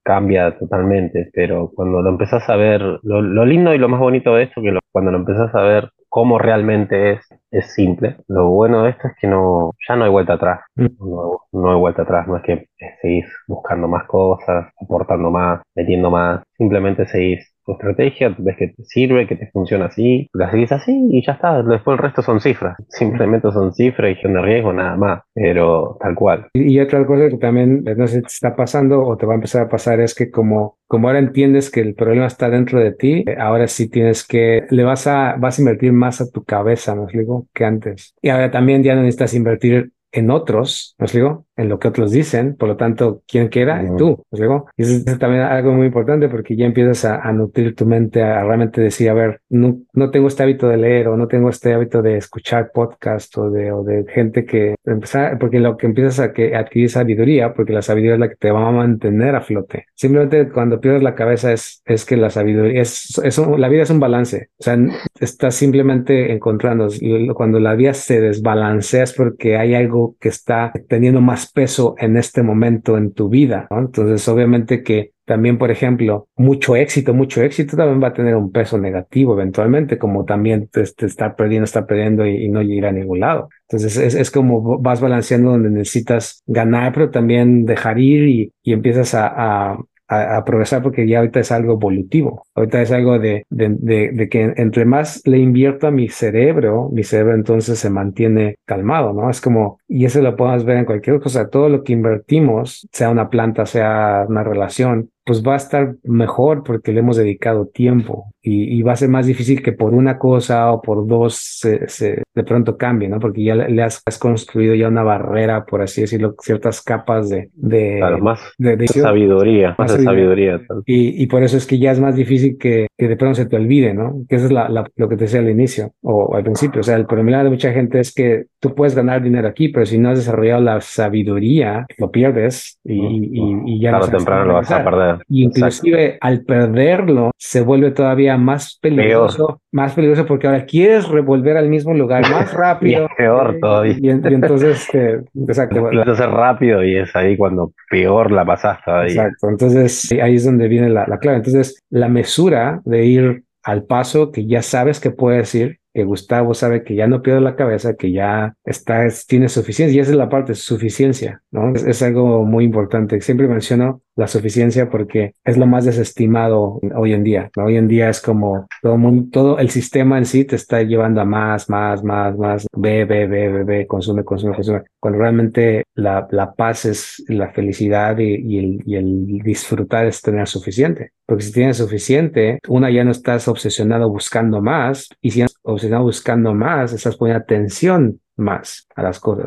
cambia 0.03 0.57
totalmente, 0.57 1.29
pero 1.33 1.71
cuando 1.73 2.01
lo 2.01 2.09
empezás 2.09 2.49
a 2.49 2.55
ver, 2.55 2.81
lo, 3.03 3.45
lindo 3.45 3.73
y 3.73 3.77
lo 3.77 3.89
más 3.89 3.99
bonito 3.99 4.35
de 4.35 4.43
esto, 4.43 4.61
que 4.61 4.77
cuando 4.91 5.11
lo 5.11 5.17
empezás 5.17 5.53
a 5.55 5.61
ver 5.61 5.91
cómo 6.09 6.39
realmente 6.39 7.11
es, 7.11 7.27
es 7.51 7.73
simple. 7.73 8.17
Lo 8.27 8.49
bueno 8.49 8.83
de 8.83 8.91
esto 8.91 9.07
es 9.07 9.13
que 9.19 9.27
no, 9.27 9.73
ya 9.87 9.95
no 9.95 10.05
hay 10.05 10.11
vuelta 10.11 10.33
atrás. 10.33 10.61
Mm. 10.75 10.87
No, 10.99 11.41
no, 11.51 11.71
hay 11.71 11.79
vuelta 11.79 12.03
atrás. 12.03 12.27
No 12.27 12.37
es 12.37 12.43
que 12.43 12.67
seguís 13.01 13.25
buscando 13.47 13.87
más 13.87 14.05
cosas, 14.05 14.71
aportando 14.81 15.31
más, 15.31 15.61
metiendo 15.75 16.09
más. 16.09 16.41
Simplemente 16.57 17.05
seguís 17.07 17.53
estrategia, 17.73 18.35
ves 18.37 18.57
que 18.57 18.67
te 18.69 18.83
sirve, 18.83 19.27
que 19.27 19.35
te 19.35 19.49
funciona 19.51 19.85
así, 19.85 20.27
la 20.33 20.49
seguís 20.51 20.71
así 20.71 21.07
y 21.11 21.25
ya 21.25 21.33
está. 21.33 21.61
Después 21.63 21.97
el 21.97 22.03
resto 22.03 22.21
son 22.21 22.39
cifras. 22.39 22.77
Simplemente 22.89 23.51
son 23.51 23.73
cifras 23.73 24.11
y 24.11 24.13
gestión 24.15 24.33
de 24.33 24.41
riesgo, 24.41 24.73
nada 24.73 24.95
más. 24.95 25.21
Pero 25.33 25.97
tal 25.99 26.15
cual. 26.15 26.47
Y, 26.53 26.79
otra 26.79 27.05
cosa 27.05 27.29
que 27.29 27.37
también 27.37 27.83
no 27.83 28.07
sé 28.07 28.15
si 28.15 28.21
te 28.21 28.27
está 28.27 28.55
pasando 28.55 29.05
o 29.05 29.17
te 29.17 29.25
va 29.25 29.33
a 29.33 29.35
empezar 29.35 29.63
a 29.63 29.69
pasar 29.69 29.99
es 29.99 30.15
que 30.15 30.31
como, 30.31 30.77
como 30.87 31.07
ahora 31.07 31.19
entiendes 31.19 31.69
que 31.69 31.81
el 31.81 31.93
problema 31.93 32.25
está 32.25 32.49
dentro 32.49 32.79
de 32.79 32.93
ti, 32.93 33.25
ahora 33.37 33.67
sí 33.67 33.89
tienes 33.89 34.25
que, 34.25 34.65
le 34.69 34.83
vas 34.83 35.07
a, 35.07 35.35
vas 35.37 35.59
a 35.59 35.61
invertir 35.61 35.91
más 35.93 36.21
a 36.21 36.31
tu 36.31 36.43
cabeza, 36.43 36.95
¿no 36.95 37.07
Que 37.53 37.65
antes. 37.65 38.13
Y 38.21 38.29
ahora 38.29 38.51
también 38.51 38.83
ya 38.83 38.95
no 38.95 39.01
necesitas 39.01 39.33
invertir 39.33 39.91
en 40.11 40.31
otros, 40.31 40.95
¿me 40.97 41.07
digo? 41.07 41.45
En 41.59 41.67
lo 41.67 41.77
que 41.77 41.89
otros 41.89 42.11
dicen, 42.11 42.55
por 42.55 42.69
lo 42.69 42.77
tanto, 42.77 43.21
¿quién 43.27 43.49
queda? 43.49 43.83
Tú, 43.97 44.23
pues 44.29 44.39
luego. 44.39 44.67
Y 44.77 44.83
eso 44.83 45.11
es 45.11 45.19
también 45.19 45.43
algo 45.43 45.73
muy 45.73 45.87
importante 45.87 46.29
porque 46.29 46.55
ya 46.55 46.65
empiezas 46.65 47.05
a, 47.05 47.31
nutrir 47.33 47.75
tu 47.75 47.85
mente, 47.85 48.23
a 48.23 48.43
realmente 48.43 48.81
decir, 48.81 49.09
a 49.09 49.13
ver, 49.13 49.41
no, 49.49 49.79
no, 49.93 50.09
tengo 50.09 50.29
este 50.29 50.43
hábito 50.43 50.67
de 50.69 50.77
leer 50.77 51.09
o 51.09 51.17
no 51.17 51.27
tengo 51.27 51.49
este 51.49 51.73
hábito 51.73 52.01
de 52.01 52.17
escuchar 52.17 52.71
podcast 52.73 53.37
o 53.37 53.51
de, 53.51 53.71
o 53.71 53.83
de 53.83 54.05
gente 54.07 54.45
que 54.45 54.75
empezar, 54.85 55.37
porque 55.37 55.59
lo 55.59 55.75
que 55.75 55.87
empiezas 55.87 56.19
a 56.19 56.33
que 56.33 56.55
adquirir 56.55 56.89
sabiduría, 56.89 57.53
porque 57.53 57.73
la 57.73 57.81
sabiduría 57.81 58.13
es 58.13 58.19
la 58.19 58.29
que 58.29 58.35
te 58.35 58.51
va 58.51 58.67
a 58.67 58.71
mantener 58.71 59.35
a 59.35 59.41
flote. 59.41 59.85
Simplemente 59.95 60.49
cuando 60.49 60.79
pierdes 60.79 61.03
la 61.03 61.15
cabeza 61.15 61.51
es, 61.51 61.81
es 61.85 62.05
que 62.05 62.15
la 62.15 62.29
sabiduría 62.29 62.81
es, 62.81 63.19
es 63.23 63.37
la 63.37 63.67
vida 63.67 63.83
es 63.83 63.89
un 63.89 63.99
balance. 63.99 64.49
O 64.59 64.63
sea, 64.63 64.77
estás 65.19 65.55
simplemente 65.55 66.31
encontrando, 66.31 66.87
cuando 67.35 67.59
la 67.59 67.75
vida 67.75 67.93
se 67.93 68.21
desbalancea 68.21 69.03
es 69.03 69.13
porque 69.13 69.57
hay 69.57 69.75
algo 69.75 70.15
que 70.19 70.29
está 70.29 70.71
teniendo 70.87 71.21
más 71.21 71.48
peso 71.49 71.95
en 71.97 72.17
este 72.17 72.43
momento 72.43 72.97
en 72.97 73.13
tu 73.13 73.29
vida. 73.29 73.67
Entonces, 73.71 74.27
obviamente 74.27 74.83
que 74.83 75.11
también, 75.29 75.59
por 75.59 75.69
ejemplo, 75.69 76.27
mucho 76.37 76.75
éxito, 76.75 77.13
mucho 77.13 77.43
éxito 77.43 77.77
también 77.77 78.01
va 78.01 78.07
a 78.07 78.13
tener 78.13 78.35
un 78.35 78.51
peso 78.51 78.79
negativo 78.79 79.33
eventualmente, 79.33 79.99
como 79.99 80.25
también 80.25 80.69
te, 80.69 80.81
está 80.81 81.35
perdiendo, 81.35 81.65
está 81.65 81.85
perdiendo 81.85 82.25
y, 82.25 82.49
no 82.49 82.63
ir 82.63 82.87
a 82.87 82.91
ningún 82.91 83.19
lado. 83.19 83.47
Entonces 83.67 83.95
es, 83.97 84.15
es, 84.15 84.31
como 84.31 84.79
vas 84.79 85.01
balanceando 85.01 85.51
donde 85.51 85.69
necesitas 85.69 86.41
ganar, 86.47 86.93
pero 86.93 87.11
también 87.11 87.65
dejar 87.65 87.99
ir 87.99 88.27
y, 88.27 88.53
y 88.63 88.73
empiezas 88.73 89.13
a, 89.13 89.77
a, 90.09 90.43
progresar 90.43 90.81
porque 90.81 91.07
ya 91.07 91.19
ahorita 91.19 91.39
es 91.39 91.51
algo 91.51 91.73
evolutivo. 91.73 92.43
Ahorita 92.55 92.81
es 92.81 92.91
algo 92.91 93.19
de, 93.19 93.45
de, 93.49 93.69
de, 94.11 94.29
que 94.29 94.53
entre 94.57 94.85
más 94.85 95.21
le 95.25 95.37
invierto 95.37 95.87
a 95.87 95.91
mi 95.91 96.09
cerebro, 96.09 96.89
mi 96.91 97.03
cerebro 97.03 97.35
entonces 97.35 97.77
se 97.79 97.89
mantiene 97.89 98.55
calmado, 98.65 99.13
¿no? 99.13 99.29
Es 99.29 99.39
como, 99.39 99.79
y 99.87 100.05
eso 100.05 100.21
lo 100.21 100.35
podemos 100.35 100.65
ver 100.65 100.77
en 100.77 100.85
cualquier 100.85 101.19
cosa, 101.19 101.49
todo 101.49 101.69
lo 101.69 101.83
que 101.83 101.93
invertimos, 101.93 102.87
sea 102.91 103.09
una 103.09 103.29
planta, 103.29 103.65
sea 103.65 104.25
una 104.27 104.43
relación, 104.43 105.11
pues 105.25 105.43
va 105.43 105.53
a 105.53 105.57
estar 105.57 105.95
mejor 106.03 106.63
porque 106.63 106.91
le 106.91 107.01
hemos 107.01 107.17
dedicado 107.17 107.67
tiempo 107.67 108.33
y, 108.41 108.81
va 108.83 108.93
a 108.93 108.95
ser 108.95 109.09
más 109.09 109.25
difícil 109.25 109.61
que 109.61 109.73
por 109.73 109.93
una 109.93 110.17
cosa 110.17 110.71
o 110.71 110.81
por 110.81 111.05
dos 111.05 111.35
se, 111.35 112.23
de 112.33 112.43
pronto 112.43 112.77
cambie, 112.77 113.09
¿no? 113.09 113.19
Porque 113.19 113.43
ya 113.43 113.55
le 113.55 113.81
has, 113.83 114.01
construido 114.19 114.75
ya 114.75 114.87
una 114.87 115.03
barrera, 115.03 115.65
por 115.65 115.81
así 115.81 116.01
decirlo, 116.01 116.35
ciertas 116.41 116.81
capas 116.81 117.29
de... 117.29 117.49
de 117.53 117.99
más 118.21 118.39
de, 118.57 118.87
sabiduría, 118.87 119.75
más, 119.77 119.97
de 119.97 120.03
sabiduría. 120.03 120.61
y, 120.85 121.21
y, 121.23 121.27
por 121.27 121.43
eso 121.43 121.57
es 121.57 121.65
que 121.65 121.79
ya 121.79 121.91
es 121.91 121.99
más 121.99 122.15
difícil 122.15 122.57
que, 122.57 122.87
que 122.97 123.07
de 123.07 123.17
pronto 123.17 123.35
se 123.35 123.45
te 123.45 123.55
olvide, 123.55 123.93
¿no? 123.93 124.23
Que 124.27 124.37
eso 124.37 124.45
es 124.45 124.51
la, 124.51 124.69
lo 124.69 125.09
que 125.09 125.15
te 125.15 125.25
decía 125.25 125.39
al 125.39 125.49
inicio 125.49 125.93
o 126.01 126.35
al 126.35 126.43
principio. 126.43 126.81
O 126.81 126.83
sea, 126.83 126.95
el 126.95 127.05
problema 127.05 127.43
de 127.43 127.49
mucha 127.49 127.71
gente 127.71 127.99
es 127.99 128.13
que 128.13 128.45
tú 128.59 128.73
puedes 128.73 128.95
ganar 128.95 129.21
dinero 129.21 129.47
aquí, 129.47 129.69
pero 129.69 129.85
si 129.85 129.97
no 129.97 130.09
has 130.09 130.19
desarrollado 130.19 130.61
la 130.61 130.81
sabiduría, 130.81 131.85
lo 131.97 132.11
pierdes 132.11 132.79
y, 132.83 132.95
y, 132.95 133.61
y 133.65 133.79
ya... 133.81 133.91
Claro, 133.91 134.07
temprano 134.07 134.45
lo 134.45 134.53
vas 134.55 134.71
a 134.71 134.83
perder. 134.83 135.17
Y 135.27 135.43
inclusive 135.43 136.17
al 136.21 136.41
perderlo 136.41 137.31
se 137.37 137.61
vuelve 137.61 137.91
todavía 137.91 138.28
más 138.37 138.77
peligroso, 138.81 139.61
más 139.71 139.93
peligroso 139.93 140.25
porque 140.25 140.47
ahora 140.47 140.65
quieres 140.65 141.07
revolver 141.07 141.57
al 141.57 141.69
mismo 141.69 141.93
lugar 141.93 142.21
más 142.31 142.53
rápido. 142.53 143.05
y 143.05 143.15
peor 143.15 143.57
todavía. 143.59 143.95
Y, 143.99 144.09
entonces, 144.09 144.87
eh, 144.93 145.21
exacto. 145.47 145.91
Lo 145.91 146.01
haces 146.01 146.29
rápido 146.29 146.83
y 146.83 146.97
es 146.97 147.15
ahí 147.15 147.37
cuando 147.37 147.73
peor 147.89 148.31
la 148.31 148.45
pasaste. 148.45 148.91
Exacto, 149.07 149.49
entonces 149.49 150.11
ahí 150.21 150.35
es 150.35 150.45
donde 150.45 150.67
viene 150.67 150.89
la, 150.89 151.05
la 151.07 151.17
clave. 151.17 151.37
Entonces, 151.37 151.81
la 151.89 152.09
mesura 152.09 152.81
de 152.85 153.05
ir 153.05 153.43
al 153.63 153.83
paso 153.83 154.31
que 154.31 154.45
ya 154.45 154.61
sabes 154.61 154.99
que 154.99 155.11
puedes 155.11 155.53
ir 155.53 155.79
que 155.93 156.03
Gustavo 156.03 156.53
sabe 156.53 156.83
que 156.83 156.95
ya 156.95 157.07
no 157.07 157.21
pierde 157.21 157.41
la 157.41 157.55
cabeza, 157.55 157.95
que 157.95 158.11
ya 158.11 158.55
está, 158.63 159.07
tiene 159.27 159.49
suficiencia, 159.49 159.95
y 159.95 159.99
esa 159.99 160.11
es 160.11 160.17
la 160.17 160.29
parte, 160.29 160.55
suficiencia, 160.55 161.41
¿no? 161.51 161.73
Es, 161.73 162.01
algo 162.01 162.45
muy 162.45 162.63
importante. 162.63 163.19
Siempre 163.21 163.47
menciono 163.47 164.01
la 164.19 164.27
suficiencia 164.27 164.89
porque 164.89 165.33
es 165.45 165.57
lo 165.57 165.65
más 165.65 165.85
desestimado 165.85 166.81
hoy 166.93 167.13
en 167.13 167.23
día, 167.23 167.49
Hoy 167.55 167.77
en 167.77 167.87
día 167.87 168.09
es 168.09 168.21
como 168.21 168.67
todo, 168.81 168.97
mundo, 168.97 169.29
todo 169.31 169.59
el 169.59 169.69
sistema 169.69 170.17
en 170.17 170.25
sí 170.25 170.43
te 170.43 170.57
está 170.57 170.83
llevando 170.83 171.21
a 171.21 171.25
más, 171.25 171.69
más, 171.69 172.03
más, 172.03 172.37
más, 172.37 172.67
ve, 172.75 173.05
ve, 173.05 173.27
ve, 173.27 173.47
ve, 173.47 173.63
ve 173.63 173.87
consume, 173.87 174.25
consume, 174.25 174.55
consume. 174.55 174.81
Cuando 174.99 175.19
realmente 175.19 175.85
la, 175.95 176.27
la 176.31 176.53
paz 176.53 176.83
es 176.83 177.23
la 177.29 177.53
felicidad 177.53 178.17
y, 178.17 178.57
el, 178.57 178.83
y 178.85 178.95
el 178.95 179.39
disfrutar 179.41 180.05
es 180.05 180.21
tener 180.21 180.47
suficiente. 180.47 181.11
Porque 181.25 181.43
si 181.43 181.53
tienes 181.53 181.77
suficiente, 181.77 182.59
una 182.67 182.91
ya 182.91 183.05
no 183.05 183.11
estás 183.11 183.47
obsesionado 183.47 184.09
buscando 184.09 184.61
más 184.61 185.07
y 185.21 185.31
si 185.31 185.45
obsesionado 185.63 186.03
buscando 186.03 186.53
más, 186.53 186.91
estás 186.91 187.15
poniendo 187.15 187.41
atención 187.41 188.19
más 188.35 188.85
a 188.95 189.03
las 189.03 189.19
cosas. 189.19 189.45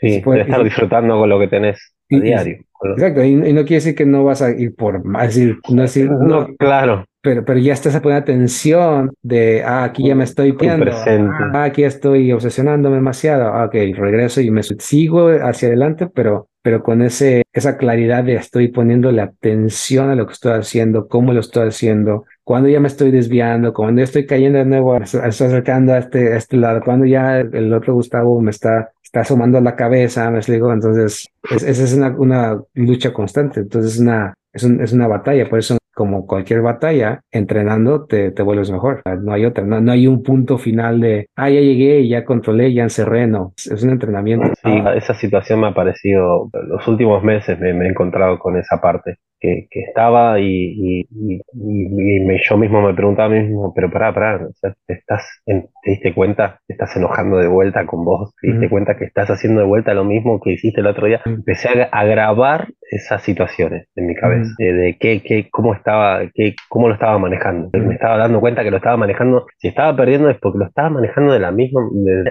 Sí, 0.00 0.20
puedes 0.22 0.46
estar 0.46 0.62
disfrutando 0.62 1.18
con 1.18 1.28
lo 1.28 1.40
que 1.40 1.48
tenés 1.48 1.92
a 2.16 2.20
diario. 2.20 2.64
Exacto, 2.90 3.22
y, 3.24 3.34
no 3.34 3.62
quiere 3.62 3.76
decir 3.76 3.94
que 3.94 4.06
no 4.06 4.24
vas 4.24 4.42
a 4.42 4.50
ir 4.50 4.74
por 4.74 5.04
más, 5.04 5.28
decir, 5.28 5.58
no 5.70 5.82
decir, 5.82 6.10
no, 6.10 6.48
claro. 6.56 7.04
Pero, 7.20 7.44
pero 7.44 7.60
ya 7.60 7.72
estás 7.72 7.94
a 7.94 8.02
poner 8.02 8.18
atención 8.18 9.12
de, 9.22 9.62
ah, 9.64 9.84
aquí 9.84 10.08
ya 10.08 10.16
me 10.16 10.24
estoy 10.24 10.54
pidiendo, 10.54 10.90
ah, 10.90 11.62
aquí 11.62 11.84
estoy 11.84 12.32
obsesionándome 12.32 12.96
demasiado, 12.96 13.44
ah, 13.44 13.66
ok, 13.66 13.74
regreso 13.94 14.40
y 14.40 14.50
me 14.50 14.64
sigo 14.64 15.28
hacia 15.28 15.68
adelante, 15.68 16.08
pero, 16.08 16.48
pero 16.62 16.82
con 16.82 17.00
ese, 17.00 17.44
esa 17.52 17.76
claridad 17.76 18.24
de 18.24 18.34
estoy 18.34 18.68
poniendo 18.68 19.12
la 19.12 19.24
atención 19.24 20.10
a 20.10 20.16
lo 20.16 20.26
que 20.26 20.32
estoy 20.32 20.58
haciendo, 20.58 21.06
cómo 21.06 21.32
lo 21.32 21.38
estoy 21.38 21.68
haciendo, 21.68 22.24
cuando 22.42 22.68
ya 22.68 22.80
me 22.80 22.88
estoy 22.88 23.12
desviando, 23.12 23.72
cuando 23.72 24.00
ya 24.00 24.04
estoy 24.04 24.26
cayendo 24.26 24.58
de 24.58 24.64
nuevo, 24.64 24.96
estoy 24.96 25.20
acercando 25.20 25.92
a 25.92 25.98
este, 25.98 26.32
a 26.32 26.36
este 26.38 26.56
lado, 26.56 26.80
cuando 26.84 27.06
ya 27.06 27.38
el 27.38 27.72
otro 27.72 27.94
Gustavo 27.94 28.40
me 28.40 28.50
está 28.50 28.90
está 29.12 29.20
asomando 29.20 29.60
la 29.60 29.76
cabeza, 29.76 30.30
me 30.30 30.38
explico. 30.38 30.72
Entonces, 30.72 31.28
esa 31.50 31.84
es 31.84 31.92
una, 31.92 32.08
una, 32.16 32.58
lucha 32.72 33.12
constante. 33.12 33.60
Entonces, 33.60 33.94
es 33.94 34.00
una, 34.00 34.32
es, 34.54 34.64
un, 34.64 34.80
es 34.80 34.92
una 34.94 35.06
batalla. 35.06 35.50
Por 35.50 35.58
eso, 35.58 35.76
como 35.94 36.26
cualquier 36.26 36.62
batalla, 36.62 37.20
entrenando 37.30 38.06
te, 38.06 38.30
te 38.30 38.42
vuelves 38.42 38.70
mejor. 38.70 39.02
No 39.20 39.34
hay 39.34 39.44
otra. 39.44 39.64
No, 39.64 39.82
no 39.82 39.92
hay 39.92 40.06
un 40.06 40.22
punto 40.22 40.56
final 40.56 40.98
de, 41.00 41.26
ah, 41.36 41.50
ya 41.50 41.60
llegué, 41.60 42.08
ya 42.08 42.24
controlé, 42.24 42.72
ya 42.72 42.84
encerré. 42.84 43.26
No, 43.26 43.52
es 43.54 43.82
un 43.82 43.90
entrenamiento. 43.90 44.48
Sí, 44.62 44.82
esa 44.96 45.12
situación 45.12 45.60
me 45.60 45.68
ha 45.68 45.74
parecido, 45.74 46.48
los 46.66 46.88
últimos 46.88 47.22
meses 47.22 47.60
me, 47.60 47.74
me 47.74 47.84
he 47.84 47.88
encontrado 47.90 48.38
con 48.38 48.56
esa 48.56 48.80
parte 48.80 49.18
que, 49.42 49.80
estaba 49.88 50.38
y, 50.40 51.06
me, 51.52 52.40
yo 52.42 52.56
mismo 52.56 52.80
me 52.82 52.94
preguntaba 52.94 53.26
a 53.26 53.30
mí 53.30 53.40
mismo, 53.40 53.72
pero 53.74 53.90
pará, 53.90 54.14
pará, 54.14 54.48
¿te, 54.86 54.94
estás 54.94 55.42
¿te 55.44 55.90
diste 55.90 56.14
cuenta? 56.14 56.60
¿Te 56.66 56.74
estás 56.74 56.96
enojando 56.96 57.38
de 57.38 57.48
vuelta 57.48 57.84
con 57.86 58.04
vos? 58.04 58.32
¿Te 58.40 58.52
diste 58.52 58.68
cuenta 58.68 58.96
que 58.96 59.04
estás 59.04 59.30
haciendo 59.30 59.60
de 59.60 59.66
vuelta 59.66 59.94
lo 59.94 60.04
mismo 60.04 60.40
que 60.40 60.52
hiciste 60.52 60.80
el 60.80 60.86
otro 60.86 61.06
día? 61.06 61.20
Empecé 61.26 61.68
a, 61.68 61.88
agravar 61.90 62.68
esas 62.90 63.22
situaciones 63.22 63.88
en 63.96 64.06
mi 64.06 64.14
cabeza, 64.14 64.50
de, 64.58 64.96
qué, 65.00 65.22
qué, 65.22 65.48
cómo 65.50 65.74
estaba, 65.74 66.20
qué, 66.34 66.54
cómo 66.68 66.88
lo 66.88 66.94
estaba 66.94 67.18
manejando. 67.18 67.70
Me 67.72 67.94
estaba 67.94 68.18
dando 68.18 68.40
cuenta 68.40 68.62
que 68.62 68.70
lo 68.70 68.76
estaba 68.76 68.96
manejando, 68.96 69.46
si 69.58 69.68
estaba 69.68 69.96
perdiendo 69.96 70.30
es 70.30 70.38
porque 70.38 70.58
lo 70.58 70.66
estaba 70.66 70.90
manejando 70.90 71.32
de 71.32 71.40
la 71.40 71.50
misma, 71.50 71.80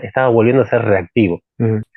estaba 0.01 0.29
volviendo 0.29 0.61
a 0.61 0.67
ser 0.67 0.83
reactivo 0.83 1.41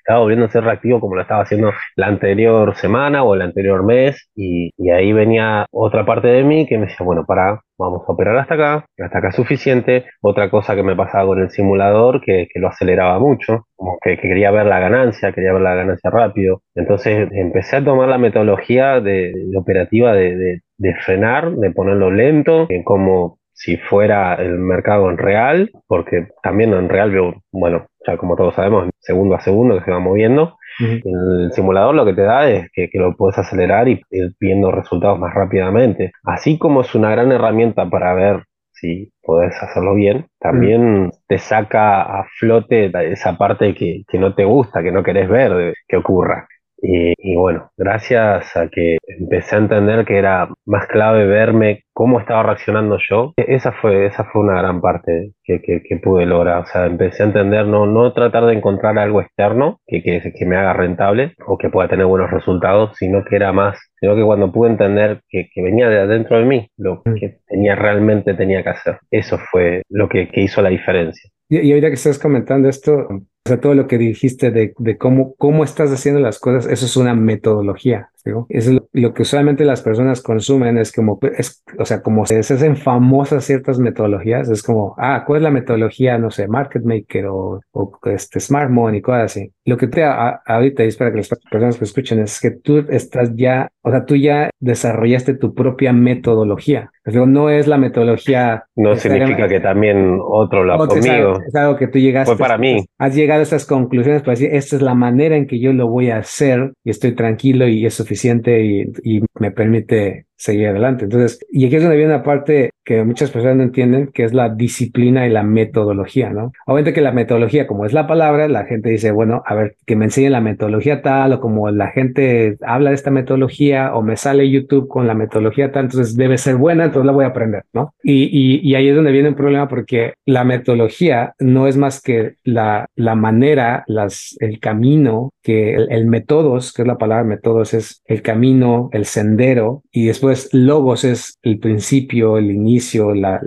estaba 0.04 0.20
volviendo 0.20 0.44
a 0.44 0.50
ser 0.50 0.64
reactivo 0.64 1.00
como 1.00 1.16
lo 1.16 1.22
estaba 1.22 1.42
haciendo 1.42 1.72
la 1.96 2.08
anterior 2.08 2.76
semana 2.76 3.24
o 3.24 3.34
el 3.34 3.40
anterior 3.40 3.84
mes 3.84 4.28
y, 4.36 4.70
ahí 4.90 5.12
venía 5.12 5.66
otra 5.72 6.04
parte 6.04 6.28
de 6.28 6.44
mí 6.44 6.66
que 6.68 6.76
me 6.76 6.86
decía, 6.86 7.04
bueno, 7.04 7.24
para, 7.26 7.62
vamos 7.78 8.02
a 8.06 8.12
operar 8.12 8.36
hasta 8.36 8.54
acá, 8.54 8.86
hasta 8.98 9.18
acá 9.18 9.28
es 9.28 9.34
suficiente. 9.34 10.04
Otra 10.20 10.50
cosa 10.50 10.76
que 10.76 10.82
me 10.82 10.94
pasaba 10.94 11.26
con 11.26 11.40
el 11.40 11.50
simulador, 11.50 12.20
que, 12.20 12.46
lo 12.56 12.68
aceleraba 12.68 13.18
mucho, 13.18 13.66
como 13.74 13.98
que, 14.00 14.18
quería 14.18 14.50
ver 14.50 14.66
la 14.66 14.78
ganancia, 14.78 15.32
quería 15.32 15.52
ver 15.52 15.62
la 15.62 15.74
ganancia 15.74 16.10
rápido. 16.10 16.60
Entonces 16.74 17.28
empecé 17.32 17.76
a 17.76 17.84
tomar 17.84 18.08
la 18.08 18.18
metodología 18.18 19.00
de, 19.00 19.32
operativa 19.56 20.12
de, 20.12 20.60
de, 20.76 20.94
frenar, 20.96 21.50
de 21.52 21.70
ponerlo 21.70 22.10
lento, 22.10 22.66
en 22.68 22.84
como 22.84 23.38
si 23.54 23.76
fuera 23.76 24.34
el 24.34 24.58
mercado 24.58 25.08
en 25.08 25.16
real, 25.16 25.70
porque 25.86 26.26
también 26.42 26.74
en 26.74 26.88
real 26.88 27.10
veo, 27.10 27.34
bueno, 27.52 27.86
ya 28.06 28.16
como 28.16 28.36
todos 28.36 28.54
sabemos, 28.54 28.90
segundo 28.98 29.36
a 29.36 29.40
segundo 29.40 29.78
que 29.78 29.84
se 29.84 29.90
va 29.90 30.00
moviendo. 30.00 30.58
El 30.80 31.52
simulador 31.52 31.94
lo 31.94 32.04
que 32.04 32.14
te 32.14 32.22
da 32.22 32.50
es 32.50 32.68
que, 32.72 32.90
lo 32.94 33.16
puedes 33.16 33.38
acelerar 33.38 33.88
y 33.88 34.02
ir 34.10 34.32
viendo 34.40 34.72
resultados 34.72 35.18
más 35.20 35.32
rápidamente. 35.32 36.10
Así 36.24 36.58
como 36.58 36.80
es 36.80 36.94
una 36.96 37.10
gran 37.10 37.30
herramienta 37.30 37.88
para 37.88 38.12
ver 38.12 38.44
si 38.72 39.12
podés 39.22 39.54
hacerlo 39.62 39.94
bien, 39.94 40.26
también 40.40 41.12
te 41.28 41.38
saca 41.38 42.02
a 42.02 42.26
flote 42.38 42.90
esa 43.12 43.38
parte 43.38 43.72
que, 43.72 44.02
que, 44.08 44.18
no 44.18 44.34
te 44.34 44.44
gusta, 44.44 44.82
que 44.82 44.90
no 44.90 45.04
querés 45.04 45.28
ver 45.28 45.74
que 45.86 45.96
ocurra. 45.96 46.48
Y, 46.86 47.34
bueno, 47.34 47.70
gracias 47.78 48.54
a 48.56 48.68
que 48.68 48.98
empecé 49.06 49.56
a 49.56 49.60
entender 49.60 50.04
que 50.04 50.18
era 50.18 50.50
más 50.66 50.86
clave 50.86 51.24
verme 51.24 51.84
cómo 51.94 52.20
estaba 52.20 52.42
reaccionando 52.42 52.98
yo, 53.08 53.32
e-, 53.38 53.54
esa 53.54 53.72
fue, 53.72 54.04
esa 54.04 54.24
fue 54.24 54.42
una 54.42 54.58
gran 54.60 54.82
parte 54.82 55.32
que, 55.42 55.62
que, 55.62 55.96
pude 55.96 56.26
lograr. 56.26 56.62
O 56.62 56.66
sea, 56.66 56.84
empecé 56.84 57.22
a 57.22 57.26
entender, 57.26 57.66
no, 57.66 57.86
no 57.86 58.12
tratar 58.12 58.44
de 58.44 58.52
encontrar 58.52 58.98
algo 58.98 59.22
externo 59.22 59.80
que, 59.86 60.02
que, 60.02 60.34
que 60.36 60.44
me 60.44 60.56
haga 60.56 60.74
rentable 60.74 61.32
o 61.46 61.56
que 61.56 61.70
pueda 61.70 61.88
tener 61.88 62.04
buenos 62.04 62.30
resultados, 62.30 62.94
sino 62.98 63.24
que 63.24 63.36
era 63.36 63.52
más, 63.52 63.78
sino 63.98 64.14
que 64.14 64.22
cuando 64.22 64.52
pude 64.52 64.70
entender 64.70 65.22
que, 65.30 65.48
venía 65.56 65.88
de 65.88 66.00
adentro 66.00 66.38
de 66.38 66.44
mí, 66.44 66.68
lo 66.76 66.96
mm. 67.06 67.14
que 67.14 67.38
tenía 67.46 67.76
realmente 67.76 68.34
tenía 68.34 68.62
que 68.62 68.70
hacer. 68.70 68.98
Eso 69.10 69.38
fue 69.50 69.82
lo 69.88 70.10
que, 70.10 70.28
hizo 70.34 70.60
la 70.60 70.68
diferencia. 70.68 71.30
Y, 71.48 71.60
y 71.60 71.70
ahorita 71.70 71.88
que 71.88 71.94
estás 71.94 72.18
comentando 72.18 72.68
esto, 72.68 73.08
o 73.46 73.48
sea, 73.48 73.60
todo 73.60 73.74
lo 73.74 73.86
que 73.86 73.98
dijiste 73.98 74.50
de, 74.50 74.72
de, 74.78 74.96
cómo, 74.96 75.34
cómo 75.36 75.64
estás 75.64 75.90
haciendo 75.90 76.20
las 76.20 76.38
cosas, 76.38 76.66
eso 76.70 76.86
es 76.86 76.96
una 76.96 77.14
metodología. 77.14 78.10
Eso 78.24 78.46
es 78.48 78.80
lo, 78.92 79.12
que 79.12 79.22
usualmente 79.22 79.66
las 79.66 79.82
personas 79.82 80.22
consumen, 80.22 80.78
es 80.78 80.92
como, 80.92 81.18
es, 81.36 81.62
o 81.78 81.84
sea, 81.84 82.00
como 82.00 82.24
se 82.24 82.38
hacen 82.38 82.76
famosas 82.76 83.44
ciertas 83.44 83.78
metodologías, 83.78 84.48
es 84.48 84.62
como, 84.62 84.94
ah, 84.96 85.24
¿cuál 85.26 85.38
es 85.38 85.42
la 85.42 85.50
metodología, 85.50 86.16
no 86.16 86.30
sé, 86.30 86.48
Market 86.48 86.84
Maker 86.84 87.26
o, 87.26 87.60
o 87.72 87.98
este 88.06 88.40
Smart 88.40 88.70
Money, 88.70 89.02
cosas 89.02 89.24
así? 89.24 89.52
Lo 89.66 89.76
que 89.76 89.88
te 89.88 90.04
ahorita, 90.04 90.84
es 90.84 90.96
para 90.96 91.10
que 91.10 91.18
las 91.18 91.28
personas 91.50 91.76
que 91.76 91.84
escuchen, 91.84 92.20
es 92.20 92.40
que 92.40 92.50
tú 92.50 92.86
estás 92.88 93.34
ya, 93.34 93.70
o 93.82 93.90
sea, 93.90 94.06
tú 94.06 94.16
ya 94.16 94.48
desarrollaste 94.58 95.34
tu 95.34 95.54
propia 95.54 95.92
metodología. 95.92 96.90
Pero 97.04 97.26
no 97.26 97.50
es 97.50 97.66
la 97.66 97.76
metodología. 97.76 98.64
No 98.76 98.96
significa 98.96 99.46
que 99.46 99.60
también 99.60 100.18
otro 100.22 100.64
lo 100.64 100.72
ha. 100.72 100.98
Es 101.46 101.54
algo, 101.54 101.76
que 101.76 101.86
tú 101.86 101.98
llegaste. 101.98 102.34
Fue 102.34 102.42
para 102.42 102.56
mí. 102.56 102.86
Has 102.96 103.14
llegado 103.14 103.33
a 103.40 103.42
estas 103.42 103.66
conclusiones 103.66 104.22
para 104.22 104.32
decir, 104.32 104.50
esta 104.52 104.76
es 104.76 104.82
la 104.82 104.94
manera 104.94 105.36
en 105.36 105.46
que 105.46 105.60
yo 105.60 105.72
lo 105.72 105.88
voy 105.88 106.10
a 106.10 106.18
hacer 106.18 106.72
y 106.84 106.90
estoy 106.90 107.14
tranquilo 107.14 107.68
y 107.68 107.86
es 107.86 107.94
suficiente 107.94 108.64
y, 108.64 108.92
y 109.02 109.22
me 109.38 109.50
permite 109.50 110.26
seguir 110.44 110.68
adelante. 110.68 111.04
Entonces, 111.04 111.38
y 111.50 111.64
aquí 111.64 111.76
es 111.76 111.82
donde 111.82 111.96
viene 111.96 112.14
una 112.14 112.22
parte 112.22 112.70
que 112.84 113.02
muchas 113.02 113.30
personas 113.30 113.56
no 113.56 113.62
entienden, 113.62 114.08
que 114.08 114.24
es 114.24 114.34
la 114.34 114.50
disciplina 114.50 115.26
y 115.26 115.30
la 115.30 115.42
metodología, 115.42 116.28
¿no? 116.28 116.52
Obviamente 116.66 116.92
que 116.92 117.00
la 117.00 117.12
metodología, 117.12 117.66
como 117.66 117.86
es 117.86 117.94
la 117.94 118.06
palabra, 118.06 118.46
la 118.46 118.66
gente 118.66 118.90
dice, 118.90 119.10
bueno, 119.10 119.42
a 119.46 119.54
ver, 119.54 119.76
que 119.86 119.96
me 119.96 120.04
enseñen 120.04 120.32
la 120.32 120.42
metodología 120.42 121.00
tal, 121.00 121.32
o 121.32 121.40
como 121.40 121.70
la 121.70 121.88
gente 121.88 122.58
habla 122.60 122.90
de 122.90 122.96
esta 122.96 123.10
metodología, 123.10 123.94
o 123.94 124.02
me 124.02 124.18
sale 124.18 124.50
YouTube 124.50 124.86
con 124.86 125.06
la 125.06 125.14
metodología 125.14 125.72
tal, 125.72 125.86
entonces 125.86 126.14
debe 126.14 126.36
ser 126.36 126.56
buena, 126.56 126.84
entonces 126.84 127.06
la 127.06 127.12
voy 127.12 127.24
a 127.24 127.28
aprender, 127.28 127.64
¿no? 127.72 127.94
Y, 128.02 128.24
y, 128.24 128.60
y 128.62 128.74
ahí 128.74 128.88
es 128.88 128.96
donde 128.96 129.12
viene 129.12 129.30
un 129.30 129.34
problema 129.34 129.66
porque 129.66 130.12
la 130.26 130.44
metodología 130.44 131.32
no 131.38 131.66
es 131.66 131.78
más 131.78 132.02
que 132.02 132.34
la, 132.44 132.86
la 132.96 133.14
manera, 133.14 133.84
las, 133.86 134.36
el 134.40 134.60
camino, 134.60 135.30
que 135.44 135.74
el, 135.74 135.92
el 135.92 136.10
que 136.10 136.82
es 136.82 136.86
la 136.86 136.98
palabra 136.98 137.22
métodos, 137.22 137.74
es 137.74 138.02
el 138.06 138.22
camino, 138.22 138.88
el 138.92 139.04
sendero, 139.04 139.82
y 139.92 140.06
después 140.06 140.48
logos 140.52 141.04
es 141.04 141.38
el 141.42 141.58
principio, 141.58 142.38
el 142.38 142.50
inicio, 142.50 143.14
la, 143.14 143.40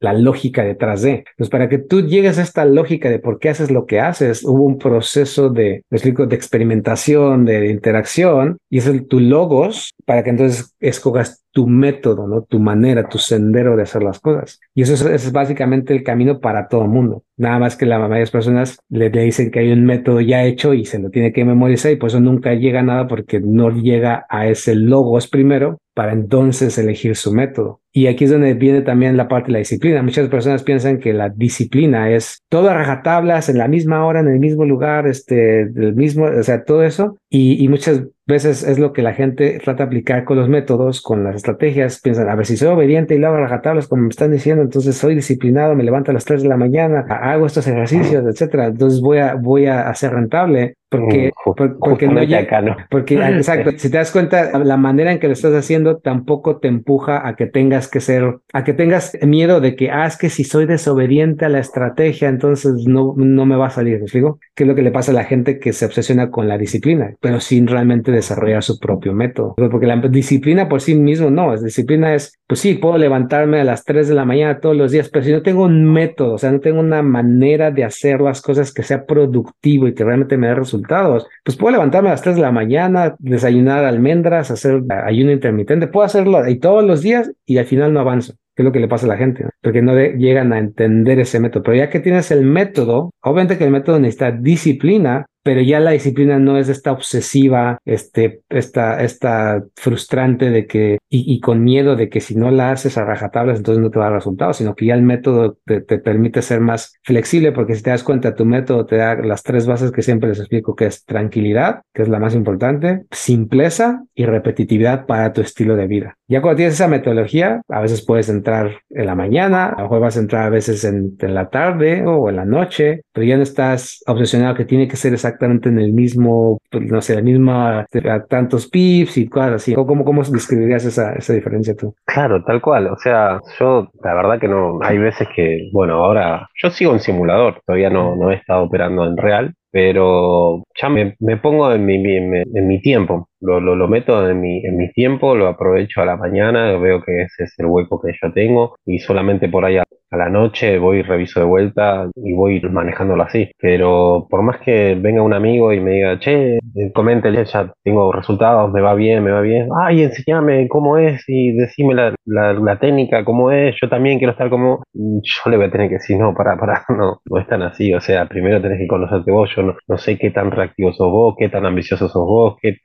la 0.00 0.12
lógica 0.12 0.62
detrás 0.62 1.02
de. 1.02 1.24
Entonces, 1.30 1.50
para 1.50 1.68
que 1.68 1.78
tú 1.78 2.06
llegues 2.06 2.38
a 2.38 2.42
esta 2.42 2.64
lógica 2.66 3.08
de 3.08 3.18
por 3.18 3.38
qué 3.38 3.48
haces 3.48 3.70
lo 3.70 3.86
que 3.86 4.00
haces, 4.00 4.44
hubo 4.44 4.64
un 4.64 4.78
proceso 4.78 5.48
de, 5.48 5.82
explico, 5.90 6.26
de 6.26 6.36
experimentación, 6.36 7.46
de, 7.46 7.70
interacción, 7.70 8.58
y 8.68 8.78
es 8.78 8.86
el 8.86 9.06
tu 9.06 9.18
logos 9.18 9.92
para 10.04 10.22
que 10.22 10.30
entonces 10.30 10.74
escogas 10.80 11.42
tu 11.52 11.66
método, 11.66 12.26
¿no? 12.26 12.42
Tu 12.42 12.58
manera, 12.58 13.08
tu 13.08 13.18
sendero 13.18 13.76
de 13.76 13.82
hacer 13.82 14.02
las 14.02 14.20
cosas. 14.20 14.60
Y 14.74 14.82
eso 14.82 15.08
es, 15.08 15.32
básicamente 15.32 15.94
el 15.94 16.02
camino 16.02 16.40
para 16.40 16.68
todo 16.68 16.82
el 16.82 16.88
mundo. 16.88 17.24
Nada 17.36 17.58
más 17.58 17.76
que 17.76 17.86
la 17.86 17.98
mayoría 17.98 18.24
de 18.24 18.30
personas 18.30 18.78
le, 18.88 19.10
le, 19.10 19.22
dicen 19.22 19.50
que 19.50 19.60
hay 19.60 19.72
un 19.72 19.84
método 19.84 20.20
ya 20.20 20.44
hecho 20.44 20.74
y 20.74 20.84
se 20.84 20.98
lo 20.98 21.10
tiene 21.10 21.32
que 21.32 21.44
memorizar 21.44 21.92
y 21.92 21.96
por 21.96 22.08
eso 22.08 22.20
nunca 22.20 22.54
llega 22.54 22.80
a 22.80 22.84
nada 22.84 23.06
porque 23.06 23.40
no 23.40 23.70
llega 23.70 24.26
a 24.28 24.46
ese 24.46 24.74
logos 24.74 25.28
primero 25.28 25.78
para 25.94 26.12
entonces 26.12 26.78
elegir 26.78 27.16
su 27.16 27.32
método. 27.32 27.80
Y 27.92 28.06
aquí 28.06 28.24
es 28.24 28.30
donde 28.30 28.54
viene 28.54 28.82
también 28.82 29.16
la 29.16 29.26
parte 29.26 29.48
de 29.48 29.54
la 29.54 29.58
disciplina. 29.58 30.02
Muchas 30.02 30.28
personas 30.28 30.62
piensan 30.62 31.00
que 31.00 31.12
la 31.12 31.28
disciplina 31.28 32.08
es 32.10 32.38
todo 32.48 32.70
a 32.70 32.74
rajatablas 32.74 33.48
en 33.48 33.58
la 33.58 33.66
misma 33.66 34.06
hora, 34.06 34.20
en 34.20 34.28
el 34.28 34.38
mismo 34.38 34.64
lugar, 34.64 35.08
este, 35.08 35.66
del 35.66 35.96
mismo, 35.96 36.26
o 36.26 36.42
sea, 36.44 36.62
todo 36.64 36.84
eso. 36.84 37.16
Y, 37.28 37.66
muchas 37.68 38.04
veces 38.26 38.62
es 38.62 38.78
lo 38.78 38.92
que 38.92 39.02
la 39.02 39.14
gente 39.14 39.58
trata 39.62 39.84
de 39.84 39.86
aplicar 39.88 40.24
con 40.24 40.36
los 40.38 40.48
métodos, 40.48 41.00
con 41.02 41.24
las 41.24 41.34
estrategias. 41.34 42.00
Piensan, 42.00 42.28
a 42.28 42.36
ver, 42.36 42.46
si 42.46 42.56
soy 42.56 42.68
obediente 42.68 43.16
y 43.16 43.18
lo 43.18 43.26
hago 43.26 43.38
rajatablas, 43.38 43.88
como 43.88 44.02
me 44.02 44.08
están 44.08 44.30
diciendo, 44.30 44.62
entonces 44.62 44.96
soy 44.96 45.16
disciplinado, 45.16 45.74
me 45.74 45.82
levanto 45.82 46.12
a 46.12 46.14
las 46.14 46.24
3 46.24 46.42
de 46.42 46.48
la 46.48 46.56
mañana, 46.56 47.00
hago 47.08 47.46
estos 47.46 47.66
ejercicios, 47.66 48.24
etcétera. 48.24 48.66
Entonces 48.66 49.00
voy 49.00 49.18
a, 49.18 49.34
voy 49.34 49.66
a 49.66 49.88
hacer 49.88 50.12
rentable 50.12 50.74
porque, 50.90 51.30
porque 51.78 52.08
no 52.08 52.22
llega, 52.24 52.86
porque 52.90 53.14
exacto, 53.36 53.70
si 53.76 53.90
te 53.90 53.96
das 53.96 54.10
cuenta, 54.10 54.58
la 54.58 54.76
manera 54.76 55.12
en 55.12 55.20
que 55.20 55.28
lo 55.28 55.34
estás 55.34 55.54
haciendo 55.54 55.98
tampoco 55.98 56.58
te 56.58 56.66
empuja 56.66 57.26
a 57.26 57.36
que 57.36 57.46
tengas 57.46 57.86
que 57.86 58.00
ser, 58.00 58.38
a 58.52 58.64
que 58.64 58.74
tengas 58.74 59.16
miedo 59.22 59.60
de 59.60 59.76
que, 59.76 59.90
ah, 59.90 60.06
es 60.06 60.16
que 60.16 60.30
si 60.30 60.42
soy 60.42 60.66
desobediente 60.66 61.44
a 61.44 61.48
la 61.48 61.60
estrategia, 61.60 62.28
entonces 62.28 62.72
no, 62.88 63.14
no 63.16 63.46
me 63.46 63.54
va 63.54 63.68
a 63.68 63.70
salir, 63.70 63.98
¿me 63.98 64.02
explico? 64.02 64.40
Que 64.56 64.64
es 64.64 64.68
lo 64.68 64.74
que 64.74 64.82
le 64.82 64.90
pasa 64.90 65.12
a 65.12 65.14
la 65.14 65.24
gente 65.24 65.60
que 65.60 65.72
se 65.72 65.86
obsesiona 65.86 66.30
con 66.30 66.48
la 66.48 66.58
disciplina, 66.58 67.14
pero 67.20 67.38
sin 67.38 67.68
realmente 67.68 68.10
desarrollar 68.10 68.64
su 68.64 68.80
propio 68.80 69.12
método. 69.12 69.54
Porque 69.54 69.86
la 69.86 69.96
disciplina 69.96 70.68
por 70.68 70.80
sí 70.80 70.96
mismo 70.96 71.30
no, 71.30 71.54
es 71.54 71.62
disciplina 71.62 72.14
es, 72.14 72.39
pues 72.50 72.58
sí, 72.58 72.74
puedo 72.74 72.98
levantarme 72.98 73.60
a 73.60 73.64
las 73.64 73.84
3 73.84 74.08
de 74.08 74.14
la 74.16 74.24
mañana 74.24 74.58
todos 74.58 74.76
los 74.76 74.90
días, 74.90 75.08
pero 75.08 75.24
si 75.24 75.30
no 75.30 75.40
tengo 75.40 75.62
un 75.62 75.84
método, 75.84 76.34
o 76.34 76.38
sea, 76.38 76.50
no 76.50 76.58
tengo 76.58 76.80
una 76.80 77.00
manera 77.00 77.70
de 77.70 77.84
hacer 77.84 78.20
las 78.20 78.42
cosas 78.42 78.74
que 78.74 78.82
sea 78.82 79.06
productivo 79.06 79.86
y 79.86 79.94
que 79.94 80.02
realmente 80.02 80.36
me 80.36 80.48
dé 80.48 80.56
resultados, 80.56 81.28
pues 81.44 81.56
puedo 81.56 81.70
levantarme 81.70 82.08
a 82.08 82.12
las 82.14 82.22
3 82.22 82.34
de 82.34 82.42
la 82.42 82.50
mañana, 82.50 83.14
desayunar 83.20 83.84
almendras, 83.84 84.50
hacer 84.50 84.82
ayuno 85.06 85.30
intermitente, 85.30 85.86
puedo 85.86 86.04
hacerlo 86.04 86.48
y 86.48 86.58
todos 86.58 86.82
los 86.82 87.02
días 87.02 87.30
y 87.46 87.58
al 87.58 87.66
final 87.66 87.92
no 87.92 88.00
avanzo 88.00 88.34
es 88.60 88.64
lo 88.64 88.72
que 88.72 88.80
le 88.80 88.88
pasa 88.88 89.06
a 89.06 89.08
la 89.08 89.16
gente, 89.16 89.46
porque 89.62 89.82
no 89.82 89.94
llegan 89.94 90.52
a 90.52 90.58
entender 90.58 91.18
ese 91.18 91.40
método. 91.40 91.62
Pero 91.62 91.76
ya 91.76 91.90
que 91.90 92.00
tienes 92.00 92.30
el 92.30 92.44
método, 92.44 93.10
obviamente 93.22 93.58
que 93.58 93.64
el 93.64 93.70
método 93.70 93.98
necesita 93.98 94.30
disciplina, 94.32 95.26
pero 95.42 95.60
ya 95.60 95.80
la 95.80 95.92
disciplina 95.92 96.38
no 96.38 96.58
es 96.58 96.68
esta 96.68 96.92
obsesiva, 96.92 97.78
este, 97.84 98.42
esta, 98.48 99.02
esta 99.02 99.64
frustrante 99.76 100.50
de 100.50 100.66
que, 100.66 100.98
y, 101.08 101.40
con 101.40 101.64
miedo 101.64 101.96
de 101.96 102.08
que 102.08 102.20
si 102.20 102.34
no 102.34 102.50
la 102.50 102.70
haces 102.70 102.98
a 102.98 103.04
rajatablas, 103.04 103.58
entonces 103.58 103.82
no 103.82 103.90
te 103.90 103.98
va 103.98 104.06
a 104.06 104.08
dar 104.10 104.18
resultados, 104.18 104.58
sino 104.58 104.74
que 104.74 104.86
ya 104.86 104.94
el 104.94 105.02
método 105.02 105.58
te, 105.64 105.80
te, 105.80 105.98
permite 105.98 106.42
ser 106.42 106.60
más 106.60 106.94
flexible, 107.02 107.52
porque 107.52 107.74
si 107.74 107.82
te 107.82 107.90
das 107.90 108.04
cuenta, 108.04 108.34
tu 108.34 108.44
método 108.44 108.86
te 108.86 108.96
da 108.96 109.16
las 109.16 109.42
tres 109.42 109.66
bases 109.66 109.92
que 109.92 110.02
siempre 110.02 110.28
les 110.28 110.38
explico, 110.38 110.76
que 110.76 110.86
es 110.86 111.04
tranquilidad, 111.04 111.82
que 111.94 112.02
es 112.02 112.08
la 112.08 112.18
más 112.18 112.34
importante, 112.34 113.04
simpleza 113.10 114.04
y 114.14 114.26
repetitividad 114.26 115.06
para 115.06 115.32
tu 115.32 115.40
estilo 115.40 115.76
de 115.76 115.86
vida. 115.86 116.16
Ya 116.28 116.42
cuando 116.42 116.58
tienes 116.58 116.74
esa 116.74 116.86
metodología, 116.86 117.62
a 117.68 117.80
veces 117.80 118.04
puedes 118.04 118.28
entrar 118.28 118.82
en 118.90 119.06
la 119.06 119.14
mañana, 119.14 119.66
a 119.66 119.78
lo 119.78 119.82
mejor 119.84 120.00
vas 120.00 120.16
a 120.16 120.20
entrar 120.20 120.44
a 120.44 120.50
veces 120.50 120.84
en, 120.84 121.16
en 121.18 121.34
la 121.34 121.48
tarde 121.48 122.04
o 122.06 122.28
en 122.28 122.36
la 122.36 122.44
noche, 122.44 123.02
pero 123.12 123.26
ya 123.26 123.36
no 123.36 123.42
estás 123.42 124.02
obsesionado 124.06 124.54
que 124.54 124.64
tiene 124.64 124.86
que 124.86 124.96
ser 124.96 125.14
esa 125.14 125.29
exactamente 125.30 125.68
en 125.68 125.78
el 125.78 125.92
mismo, 125.92 126.58
pues, 126.70 126.84
no 126.84 127.00
sé, 127.00 127.14
la 127.14 127.22
misma, 127.22 127.86
tantos 128.28 128.68
pips 128.68 129.16
y 129.18 129.28
cosas 129.28 129.52
así. 129.52 129.74
¿Cómo, 129.74 130.04
cómo 130.04 130.22
describirías 130.22 130.84
esa, 130.84 131.12
esa 131.14 131.32
diferencia 131.32 131.74
tú? 131.74 131.94
Claro, 132.04 132.42
tal 132.44 132.60
cual. 132.60 132.88
O 132.88 132.96
sea, 132.96 133.40
yo 133.58 133.88
la 134.02 134.14
verdad 134.14 134.40
que 134.40 134.48
no, 134.48 134.78
hay 134.82 134.98
veces 134.98 135.28
que, 135.34 135.70
bueno, 135.72 135.94
ahora 136.04 136.48
yo 136.62 136.70
sigo 136.70 136.92
en 136.92 137.00
simulador, 137.00 137.62
todavía 137.66 137.90
no, 137.90 138.16
no 138.16 138.30
he 138.30 138.34
estado 138.34 138.64
operando 138.64 139.06
en 139.06 139.16
real, 139.16 139.54
pero 139.70 140.64
ya 140.80 140.88
me, 140.88 141.14
me 141.20 141.36
pongo 141.36 141.72
en 141.72 141.86
mi, 141.86 141.94
en 142.16 142.68
mi 142.68 142.80
tiempo, 142.80 143.29
lo, 143.40 143.60
lo, 143.60 143.88
meto 143.88 144.28
en 144.28 144.40
mi, 144.40 144.64
en 144.64 144.76
mi 144.76 144.90
tiempo, 144.92 145.34
lo 145.34 145.48
aprovecho 145.48 146.00
a 146.00 146.06
la 146.06 146.16
mañana, 146.16 146.76
veo 146.76 147.02
que 147.02 147.22
ese 147.22 147.44
es 147.44 147.54
el 147.58 147.66
hueco 147.66 148.00
que 148.00 148.12
yo 148.20 148.32
tengo 148.32 148.76
y 148.84 148.98
solamente 148.98 149.48
por 149.48 149.64
ahí 149.64 149.78
a, 149.78 149.84
la 150.12 150.28
noche 150.28 150.78
voy, 150.78 151.02
reviso 151.02 151.38
de 151.38 151.46
vuelta 151.46 152.10
y 152.16 152.32
voy 152.32 152.60
manejándolo 152.62 153.22
así. 153.22 153.50
Pero 153.58 154.26
por 154.28 154.42
más 154.42 154.58
que 154.58 154.96
venga 155.00 155.22
un 155.22 155.32
amigo 155.32 155.72
y 155.72 155.80
me 155.80 155.92
diga, 155.92 156.18
che, 156.18 156.58
comente, 156.92 157.30
ya 157.44 157.72
tengo 157.84 158.12
resultados, 158.12 158.72
me 158.72 158.80
va 158.80 158.94
bien, 158.94 159.22
me 159.22 159.30
va 159.30 159.40
bien, 159.40 159.68
ay, 159.80 160.02
enséñame 160.02 160.68
cómo 160.68 160.98
es 160.98 161.22
y 161.28 161.52
decime 161.52 161.94
la, 161.94 162.14
la, 162.24 162.78
técnica, 162.78 163.24
cómo 163.24 163.50
es, 163.50 163.76
yo 163.80 163.88
también 163.88 164.18
quiero 164.18 164.32
estar 164.32 164.50
como, 164.50 164.82
yo 164.92 165.50
le 165.50 165.56
voy 165.56 165.66
a 165.66 165.70
tener 165.70 165.88
que 165.88 165.94
decir, 165.94 166.18
no, 166.18 166.34
para, 166.34 166.56
para, 166.56 166.84
no, 166.88 167.20
no 167.24 167.38
es 167.38 167.46
tan 167.46 167.62
así, 167.62 167.92
o 167.94 168.00
sea, 168.00 168.26
primero 168.26 168.60
tenés 168.60 168.78
que 168.78 168.86
conocerte 168.86 169.30
vos, 169.30 169.50
yo 169.54 169.62
no, 169.62 169.98
sé 169.98 170.18
qué 170.18 170.30
tan 170.30 170.50
reactivo 170.50 170.92
sos 170.92 171.10
vos, 171.10 171.34
qué 171.38 171.48
tan 171.48 171.66
ambicioso 171.66 172.08
sos 172.08 172.26
vos, 172.26 172.56
qué, 172.60 172.76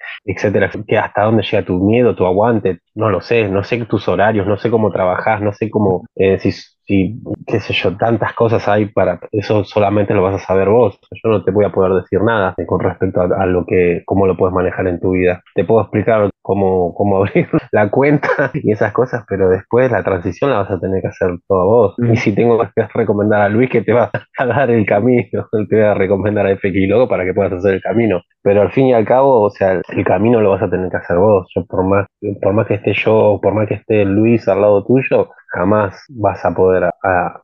etcétera, 0.45 0.71
que 0.87 0.97
hasta 0.97 1.23
dónde 1.23 1.43
llega 1.43 1.65
tu 1.65 1.79
miedo, 1.83 2.15
tu 2.15 2.25
aguante, 2.25 2.79
no 2.93 3.09
lo 3.09 3.21
sé, 3.21 3.49
no 3.49 3.63
sé 3.63 3.85
tus 3.85 4.07
horarios, 4.07 4.47
no 4.47 4.57
sé 4.57 4.69
cómo 4.69 4.91
trabajás, 4.91 5.41
no 5.41 5.53
sé 5.53 5.69
cómo, 5.69 6.05
eh, 6.15 6.39
si 6.39 6.51
si, 6.85 7.19
qué 7.47 7.59
sé 7.59 7.73
yo, 7.73 7.95
tantas 7.97 8.33
cosas 8.33 8.67
hay 8.67 8.85
para 8.85 9.19
eso 9.31 9.63
solamente 9.63 10.13
lo 10.13 10.21
vas 10.21 10.35
a 10.35 10.45
saber 10.45 10.69
vos. 10.69 10.99
Yo 11.11 11.29
no 11.29 11.43
te 11.43 11.51
voy 11.51 11.65
a 11.65 11.71
poder 11.71 11.93
decir 11.93 12.21
nada 12.21 12.55
con 12.67 12.79
respecto 12.79 13.21
a, 13.21 13.45
lo 13.45 13.65
que, 13.65 14.03
cómo 14.05 14.27
lo 14.27 14.37
puedes 14.37 14.53
manejar 14.53 14.87
en 14.87 14.99
tu 14.99 15.11
vida. 15.11 15.41
Te 15.53 15.63
puedo 15.63 15.81
explicar 15.81 16.29
cómo, 16.41 16.93
cómo 16.93 17.17
abrir 17.25 17.47
la 17.71 17.89
cuenta 17.89 18.51
y 18.53 18.71
esas 18.71 18.93
cosas, 18.93 19.25
pero 19.27 19.49
después 19.49 19.91
la 19.91 20.03
transición 20.03 20.51
la 20.51 20.57
vas 20.59 20.71
a 20.71 20.79
tener 20.79 21.01
que 21.01 21.07
hacer 21.07 21.31
todo 21.47 21.65
vos. 21.65 21.95
Mm. 21.97 22.13
Y 22.13 22.17
si 22.17 22.33
tengo 22.33 22.59
que 22.59 22.87
recomendar 22.93 23.41
a 23.41 23.49
Luis 23.49 23.69
que 23.69 23.81
te 23.81 23.93
va 23.93 24.11
a 24.37 24.45
dar 24.45 24.69
el 24.69 24.85
camino, 24.85 25.47
te 25.69 25.75
voy 25.75 25.85
a 25.85 25.93
recomendar 25.93 26.45
a 26.45 26.55
FX 26.55 26.87
Logo 26.87 27.07
para 27.07 27.25
que 27.25 27.33
puedas 27.33 27.53
hacer 27.53 27.75
el 27.75 27.81
camino. 27.81 28.21
Pero 28.43 28.61
al 28.61 28.71
fin 28.71 28.87
y 28.87 28.93
al 28.93 29.05
cabo, 29.05 29.41
o 29.41 29.49
sea, 29.49 29.81
el 29.89 30.05
camino 30.05 30.39
lo 30.39 30.51
vas 30.51 30.61
a 30.61 30.69
tener 30.69 30.91
que 30.91 30.97
hacer 30.97 31.17
vos. 31.17 31.47
Yo 31.55 31.65
por 31.65 31.83
más, 31.83 32.05
por 32.41 32.53
más 32.53 32.67
que 32.67 32.75
esté 32.75 32.93
yo, 32.93 33.39
por 33.41 33.55
más 33.55 33.67
que 33.67 33.75
esté 33.75 34.05
Luis 34.05 34.47
al 34.47 34.61
lado 34.61 34.85
tuyo, 34.85 35.29
jamás 35.55 36.03
vas 36.09 36.43
a 36.45 36.53
poder 36.53 36.89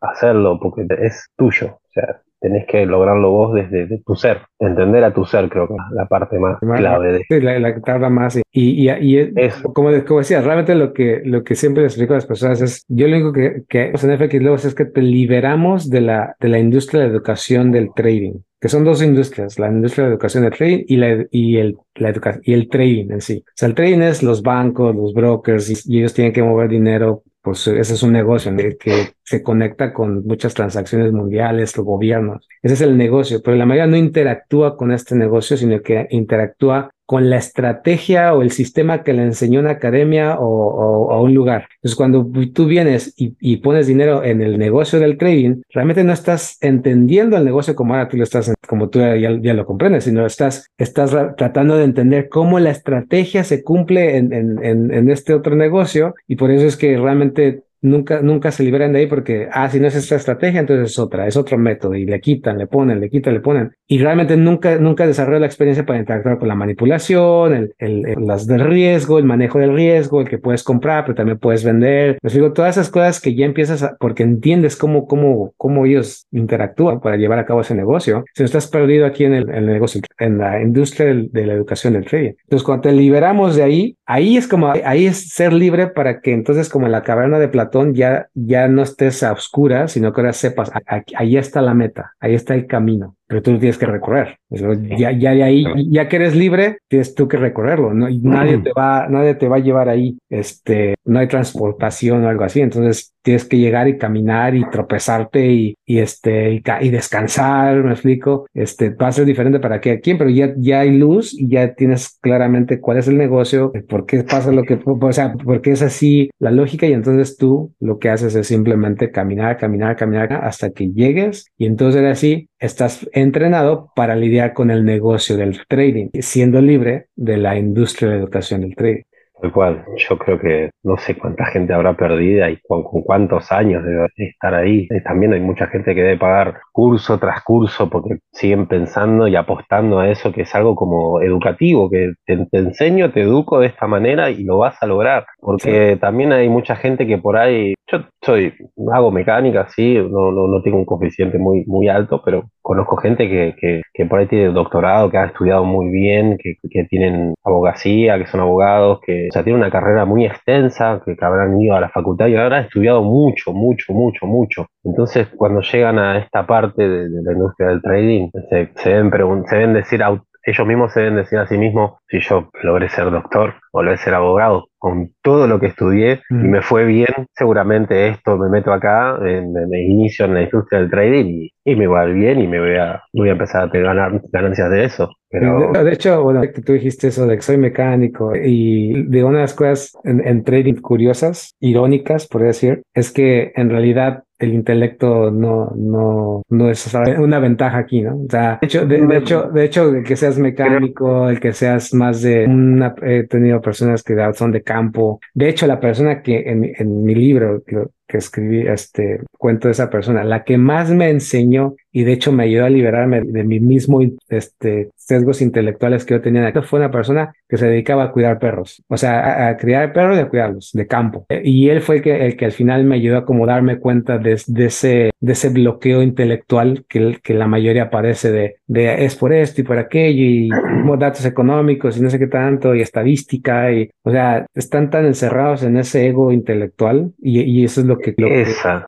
hacerlo 0.01 0.59
porque 0.59 0.86
es 0.99 1.28
tuyo. 1.38 1.68
O 1.68 1.91
sea, 1.93 2.22
tenés 2.41 2.66
que 2.66 2.86
lograrlo 2.88 3.30
vos 3.30 3.53
desde 3.53 4.01
tu 4.03 4.16
ser, 4.16 4.39
entender 4.59 5.03
a 5.03 5.14
tu 5.14 5.26
ser, 5.26 5.47
creo 5.47 5.68
que 5.68 5.76
es 5.76 5.80
la 5.91 6.07
parte 6.07 6.39
más 6.39 6.59
clave 6.59 7.14
de 7.14 7.24
sí, 7.30 7.39
la, 7.39 7.59
la 7.59 7.76
que 7.76 7.82
tarda 7.82 8.09
más. 8.09 8.36
Y, 8.36 8.43
y, 8.51 8.89
y 8.89 9.32
como, 9.74 9.91
como, 10.05 10.20
decía, 10.20 10.41
realmente 10.41 10.74
lo 10.74 10.91
que, 10.91 11.22
lo 11.24 11.43
que 11.43 11.53
siempre 11.53 11.84
les 11.84 11.93
explico 11.93 12.14
a 12.14 12.18
las 12.18 12.26
personas 12.26 12.59
es, 12.62 12.84
yo 12.88 13.07
lo 13.07 13.16
único 13.16 13.32
que, 13.32 13.64
que 13.70 13.91
en 13.91 13.95
FX 13.95 14.66
es 14.66 14.76
que 14.76 14.86
te 14.86 15.03
liberamos 15.03 15.89
de 15.89 16.01
la, 16.01 16.36
de 16.39 16.49
la 16.49 16.57
industria 16.57 17.01
de 17.01 17.07
educación 17.07 17.72
del 17.72 17.93
trading 17.93 18.39
que 18.59 18.70
son 18.70 18.84
dos 18.84 19.01
industrias, 19.01 19.57
la 19.57 19.70
industria 19.70 20.05
de 20.05 20.12
educación 20.12 20.43
de 20.43 20.51
trading 20.51 20.84
y, 20.88 20.97
la, 20.97 21.26
y, 21.32 21.57
el, 21.57 21.78
la 21.95 22.14
y 22.43 22.53
el 22.53 22.70
trading 22.70 23.09
en 23.09 23.20
sí. 23.20 23.43
O 23.43 23.51
sea, 23.55 23.68
el 23.68 23.74
trading 23.74 24.01
es 24.01 24.22
los 24.22 24.43
bancos, 24.43 24.95
los 24.95 25.16
brokers 25.16 25.88
y 25.89 25.97
ellos 25.97 26.14
tienen 26.14 26.32
que 26.32 26.43
mover 26.43 26.70
dinero 26.70 27.24
pues 27.42 27.66
ese 27.68 27.94
es 27.94 28.04
un 28.04 28.14
negocio 28.14 28.56
que 28.80 29.14
se 29.24 29.42
conecta 29.42 29.94
con 29.94 30.26
muchas 30.26 30.54
transacciones 30.54 31.12
mundiales, 31.12 31.76
los 31.76 31.86
gobiernos. 31.86 32.48
Ese 32.62 32.76
es 32.76 32.82
el 32.82 32.98
negocio, 32.98 33.42
pero 33.44 33.58
la 33.58 33.66
mayoría 33.66 33.88
no 33.88 33.98
interactúa 33.98 34.78
con 34.78 34.92
este 34.92 35.16
negocio, 35.16 35.58
sino 35.58 35.82
que 35.82 36.08
interactúa 36.12 36.92
con 37.12 37.30
la 37.30 37.36
estrategia 37.36 38.34
o 38.34 38.41
el 38.41 38.51
sistema 38.51 39.03
que 39.03 39.12
le 39.12 39.24
enseñó 39.24 39.59
una 39.59 39.72
academia 39.72 40.38
o, 40.39 41.22
un 41.22 41.34
lugar. 41.34 41.68
Entonces, 41.76 41.97
cuando 41.97 42.26
tú 42.53 42.68
vienes 42.68 43.14
y, 43.18 43.57
pones 43.57 43.86
dinero 43.86 44.24
en 44.24 44.41
el 44.41 44.57
negocio 44.57 44.97
del 44.97 45.18
trading, 45.18 45.62
realmente 45.72 46.05
no 46.05 46.14
estás 46.14 46.57
entendiendo 46.62 47.36
el 47.36 47.43
negocio 47.43 47.76
como 47.76 47.95
ahora 47.95 48.07
tú 48.07 48.16
lo 48.16 48.24
estás, 48.24 48.53
como 48.66 48.88
tú 48.88 48.99
ya, 48.99 49.53
lo 49.53 49.66
comprendes, 49.66 50.05
sino 50.05 50.26
estás, 50.26 50.72
estás 50.78 51.12
tratando 51.36 51.76
de 51.76 51.84
entender 51.84 52.30
cómo 52.30 52.59
la 52.59 52.70
estrategia 52.70 53.43
se 53.43 53.62
cumple 53.62 54.16
en, 54.16 54.32
en 54.64 55.09
este 55.09 55.34
otro 55.34 55.57
negocio 55.57 56.16
y 56.30 56.38
por 56.38 56.49
eso 56.49 56.66
es 56.66 56.78
que 56.78 56.97
realmente 56.97 57.64
nunca, 57.82 58.22
nunca 58.22 58.52
se 58.52 58.64
liberan 58.64 58.94
de 58.94 59.00
ahí 59.00 59.08
porque, 59.08 59.48
ah, 59.52 59.70
si 59.70 59.80
no 59.80 59.88
es 59.88 59.96
esta 59.96 60.16
estrategia, 60.16 60.60
entonces 60.60 60.92
es 60.92 61.00
otra, 61.00 61.28
es 61.28 61.36
otro 61.36 61.58
método 61.58 61.96
y 61.96 62.06
le 62.06 62.20
quitan, 62.22 62.58
le 62.58 62.68
ponen, 62.68 63.00
le 63.00 63.10
quitan, 63.10 63.34
le 63.34 63.40
ponen. 63.40 63.72
Y 63.88 64.00
realmente 64.00 64.38
nunca, 64.38 64.78
nunca 64.78 65.06
desarrolló 65.06 65.40
la 65.40 65.46
experiencia 65.48 65.86
para 65.86 66.00
interactuar 66.00 66.38
con 66.38 66.48
la 66.48 66.56
manipulación, 66.56 67.54
el, 67.54 67.74
el, 67.80 68.26
las 68.26 68.48
del 68.48 68.62
riesgo, 68.62 69.18
el 69.20 69.26
manejo 69.26 69.60
del 69.60 69.74
riesgo, 69.74 70.22
el 70.22 70.30
que 70.30 70.38
puedes 70.38 70.64
comprar, 70.64 71.04
pero 71.04 71.16
también 71.16 71.40
puedes 71.40 71.64
vender. 71.64 72.18
Les 72.22 72.34
digo, 72.34 72.54
todas 72.54 72.78
esas 72.78 72.90
cosas 72.90 73.20
que 73.20 73.36
ya 73.36 73.46
empiezas 73.46 73.84
a, 73.84 73.96
porque 74.00 74.24
entiendes 74.24 74.76
cómo, 74.76 75.08
cómo, 75.08 75.54
cómo 75.58 75.86
ellos 75.86 76.28
interactúan 76.32 77.02
para 77.02 77.18
llevar 77.18 77.40
a 77.40 77.46
cabo 77.46 77.62
ese 77.62 77.76
negocio. 77.76 78.24
Si 78.34 78.44
no 78.44 78.46
estás 78.46 78.68
perdido 78.68 79.06
aquí 79.06 79.26
en 79.26 79.34
el, 79.34 79.66
negocio, 79.66 80.02
en 80.20 80.38
la 80.38 80.62
industria 80.62 81.14
de 81.14 81.46
la 81.46 81.54
educación 81.54 81.94
del 81.94 82.06
trading. 82.06 82.34
Entonces, 82.44 82.64
cuando 82.66 82.84
te 82.84 82.92
liberamos 82.92 83.56
de 83.56 83.64
ahí, 83.64 83.98
ahí 84.06 84.38
es 84.38 84.48
como, 84.48 84.72
ahí 84.86 85.06
es 85.06 85.30
ser 85.30 85.54
libre 85.54 85.88
para 85.88 86.22
que 86.22 86.34
entonces 86.34 86.70
como 86.70 86.88
la 86.88 87.02
caverna 87.02 87.40
de 87.40 87.48
Platón 87.48 87.70
ya, 87.93 88.30
ya 88.34 88.67
no 88.67 88.84
estés 88.84 89.24
a 89.24 89.32
oscuras, 89.32 89.91
sino 89.93 90.13
que 90.13 90.22
ahora 90.22 90.34
sepas, 90.34 90.72
ahí 91.15 91.38
está 91.38 91.61
la 91.61 91.74
meta, 91.74 92.13
ahí 92.19 92.36
está 92.36 92.53
el 92.55 92.67
camino 92.67 93.15
pero 93.32 93.42
tú 93.42 93.54
lo 93.54 93.60
tienes 93.60 93.78
que 93.78 93.86
recorrer. 93.86 94.40
Ya, 94.50 95.14
ya 95.14 95.32
de 95.32 95.42
ahí, 95.42 95.64
ya 95.90 96.10
que 96.10 96.18
eres 96.18 96.36
libre, 96.36 96.80
tienes 96.90 97.16
tú 97.16 97.30
que 97.30 97.38
recorrerlo, 97.38 97.94
¿no? 97.94 98.10
Y 98.10 98.20
nadie 98.20 98.58
te 98.58 98.74
va, 98.78 99.08
nadie 99.08 99.36
te 99.36 99.48
va 99.48 99.56
a 99.56 99.60
llevar 99.60 99.88
ahí, 99.88 100.18
este, 100.30 100.96
no 101.06 101.20
hay 101.20 101.30
transportación 101.30 102.26
o 102.26 102.28
algo 102.28 102.44
así, 102.44 102.60
entonces 102.60 103.14
tienes 103.22 103.46
que 103.46 103.58
llegar 103.58 103.88
y 103.88 103.98
caminar 103.98 104.54
y 104.56 104.70
tropezarte 104.70 105.48
y, 105.48 105.78
y 105.86 106.00
este, 106.00 106.62
y, 106.82 106.90
descansar, 106.90 107.82
me 107.82 107.92
explico, 107.92 108.48
este, 108.54 108.90
va 108.90 109.08
a 109.08 109.12
ser 109.14 109.24
diferente 109.24 109.62
para 109.62 109.80
que 109.80 110.02
quien, 110.02 110.18
pero 110.18 110.30
ya, 110.30 110.54
ya 110.58 110.82
hay 110.82 110.98
luz 110.98 111.34
y 111.34 111.48
ya 111.48 111.74
tienes 111.74 112.18
claramente 112.20 112.82
cuál 112.82 112.98
es 112.98 113.08
el 113.08 113.18
negocio, 113.18 113.72
por 113.88 114.06
qué 114.06 114.26
pasa 114.26 114.52
lo 114.52 114.64
que, 114.64 114.78
o 114.86 115.14
sea, 115.14 115.32
por 115.36 115.62
qué 115.62 115.72
es 115.72 115.82
así 115.82 116.30
la 116.38 116.52
lógica 116.52 116.86
y 116.86 116.92
entonces 116.92 117.38
tú 117.38 117.74
lo 117.80 117.98
que 117.98 118.10
haces 118.10 118.36
es 118.36 118.48
simplemente 118.48 119.10
caminar, 119.10 119.58
caminar, 119.58 119.96
caminar 119.96 120.34
hasta 120.34 120.72
que 120.72 120.90
llegues 120.90 121.46
y 121.58 121.66
entonces 121.66 122.04
así 122.04 122.50
estás 122.62 123.09
entrenado 123.12 123.91
para 123.95 124.16
lidiar 124.16 124.53
con 124.53 124.70
el 124.72 124.86
negocio 124.86 125.36
del 125.36 125.66
trading, 125.68 126.09
siendo 126.22 126.62
libre 126.62 127.07
de 127.16 127.38
la 127.38 127.57
industria 127.57 128.12
de 128.12 128.18
educación 128.18 128.62
del 128.62 128.76
trading. 128.76 129.03
Tal 129.42 129.52
cual, 129.52 129.86
yo 129.98 130.18
creo 130.20 130.39
que 130.39 130.70
no 130.84 130.98
sé 130.98 131.18
cuánta 131.18 131.46
gente 131.46 131.74
habrá 131.74 131.96
perdida 131.96 132.52
y 132.52 132.60
con, 132.62 132.84
cuántos 132.84 133.52
años 133.52 133.84
debe 133.84 134.08
estar 134.18 134.54
ahí. 134.54 134.88
también 135.04 135.34
hay 135.34 135.39
mucha 135.39 135.66
gente 135.66 135.96
que 135.96 136.04
debe 136.04 136.18
pagar 136.18 136.60
curso 136.72 137.18
tras 137.18 137.44
curso 137.44 137.89
porque 137.89 138.20
siguen 138.32 138.68
pensando 138.68 139.28
y 139.28 139.36
apostando 139.36 140.00
a 140.00 140.10
eso 140.10 140.32
que 140.32 140.44
es 140.44 140.54
algo 140.54 140.76
como 140.76 141.22
educativo, 141.22 141.89
que 141.89 142.14
te, 142.26 142.46
enseño, 142.52 143.12
te 143.12 143.22
educo 143.22 143.60
de 143.60 143.68
esta 143.68 143.88
manera 143.88 144.30
y 144.30 144.44
lo 144.44 144.60
vas 144.60 144.78
a 144.82 144.86
lograr. 144.86 145.26
Porque 145.39 145.98
también 146.00 146.34
hay 146.34 146.48
mucha 146.48 146.76
gente 146.76 147.08
que 147.08 147.18
por 147.18 147.36
ahí, 147.36 147.74
yo 147.92 148.06
soy, 148.24 148.54
hago 148.94 149.10
mecánica, 149.10 149.68
sí, 149.70 149.96
no, 149.96 150.32
no, 150.32 150.48
no 150.48 150.62
tengo 150.62 150.78
un 150.78 150.86
coeficiente 150.86 151.39
muy, 151.39 151.66
muy 151.66 151.88
alto, 151.88 152.22
pero 152.24 152.44
conozco 152.62 152.98
gente 152.98 153.28
que, 153.28 153.56
que, 153.60 153.82
que, 153.94 154.06
por 154.06 154.20
ahí 154.20 154.28
tiene 154.28 154.54
doctorado, 154.54 155.10
que 155.10 155.18
ha 155.18 155.26
estudiado 155.26 155.66
muy 155.66 155.89
bien, 155.89 156.38
que, 156.38 156.56
que, 156.70 156.84
tienen 156.86 157.34
abogacía, 157.44 158.18
que 158.18 158.28
son 158.28 158.39
abogados, 158.39 159.00
que 159.06 159.30
o 159.32 159.34
sea, 159.34 159.46
tienen 159.46 159.62
una 159.62 159.72
carrera 159.72 160.04
muy 160.04 160.26
extensa, 160.26 161.02
que, 161.06 161.16
habrán 161.22 161.58
ido 161.58 161.74
a 161.74 161.80
la 161.80 161.88
facultad 161.88 162.28
y 162.28 162.36
habrán 162.36 162.66
estudiado 162.66 163.02
mucho, 163.02 163.54
mucho, 163.54 163.94
mucho, 163.94 164.26
mucho. 164.26 164.68
Entonces, 164.84 165.30
cuando 165.38 165.62
llegan 165.62 166.00
a 166.00 166.18
esta 166.18 166.46
parte 166.46 166.86
de, 166.86 167.08
la 167.24 167.32
industria 167.32 167.70
del 167.70 167.82
trading, 167.82 168.30
se, 168.50 168.72
se, 168.76 168.90
deben, 168.90 169.46
se 169.46 169.56
deben 169.56 169.74
decir 169.74 170.04
ellos 170.44 170.68
mismos 170.68 170.94
se 170.94 171.02
deben 171.02 171.16
decir 171.18 171.39
a 171.39 171.48
sí 171.48 171.58
mismos, 171.58 171.94
si 172.08 172.20
yo 172.20 172.50
logré 172.64 172.89
ser 172.89 173.12
doctor 173.12 173.56
o 173.72 173.84
logré 173.84 173.98
ser 173.98 174.14
abogado 174.14 174.68
con 174.78 175.12
todo 175.22 175.46
lo 175.46 175.60
que 175.60 175.68
estudié 175.68 176.22
y 176.30 176.34
mm. 176.34 176.50
me 176.50 176.62
fue 176.64 176.86
bien, 176.86 177.28
seguramente 177.36 178.08
esto 178.08 178.38
me 178.38 178.50
meto 178.50 178.74
acá, 178.74 179.18
me, 179.22 179.82
inicio 179.82 180.26
en 180.26 180.34
la 180.34 180.42
industria 180.42 180.80
del 180.80 180.89
trading 180.89 181.48
y, 181.64 181.76
me 181.76 181.86
va 181.86 182.06
bien 182.06 182.42
y 182.42 182.48
me 182.48 182.60
voy 182.60 182.76
a, 182.78 183.04
voy 183.14 183.30
a 183.30 183.34
empezar 183.34 183.64
a 183.64 183.72
tener 183.72 183.86
ganancias 184.32 184.72
de 184.72 184.84
eso. 184.84 185.12
Pero... 185.30 185.72
De, 185.72 185.94
hecho, 185.94 186.24
bueno, 186.24 186.42
tú 186.66 186.74
dijiste 186.74 187.10
eso 187.10 187.28
de 187.28 187.36
que 187.36 187.42
soy 187.44 187.58
mecánico 187.58 188.36
y 188.36 189.04
de 189.04 189.24
una 189.24 189.38
de 189.38 189.44
las 189.44 189.54
cosas 189.54 189.96
en, 190.04 190.26
en 190.28 190.44
trading 190.44 190.82
curiosas, 190.82 191.56
irónicas, 191.60 192.28
por 192.28 192.42
decir, 192.42 192.82
es 192.96 193.12
que 193.12 193.52
en 193.56 193.70
realidad 193.70 194.24
el 194.42 194.54
intelecto 194.54 195.30
no, 195.32 195.72
no, 195.76 196.42
no 196.50 196.70
es 196.70 196.92
una 197.20 197.39
ventaja 197.39 197.78
aquí, 197.78 198.02
¿no? 198.02 198.16
O 198.16 198.28
sea, 198.30 198.58
de 198.60 198.68
hecho, 198.68 198.86
de, 198.86 199.18
hecho, 199.18 199.44
de 199.44 199.66
hecho, 199.66 199.89
el 199.89 200.04
que 200.04 200.16
seas 200.16 200.38
mecánico, 200.39 201.30
el 201.30 201.39
que 201.39 201.54
seas 201.54 201.94
más 201.94 202.22
de 202.22 202.46
una, 202.46 202.96
he 203.04 203.24
tenido 203.28 203.62
personas 203.62 204.04
que 204.04 204.16
son 204.34 204.52
de 204.52 204.64
campo. 204.64 205.20
De 205.34 205.48
hecho, 205.48 205.68
la 205.68 205.80
persona 205.80 206.22
que 206.24 206.39
en, 206.39 206.72
en 206.76 207.04
mi 207.04 207.14
libro, 207.14 207.64
que 207.64 208.18
escribí 208.18 208.68
este 208.68 209.22
cuento 209.42 209.68
de 209.68 209.72
esa 209.72 209.89
persona, 209.89 210.24
la 210.24 210.44
que 210.44 210.60
más 210.60 210.92
me 210.92 211.10
enseñó 211.10 211.76
y 211.92 212.04
de 212.04 212.14
hecho 212.14 212.32
me 212.32 212.44
ayudó 212.44 212.66
a 212.66 212.70
liberarme 212.70 213.22
de 213.22 213.44
mi 213.44 213.60
mismo 213.60 214.00
este, 214.30 214.89
sesgos 214.96 215.42
intelectuales 215.42 216.06
que 216.06 216.14
yo 216.14 216.22
tenía. 216.22 216.54
Fue 216.62 216.80
una 216.80 216.92
persona 216.92 217.34
que 217.50 217.58
se 217.58 217.66
dedicaba 217.66 218.04
a 218.04 218.12
cuidar 218.12 218.39
perros, 218.39 218.84
o 218.88 218.98
sea, 218.98 219.50
a, 219.50 219.58
criar 219.58 219.92
perros 219.94 220.18
y 220.18 220.22
a 220.22 220.30
cuidarlos 220.30 220.72
de 220.74 220.88
campo. 220.88 221.26
Y 221.44 221.70
él 221.70 221.82
fue 221.82 221.98
el 221.98 222.02
que, 222.02 222.26
el 222.26 222.38
que 222.38 222.46
al 222.46 222.52
final 222.52 222.84
me 222.86 222.96
ayudó 222.96 223.18
a 223.18 223.26
como 223.26 223.48
darme 223.48 223.80
cuenta 223.80 224.20
de, 224.20 224.34
ese, 224.34 225.12
de 225.20 225.32
ese 225.34 225.50
bloqueo 225.50 226.04
intelectual 226.04 226.86
que, 226.88 227.18
que 227.22 227.34
la 227.34 227.48
mayoría 227.48 227.84
aparece 227.84 228.32
de, 228.32 228.56
de 228.68 229.04
es 229.06 229.16
por 229.16 229.34
esto 229.34 229.62
y 229.62 229.64
por 229.64 229.80
aquello 229.80 230.24
y 230.24 230.50
datos 231.00 231.26
económicos 231.26 231.98
y 231.98 232.02
no 232.02 232.10
sé 232.10 232.20
qué 232.20 232.28
tanto 232.28 232.76
y 232.76 232.82
estadística 232.82 233.72
y, 233.72 233.89
o 234.04 234.12
sea, 234.12 234.46
están 234.54 234.89
tan 234.89 235.06
encerrados 235.06 235.64
en 235.64 235.78
ese 235.78 236.08
ego 236.08 236.32
intelectual 236.32 237.12
y, 237.20 237.42
y 237.42 237.66
eso 237.66 237.82
es 237.82 237.88
lo 237.88 237.98
que, 237.98 238.14
lo, 238.18 238.28
que, 238.28 238.46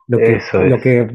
lo, 0.08 0.18
que, 0.20 0.40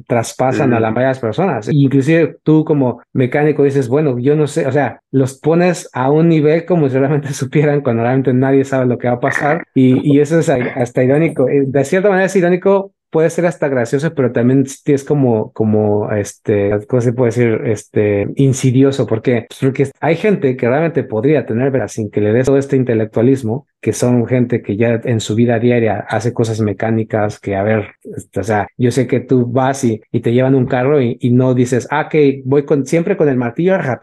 traspasan 0.06 0.72
a 0.72 0.80
la 0.80 0.90
mayoría 0.90 1.08
de 1.08 1.12
las 1.12 1.20
personas. 1.20 1.68
Inclusive 1.70 2.36
tú 2.42 2.64
como 2.64 3.00
mecánico 3.12 3.62
dices, 3.62 3.88
bueno, 3.88 4.18
yo 4.18 4.36
no 4.36 4.46
sé, 4.46 4.66
o 4.66 4.72
sea, 4.72 5.00
los 5.10 5.38
pones 5.38 5.88
a 5.92 6.10
un 6.10 6.28
nivel 6.28 6.64
como 6.64 6.88
si 6.88 6.98
realmente 6.98 7.28
supieran 7.32 7.80
cuando 7.80 8.02
realmente 8.02 8.32
nadie 8.34 8.64
sabe 8.64 8.86
lo 8.86 8.98
que 8.98 9.08
va 9.08 9.14
a 9.14 9.20
pasar 9.20 9.64
y, 9.74 10.14
y 10.14 10.20
eso 10.20 10.38
es 10.38 10.48
hasta 10.48 11.02
irónico. 11.02 11.48
Eh, 11.48 11.64
de 11.66 11.84
cierta 11.84 12.08
manera 12.08 12.26
es 12.26 12.36
irónico 12.36 12.92
puede 13.10 13.30
ser 13.30 13.46
hasta 13.46 13.68
gracioso, 13.68 14.14
pero 14.14 14.32
también 14.32 14.64
es 14.84 15.04
como, 15.04 15.52
como, 15.52 16.10
este, 16.12 16.70
¿cómo 16.88 17.00
se 17.00 17.12
puede 17.12 17.30
decir? 17.30 17.60
Este, 17.64 18.28
insidioso, 18.36 19.06
porque, 19.06 19.46
pues, 19.48 19.60
porque 19.60 19.90
hay 20.00 20.16
gente 20.16 20.56
que 20.56 20.68
realmente 20.68 21.04
podría 21.04 21.46
tener, 21.46 21.70
¿verdad? 21.70 21.88
Sin 21.88 22.10
que 22.10 22.20
le 22.20 22.32
des 22.32 22.46
todo 22.46 22.58
este 22.58 22.76
intelectualismo, 22.76 23.66
que 23.80 23.92
son 23.92 24.26
gente 24.26 24.62
que 24.62 24.76
ya 24.76 25.00
en 25.04 25.20
su 25.20 25.34
vida 25.34 25.58
diaria 25.58 26.04
hace 26.08 26.32
cosas 26.32 26.60
mecánicas, 26.60 27.38
que 27.38 27.56
a 27.56 27.62
ver, 27.62 27.94
este, 28.16 28.40
o 28.40 28.44
sea, 28.44 28.68
yo 28.76 28.90
sé 28.90 29.06
que 29.06 29.20
tú 29.20 29.46
vas 29.46 29.84
y, 29.84 30.00
y 30.12 30.20
te 30.20 30.32
llevan 30.32 30.54
un 30.54 30.66
carro 30.66 31.00
y, 31.00 31.18
no 31.30 31.54
dices, 31.54 31.86
ah, 31.90 32.08
que 32.08 32.42
voy 32.44 32.64
con, 32.64 32.84
siempre 32.86 33.16
con 33.16 33.28
el 33.28 33.36
martillo 33.36 33.74
a 33.74 33.98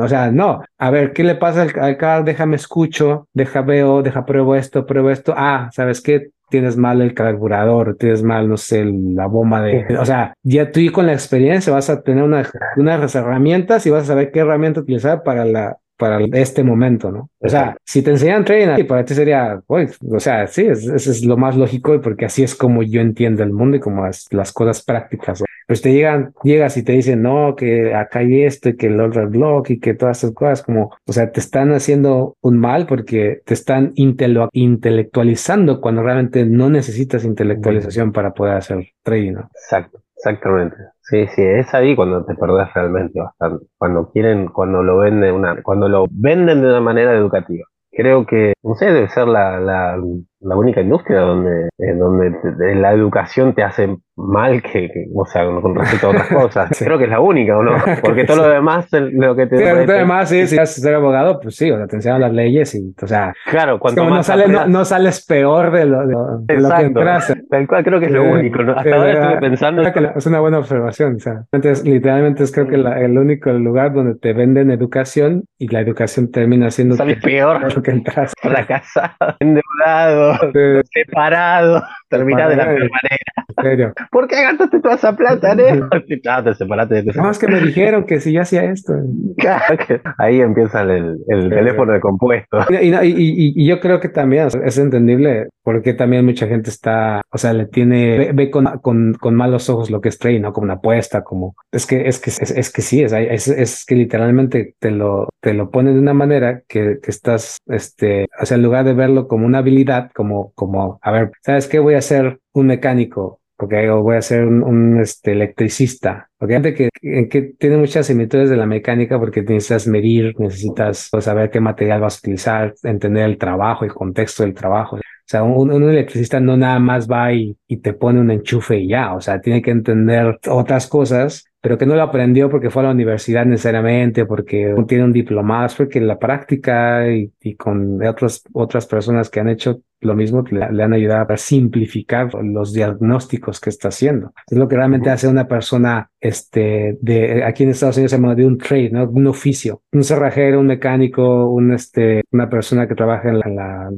o 0.00 0.08
sea, 0.08 0.30
no, 0.30 0.62
a 0.78 0.90
ver, 0.90 1.12
¿qué 1.12 1.24
le 1.24 1.34
pasa 1.34 1.62
al, 1.62 1.72
al 1.80 1.96
carro? 1.96 2.24
Déjame 2.24 2.56
escucho, 2.56 3.28
deja 3.32 3.62
veo, 3.62 4.02
deja 4.02 4.24
pruebo 4.24 4.54
esto, 4.54 4.86
pruebo 4.86 5.10
esto, 5.10 5.34
ah, 5.36 5.70
¿sabes 5.72 6.00
qué? 6.00 6.30
Tienes 6.50 6.76
mal 6.76 7.00
el 7.02 7.14
carburador, 7.14 7.96
tienes 7.96 8.22
mal, 8.22 8.48
no 8.48 8.56
sé, 8.56 8.84
la 8.84 9.26
bomba 9.26 9.62
de... 9.62 9.86
O 9.98 10.04
sea, 10.04 10.34
ya 10.42 10.70
tú 10.70 10.80
y 10.80 10.90
con 10.90 11.06
la 11.06 11.12
experiencia 11.12 11.72
vas 11.72 11.90
a 11.90 12.02
tener 12.02 12.24
una, 12.24 12.48
unas 12.76 13.14
herramientas 13.14 13.86
y 13.86 13.90
vas 13.90 14.04
a 14.04 14.06
saber 14.06 14.30
qué 14.30 14.40
herramienta 14.40 14.80
utilizar 14.80 15.22
para 15.22 15.44
la 15.44 15.78
para 15.98 16.20
este 16.32 16.62
momento, 16.62 17.10
¿no? 17.10 17.28
O 17.40 17.48
sea, 17.48 17.76
si 17.84 18.02
te 18.02 18.10
enseñan 18.10 18.44
trading, 18.44 18.86
para 18.86 19.04
ti 19.04 19.14
sería, 19.14 19.60
o 19.66 20.20
sea, 20.20 20.46
sí, 20.46 20.64
eso 20.64 20.94
es 20.94 21.24
lo 21.24 21.36
más 21.36 21.56
lógico 21.56 22.00
porque 22.00 22.24
así 22.24 22.44
es 22.44 22.54
como 22.54 22.84
yo 22.84 23.00
entiendo 23.00 23.42
el 23.42 23.52
mundo 23.52 23.76
y 23.76 23.80
como 23.80 24.06
las, 24.06 24.52
cosas 24.52 24.82
prácticas. 24.82 25.42
Pues 25.68 25.82
te 25.82 25.92
llegan, 25.92 26.32
llegas 26.42 26.76
y 26.78 26.82
te 26.82 26.92
dicen, 26.92 27.22
no, 27.22 27.54
que 27.54 27.94
acá 27.94 28.20
hay 28.20 28.42
esto 28.42 28.70
y 28.70 28.76
que 28.76 28.86
el 28.86 28.98
otro 29.00 29.28
block 29.28 29.68
y 29.68 29.78
que 29.78 29.92
todas 29.92 30.18
esas 30.18 30.32
cosas, 30.34 30.62
como, 30.62 30.90
o 31.06 31.12
sea, 31.12 31.30
te 31.30 31.40
están 31.40 31.72
haciendo 31.72 32.36
un 32.40 32.58
mal 32.58 32.86
porque 32.86 33.42
te 33.44 33.52
están 33.52 33.92
intelectualizando 33.94 35.82
cuando 35.82 36.02
realmente 36.02 36.46
no 36.46 36.70
necesitas 36.70 37.22
intelectualización 37.24 38.12
para 38.12 38.32
poder 38.32 38.56
hacer 38.56 38.88
trading, 39.04 39.34
¿no? 39.34 39.50
Exacto. 39.54 40.00
Exactamente. 40.18 40.76
Sí, 41.02 41.26
sí, 41.28 41.42
es 41.42 41.72
ahí 41.74 41.94
cuando 41.94 42.24
te 42.24 42.34
perdés 42.34 42.72
realmente 42.74 43.20
bastante. 43.20 43.66
Cuando 43.76 44.10
quieren, 44.10 44.48
cuando 44.48 44.82
lo 44.82 44.98
venden 44.98 45.34
una, 45.34 45.62
cuando 45.62 45.88
lo 45.88 46.06
venden 46.10 46.60
de 46.60 46.66
una 46.66 46.80
manera 46.80 47.14
educativa. 47.14 47.64
Creo 47.92 48.26
que, 48.26 48.54
no 48.62 48.74
sé, 48.74 48.86
debe 48.86 49.08
ser 49.08 49.28
la, 49.28 49.60
la, 49.60 49.96
la 50.40 50.56
única 50.56 50.80
industria 50.80 51.20
donde, 51.20 51.68
donde 51.76 52.74
la 52.76 52.92
educación 52.92 53.54
te 53.54 53.62
hace 53.62 53.96
mal 54.18 54.60
que, 54.62 54.88
o 55.14 55.24
sea, 55.24 55.44
con 55.44 55.74
respecto 55.74 56.08
a 56.08 56.10
otras 56.10 56.28
cosas. 56.34 56.78
Creo 56.78 56.98
que 56.98 57.04
es 57.04 57.10
la 57.10 57.20
única, 57.20 57.56
¿o 57.56 57.62
no? 57.62 57.76
Porque 58.02 58.24
todo 58.24 58.38
lo 58.38 58.48
demás, 58.48 58.88
lo 58.92 59.36
que 59.36 59.46
te... 59.46 59.58
Sí, 59.58 59.64
lo 59.64 59.92
demás, 59.92 60.28
sí, 60.28 60.46
si 60.46 60.56
vas 60.56 60.76
a 60.76 60.80
ser 60.80 60.94
abogado, 60.94 61.38
pues 61.40 61.56
sí, 61.56 61.70
o 61.70 61.76
sea, 61.76 61.86
te 61.86 61.96
enseñan 61.96 62.20
las 62.20 62.32
leyes 62.32 62.74
y, 62.74 62.94
o 63.00 63.06
sea... 63.06 63.32
Claro, 63.46 63.78
cuando 63.78 64.04
no, 64.04 64.22
sales, 64.22 64.48
no, 64.68 64.84
sales 64.84 65.24
peor 65.24 65.70
de 65.70 65.86
lo, 65.86 66.06
de, 66.40 66.56
lo 66.60 66.68
que 66.68 66.82
entras. 66.82 67.34
Tal 67.48 67.66
cual 67.66 67.84
creo 67.84 68.00
que 68.00 68.06
es 68.06 68.12
lo 68.12 68.24
único. 68.24 68.60
Hasta 68.62 68.94
ahora 68.94 69.12
estuve 69.12 69.40
pensando... 69.40 69.82
es 69.82 70.26
una 70.26 70.40
buena 70.40 70.58
observación, 70.58 71.14
o 71.16 71.20
sea, 71.20 71.44
entonces, 71.52 71.86
literalmente 71.86 72.42
es 72.42 72.52
creo 72.52 72.66
que 72.66 72.74
el 72.76 73.18
único 73.18 73.50
lugar 73.52 73.92
donde 73.92 74.16
te 74.16 74.32
venden 74.32 74.70
educación 74.70 75.44
y 75.58 75.68
la 75.68 75.80
educación 75.80 76.30
termina 76.30 76.70
siendo... 76.70 76.96
Sales 76.96 77.22
peor. 77.22 77.74
Lo 77.74 77.82
que 77.82 77.90
entras. 77.92 78.32
Fracasado, 78.40 79.36
endeudado, 79.38 80.27
Separado 80.92 81.82
terminado 82.08 82.50
de 82.50 82.56
la 82.56 82.64
peor 82.64 82.90
manera. 82.90 83.92
¿Por 84.10 84.28
qué 84.28 84.42
gastaste 84.42 84.80
toda 84.80 84.94
esa 84.94 85.16
plata, 85.16 85.54
Neo? 85.54 85.88
Claro, 86.22 86.44
te 86.50 86.54
separaste. 86.54 87.04
No, 87.14 87.30
es 87.30 87.38
que 87.38 87.48
me 87.48 87.60
dijeron 87.60 88.04
que 88.04 88.20
si 88.20 88.32
yo 88.32 88.42
hacía 88.42 88.64
esto. 88.64 88.94
Ahí 90.18 90.40
empieza 90.40 90.82
el, 90.82 91.18
el 91.28 91.50
teléfono 91.50 91.92
de 91.92 92.00
compuesto. 92.00 92.58
Y, 92.70 92.94
y, 92.94 93.52
y, 93.56 93.66
yo 93.66 93.80
creo 93.80 94.00
que 94.00 94.08
también 94.08 94.48
es 94.64 94.78
entendible 94.78 95.48
porque 95.68 95.92
también 95.92 96.24
mucha 96.24 96.46
gente 96.46 96.70
está, 96.70 97.20
o 97.30 97.36
sea, 97.36 97.52
le 97.52 97.66
tiene, 97.66 98.32
ve, 98.32 98.50
con, 98.50 98.78
con, 98.78 99.12
con, 99.12 99.34
malos 99.34 99.68
ojos 99.68 99.90
lo 99.90 100.00
que 100.00 100.08
es 100.08 100.18
trading, 100.18 100.40
¿no? 100.40 100.54
Como 100.54 100.64
una 100.64 100.74
apuesta, 100.74 101.22
como, 101.22 101.56
es 101.70 101.84
que, 101.84 102.08
es 102.08 102.20
que, 102.20 102.30
es, 102.30 102.50
es 102.50 102.72
que 102.72 102.80
sí, 102.80 103.02
es, 103.02 103.12
es, 103.12 103.48
es, 103.48 103.84
que 103.84 103.94
literalmente 103.94 104.76
te 104.78 104.90
lo, 104.90 105.28
te 105.42 105.52
lo 105.52 105.70
ponen 105.70 105.92
de 105.92 106.00
una 106.00 106.14
manera 106.14 106.62
que, 106.66 107.00
que 107.02 107.10
estás, 107.10 107.58
este, 107.66 108.28
o 108.40 108.46
sea, 108.46 108.56
en 108.56 108.62
lugar 108.62 108.86
de 108.86 108.94
verlo 108.94 109.28
como 109.28 109.44
una 109.44 109.58
habilidad, 109.58 110.10
como, 110.14 110.52
como, 110.54 110.98
a 111.02 111.10
ver, 111.10 111.32
¿sabes 111.42 111.68
qué? 111.68 111.78
Voy 111.78 111.96
a 111.96 111.97
ser 112.02 112.40
un 112.52 112.66
mecánico 112.66 113.40
porque 113.58 113.90
voy 113.90 114.14
a 114.14 114.22
ser 114.22 114.46
un, 114.46 115.00
este, 115.00 115.32
electricista. 115.32 116.30
Porque 116.38 116.62
que, 116.74 117.28
que 117.28 117.42
tiene 117.58 117.76
muchas 117.76 118.06
similitudes 118.06 118.50
de 118.50 118.56
la 118.56 118.66
mecánica 118.66 119.18
porque 119.18 119.42
necesitas 119.42 119.88
medir, 119.88 120.38
necesitas 120.38 121.08
pues, 121.10 121.24
saber 121.24 121.50
qué 121.50 121.60
material 121.60 122.00
vas 122.00 122.16
a 122.16 122.18
utilizar, 122.20 122.74
entender 122.84 123.24
el 123.24 123.36
trabajo, 123.36 123.84
el 123.84 123.92
contexto 123.92 124.44
del 124.44 124.54
trabajo. 124.54 124.94
O 124.96 125.00
sea, 125.24 125.42
un, 125.42 125.82
electricista 125.82 126.38
no 126.38 126.56
nada 126.56 126.78
más 126.78 127.10
va 127.10 127.32
y, 127.32 127.58
te 127.82 127.94
pone 127.94 128.20
un 128.20 128.30
enchufe 128.30 128.78
y 128.78 128.88
ya, 128.88 129.14
o 129.14 129.20
sea, 129.20 129.40
tiene 129.40 129.60
que 129.60 129.72
entender 129.72 130.38
otras 130.48 130.86
cosas 130.86 131.44
pero 131.60 131.76
que 131.76 131.86
no 131.86 131.94
lo 131.94 132.02
aprendió 132.02 132.48
porque 132.48 132.70
fue 132.70 132.82
a 132.82 132.86
la 132.86 132.92
universidad 132.92 133.44
necesariamente, 133.44 134.26
porque 134.26 134.74
tiene 134.86 135.04
un 135.04 135.12
diplomado, 135.12 135.66
es 135.66 135.74
porque 135.74 136.00
la 136.00 136.18
práctica 136.18 137.08
y, 137.10 137.32
con 137.56 138.04
otras, 138.06 138.42
otras 138.52 138.86
personas 138.86 139.28
que 139.28 139.40
han 139.40 139.48
hecho 139.48 139.80
lo 140.00 140.14
mismo 140.14 140.44
le, 140.50 140.62
han 140.62 140.92
ayudado 140.92 141.26
a 141.32 141.36
simplificar 141.36 142.32
los 142.34 142.72
diagnósticos 142.72 143.60
que 143.60 143.70
está 143.70 143.88
haciendo. 143.88 144.32
Es 144.48 144.56
lo 144.56 144.68
que 144.68 144.76
realmente 144.76 145.10
hace 145.10 145.26
una 145.26 145.48
persona, 145.48 146.10
este, 146.20 146.96
de, 147.00 147.42
aquí 147.42 147.64
en 147.64 147.70
Estados 147.70 147.96
Unidos 147.96 148.12
se 148.12 148.16
llama 148.16 148.36
de 148.36 148.46
un 148.46 148.58
trade, 148.58 148.90
¿no? 148.90 149.08
Un 149.08 149.26
oficio, 149.26 149.82
un 149.92 150.04
cerrajero, 150.04 150.60
un 150.60 150.68
mecánico, 150.68 151.50
un, 151.50 151.72
este, 151.72 152.22
una 152.30 152.48
persona 152.48 152.86
que 152.86 152.94
trabaja 152.94 153.28
en 153.30 153.40
la 153.40 153.90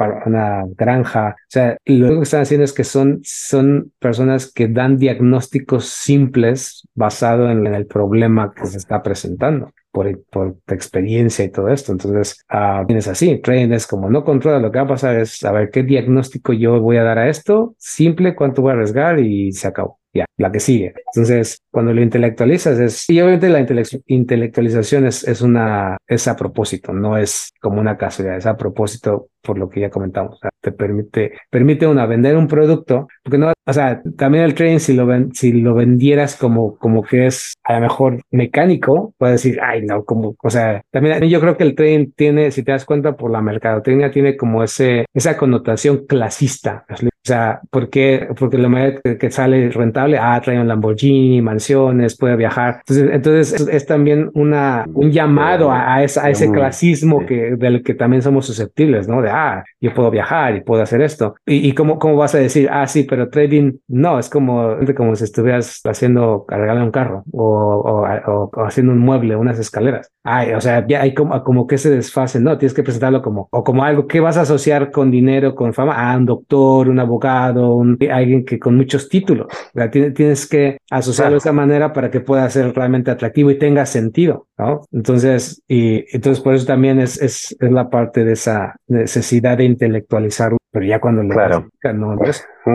para 0.00 0.22
una 0.24 0.64
granja. 0.78 1.36
O 1.36 1.50
sea, 1.50 1.76
lo 1.84 2.16
que 2.16 2.22
están 2.22 2.40
haciendo 2.40 2.64
es 2.64 2.72
que 2.72 2.84
son, 2.84 3.20
son 3.22 3.92
personas 3.98 4.50
que 4.50 4.66
dan 4.66 4.96
diagnósticos 4.96 5.90
simples 5.90 6.88
basado 6.94 7.50
en, 7.50 7.66
el 7.66 7.84
problema 7.84 8.54
que 8.54 8.64
se 8.64 8.78
está 8.78 9.02
presentando. 9.02 9.70
Por, 9.92 10.22
por 10.30 10.56
experiencia 10.68 11.44
y 11.44 11.50
todo 11.50 11.68
esto. 11.68 11.90
Entonces, 11.90 12.44
uh, 12.52 12.86
tienes 12.86 13.08
así, 13.08 13.40
trading 13.42 13.72
es 13.72 13.88
como 13.88 14.08
no 14.08 14.22
controla 14.22 14.60
lo 14.60 14.70
que 14.70 14.78
va 14.78 14.84
a 14.84 14.88
pasar, 14.88 15.16
es 15.16 15.36
saber 15.36 15.70
qué 15.70 15.82
diagnóstico 15.82 16.52
yo 16.52 16.80
voy 16.80 16.96
a 16.96 17.02
dar 17.02 17.18
a 17.18 17.28
esto, 17.28 17.74
simple, 17.76 18.36
cuánto 18.36 18.62
voy 18.62 18.70
a 18.70 18.74
arriesgar 18.74 19.18
y 19.18 19.50
se 19.50 19.66
acabó 19.66 19.99
ya, 20.12 20.26
la 20.36 20.50
que 20.50 20.60
sigue. 20.60 20.94
Entonces, 21.14 21.62
cuando 21.70 21.92
lo 21.92 22.02
intelectualizas 22.02 22.78
es, 22.78 23.08
y 23.08 23.20
obviamente 23.20 23.48
la 23.48 23.60
intelectualización 24.06 25.06
es, 25.06 25.26
es 25.26 25.40
una, 25.40 25.96
es 26.06 26.26
a 26.28 26.36
propósito, 26.36 26.92
no 26.92 27.16
es 27.16 27.52
como 27.60 27.80
una 27.80 27.96
casualidad, 27.96 28.38
es 28.38 28.46
a 28.46 28.56
propósito 28.56 29.28
por 29.42 29.58
lo 29.58 29.68
que 29.68 29.80
ya 29.80 29.90
comentamos. 29.90 30.38
O 30.42 30.48
te 30.60 30.72
permite, 30.72 31.32
permite 31.50 31.86
una 31.86 32.06
vender 32.06 32.36
un 32.36 32.48
producto, 32.48 33.08
porque 33.22 33.38
no, 33.38 33.52
o 33.66 33.72
sea, 33.72 34.02
también 34.16 34.44
el 34.44 34.54
trading, 34.54 34.78
si 34.78 34.94
lo 34.94 35.06
ven, 35.06 35.34
si 35.34 35.52
lo 35.52 35.74
vendieras 35.74 36.36
como, 36.36 36.76
como 36.76 37.02
que 37.02 37.26
es 37.26 37.54
a 37.64 37.74
lo 37.74 37.80
mejor 37.80 38.20
mecánico, 38.30 39.14
puedes 39.18 39.42
decir, 39.42 39.60
ay, 39.62 39.82
no, 39.82 40.04
como, 40.04 40.34
o 40.42 40.50
sea, 40.50 40.82
también 40.90 41.22
yo 41.28 41.40
creo 41.40 41.56
que 41.56 41.64
el 41.64 41.74
trading 41.74 42.12
tiene, 42.16 42.50
si 42.50 42.62
te 42.62 42.72
das 42.72 42.84
cuenta 42.84 43.16
por 43.16 43.30
la 43.30 43.42
mercadotecnia, 43.42 44.10
tiene 44.10 44.36
como 44.36 44.64
ese, 44.64 45.06
esa 45.14 45.36
connotación 45.36 46.06
clasista. 46.06 46.84
O 47.22 47.28
sea, 47.28 47.60
¿por 47.70 47.90
qué? 47.90 48.28
Porque 48.38 48.56
lo 48.56 48.70
mayor 48.70 49.02
que 49.02 49.30
sale 49.30 49.68
rentable, 49.68 50.16
ah, 50.18 50.40
trae 50.42 50.58
un 50.58 50.66
Lamborghini, 50.66 51.42
mansiones, 51.42 52.16
puede 52.16 52.34
viajar. 52.36 52.80
Entonces, 52.88 53.10
entonces 53.12 53.68
es, 53.68 53.86
también 53.86 54.30
una, 54.32 54.86
un 54.94 55.12
llamado 55.12 55.70
a, 55.70 55.96
a, 55.96 56.02
ese 56.02 56.50
clasismo 56.50 57.26
que, 57.26 57.56
del 57.56 57.82
que 57.82 57.92
también 57.92 58.22
somos 58.22 58.46
susceptibles, 58.46 59.06
¿no? 59.06 59.20
De, 59.20 59.28
ah, 59.28 59.62
yo 59.80 59.92
puedo 59.92 60.10
viajar 60.10 60.56
y 60.56 60.62
puedo 60.62 60.82
hacer 60.82 61.02
esto. 61.02 61.34
¿Y, 61.44 61.68
y 61.68 61.74
cómo, 61.74 61.98
cómo 61.98 62.16
vas 62.16 62.34
a 62.34 62.38
decir, 62.38 62.68
ah, 62.72 62.86
sí, 62.86 63.02
pero 63.02 63.28
trading 63.28 63.49
no, 63.88 64.18
es 64.18 64.28
como, 64.28 64.76
como 64.96 65.14
si 65.16 65.24
estuvieras 65.24 65.80
haciendo, 65.84 66.44
cargarle 66.46 66.82
un 66.82 66.90
carro 66.90 67.24
o, 67.32 67.44
o, 67.44 68.50
o, 68.54 68.64
haciendo 68.64 68.92
un 68.92 68.98
mueble, 68.98 69.36
unas 69.36 69.58
escaleras. 69.58 70.10
Ay, 70.22 70.52
o 70.52 70.60
sea, 70.60 70.86
ya 70.86 71.02
hay 71.02 71.14
como, 71.14 71.42
como 71.44 71.66
que 71.66 71.78
se 71.78 71.90
desfase, 71.90 72.40
¿no? 72.40 72.58
Tienes 72.58 72.74
que 72.74 72.82
presentarlo 72.82 73.22
como, 73.22 73.48
o 73.50 73.64
como 73.64 73.84
algo 73.84 74.06
que 74.06 74.20
vas 74.20 74.36
a 74.36 74.42
asociar 74.42 74.90
con 74.90 75.10
dinero, 75.10 75.54
con 75.54 75.72
fama, 75.72 75.94
ah, 75.96 76.16
un 76.16 76.26
doctor, 76.26 76.88
una 76.88 77.02
abogado, 77.02 77.74
un, 77.74 77.98
alguien 78.10 78.44
que 78.44 78.58
con 78.58 78.76
muchos 78.76 79.08
títulos. 79.08 79.46
Tienes 79.90 80.46
que 80.46 80.78
asociarlo 80.90 81.34
de 81.34 81.38
esa 81.38 81.52
manera 81.52 81.92
para 81.92 82.10
que 82.10 82.20
pueda 82.20 82.48
ser 82.50 82.74
realmente 82.74 83.10
atractivo 83.10 83.50
y 83.50 83.58
tenga 83.58 83.86
sentido, 83.86 84.46
¿no? 84.56 84.82
Entonces, 84.92 85.62
y 85.66 86.04
entonces 86.14 86.42
por 86.42 86.54
eso 86.54 86.66
también 86.66 87.00
es, 87.00 87.20
es, 87.20 87.56
es 87.58 87.72
la 87.72 87.90
parte 87.90 88.24
de 88.24 88.32
esa 88.32 88.76
necesidad 88.86 89.58
de 89.58 89.64
intelectualizar, 89.64 90.52
pero 90.70 90.86
ya 90.86 91.00
cuando 91.00 91.22
le 91.22 91.30
claro. 91.30 91.68
no, 91.94 92.14
no, 92.14 92.20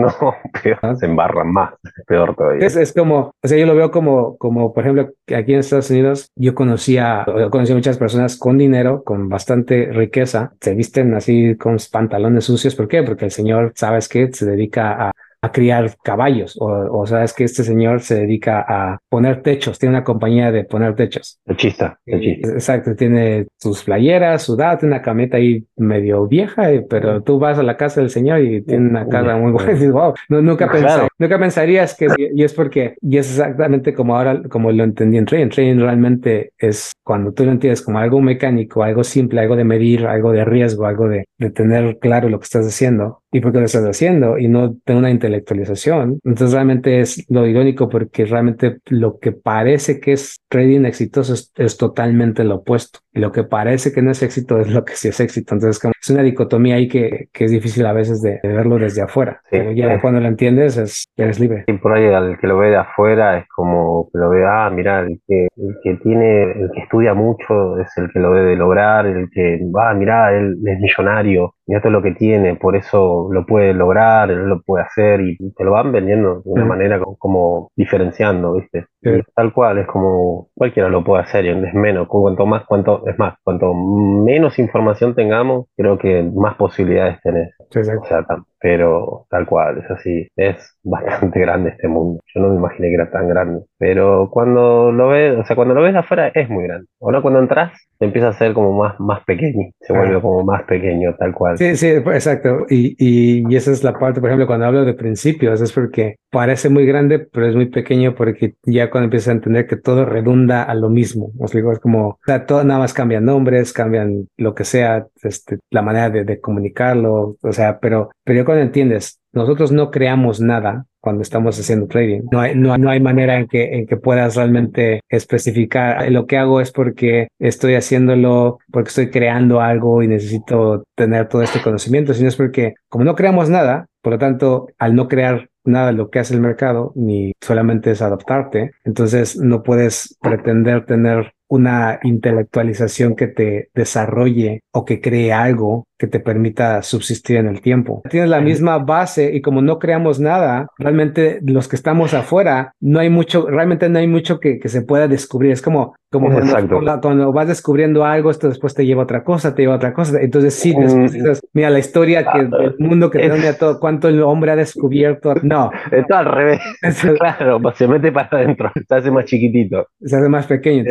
peor, 0.62 0.96
se 0.96 1.06
embarran 1.06 1.52
más, 1.52 1.74
peor 2.06 2.34
todavía. 2.34 2.66
Es, 2.66 2.76
es, 2.76 2.92
como, 2.92 3.32
o 3.42 3.48
sea, 3.48 3.58
yo 3.58 3.66
lo 3.66 3.74
veo 3.74 3.90
como, 3.90 4.36
como, 4.38 4.72
por 4.72 4.84
ejemplo, 4.84 5.10
aquí 5.36 5.54
en 5.54 5.60
Estados 5.60 5.90
Unidos, 5.90 6.30
yo 6.34 6.54
conocía, 6.54 7.24
conocí 7.50 7.72
a 7.72 7.76
muchas 7.76 7.98
personas 7.98 8.36
con 8.36 8.58
dinero, 8.58 9.02
con 9.04 9.28
bastante 9.28 9.90
riqueza, 9.92 10.52
se 10.60 10.74
visten 10.74 11.14
así 11.14 11.56
con 11.56 11.76
pantalones 11.90 12.44
sucios, 12.44 12.74
¿por 12.74 12.88
qué? 12.88 13.02
Porque 13.02 13.26
el 13.26 13.30
señor, 13.30 13.72
¿sabes 13.74 14.08
qué? 14.08 14.30
Se 14.32 14.46
dedica 14.46 15.08
a 15.08 15.12
a 15.46 15.52
criar 15.52 15.96
caballos. 16.02 16.56
O, 16.60 16.66
o, 16.66 17.06
sabes 17.06 17.32
que 17.32 17.44
este 17.44 17.64
señor 17.64 18.00
se 18.00 18.16
dedica 18.16 18.64
a 18.66 18.98
poner 19.08 19.42
techos, 19.42 19.78
tiene 19.78 19.96
una 19.96 20.04
compañía 20.04 20.52
de 20.52 20.64
poner 20.64 20.94
techos. 20.94 21.40
Techista, 21.44 21.98
techista. 22.04 22.48
Exacto, 22.48 22.94
tiene 22.94 23.46
sus 23.58 23.84
playeras, 23.84 24.42
su 24.42 24.56
tiene 24.56 24.94
una 24.94 25.02
camioneta 25.02 25.36
ahí 25.36 25.64
medio 25.76 26.26
vieja, 26.26 26.70
eh, 26.72 26.84
pero 26.88 27.22
tú 27.22 27.38
vas 27.38 27.58
a 27.58 27.62
la 27.62 27.76
casa 27.76 28.00
del 28.00 28.10
señor 28.10 28.40
y 28.40 28.62
tiene 28.62 28.88
una 28.88 29.08
casa 29.08 29.36
muy 29.36 29.52
buena 29.52 29.72
y 29.72 29.88
wow, 29.88 30.14
no, 30.28 30.42
nunca, 30.42 30.70
nunca 31.18 31.38
pensarías 31.38 31.96
que, 31.96 32.08
y 32.18 32.42
es 32.42 32.52
porque, 32.54 32.96
y 33.00 33.18
es 33.18 33.30
exactamente 33.30 33.94
como 33.94 34.16
ahora, 34.16 34.42
como 34.48 34.72
lo 34.72 34.84
entendí 34.84 35.18
en 35.18 35.26
trading, 35.26 35.48
trading 35.48 35.78
realmente 35.78 36.52
es 36.58 36.92
cuando 37.04 37.32
tú 37.32 37.44
lo 37.44 37.52
entiendes 37.52 37.82
como 37.82 37.98
algo 37.98 38.20
mecánico, 38.20 38.82
algo 38.82 39.04
simple, 39.04 39.40
algo 39.40 39.56
de 39.56 39.64
medir, 39.64 40.06
algo 40.06 40.32
de 40.32 40.44
riesgo, 40.44 40.86
algo 40.86 41.08
de, 41.08 41.26
de 41.38 41.50
tener 41.50 41.98
claro 41.98 42.28
lo 42.28 42.38
que 42.38 42.44
estás 42.44 42.66
haciendo 42.66 43.22
y 43.32 43.40
por 43.40 43.52
qué 43.52 43.58
lo 43.58 43.64
estás 43.64 43.84
haciendo 43.84 44.38
y 44.38 44.48
no 44.48 44.76
tener 44.84 45.00
una 45.00 45.10
intelectualización. 45.10 46.20
Entonces 46.24 46.52
realmente 46.52 47.00
es 47.00 47.24
lo 47.28 47.46
irónico 47.46 47.88
porque 47.88 48.24
realmente 48.24 48.78
lo 48.86 49.18
que 49.18 49.32
parece 49.32 50.00
que 50.00 50.12
es 50.12 50.40
trading 50.48 50.84
exitoso 50.84 51.34
es, 51.34 51.76
totalmente 51.76 52.44
lo 52.44 52.56
opuesto. 52.56 53.00
Y 53.12 53.20
lo 53.20 53.32
que 53.32 53.44
parece 53.44 53.92
que 53.92 54.02
no 54.02 54.10
es 54.10 54.22
éxito 54.22 54.60
es 54.60 54.68
lo 54.68 54.84
que 54.84 54.94
sí 54.94 55.08
es 55.08 55.20
éxito. 55.20 55.54
Entonces 55.54 55.80
como 55.80 55.92
es 56.00 56.10
una 56.10 56.22
dicotomía 56.22 56.76
ahí 56.76 56.88
que, 56.88 57.28
que 57.32 57.44
es 57.44 57.50
difícil 57.50 57.84
a 57.86 57.92
veces 57.92 58.22
de, 58.22 58.40
verlo 58.42 58.78
desde 58.78 59.02
afuera. 59.02 59.42
Pero 59.50 59.72
ya 59.72 60.00
cuando 60.00 60.20
lo 60.20 60.28
entiendes 60.28 60.76
es, 60.76 61.04
eres 61.16 61.38
libre. 61.40 61.64
Y 61.66 61.72
por 61.74 61.92
ahí 61.92 62.06
al 62.06 62.38
que 62.38 62.46
lo 62.46 62.58
ve 62.58 62.70
de 62.70 62.76
afuera 62.76 63.38
es 63.38 63.48
como 63.48 64.08
que 64.12 64.18
lo 64.18 64.30
ve, 64.30 64.44
ah, 64.46 64.70
mira, 64.70 65.00
el 65.00 65.20
que, 65.26 65.48
el 65.56 65.76
que 65.82 65.94
tiene, 66.02 66.42
el 66.52 66.70
que 66.72 66.80
estudia 66.80 67.14
mucho 67.14 67.78
es 67.78 67.88
el 67.96 68.10
que 68.12 68.20
lo 68.20 68.32
debe 68.32 68.56
lograr, 68.56 69.06
el 69.06 69.28
que, 69.30 69.60
va, 69.74 69.90
ah, 69.90 69.94
mira, 69.94 70.36
él 70.36 70.56
es 70.64 70.78
millonario, 70.78 71.54
mira 71.66 71.80
todo 71.80 71.92
lo 71.92 72.02
que 72.02 72.12
tiene, 72.12 72.56
por 72.56 72.76
eso 72.76 73.15
lo 73.30 73.46
puede 73.46 73.74
lograr, 73.74 74.30
él 74.30 74.48
lo 74.48 74.62
puede 74.62 74.84
hacer 74.84 75.20
y 75.20 75.36
te 75.52 75.64
lo 75.64 75.72
van 75.72 75.92
vendiendo 75.92 76.42
de 76.44 76.50
una 76.50 76.64
manera 76.64 77.00
como, 77.18 77.70
diferenciando, 77.76 78.54
¿viste? 78.54 78.86
Tal 79.34 79.52
cual, 79.52 79.78
es 79.78 79.86
como 79.86 80.48
cualquiera 80.54 80.88
lo 80.88 81.04
puede 81.04 81.22
hacer 81.22 81.44
y 81.44 81.50
es 81.50 81.74
menos, 81.74 82.08
cuanto 82.08 82.46
más, 82.46 82.64
cuanto, 82.66 83.06
es 83.06 83.18
más, 83.18 83.34
cuanto 83.42 83.72
menos 83.74 84.58
información 84.58 85.14
tengamos, 85.14 85.66
creo 85.76 85.98
que 85.98 86.22
más 86.22 86.56
posibilidades 86.56 87.20
tenés. 87.22 87.54
O 87.58 87.82
sea, 88.06 88.24
pero 88.60 89.26
tal 89.30 89.46
cual, 89.46 89.78
es 89.78 89.90
así, 89.90 90.28
es 90.36 90.56
bastante 90.82 91.40
grande 91.40 91.70
este 91.70 91.88
mundo. 91.88 92.20
Yo 92.34 92.40
no 92.40 92.48
me 92.48 92.56
imaginé 92.56 92.88
que 92.88 92.94
era 92.94 93.10
tan 93.10 93.28
grande, 93.28 93.64
pero 93.78 94.28
cuando 94.30 94.92
lo 94.92 95.08
ves, 95.08 95.38
o 95.38 95.44
sea, 95.44 95.56
cuando 95.56 95.74
lo 95.74 95.82
ves 95.82 95.94
afuera 95.94 96.32
es 96.34 96.48
muy 96.48 96.64
grande. 96.64 96.86
Ahora 97.00 97.22
cuando 97.22 97.40
entras, 97.40 97.72
empieza 98.00 98.28
a 98.28 98.32
ser 98.32 98.52
como 98.54 98.72
más, 98.72 98.98
más 98.98 99.24
pequeño, 99.24 99.70
se 99.80 99.92
vuelve 99.92 100.20
como 100.20 100.42
más 100.42 100.64
pequeño, 100.64 101.14
tal 101.18 101.32
cual. 101.32 101.56
Sí, 101.58 101.76
sí, 101.76 101.88
exacto. 101.88 102.66
Y, 102.68 102.96
y, 102.98 103.44
y 103.48 103.56
esa 103.56 103.70
es 103.70 103.84
la 103.84 103.92
parte, 103.92 104.20
por 104.20 104.30
ejemplo, 104.30 104.46
cuando 104.46 104.66
hablo 104.66 104.84
de 104.84 104.94
principios, 104.94 105.60
es 105.60 105.72
porque 105.72 106.16
parece 106.30 106.68
muy 106.68 106.86
grande, 106.86 107.18
pero 107.18 107.46
es 107.46 107.54
muy 107.54 107.66
pequeño 107.66 108.14
porque 108.14 108.54
ya 108.64 108.90
cuando 108.96 109.08
empiezas 109.08 109.28
a 109.28 109.32
entender 109.32 109.66
que 109.66 109.76
todo 109.76 110.06
redunda 110.06 110.62
a 110.62 110.74
lo 110.74 110.88
mismo, 110.88 111.32
os 111.38 111.52
digo, 111.52 111.70
es 111.70 111.80
como, 111.80 112.08
o 112.08 112.18
sea, 112.24 112.46
todo 112.46 112.64
nada 112.64 112.80
más 112.80 112.94
cambian 112.94 113.26
nombres, 113.26 113.74
cambian 113.74 114.26
lo 114.38 114.54
que 114.54 114.64
sea, 114.64 115.06
este, 115.22 115.58
la 115.68 115.82
manera 115.82 116.08
de, 116.08 116.24
de 116.24 116.40
comunicarlo, 116.40 117.36
o 117.42 117.52
sea, 117.52 117.78
pero, 117.78 118.08
pero 118.24 118.46
cuando 118.46 118.62
entiendes, 118.62 119.20
nosotros 119.34 119.70
no 119.70 119.90
creamos 119.90 120.40
nada 120.40 120.86
cuando 120.98 121.20
estamos 121.20 121.60
haciendo 121.60 121.86
trading. 121.88 122.22
No 122.32 122.40
hay, 122.40 122.54
no, 122.56 122.76
no 122.78 122.88
hay 122.88 123.00
manera 123.00 123.38
en 123.38 123.46
que, 123.48 123.74
en 123.76 123.86
que 123.86 123.98
puedas 123.98 124.34
realmente 124.34 125.02
especificar 125.10 126.10
lo 126.10 126.26
que 126.26 126.38
hago 126.38 126.62
es 126.62 126.72
porque 126.72 127.28
estoy 127.38 127.74
haciéndolo, 127.74 128.58
porque 128.72 128.88
estoy 128.88 129.10
creando 129.10 129.60
algo 129.60 130.02
y 130.02 130.08
necesito 130.08 130.84
tener 130.94 131.28
todo 131.28 131.42
este 131.42 131.60
conocimiento, 131.60 132.14
sino 132.14 132.28
es 132.28 132.36
porque 132.36 132.74
como 132.88 133.04
no 133.04 133.14
creamos 133.14 133.50
nada, 133.50 133.86
por 134.00 134.14
lo 134.14 134.18
tanto, 134.18 134.68
al 134.78 134.94
no 134.94 135.06
crear 135.06 135.50
nada 135.66 135.88
de 135.88 135.92
lo 135.94 136.10
que 136.10 136.18
hace 136.18 136.34
el 136.34 136.40
mercado, 136.40 136.92
ni 136.94 137.32
solamente 137.40 137.90
es 137.90 138.02
adaptarte, 138.02 138.72
entonces 138.84 139.36
no 139.36 139.62
puedes 139.62 140.16
pretender 140.20 140.86
tener 140.86 141.34
una 141.48 141.98
intelectualización 142.02 143.16
que 143.16 143.28
te 143.28 143.70
desarrolle 143.74 144.60
o 144.72 144.84
que 144.84 145.00
cree 145.00 145.32
algo 145.32 145.86
que 145.98 146.06
te 146.06 146.20
permita 146.20 146.82
subsistir 146.82 147.36
en 147.36 147.46
el 147.46 147.60
tiempo. 147.60 148.02
Tienes 148.10 148.28
la 148.28 148.40
misma 148.40 148.78
base 148.78 149.34
y 149.34 149.40
como 149.40 149.62
no 149.62 149.78
creamos 149.78 150.20
nada, 150.20 150.68
realmente 150.78 151.40
los 151.42 151.68
que 151.68 151.76
estamos 151.76 152.12
afuera, 152.12 152.72
no 152.80 152.98
hay 152.98 153.08
mucho, 153.08 153.46
realmente 153.48 153.88
no 153.88 153.98
hay 153.98 154.06
mucho 154.06 154.38
que, 154.38 154.58
que 154.58 154.68
se 154.68 154.82
pueda 154.82 155.08
descubrir. 155.08 155.52
Es 155.52 155.62
como, 155.62 155.94
como 156.10 156.30
cuando, 156.30 157.00
cuando, 157.00 157.32
vas 157.32 157.48
descubriendo 157.48 158.04
algo, 158.04 158.30
esto 158.30 158.48
después 158.48 158.74
te 158.74 158.84
lleva 158.84 159.02
a 159.02 159.04
otra 159.04 159.24
cosa, 159.24 159.54
te 159.54 159.62
lleva 159.62 159.74
a 159.74 159.76
otra 159.76 159.94
cosa. 159.94 160.20
Entonces 160.20 160.54
sí, 160.54 160.74
mm. 160.76 161.06
mira 161.54 161.70
la 161.70 161.78
historia 161.78 162.26
que 162.30 162.44
del 162.44 162.76
mundo 162.78 163.10
que 163.10 163.18
tenía 163.18 163.56
todo, 163.56 163.80
cuánto 163.80 164.08
el 164.08 164.22
hombre 164.22 164.50
ha 164.52 164.56
descubierto. 164.56 165.34
No. 165.42 165.70
Está 165.90 166.18
al 166.18 166.26
revés. 166.26 166.60
claro, 167.18 167.60
pues 167.60 167.76
se 167.76 167.88
mete 167.88 168.12
para 168.12 168.28
adentro, 168.32 168.70
se 168.86 168.94
hace 168.94 169.10
más 169.10 169.24
chiquitito. 169.24 169.88
Se 170.00 170.16
hace 170.16 170.28
más 170.28 170.46
pequeño. 170.46 170.84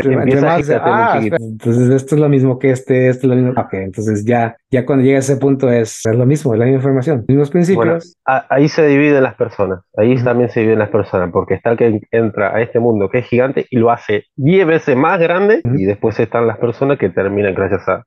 Ah, 0.47 1.19
entonces 1.21 1.89
esto 1.89 2.15
es 2.15 2.21
lo 2.21 2.29
mismo 2.29 2.59
que 2.59 2.71
este, 2.71 3.09
esto 3.09 3.27
es 3.27 3.29
lo 3.29 3.35
mismo. 3.35 3.61
Ok, 3.61 3.73
entonces 3.73 4.25
ya, 4.25 4.57
ya 4.76 4.86
cuando 4.86 5.05
llega 5.05 5.17
a 5.17 5.19
ese 5.19 5.38
punto 5.38 5.71
es, 5.71 6.01
lo 6.05 6.26
mismo, 6.26 6.53
es 6.53 6.59
la 6.59 6.65
misma 6.65 6.80
información, 6.80 7.23
mismos 7.28 7.49
principios. 7.49 8.17
ahí 8.26 8.67
se 8.67 8.86
dividen 8.86 9.23
las 9.23 9.36
personas, 9.36 9.80
ahí 9.95 10.21
también 10.21 10.49
se 10.49 10.59
dividen 10.59 10.80
las 10.80 10.89
personas, 10.89 11.30
porque 11.32 11.53
está 11.53 11.71
el 11.71 11.78
que 11.78 12.01
entra 12.11 12.53
a 12.53 12.61
este 12.61 12.80
mundo 12.80 13.07
que 13.09 13.19
es 13.19 13.26
gigante 13.26 13.65
y 13.69 13.78
lo 13.78 13.89
hace 13.89 14.26
10 14.36 14.67
veces 14.67 14.97
más 14.97 15.17
grande, 15.19 15.61
y 15.63 15.86
después 15.86 16.19
están 16.19 16.45
las 16.45 16.57
personas 16.57 16.97
que 16.97 17.09
terminan, 17.09 17.55
gracias 17.55 17.88
a, 17.88 18.03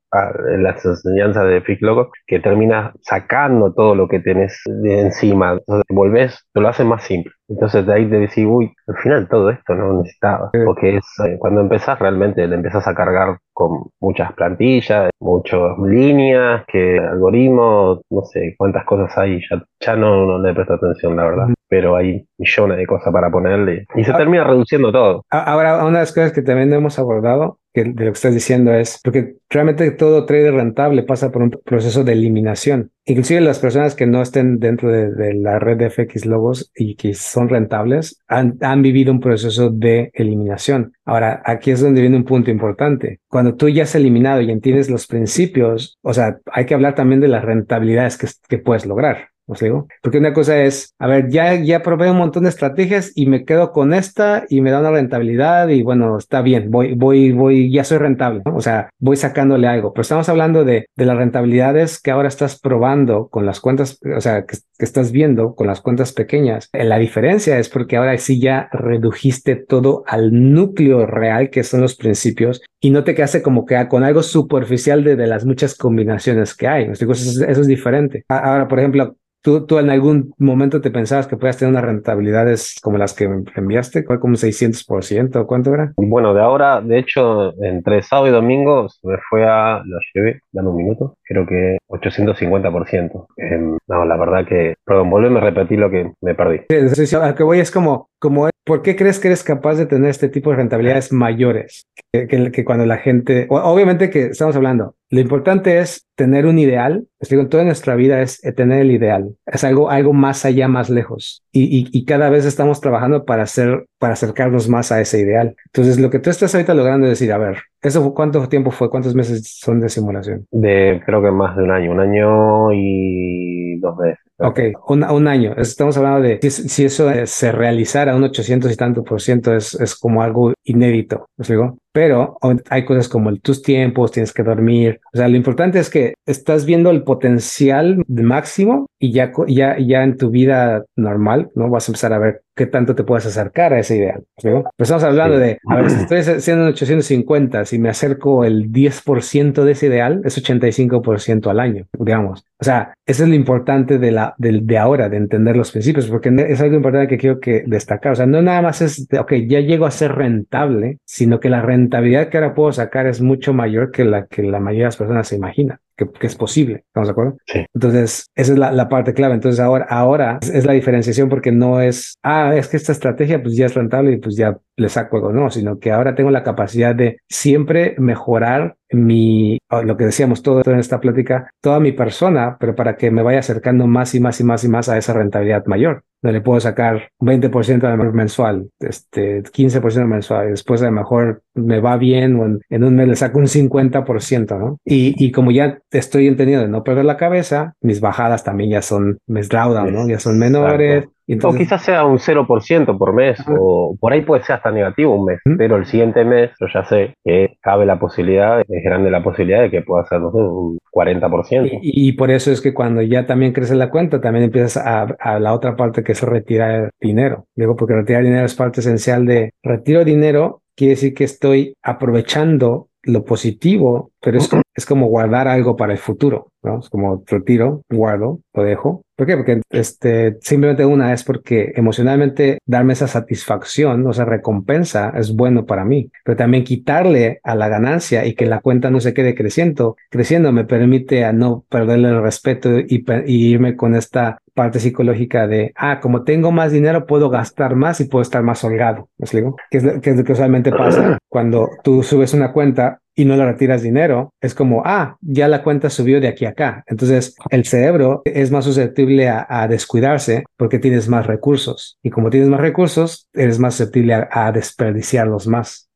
las 0.58 0.84
enseñanzas 0.84 1.48
de 1.48 1.62
Frick 1.62 1.80
Loco, 1.80 2.10
que 2.26 2.38
termina 2.38 2.92
sacando 3.00 3.72
todo 3.72 3.94
lo 3.94 4.06
que 4.08 4.20
tenés 4.20 4.60
de 4.66 5.00
encima. 5.00 5.52
Entonces, 5.52 5.84
volvés, 5.88 6.46
te 6.52 6.60
lo 6.60 6.68
hacen 6.68 6.86
más 6.86 7.02
simple. 7.04 7.32
Entonces 7.48 7.86
de 7.86 7.94
ahí 7.94 8.08
te 8.08 8.18
decís, 8.18 8.44
uy, 8.46 8.70
al 8.86 8.96
final 8.98 9.28
todo 9.28 9.50
esto 9.50 9.74
no 9.74 9.94
necesitaba. 9.94 10.50
Porque 10.66 10.96
es 10.96 11.04
eh, 11.24 11.36
cuando 11.38 11.62
empezás 11.62 11.98
realmente 11.98 12.46
le 12.46 12.56
empezás 12.56 12.86
a 12.86 12.94
cargar 12.94 13.38
con 13.54 13.90
muchas 14.00 14.32
plantillas, 14.34 15.10
muchas 15.18 15.78
líneas, 15.78 16.57
que 16.66 16.98
algoritmos, 16.98 18.00
no 18.10 18.22
sé 18.24 18.54
cuántas 18.56 18.84
cosas 18.84 19.16
hay, 19.18 19.40
ya, 19.50 19.62
ya 19.80 19.96
no, 19.96 20.26
no 20.26 20.38
le 20.38 20.54
presto 20.54 20.74
atención, 20.74 21.16
la 21.16 21.24
verdad. 21.24 21.48
Pero 21.68 21.96
hay 21.96 22.26
millones 22.38 22.78
de 22.78 22.86
cosas 22.86 23.12
para 23.12 23.30
ponerle 23.30 23.86
y 23.94 24.04
se 24.04 24.12
ah. 24.12 24.16
termina 24.16 24.44
reduciendo 24.44 24.90
todo. 24.90 25.24
Ahora, 25.30 25.84
una 25.84 25.98
de 25.98 26.02
las 26.04 26.12
cosas 26.12 26.32
que 26.32 26.42
también 26.42 26.72
hemos 26.72 26.98
abordado 26.98 27.57
que 27.72 27.84
de 27.84 27.90
lo 27.90 28.12
que 28.12 28.16
estás 28.16 28.34
diciendo 28.34 28.72
es 28.72 29.00
porque 29.02 29.36
realmente 29.48 29.90
todo 29.90 30.26
trader 30.26 30.54
rentable 30.54 31.02
pasa 31.02 31.30
por 31.30 31.42
un 31.42 31.50
proceso 31.50 32.04
de 32.04 32.12
eliminación. 32.12 32.90
Inclusive 33.04 33.40
las 33.40 33.58
personas 33.58 33.94
que 33.94 34.06
no 34.06 34.20
estén 34.20 34.58
dentro 34.58 34.90
de, 34.90 35.34
la 35.34 35.58
red 35.58 35.78
de 35.78 35.90
FX 35.90 36.26
Lobos 36.26 36.70
y 36.74 36.96
que 36.96 37.14
son 37.14 37.48
rentables 37.48 38.22
han, 38.28 38.58
han, 38.60 38.82
vivido 38.82 39.12
un 39.12 39.20
proceso 39.20 39.70
de 39.70 40.10
eliminación. 40.14 40.92
Ahora, 41.04 41.42
aquí 41.44 41.70
es 41.70 41.80
donde 41.80 42.00
viene 42.00 42.16
un 42.16 42.24
punto 42.24 42.50
importante. 42.50 43.20
Cuando 43.28 43.54
tú 43.54 43.68
ya 43.68 43.84
has 43.84 43.94
eliminado 43.94 44.40
y 44.40 44.50
entiendes 44.50 44.90
los 44.90 45.06
principios, 45.06 45.98
o 46.02 46.12
sea, 46.12 46.38
hay 46.52 46.66
que 46.66 46.74
hablar 46.74 46.94
también 46.94 47.20
de 47.20 47.28
las 47.28 47.44
rentabilidades 47.44 48.18
que, 48.18 48.26
que 48.48 48.58
puedes 48.58 48.84
lograr. 48.84 49.28
¿Os 49.48 49.60
digo? 49.60 49.88
Porque 50.02 50.18
una 50.18 50.34
cosa 50.34 50.58
es, 50.62 50.94
a 50.98 51.06
ver, 51.06 51.30
ya, 51.30 51.54
ya 51.54 51.82
probé 51.82 52.10
un 52.10 52.18
montón 52.18 52.42
de 52.42 52.50
estrategias 52.50 53.12
y 53.14 53.26
me 53.26 53.46
quedo 53.46 53.72
con 53.72 53.94
esta 53.94 54.44
y 54.50 54.60
me 54.60 54.70
da 54.70 54.80
una 54.80 54.90
rentabilidad 54.90 55.68
y 55.68 55.82
bueno, 55.82 56.18
está 56.18 56.42
bien, 56.42 56.70
voy, 56.70 56.94
voy, 56.94 57.32
voy, 57.32 57.72
ya 57.72 57.82
soy 57.82 57.96
rentable. 57.96 58.42
O 58.44 58.60
sea, 58.60 58.90
voy 58.98 59.16
sacándole 59.16 59.66
algo. 59.66 59.94
Pero 59.94 60.02
estamos 60.02 60.28
hablando 60.28 60.66
de, 60.66 60.90
de 60.94 61.04
las 61.06 61.16
rentabilidades 61.16 61.98
que 61.98 62.10
ahora 62.10 62.28
estás 62.28 62.60
probando 62.60 63.28
con 63.28 63.46
las 63.46 63.60
cuentas, 63.60 63.98
o 64.14 64.20
sea, 64.20 64.44
que, 64.44 64.58
que 64.78 64.84
estás 64.84 65.12
viendo 65.12 65.54
con 65.54 65.66
las 65.66 65.80
cuentas 65.80 66.12
pequeñas. 66.12 66.70
La 66.72 66.98
diferencia 66.98 67.58
es 67.58 67.68
porque 67.68 67.96
ahora 67.96 68.16
sí 68.18 68.40
ya 68.40 68.68
redujiste 68.72 69.56
todo 69.56 70.04
al 70.06 70.30
núcleo 70.32 71.04
real 71.06 71.50
que 71.50 71.64
son 71.64 71.80
los 71.80 71.96
principios 71.96 72.62
y 72.80 72.90
no 72.90 73.04
te 73.04 73.14
quedaste 73.14 73.42
como 73.42 73.66
que 73.66 73.88
con 73.88 74.04
algo 74.04 74.22
superficial 74.22 75.02
de, 75.04 75.16
de 75.16 75.26
las 75.26 75.44
muchas 75.44 75.74
combinaciones 75.74 76.54
que 76.54 76.68
hay. 76.68 76.84
Eso, 76.84 77.10
eso 77.10 77.60
es 77.60 77.66
diferente. 77.66 78.24
Ahora, 78.28 78.68
por 78.68 78.78
ejemplo, 78.78 79.16
¿Tú, 79.40 79.66
¿Tú 79.66 79.78
en 79.78 79.88
algún 79.88 80.34
momento 80.38 80.80
te 80.80 80.90
pensabas 80.90 81.28
que 81.28 81.36
podías 81.36 81.56
tener 81.56 81.70
unas 81.72 81.84
rentabilidades 81.84 82.76
como 82.82 82.98
las 82.98 83.14
que 83.14 83.24
enviaste? 83.54 84.04
¿Cuál 84.04 84.18
como 84.18 84.34
600%? 84.34 85.46
¿Cuánto 85.46 85.72
era? 85.72 85.92
Bueno, 85.96 86.34
de 86.34 86.40
ahora, 86.40 86.80
de 86.80 86.98
hecho, 86.98 87.54
entre 87.62 88.02
sábado 88.02 88.26
y 88.26 88.32
domingo 88.32 88.88
se 88.88 89.06
me 89.06 89.16
fue 89.30 89.46
a, 89.46 89.80
lo 89.84 89.98
llevé, 90.12 90.40
dame 90.50 90.70
un 90.70 90.76
minuto, 90.76 91.16
creo 91.28 91.46
que 91.46 91.78
850%. 91.88 93.26
Em, 93.36 93.78
no, 93.86 94.04
la 94.04 94.16
verdad 94.16 94.46
que, 94.46 94.74
perdón, 94.84 95.10
volveme 95.10 95.38
a 95.38 95.42
repetir 95.42 95.78
lo 95.78 95.90
que 95.90 96.12
me 96.22 96.34
perdí. 96.34 96.60
Sí, 96.94 97.06
sí, 97.06 97.16
a 97.16 97.34
que 97.34 97.42
voy 97.42 97.60
es 97.60 97.70
como, 97.70 98.08
como, 98.18 98.48
¿por 98.64 98.82
qué 98.82 98.96
crees 98.96 99.20
que 99.20 99.28
eres 99.28 99.44
capaz 99.44 99.76
de 99.76 99.86
tener 99.86 100.10
este 100.10 100.28
tipo 100.28 100.50
de 100.50 100.56
rentabilidades 100.56 101.12
mayores 101.12 101.86
que, 102.12 102.50
que, 102.50 102.64
cuando 102.64 102.86
la 102.86 102.96
gente, 102.96 103.46
obviamente 103.50 104.10
que 104.10 104.26
estamos 104.26 104.56
hablando, 104.56 104.94
lo 105.10 105.20
importante 105.20 105.78
es 105.78 106.07
tener 106.18 106.46
un 106.46 106.58
ideal, 106.58 107.06
les 107.20 107.30
digo, 107.30 107.46
toda 107.46 107.62
nuestra 107.62 107.94
vida 107.94 108.20
es 108.20 108.44
eh, 108.44 108.50
tener 108.50 108.80
el 108.80 108.90
ideal, 108.90 109.36
es 109.46 109.62
algo, 109.62 109.88
algo 109.88 110.12
más 110.12 110.44
allá, 110.44 110.66
más 110.66 110.90
lejos, 110.90 111.44
y, 111.52 111.88
y, 111.96 112.04
cada 112.06 112.28
vez 112.28 112.44
estamos 112.44 112.80
trabajando 112.80 113.24
para 113.24 113.44
hacer, 113.44 113.86
para 113.98 114.14
acercarnos 114.14 114.68
más 114.68 114.90
a 114.90 115.00
ese 115.00 115.20
ideal. 115.20 115.54
Entonces, 115.66 116.00
lo 116.00 116.10
que 116.10 116.18
tú 116.18 116.30
estás 116.30 116.54
ahorita 116.54 116.74
logrando 116.74 117.06
es 117.06 117.12
decir, 117.12 117.32
a 117.32 117.38
ver, 117.38 117.58
¿eso 117.82 118.12
cuánto 118.14 118.48
tiempo 118.48 118.72
fue? 118.72 118.90
¿Cuántos 118.90 119.14
meses 119.14 119.58
son 119.60 119.80
de 119.80 119.88
simulación? 119.88 120.44
De, 120.50 121.00
creo 121.06 121.22
que 121.22 121.30
más 121.30 121.56
de 121.56 121.62
un 121.62 121.70
año, 121.70 121.92
un 121.92 122.00
año 122.00 122.72
y 122.72 123.78
dos 123.78 123.96
meses. 123.96 124.18
Ok, 124.40 124.60
un, 124.86 125.02
un, 125.02 125.26
año. 125.26 125.54
Estamos 125.56 125.96
hablando 125.96 126.20
de 126.20 126.38
si, 126.48 126.84
eso 126.84 127.10
se 127.24 127.50
realizara 127.50 128.14
un 128.14 128.22
800 128.22 128.72
y 128.72 128.76
tanto 128.76 129.02
por 129.02 129.20
ciento 129.20 129.52
es, 129.52 129.74
es 129.74 129.96
como 129.96 130.22
algo 130.22 130.52
inédito, 130.62 131.26
¿os 131.36 131.48
digo? 131.48 131.78
Pero 131.90 132.36
hay 132.70 132.84
cosas 132.84 133.08
como 133.08 133.30
el, 133.30 133.40
tus 133.40 133.62
tiempos, 133.62 134.12
tienes 134.12 134.32
que 134.32 134.44
dormir. 134.44 135.00
O 135.12 135.16
sea, 135.16 135.26
lo 135.26 135.36
importante 135.36 135.80
es 135.80 135.90
que 135.90 136.07
estás 136.26 136.64
viendo 136.64 136.90
el 136.90 137.02
potencial 137.02 138.04
máximo 138.08 138.86
y 138.98 139.12
ya, 139.12 139.32
ya, 139.46 139.78
ya 139.78 140.02
en 140.02 140.16
tu 140.16 140.30
vida 140.30 140.84
normal, 140.96 141.50
¿no? 141.54 141.68
Vas 141.70 141.88
a 141.88 141.92
empezar 141.92 142.12
a 142.12 142.18
ver 142.18 142.42
qué 142.58 142.66
tanto 142.66 142.94
te 142.94 143.04
puedes 143.04 143.24
acercar 143.24 143.72
a 143.72 143.78
ese 143.78 143.96
ideal. 143.96 144.24
Pero 144.42 144.64
estamos 144.76 145.04
hablando 145.04 145.38
de, 145.38 145.58
a 145.66 145.76
ver, 145.76 145.90
si 145.90 146.00
estoy 146.02 146.18
haciendo 146.18 146.66
850, 146.66 147.64
si 147.64 147.78
me 147.78 147.88
acerco 147.88 148.44
el 148.44 148.70
10% 148.70 149.62
de 149.62 149.72
ese 149.72 149.86
ideal, 149.86 150.20
es 150.24 150.42
85% 150.42 151.48
al 151.48 151.60
año, 151.60 151.86
digamos. 151.98 152.44
O 152.60 152.64
sea, 152.64 152.92
eso 153.06 153.22
es 153.22 153.28
lo 153.28 153.36
importante 153.36 153.98
de, 153.98 154.10
la, 154.10 154.34
de, 154.36 154.60
de, 154.62 154.78
ahora, 154.78 155.08
de 155.08 155.16
entender 155.16 155.56
los 155.56 155.70
principios, 155.70 156.08
porque 156.08 156.34
es 156.48 156.60
algo 156.60 156.74
importante 156.74 157.06
que 157.06 157.18
quiero 157.18 157.38
que 157.38 157.62
destacar. 157.64 158.12
O 158.12 158.16
sea, 158.16 158.26
no 158.26 158.42
nada 158.42 158.60
más 158.60 158.82
es, 158.82 159.06
de, 159.06 159.20
ok, 159.20 159.32
ya 159.46 159.60
llego 159.60 159.86
a 159.86 159.90
ser 159.92 160.16
rentable, 160.16 160.98
sino 161.04 161.38
que 161.38 161.48
la 161.48 161.62
rentabilidad 161.62 162.28
que 162.28 162.38
ahora 162.38 162.54
puedo 162.54 162.72
sacar 162.72 163.06
es 163.06 163.20
mucho 163.20 163.54
mayor 163.54 163.92
que 163.92 164.04
la 164.04 164.26
que 164.26 164.42
la 164.42 164.58
mayoría 164.58 164.84
de 164.84 164.88
las 164.88 164.96
personas 164.96 165.28
se 165.28 165.36
imagina 165.36 165.80
que, 165.98 166.26
es 166.26 166.36
posible. 166.36 166.84
¿Estamos 166.86 167.08
de 167.08 167.12
acuerdo? 167.12 167.36
Sí. 167.46 167.66
Entonces, 167.74 168.26
esa 168.34 168.52
es 168.52 168.58
la, 168.58 168.88
parte 168.88 169.14
clave. 169.14 169.34
Entonces, 169.34 169.60
ahora, 169.60 169.86
ahora 169.88 170.38
es, 170.40 170.64
la 170.64 170.72
diferenciación 170.72 171.28
porque 171.28 171.52
no 171.52 171.80
es, 171.80 172.18
ah, 172.22 172.47
es 172.56 172.68
que 172.68 172.76
esta 172.76 172.92
estrategia 172.92 173.42
pues 173.42 173.56
ya 173.56 173.66
es 173.66 173.74
rentable 173.74 174.12
y 174.12 174.16
pues 174.18 174.36
ya 174.36 174.58
le 174.76 174.88
saco 174.88 175.16
algo, 175.16 175.32
no, 175.32 175.50
sino 175.50 175.78
que 175.78 175.90
ahora 175.90 176.14
tengo 176.14 176.30
la 176.30 176.42
capacidad 176.42 176.94
de 176.94 177.18
siempre 177.28 177.96
mejorar 177.98 178.76
mi, 178.90 179.58
lo 179.70 179.96
que 179.96 180.04
decíamos 180.04 180.42
todo 180.42 180.62
en 180.64 180.78
esta 180.78 181.00
plática, 181.00 181.50
toda 181.60 181.80
mi 181.80 181.92
persona, 181.92 182.56
pero 182.58 182.74
para 182.74 182.96
que 182.96 183.10
me 183.10 183.22
vaya 183.22 183.40
acercando 183.40 183.86
más 183.86 184.14
y 184.14 184.20
más 184.20 184.40
y 184.40 184.44
más 184.44 184.64
y 184.64 184.68
más 184.68 184.88
a 184.88 184.96
esa 184.96 185.12
rentabilidad 185.12 185.66
mayor. 185.66 186.04
No 186.20 186.32
le 186.32 186.40
puedo 186.40 186.58
sacar 186.58 187.10
20% 187.20 188.12
mensual, 188.12 188.70
este, 188.80 189.42
15% 189.42 190.06
mensual, 190.06 190.48
y 190.48 190.50
después 190.50 190.82
a 190.82 190.86
lo 190.86 190.92
mejor 190.92 191.42
me 191.54 191.80
va 191.80 191.96
bien 191.96 192.36
o 192.40 192.60
en, 192.68 192.84
un 192.84 192.96
mes 192.96 193.08
le 193.08 193.16
saco 193.16 193.38
un 193.38 193.46
50%, 193.46 194.58
¿no? 194.58 194.78
Y, 194.84 195.14
y 195.16 195.30
como 195.30 195.52
ya 195.52 195.78
estoy 195.90 196.26
entendiendo 196.26 196.64
de 196.64 196.70
no 196.70 196.82
perder 196.82 197.04
la 197.04 197.16
cabeza, 197.16 197.74
mis 197.80 198.00
bajadas 198.00 198.42
también 198.42 198.70
ya 198.70 198.82
son, 198.82 199.18
mes 199.28 199.48
drawdown, 199.48 199.92
¿no? 199.92 200.08
Ya 200.08 200.18
son 200.18 200.38
menores, 200.38 201.06
o 201.42 201.54
quizás 201.54 201.82
sea 201.82 202.04
un 202.04 202.18
0% 202.18 202.98
por 202.98 203.12
mes, 203.12 203.38
o 203.48 203.96
por 204.00 204.12
ahí 204.12 204.22
puede 204.22 204.42
ser 204.42 204.56
hasta 204.56 204.70
negativo 204.70 205.14
un 205.14 205.26
mes, 205.26 205.40
pero 205.56 205.76
el 205.76 205.86
siguiente 205.86 206.24
mes 206.24 206.50
yo 206.58 206.66
ya 206.72 206.84
sé 206.84 207.14
que 207.24 207.56
cabe 207.60 207.86
la 207.86 207.98
posibilidad, 207.98 208.60
es 208.60 208.84
grande 208.84 209.10
la 209.10 209.22
posibilidad 209.22 209.60
de 209.60 209.70
que 209.70 209.82
pueda 209.82 210.04
ser 210.06 210.22
un 210.22 210.78
40%. 210.92 211.78
Y, 211.82 212.08
y, 212.08 212.12
por 212.12 212.30
eso 212.30 212.50
es 212.50 212.60
que 212.60 212.74
cuando 212.74 213.02
ya 213.02 213.26
también 213.26 213.52
crece 213.52 213.74
la 213.74 213.90
cuenta, 213.90 214.20
también 214.20 214.46
empiezas 214.46 214.76
a, 214.78 215.02
a 215.18 215.38
la 215.38 215.52
otra 215.52 215.76
parte 215.76 216.02
que 216.02 216.12
es 216.12 216.22
retirar 216.22 216.90
dinero. 217.00 217.44
Digo, 217.54 217.76
porque 217.76 217.94
retirar 217.94 218.24
dinero 218.24 218.46
es 218.46 218.54
parte 218.54 218.80
esencial 218.80 219.26
de 219.26 219.52
retiro 219.62 220.04
dinero, 220.04 220.62
quiere 220.76 220.94
decir 220.94 221.14
que 221.14 221.24
estoy 221.24 221.74
aprovechando 221.82 222.87
lo 223.02 223.24
positivo, 223.24 224.12
pero 224.20 224.38
es 224.38 224.48
es 224.78 224.86
como 224.86 225.08
guardar 225.08 225.48
algo 225.48 225.74
para 225.74 225.92
el 225.92 225.98
futuro, 225.98 226.52
¿no? 226.62 226.78
Es 226.78 226.88
como 226.88 227.24
retiro, 227.26 227.82
guardo, 227.90 228.40
lo 228.54 228.62
dejo. 228.62 229.02
¿Por 229.16 229.26
qué? 229.26 229.36
Porque 229.36 229.60
este, 229.70 230.38
simplemente 230.40 230.84
una 230.86 231.12
es 231.12 231.24
porque 231.24 231.72
emocionalmente 231.74 232.58
darme 232.64 232.92
esa 232.92 233.08
satisfacción, 233.08 234.06
o 234.06 234.12
sea, 234.12 234.24
recompensa 234.24 235.12
es 235.16 235.34
bueno 235.34 235.66
para 235.66 235.84
mí, 235.84 236.12
pero 236.24 236.36
también 236.36 236.62
quitarle 236.62 237.40
a 237.42 237.56
la 237.56 237.68
ganancia 237.68 238.24
y 238.24 238.34
que 238.34 238.46
la 238.46 238.60
cuenta 238.60 238.88
no 238.88 239.00
se 239.00 239.14
quede 239.14 239.34
creciendo, 239.34 239.96
creciendo 240.10 240.52
me 240.52 240.64
permite 240.64 241.24
a 241.24 241.32
no 241.32 241.64
perderle 241.68 242.10
el 242.10 242.22
respeto 242.22 242.78
y 242.78 243.02
irme 243.26 243.74
con 243.74 243.96
esta 243.96 244.38
parte 244.58 244.80
psicológica 244.80 245.46
de, 245.46 245.72
ah, 245.76 246.00
como 246.00 246.24
tengo 246.24 246.50
más 246.50 246.72
dinero, 246.72 247.06
puedo 247.06 247.30
gastar 247.30 247.76
más 247.76 248.00
y 248.00 248.06
puedo 248.06 248.22
estar 248.22 248.42
más 248.42 248.64
holgado. 248.64 249.08
¿Me 249.16 249.24
explico? 249.24 249.54
Que 249.70 249.78
es, 249.78 249.84
que 250.00 250.10
es 250.10 250.16
lo 250.16 250.24
que 250.24 250.32
usualmente 250.32 250.72
pasa 250.72 251.16
cuando 251.30 251.70
tú 251.84 252.02
subes 252.02 252.34
una 252.34 252.52
cuenta 252.52 252.98
y 253.14 253.24
no 253.24 253.36
le 253.36 253.44
retiras 253.44 253.82
dinero, 253.82 254.32
es 254.40 254.56
como, 254.56 254.82
ah, 254.84 255.16
ya 255.20 255.46
la 255.46 255.62
cuenta 255.62 255.90
subió 255.90 256.20
de 256.20 256.26
aquí 256.26 256.44
a 256.44 256.50
acá. 256.50 256.82
Entonces, 256.88 257.36
el 257.50 257.66
cerebro 257.66 258.22
es 258.24 258.50
más 258.50 258.64
susceptible 258.64 259.28
a, 259.28 259.68
descuidarse 259.68 260.42
porque 260.56 260.80
tienes 260.80 261.08
más 261.08 261.28
recursos. 261.28 261.96
Y 262.02 262.10
como 262.10 262.28
tienes 262.28 262.48
más 262.48 262.60
recursos, 262.60 263.28
eres 263.32 263.60
más 263.60 263.74
susceptible 263.74 264.26
a, 264.28 264.50
desperdiciarlos 264.50 265.46
más. 265.46 265.87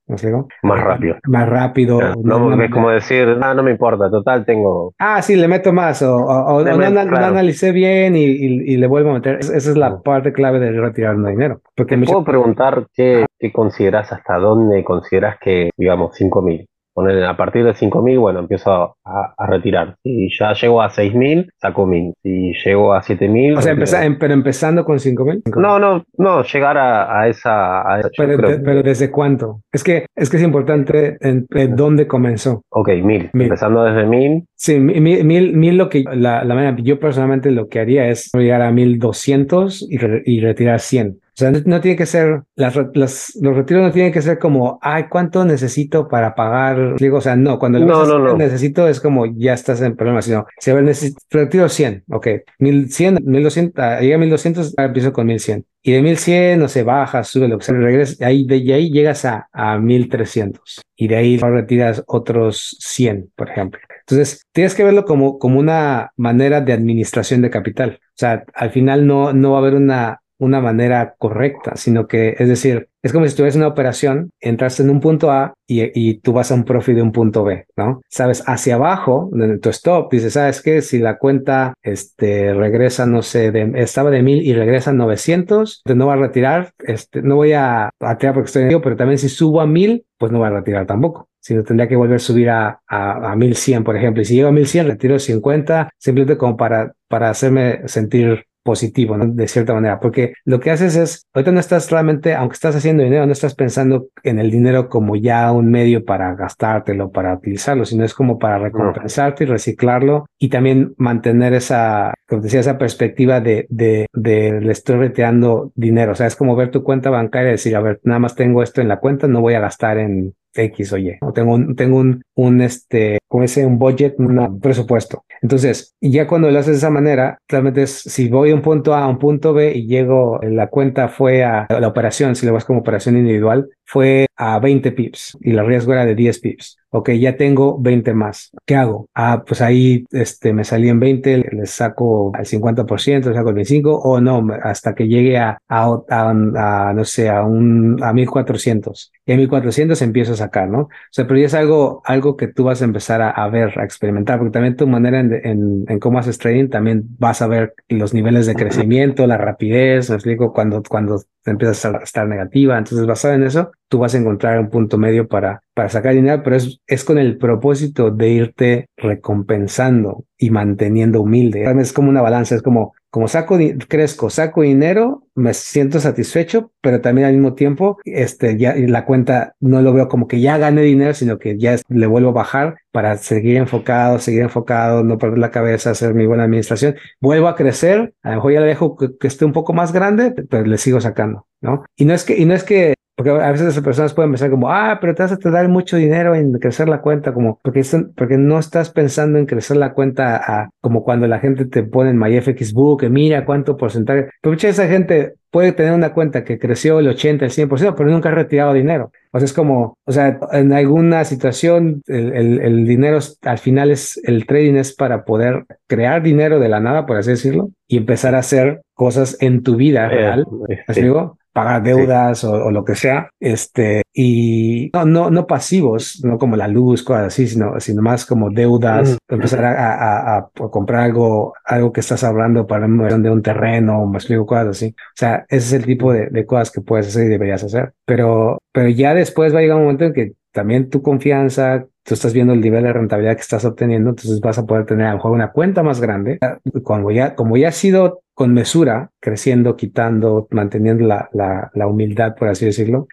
Más 0.62 0.80
rápido. 0.80 1.16
Más 1.26 1.48
rápido. 1.48 2.00
no, 2.22 2.62
es 2.62 2.70
como 2.70 2.90
decir, 2.90 3.38
ah, 3.40 3.54
no 3.54 3.62
me 3.62 3.70
importa, 3.70 4.10
total, 4.10 4.44
tengo. 4.44 4.94
Ah, 4.98 5.22
sí, 5.22 5.36
le 5.36 5.48
meto 5.48 5.72
más, 5.72 6.02
o, 6.02 6.16
o, 6.16 6.62
no, 6.62 6.86
analicé 7.16 7.72
bien 7.72 8.16
y, 8.16 8.76
le 8.76 8.86
vuelvo 8.86 9.10
a 9.10 9.14
meter. 9.14 9.36
Esa 9.36 9.56
es 9.56 9.76
la 9.76 10.00
parte 10.00 10.32
clave 10.32 10.58
de 10.58 10.72
retirar 10.72 11.16
dinero. 11.16 11.60
Porque 11.76 11.96
¿Te 11.96 12.04
puedo 12.06 12.24
preguntar 12.24 12.86
qué, 12.94 13.26
qué 13.38 13.52
consideras, 13.52 14.12
hasta 14.12 14.38
dónde 14.38 14.82
consideras 14.84 15.36
que, 15.38 15.70
digamos, 15.76 16.14
5 16.16 16.42
mil 16.42 16.66
Poner 16.94 17.24
a 17.24 17.36
partir 17.36 17.64
de 17.64 17.72
5.000, 17.72 18.20
bueno, 18.20 18.40
empiezo 18.40 18.96
a, 19.04 19.46
retirar. 19.46 19.96
Si 20.02 20.28
ya 20.38 20.52
llego 20.52 20.82
a 20.82 20.90
6.000, 20.90 21.50
saco 21.56 21.86
1.000. 21.86 22.14
Si 22.22 22.52
llego 22.64 22.92
a 22.92 23.00
7.000... 23.00 23.58
O 23.58 23.62
sea, 23.62 23.72
empezar, 23.72 24.18
pero 24.18 24.34
empezando 24.34 24.84
con 24.84 24.98
5.000. 24.98 25.42
No, 25.56 25.78
no, 25.78 26.04
no, 26.18 26.42
llegar 26.42 26.76
a, 26.78 27.28
esa... 27.28 27.82
pero, 28.16 28.82
¿desde 28.82 29.10
cuánto? 29.10 29.62
Es 29.72 29.82
que, 29.82 30.06
es 30.14 30.28
que 30.28 30.36
es 30.36 30.42
importante 30.42 31.16
en, 31.20 31.46
dónde 31.74 32.06
comenzó. 32.06 32.62
Ok, 32.68 32.88
1.000. 32.88 33.30
Empezando 33.32 33.84
desde 33.84 34.06
1.000. 34.06 34.46
Sí, 34.54 34.76
1.000 34.76 35.72
lo 35.72 35.88
que... 35.88 36.04
La, 36.12 36.44
la 36.44 36.54
manera, 36.54 36.76
yo 36.82 37.00
personalmente 37.00 37.50
lo 37.50 37.68
que 37.68 37.80
haría 37.80 38.08
es 38.08 38.30
llegar 38.34 38.62
a 38.62 38.70
1.200 38.70 39.86
y, 39.88 40.36
y 40.36 40.40
retirar 40.40 40.80
100. 40.80 41.21
O 41.34 41.34
sea, 41.34 41.50
no, 41.50 41.80
tiene 41.80 41.96
que 41.96 42.04
ser, 42.04 42.42
las, 42.56 42.76
los 42.76 43.56
retiros 43.56 43.82
no 43.82 43.90
tienen 43.90 44.12
que 44.12 44.20
ser 44.20 44.38
como, 44.38 44.78
ay, 44.82 45.04
¿cuánto 45.08 45.46
necesito 45.46 46.06
para 46.06 46.34
pagar? 46.34 46.96
Digo, 46.98 47.18
o 47.18 47.20
sea, 47.22 47.36
no, 47.36 47.58
cuando 47.58 47.78
no, 47.78 48.36
necesito 48.36 48.86
es 48.86 49.00
como, 49.00 49.24
ya 49.24 49.54
estás 49.54 49.80
en 49.80 49.96
problemas, 49.96 50.26
sino, 50.26 50.46
si 50.58 50.70
a 50.70 50.74
ver, 50.74 50.84
necesito, 50.84 51.18
retiro 51.30 51.70
100, 51.70 52.04
ok, 52.10 52.26
1100, 52.58 53.20
1200, 53.24 53.82
ah, 53.82 54.00
llega 54.00 54.16
a 54.16 54.18
1200, 54.18 54.74
empiezo 54.76 55.12
con 55.14 55.26
1100. 55.26 55.64
Y 55.84 55.92
de 55.92 56.02
1100, 56.02 56.60
no 56.60 56.68
sé, 56.68 56.82
baja, 56.82 57.24
sube 57.24 57.48
lo 57.48 57.58
que 57.58 57.64
sea, 57.64 57.74
regresa, 57.74 58.26
ahí, 58.26 58.46
de, 58.46 58.56
ahí 58.72 58.90
llegas 58.90 59.24
a, 59.24 59.48
a 59.52 59.78
1300. 59.78 60.82
Y 60.94 61.08
de 61.08 61.16
ahí 61.16 61.38
retiras 61.38 62.04
otros 62.06 62.76
100, 62.78 63.32
por 63.34 63.50
ejemplo. 63.50 63.80
Entonces, 64.00 64.44
tienes 64.52 64.74
que 64.74 64.84
verlo 64.84 65.04
como, 65.04 65.38
como 65.38 65.58
una 65.58 66.12
manera 66.16 66.60
de 66.60 66.72
administración 66.72 67.42
de 67.42 67.50
capital. 67.50 67.98
O 68.00 68.14
sea, 68.14 68.44
al 68.54 68.70
final 68.70 69.06
no, 69.06 69.32
no 69.32 69.52
va 69.52 69.56
a 69.56 69.60
haber 69.60 69.74
una, 69.74 70.21
una 70.42 70.60
manera 70.60 71.14
correcta, 71.18 71.76
sino 71.76 72.08
que, 72.08 72.34
es 72.36 72.48
decir, 72.48 72.88
es 73.00 73.12
como 73.12 73.26
si 73.28 73.36
tuvieras 73.36 73.54
una 73.54 73.68
operación, 73.68 74.30
entraste 74.40 74.82
en 74.82 74.90
un 74.90 75.00
punto 75.00 75.30
A 75.30 75.54
y, 75.68 76.14
tú 76.18 76.32
vas 76.32 76.50
a 76.50 76.54
un 76.54 76.64
profit 76.64 76.96
de 76.96 77.02
un 77.02 77.12
punto 77.12 77.44
B, 77.44 77.66
¿no? 77.76 78.02
Sabes, 78.08 78.42
hacia 78.46 78.74
abajo, 78.74 79.30
en 79.34 79.60
tu 79.60 79.70
stop, 79.70 80.12
dices, 80.12 80.32
¿sabes 80.32 80.60
qué? 80.60 80.82
Si 80.82 80.98
la 80.98 81.16
cuenta 81.18 81.74
este, 81.82 82.52
regresa, 82.54 83.06
no 83.06 83.22
sé, 83.22 83.52
estaba 83.76 84.10
de 84.10 84.22
mil 84.22 84.42
y 84.42 84.52
regresa 84.52 84.90
a 84.90 84.94
900, 84.94 85.82
no 85.94 86.06
va 86.06 86.14
a 86.14 86.16
retirar, 86.16 86.72
este, 86.80 87.22
no 87.22 87.36
voy 87.36 87.52
a, 87.52 87.90
retirar 88.00 88.34
porque 88.34 88.48
estoy 88.48 88.64
en 88.64 88.80
pero 88.80 88.96
también 88.96 89.18
si 89.18 89.28
subo 89.28 89.60
a 89.60 89.66
mil, 89.66 90.04
pues 90.18 90.32
no 90.32 90.40
va 90.40 90.48
a 90.48 90.50
retirar 90.50 90.86
tampoco 90.86 91.28
sino 91.44 91.64
tendría 91.64 91.88
que 91.88 91.96
volver 91.96 92.16
a 92.16 92.20
subir 92.20 92.50
a, 92.50 92.80
a, 92.86 93.32
a 93.32 93.34
1100, 93.34 93.82
por 93.82 93.96
ejemplo. 93.96 94.22
Y 94.22 94.24
si 94.24 94.36
llego 94.36 94.48
a 94.48 94.52
1100, 94.52 94.86
retiro 94.86 95.18
50, 95.18 95.90
simplemente 95.98 96.38
como 96.38 96.56
para, 96.56 96.92
para 97.08 97.30
hacerme 97.30 97.80
sentir 97.88 98.46
positivo, 98.62 99.16
¿no? 99.16 99.26
De 99.26 99.48
cierta 99.48 99.74
manera, 99.74 100.00
porque 100.00 100.34
lo 100.44 100.60
que 100.60 100.70
haces 100.70 100.96
es, 100.96 101.26
ahorita 101.34 101.52
no 101.52 101.60
estás 101.60 101.90
realmente, 101.90 102.34
aunque 102.34 102.54
estás 102.54 102.76
haciendo 102.76 103.02
dinero, 103.02 103.26
no 103.26 103.32
estás 103.32 103.54
pensando 103.54 104.08
en 104.22 104.38
el 104.38 104.50
dinero 104.50 104.88
como 104.88 105.16
ya 105.16 105.50
un 105.52 105.70
medio 105.70 106.04
para 106.04 106.34
gastártelo, 106.34 107.10
para 107.10 107.34
utilizarlo, 107.34 107.84
sino 107.84 108.04
es 108.04 108.14
como 108.14 108.38
para 108.38 108.58
recompensarte 108.58 109.44
y 109.44 109.46
reciclarlo 109.46 110.26
y 110.38 110.48
también 110.48 110.94
mantener 110.96 111.54
esa, 111.54 112.14
como 112.28 112.42
decía, 112.42 112.60
esa 112.60 112.78
perspectiva 112.78 113.40
de, 113.40 113.66
de, 113.68 114.06
de 114.12 114.60
le 114.60 114.72
estoy 114.72 114.96
retirando 114.96 115.72
dinero. 115.74 116.12
O 116.12 116.14
sea, 116.14 116.26
es 116.26 116.36
como 116.36 116.56
ver 116.56 116.70
tu 116.70 116.82
cuenta 116.82 117.10
bancaria 117.10 117.48
y 117.48 117.52
decir, 117.52 117.76
a 117.76 117.80
ver, 117.80 118.00
nada 118.04 118.20
más 118.20 118.34
tengo 118.34 118.62
esto 118.62 118.80
en 118.80 118.88
la 118.88 118.98
cuenta, 118.98 119.26
no 119.28 119.40
voy 119.40 119.54
a 119.54 119.60
gastar 119.60 119.98
en 119.98 120.34
X 120.54 120.92
o 120.92 120.98
Y. 120.98 121.18
O 121.20 121.32
tengo 121.32 121.54
un, 121.54 121.74
tengo 121.76 121.98
un, 121.98 122.22
un 122.34 122.60
este, 122.60 123.18
como 123.28 123.44
ese, 123.44 123.66
un 123.66 123.78
budget, 123.78 124.14
un 124.18 124.60
presupuesto. 124.60 125.24
Entonces, 125.40 125.94
ya 126.00 126.26
cuando 126.26 126.50
lo 126.50 126.58
haces 126.58 126.72
de 126.72 126.78
esa 126.78 126.90
manera, 126.90 127.38
claramente 127.46 127.82
es, 127.82 127.92
si 127.92 128.28
voy 128.28 128.48
de 128.48 128.54
un 128.54 128.62
punto 128.62 128.94
A 128.94 129.04
a 129.04 129.08
un 129.08 129.18
punto 129.18 129.52
B 129.52 129.72
y 129.74 129.86
llego, 129.86 130.38
la 130.42 130.68
cuenta 130.68 131.08
fue 131.08 131.44
a 131.44 131.66
la 131.68 131.88
operación, 131.88 132.36
si 132.36 132.46
lo 132.46 132.52
vas 132.52 132.64
como 132.64 132.80
operación 132.80 133.16
individual, 133.16 133.68
fue 133.84 134.26
a 134.36 134.58
20 134.58 134.92
pips 134.92 135.36
y 135.40 135.52
la 135.52 135.62
riesgo 135.64 135.92
era 135.92 136.06
de 136.06 136.14
10 136.14 136.38
pips. 136.40 136.76
Ok, 136.94 137.08
ya 137.12 137.38
tengo 137.38 137.78
20 137.80 138.12
más. 138.12 138.50
¿Qué 138.66 138.76
hago? 138.76 139.08
Ah, 139.14 139.44
pues 139.46 139.62
ahí 139.62 140.04
este, 140.10 140.52
me 140.52 140.62
salí 140.62 140.90
en 140.90 141.00
20, 141.00 141.38
le 141.38 141.64
saco 141.64 142.32
al 142.34 142.44
50%, 142.44 143.30
le 143.30 143.34
saco 143.34 143.48
el 143.48 143.54
25% 143.54 144.00
o 144.04 144.20
no, 144.20 144.46
hasta 144.62 144.94
que 144.94 145.08
llegue 145.08 145.38
a, 145.38 145.56
a, 145.68 146.00
a, 146.10 146.92
no 146.92 147.04
sé, 147.06 147.30
a, 147.30 147.44
un, 147.44 147.98
a 148.02 148.12
1400. 148.12 149.10
Y 149.24 149.32
a 149.32 149.36
1400 149.38 150.02
empiezo 150.02 150.34
a 150.34 150.36
sacar, 150.36 150.68
¿no? 150.68 150.80
O 150.80 150.88
sea, 151.10 151.26
pero 151.26 151.40
ya 151.40 151.46
es 151.46 151.54
algo, 151.54 152.02
algo 152.04 152.36
que 152.36 152.48
tú 152.48 152.64
vas 152.64 152.82
a 152.82 152.84
empezar 152.84 153.22
a, 153.22 153.48
ver, 153.48 153.78
a 153.78 153.84
experimentar, 153.84 154.38
porque 154.38 154.52
también 154.52 154.76
tu 154.76 154.86
manera 154.86 155.20
en, 155.20 155.32
en, 155.32 155.84
en, 155.88 155.98
cómo 155.98 156.18
haces 156.18 156.36
trading, 156.36 156.68
también 156.68 157.04
vas 157.18 157.40
a 157.40 157.46
ver 157.46 157.72
los 157.88 158.12
niveles 158.12 158.44
de 158.44 158.54
crecimiento, 158.54 159.26
la 159.26 159.38
rapidez, 159.38 160.10
me 160.10 160.16
explico, 160.16 160.52
cuando, 160.52 160.82
cuando 160.82 161.22
empiezas 161.44 161.84
a 161.84 161.98
estar 161.98 162.26
negativa. 162.26 162.78
Entonces, 162.78 163.06
basado 163.06 163.34
en 163.34 163.44
eso, 163.44 163.70
tú 163.88 163.98
vas 163.98 164.14
a 164.14 164.18
encontrar 164.18 164.58
un 164.58 164.70
punto 164.70 164.98
medio 164.98 165.28
para, 165.28 165.62
para 165.74 165.88
sacar 165.88 166.14
dinero, 166.14 166.42
pero 166.42 166.56
es, 166.56 166.80
es 166.86 167.04
con 167.04 167.18
el 167.18 167.38
propósito 167.38 168.10
de 168.10 168.28
irte 168.28 168.86
recompensando 168.96 170.24
y 170.38 170.50
manteniendo 170.50 171.20
humilde. 171.20 171.64
Es 171.80 171.92
como 171.92 172.10
una 172.10 172.22
balanza, 172.22 172.54
es 172.54 172.62
como, 172.62 172.94
como 173.12 173.28
saco, 173.28 173.58
crezco, 173.88 174.30
saco 174.30 174.62
dinero, 174.62 175.26
me 175.34 175.52
siento 175.52 176.00
satisfecho, 176.00 176.72
pero 176.80 177.02
también 177.02 177.26
al 177.26 177.34
mismo 177.34 177.52
tiempo, 177.52 177.98
este, 178.06 178.56
ya 178.56 178.74
la 178.74 179.04
cuenta 179.04 179.54
no 179.60 179.82
lo 179.82 179.92
veo 179.92 180.08
como 180.08 180.26
que 180.26 180.40
ya 180.40 180.56
gané 180.56 180.80
dinero, 180.80 181.12
sino 181.12 181.38
que 181.38 181.58
ya 181.58 181.76
le 181.90 182.06
vuelvo 182.06 182.30
a 182.30 182.32
bajar 182.32 182.76
para 182.90 183.18
seguir 183.18 183.58
enfocado, 183.58 184.18
seguir 184.18 184.40
enfocado, 184.40 185.04
no 185.04 185.18
perder 185.18 185.40
la 185.40 185.50
cabeza, 185.50 185.90
hacer 185.90 186.14
mi 186.14 186.24
buena 186.24 186.44
administración. 186.44 186.96
Vuelvo 187.20 187.48
a 187.48 187.54
crecer, 187.54 188.14
a 188.22 188.30
lo 188.30 188.36
mejor 188.36 188.52
ya 188.54 188.60
le 188.60 188.66
dejo 188.68 188.96
que, 188.96 189.10
que 189.20 189.26
esté 189.26 189.44
un 189.44 189.52
poco 189.52 189.74
más 189.74 189.92
grande, 189.92 190.30
pero 190.48 190.64
le 190.64 190.78
sigo 190.78 190.98
sacando, 190.98 191.46
¿no? 191.60 191.84
Y 191.96 192.06
no 192.06 192.14
es 192.14 192.24
que, 192.24 192.38
y 192.38 192.46
no 192.46 192.54
es 192.54 192.64
que 192.64 192.94
porque 193.14 193.30
a 193.30 193.52
veces 193.52 193.74
las 193.74 193.84
personas 193.84 194.14
pueden 194.14 194.32
pensar 194.32 194.50
como, 194.50 194.70
ah, 194.70 194.98
pero 195.00 195.14
te 195.14 195.22
vas 195.22 195.32
a 195.32 195.50
dar 195.50 195.68
mucho 195.68 195.96
dinero 195.96 196.34
en 196.34 196.52
crecer 196.54 196.88
la 196.88 197.02
cuenta, 197.02 197.34
como, 197.34 197.60
porque, 197.62 197.82
porque 198.16 198.38
no 198.38 198.58
estás 198.58 198.90
pensando 198.90 199.38
en 199.38 199.46
crecer 199.46 199.76
la 199.76 199.92
cuenta 199.92 200.36
a, 200.36 200.70
como 200.80 201.04
cuando 201.04 201.26
la 201.26 201.38
gente 201.38 201.66
te 201.66 201.82
pone 201.82 202.10
en 202.10 202.18
MyFXBook, 202.18 203.00
que 203.00 203.08
mira 203.10 203.44
cuánto 203.44 203.76
porcentaje, 203.76 204.30
pero 204.40 204.52
mucha 204.52 204.68
esa 204.68 204.88
gente 204.88 205.34
puede 205.50 205.72
tener 205.72 205.92
una 205.92 206.14
cuenta 206.14 206.44
que 206.44 206.58
creció 206.58 206.98
el 206.98 207.08
80, 207.08 207.44
el 207.44 207.50
100%, 207.50 207.94
pero 207.94 208.10
nunca 208.10 208.30
ha 208.30 208.34
retirado 208.34 208.72
dinero. 208.72 209.12
O 209.32 209.38
sea, 209.38 209.44
es 209.44 209.52
como, 209.52 209.98
o 210.04 210.12
sea, 210.12 210.40
en 210.52 210.72
alguna 210.72 211.24
situación 211.24 212.02
el, 212.06 212.60
el, 212.60 212.86
dinero 212.86 213.18
al 213.42 213.58
final 213.58 213.90
es, 213.90 214.18
el 214.24 214.46
trading 214.46 214.76
es 214.76 214.94
para 214.94 215.24
poder 215.24 215.66
crear 215.86 216.22
dinero 216.22 216.58
de 216.58 216.70
la 216.70 216.80
nada, 216.80 217.04
por 217.04 217.18
así 217.18 217.30
decirlo, 217.30 217.70
y 217.86 217.98
empezar 217.98 218.34
a 218.34 218.38
hacer 218.38 218.80
cosas 218.94 219.36
en 219.40 219.62
tu 219.62 219.76
vida 219.76 220.06
eh, 220.06 220.08
real. 220.08 220.46
¿Me 220.88 220.94
digo? 220.94 221.36
Pagar 221.52 221.82
deudas 221.82 222.44
o, 222.44 222.70
lo 222.70 222.84
que 222.84 222.94
sea, 222.94 223.30
este, 223.40 224.02
y 224.12 224.90
no, 224.94 225.04
no, 225.04 225.30
no 225.30 225.46
pasivos, 225.46 226.20
no 226.24 226.38
como 226.38 226.56
la 226.56 226.68
luz, 226.68 227.02
cosas 227.02 227.28
así, 227.28 227.46
sino, 227.46 227.78
sino 227.80 228.02
más 228.02 228.24
como 228.26 228.50
deudas, 228.50 229.18
empezar 229.28 229.64
a, 229.64 230.36
a, 230.36 230.50
comprar 230.70 231.02
algo, 231.02 231.54
algo 231.64 231.92
que 231.92 232.00
estás 232.00 232.24
hablando 232.24 232.66
para 232.66 232.86
de 232.86 233.30
un 233.30 233.42
terreno, 233.42 234.04
más 234.06 234.22
explico 234.22 234.46
cosas 234.46 234.68
así. 234.68 234.94
O 234.96 235.16
sea, 235.16 235.44
ese 235.48 235.66
es 235.66 235.72
el 235.72 235.84
tipo 235.84 236.12
de, 236.12 236.28
de 236.30 236.46
cosas 236.46 236.70
que 236.70 236.80
puedes 236.80 237.08
hacer 237.08 237.26
y 237.26 237.28
deberías 237.28 237.62
hacer. 237.64 237.92
Pero, 238.04 238.58
pero 238.72 238.88
ya 238.88 239.14
después 239.14 239.54
va 239.54 239.58
a 239.58 239.62
llegar 239.62 239.76
un 239.76 239.84
momento 239.84 240.04
en 240.04 240.12
que 240.12 240.32
también 240.52 240.90
tu 240.90 241.02
confianza, 241.02 241.86
tú 242.04 242.14
estás 242.14 242.32
viendo 242.32 242.52
el 242.52 242.60
nivel 242.60 242.84
de 242.84 242.92
rentabilidad 242.92 243.34
que 243.34 243.40
estás 243.40 243.64
obteniendo, 243.64 244.10
entonces 244.10 244.40
vas 244.40 244.58
a 244.58 244.66
poder 244.66 244.84
tener 244.84 245.06
a 245.06 245.10
lo 245.10 245.16
mejor 245.16 245.32
una 245.32 245.52
cuenta 245.52 245.82
más 245.82 246.00
grande. 246.00 246.38
Como 246.82 247.10
ya, 247.10 247.34
como 247.34 247.56
ya 247.56 247.68
ha 247.68 247.72
sido 247.72 248.21
con 248.34 248.54
mesura, 248.54 249.10
creciendo, 249.20 249.76
quitando, 249.76 250.48
manteniendo 250.50 251.06
la, 251.06 251.28
la, 251.32 251.70
la 251.74 251.86
humildad, 251.86 252.34
por 252.34 252.48
así 252.48 252.64
decirlo, 252.64 253.06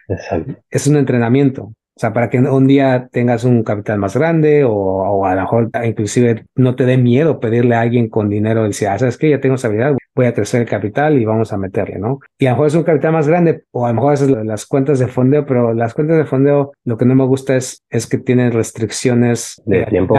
es 0.70 0.86
un 0.86 0.96
entrenamiento. 0.96 1.64
O 1.64 2.00
sea, 2.00 2.14
para 2.14 2.30
que 2.30 2.38
un 2.38 2.66
día 2.66 3.10
tengas 3.12 3.44
un 3.44 3.62
capital 3.62 3.98
más 3.98 4.16
grande 4.16 4.64
o, 4.64 4.72
o, 4.72 5.26
a 5.26 5.34
lo 5.34 5.42
mejor 5.42 5.70
inclusive 5.84 6.46
no 6.54 6.74
te 6.74 6.86
dé 6.86 6.96
miedo 6.96 7.40
pedirle 7.40 7.74
a 7.74 7.82
alguien 7.82 8.08
con 8.08 8.30
dinero 8.30 8.64
y 8.64 8.68
decir, 8.68 8.88
ah, 8.88 8.98
¿sabes 8.98 9.18
qué? 9.18 9.28
Ya 9.28 9.40
tengo 9.40 9.56
esa 9.56 9.68
habilidad, 9.68 9.96
voy 10.20 10.26
a 10.26 10.34
crecer 10.34 10.60
el 10.60 10.68
capital 10.68 11.18
y 11.18 11.24
vamos 11.24 11.50
a 11.52 11.56
meterle, 11.56 11.98
¿no? 11.98 12.20
Y 12.38 12.46
a 12.46 12.50
lo 12.50 12.56
mejor 12.56 12.66
es 12.66 12.74
un 12.74 12.82
capital 12.82 13.12
más 13.12 13.26
grande 13.26 13.64
o 13.70 13.86
a 13.86 13.88
lo 13.88 13.94
mejor 13.94 14.14
es 14.14 14.28
las 14.28 14.66
cuentas 14.66 14.98
de 14.98 15.06
fondeo, 15.06 15.46
pero 15.46 15.72
las 15.72 15.94
cuentas 15.94 16.18
de 16.18 16.24
fondeo 16.24 16.72
lo 16.84 16.98
que 16.98 17.06
no 17.06 17.14
me 17.14 17.24
gusta 17.24 17.56
es, 17.56 17.82
es 17.88 18.06
que 18.06 18.18
tienen 18.18 18.52
restricciones 18.52 19.62
de, 19.64 19.86
tiempo. 19.86 20.14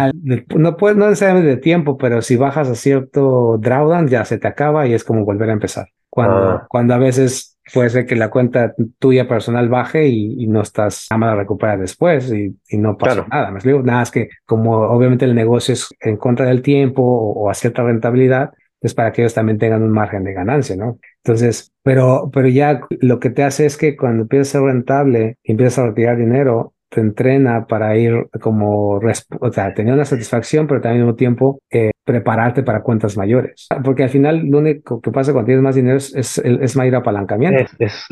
no, 0.56 0.76
puedes, 0.76 0.98
no 0.98 1.06
necesariamente 1.06 1.50
de 1.50 1.58
tiempo, 1.58 1.98
pero 2.00 2.24
si 2.24 2.36
bajas 2.36 2.68
a 2.70 2.76
cierto 2.76 3.60
drawdown 3.60 4.08
ya 4.08 4.26
se 4.26 4.40
te 4.40 4.48
acaba 4.48 4.88
y 4.88 4.94
es 4.94 5.04
como 5.04 5.24
volver 5.24 5.50
a 5.50 5.54
empezar. 5.54 5.88
Cuando, 6.10 6.36
ah. 6.36 6.66
cuando 6.68 6.94
a 6.96 6.98
veces 6.98 7.52
puede 7.74 7.90
ser 7.90 8.06
que 8.06 8.16
la 8.16 8.30
cuenta 8.30 8.74
tuya 9.00 9.28
personal 9.28 9.70
baje 9.70 10.08
y, 10.08 10.48
no 10.48 10.62
estás 10.62 11.08
nada 11.12 11.20
más 11.20 11.34
a 11.34 11.36
recuperar 11.36 11.80
después 11.80 12.34
y, 12.34 12.78
no 12.78 12.98
pasa 12.98 13.26
nada. 13.30 13.52
Me 13.52 13.60
digo, 13.62 13.82
nada, 13.82 14.04
es 14.04 14.12
que 14.12 14.30
como 14.46 14.78
obviamente 14.78 15.26
el 15.26 15.36
negocio 15.36 15.74
es 15.74 15.88
en 16.02 16.18
contra 16.18 16.48
del 16.48 16.62
tiempo 16.62 17.04
o, 17.04 17.50
a 17.50 17.54
cierta 17.54 17.84
rentabilidad, 17.84 18.52
es 18.82 18.94
para 18.94 19.12
que 19.12 19.22
ellos 19.22 19.34
también 19.34 19.58
tengan 19.58 19.84
un 19.84 19.92
margen 19.92 20.24
de 20.24 20.34
ganancia, 20.34 20.76
¿no? 20.76 21.00
Entonces, 21.24 21.72
pero, 21.84 22.30
pero 22.34 22.48
ya 22.48 22.82
lo 23.00 23.20
que 23.20 23.30
te 23.30 23.44
hace 23.44 23.66
es 23.66 23.78
que 23.78 23.96
cuando 23.96 24.24
empiezas 24.24 24.50
a 24.50 24.52
ser 24.60 24.62
rentable 24.62 25.38
y 25.44 25.52
empiezas 25.52 25.80
a 25.80 25.88
retirar 25.88 26.18
dinero, 26.18 26.74
te 26.90 27.00
entrena 27.00 27.68
para 27.68 27.96
ir 27.96 28.28
como, 28.42 29.00
o 29.00 29.52
sea, 29.52 29.74
tener 29.74 29.94
una 29.94 30.04
satisfacción, 30.04 30.68
pero 30.68 30.82
también 30.82 31.02
al 31.02 31.08
mismo 31.08 31.16
tiempo 31.16 31.60
eh, 31.70 31.92
prepararte 32.04 32.64
para 32.64 32.82
cuentas 32.82 33.16
mayores. 33.16 33.68
Porque 33.84 34.04
al 34.04 34.10
final 34.10 34.46
lo 34.46 34.58
único 34.58 35.00
que 35.00 35.10
pasa 35.10 35.32
cuando 35.32 35.46
tienes 35.46 35.64
más 35.64 35.76
dinero 35.76 35.98
es, 35.98 36.14
es, 36.14 36.76
mayor 36.76 36.96
apalancamiento. 36.96 37.64
Es, 37.80 38.06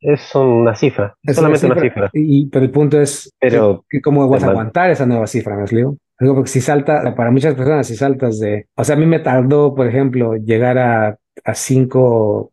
es, 0.00 0.34
una 0.36 0.76
cifra, 0.76 1.16
es 1.24 1.34
solamente 1.34 1.66
una 1.66 1.80
cifra. 1.80 2.10
Y, 2.12 2.48
pero 2.48 2.64
el 2.64 2.70
punto 2.70 3.00
es 3.00 3.32
pero, 3.40 3.84
que, 3.90 4.00
cómo 4.00 4.28
vas 4.28 4.44
a 4.44 4.50
aguantar 4.50 4.90
esa 4.90 5.04
nueva 5.04 5.26
cifra, 5.26 5.56
¿me 5.56 5.62
explico? 5.62 5.96
Digo, 6.22 6.34
porque 6.34 6.50
si 6.50 6.60
salta, 6.60 7.14
para 7.16 7.30
muchas 7.30 7.54
personas, 7.54 7.86
si 7.86 7.96
saltas 7.96 8.38
de, 8.38 8.68
o 8.76 8.84
sea, 8.84 8.96
a 8.96 8.98
mí 8.98 9.06
me 9.06 9.18
tardó, 9.18 9.74
por 9.74 9.86
ejemplo, 9.88 10.36
llegar 10.36 10.78
a, 10.78 11.18
a 11.44 11.54
cinco 11.54 12.51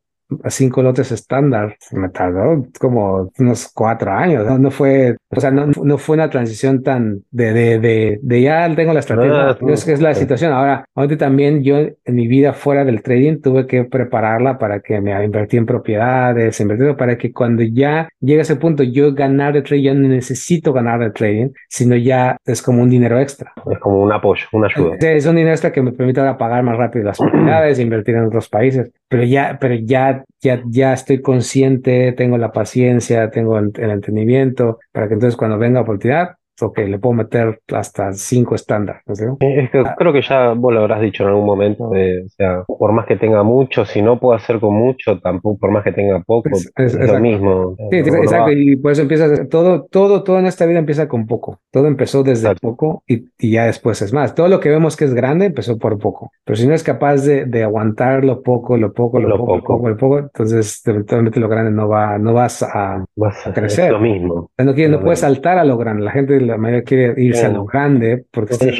cinco 0.49 0.81
lotes 0.81 1.11
estándar. 1.11 1.75
Me 1.91 2.09
tardó 2.09 2.65
como 2.79 3.31
unos 3.37 3.71
cuatro 3.73 4.11
años. 4.11 4.59
No, 4.59 4.71
fue, 4.71 5.17
o 5.29 5.39
sea, 5.39 5.51
no, 5.51 5.67
no, 5.67 5.97
fue 5.97 6.15
una 6.15 6.29
transición 6.29 6.83
tan 6.83 7.23
de, 7.31 7.53
de, 7.53 7.79
de, 7.79 8.19
de 8.21 8.41
ya 8.41 8.73
tengo 8.75 8.93
la 8.93 8.99
estrategia. 8.99 9.57
es 9.67 9.85
que 9.85 9.93
es 9.93 10.01
la 10.01 10.13
situación. 10.13 10.51
Ahora, 10.51 10.85
ahorita 10.95 11.17
también 11.17 11.63
yo 11.63 11.77
en 11.77 12.15
mi 12.15 12.27
vida 12.27 12.53
fuera 12.53 12.85
del 12.85 13.01
trading 13.01 13.41
tuve 13.41 13.67
que 13.67 13.83
prepararla 13.85 14.57
para 14.57 14.79
que 14.79 15.01
me 15.01 15.23
invertí 15.23 15.57
en 15.57 15.65
propiedades, 15.65 16.59
invertir 16.59 16.95
para 16.95 17.17
que 17.17 17.31
cuando 17.31 17.63
ya 17.63 18.09
llegue 18.19 18.39
a 18.39 18.43
ese 18.43 18.55
punto 18.55 18.83
yo 18.83 19.13
ganar 19.13 19.53
de 19.53 19.61
trading, 19.61 19.83
yo 19.83 19.93
no 19.93 20.07
necesito 20.07 20.73
ganar 20.73 20.99
de 20.99 21.11
trading, 21.11 21.49
sino 21.67 21.95
ya 21.95 22.37
es 22.45 22.61
como 22.61 22.83
un 22.83 22.89
dinero 22.89 23.19
extra. 23.19 23.51
Es 23.69 23.79
como 23.79 24.03
un 24.03 24.11
apoyo, 24.11 24.45
una 24.51 24.67
ayuda. 24.67 24.95
Es 24.99 25.25
un 25.25 25.35
dinero 25.35 25.53
extra 25.53 25.71
que 25.71 25.81
me 25.81 25.91
permite 25.91 26.19
ahora 26.19 26.37
pagar 26.37 26.63
más 26.63 26.77
rápido 26.77 27.05
las 27.05 27.17
propiedades, 27.17 27.79
invertir 27.79 28.15
en 28.15 28.25
otros 28.25 28.49
países. 28.49 28.91
Pero 29.07 29.23
ya, 29.23 29.57
pero 29.59 29.75
ya 29.75 30.18
ya, 30.41 30.61
ya 30.67 30.93
estoy 30.93 31.21
consciente, 31.21 32.11
tengo 32.13 32.37
la 32.37 32.51
paciencia, 32.51 33.29
tengo 33.29 33.57
el, 33.59 33.71
entendimiento, 33.77 34.79
para 34.91 35.07
que 35.07 35.15
entonces 35.15 35.37
cuando 35.37 35.57
venga 35.57 35.81
oportunidad, 35.81 36.37
ok, 36.61 36.79
le 36.79 36.99
puedo 36.99 37.13
meter 37.13 37.59
hasta 37.73 38.13
cinco 38.13 38.55
estándares. 38.55 39.03
Ah. 39.07 39.95
creo 39.97 40.13
que 40.13 40.21
ya 40.21 40.53
vos 40.53 40.73
lo 40.73 40.81
habrás 40.81 41.01
dicho 41.01 41.23
en 41.23 41.29
algún 41.29 41.45
momento, 41.45 41.89
o 41.89 42.29
sea, 42.29 42.63
por 42.65 42.91
más 42.91 43.05
que 43.05 43.15
tenga 43.15 43.43
mucho, 43.43 43.85
si 43.85 44.01
no 44.01 44.19
puedo 44.19 44.35
hacer 44.35 44.59
con 44.59 44.73
mucho, 44.73 45.19
tampoco, 45.19 45.57
por 45.59 45.71
más 45.71 45.83
que 45.83 45.91
tenga 45.91 46.19
poco, 46.19 46.49
es, 46.75 46.93
lo 46.95 47.19
mismo. 47.19 47.75
Sí, 47.89 47.97
exacto, 47.97 48.51
y 48.51 48.75
por 48.75 48.91
eso 48.91 49.01
empieza, 49.01 49.47
todo, 49.47 49.83
todo, 49.83 50.23
todo 50.23 50.39
en 50.39 50.45
esta 50.45 50.65
vida 50.65 50.79
empieza 50.79 51.07
con 51.07 51.27
poco. 51.27 51.59
Todo 51.71 51.87
empezó 51.87 52.23
desde 52.23 52.55
poco 52.55 53.03
y, 53.07 53.25
y, 53.37 53.51
ya 53.51 53.65
después 53.65 54.01
es 54.01 54.13
más. 54.13 54.35
Todo 54.35 54.47
lo 54.47 54.59
que 54.59 54.69
vemos 54.69 54.97
que 54.97 55.05
es 55.05 55.13
grande 55.13 55.45
empezó 55.45 55.77
por 55.77 55.97
poco. 55.99 56.31
Pero 56.43 56.55
si 56.55 56.67
no 56.67 56.73
es 56.73 56.83
capaz 56.83 57.17
de, 57.17 57.45
de 57.45 57.63
aguantar 57.63 58.25
lo 58.25 58.41
poco, 58.41 58.77
lo 58.77 58.93
poco, 58.93 59.19
lo, 59.19 59.37
poco, 59.37 59.61
poco, 59.63 59.89
lo 59.89 59.97
poco, 59.97 60.19
entonces 60.19 60.81
eventualmente 60.85 61.39
lo 61.39 61.47
grande 61.47 61.71
no 61.71 61.87
va, 61.87 62.17
no 62.17 62.33
vas 62.33 62.63
a, 62.63 63.03
vas 63.15 63.47
a 63.47 63.53
crecer. 63.53 63.91
lo 63.91 63.99
mismo. 63.99 64.49
No, 64.57 64.73
no 64.73 64.99
puedes 64.99 65.19
saltar 65.19 65.57
a 65.57 65.63
lo 65.63 65.77
grande. 65.77 66.03
La 66.03 66.11
gente 66.11 66.39
la 66.49 66.57
mayoría 66.57 66.83
quiere 66.83 67.21
irse 67.21 67.45
a 67.45 67.49
lo 67.49 67.65
grande 67.65 68.25
porque 68.31 68.53
es, 68.53 68.79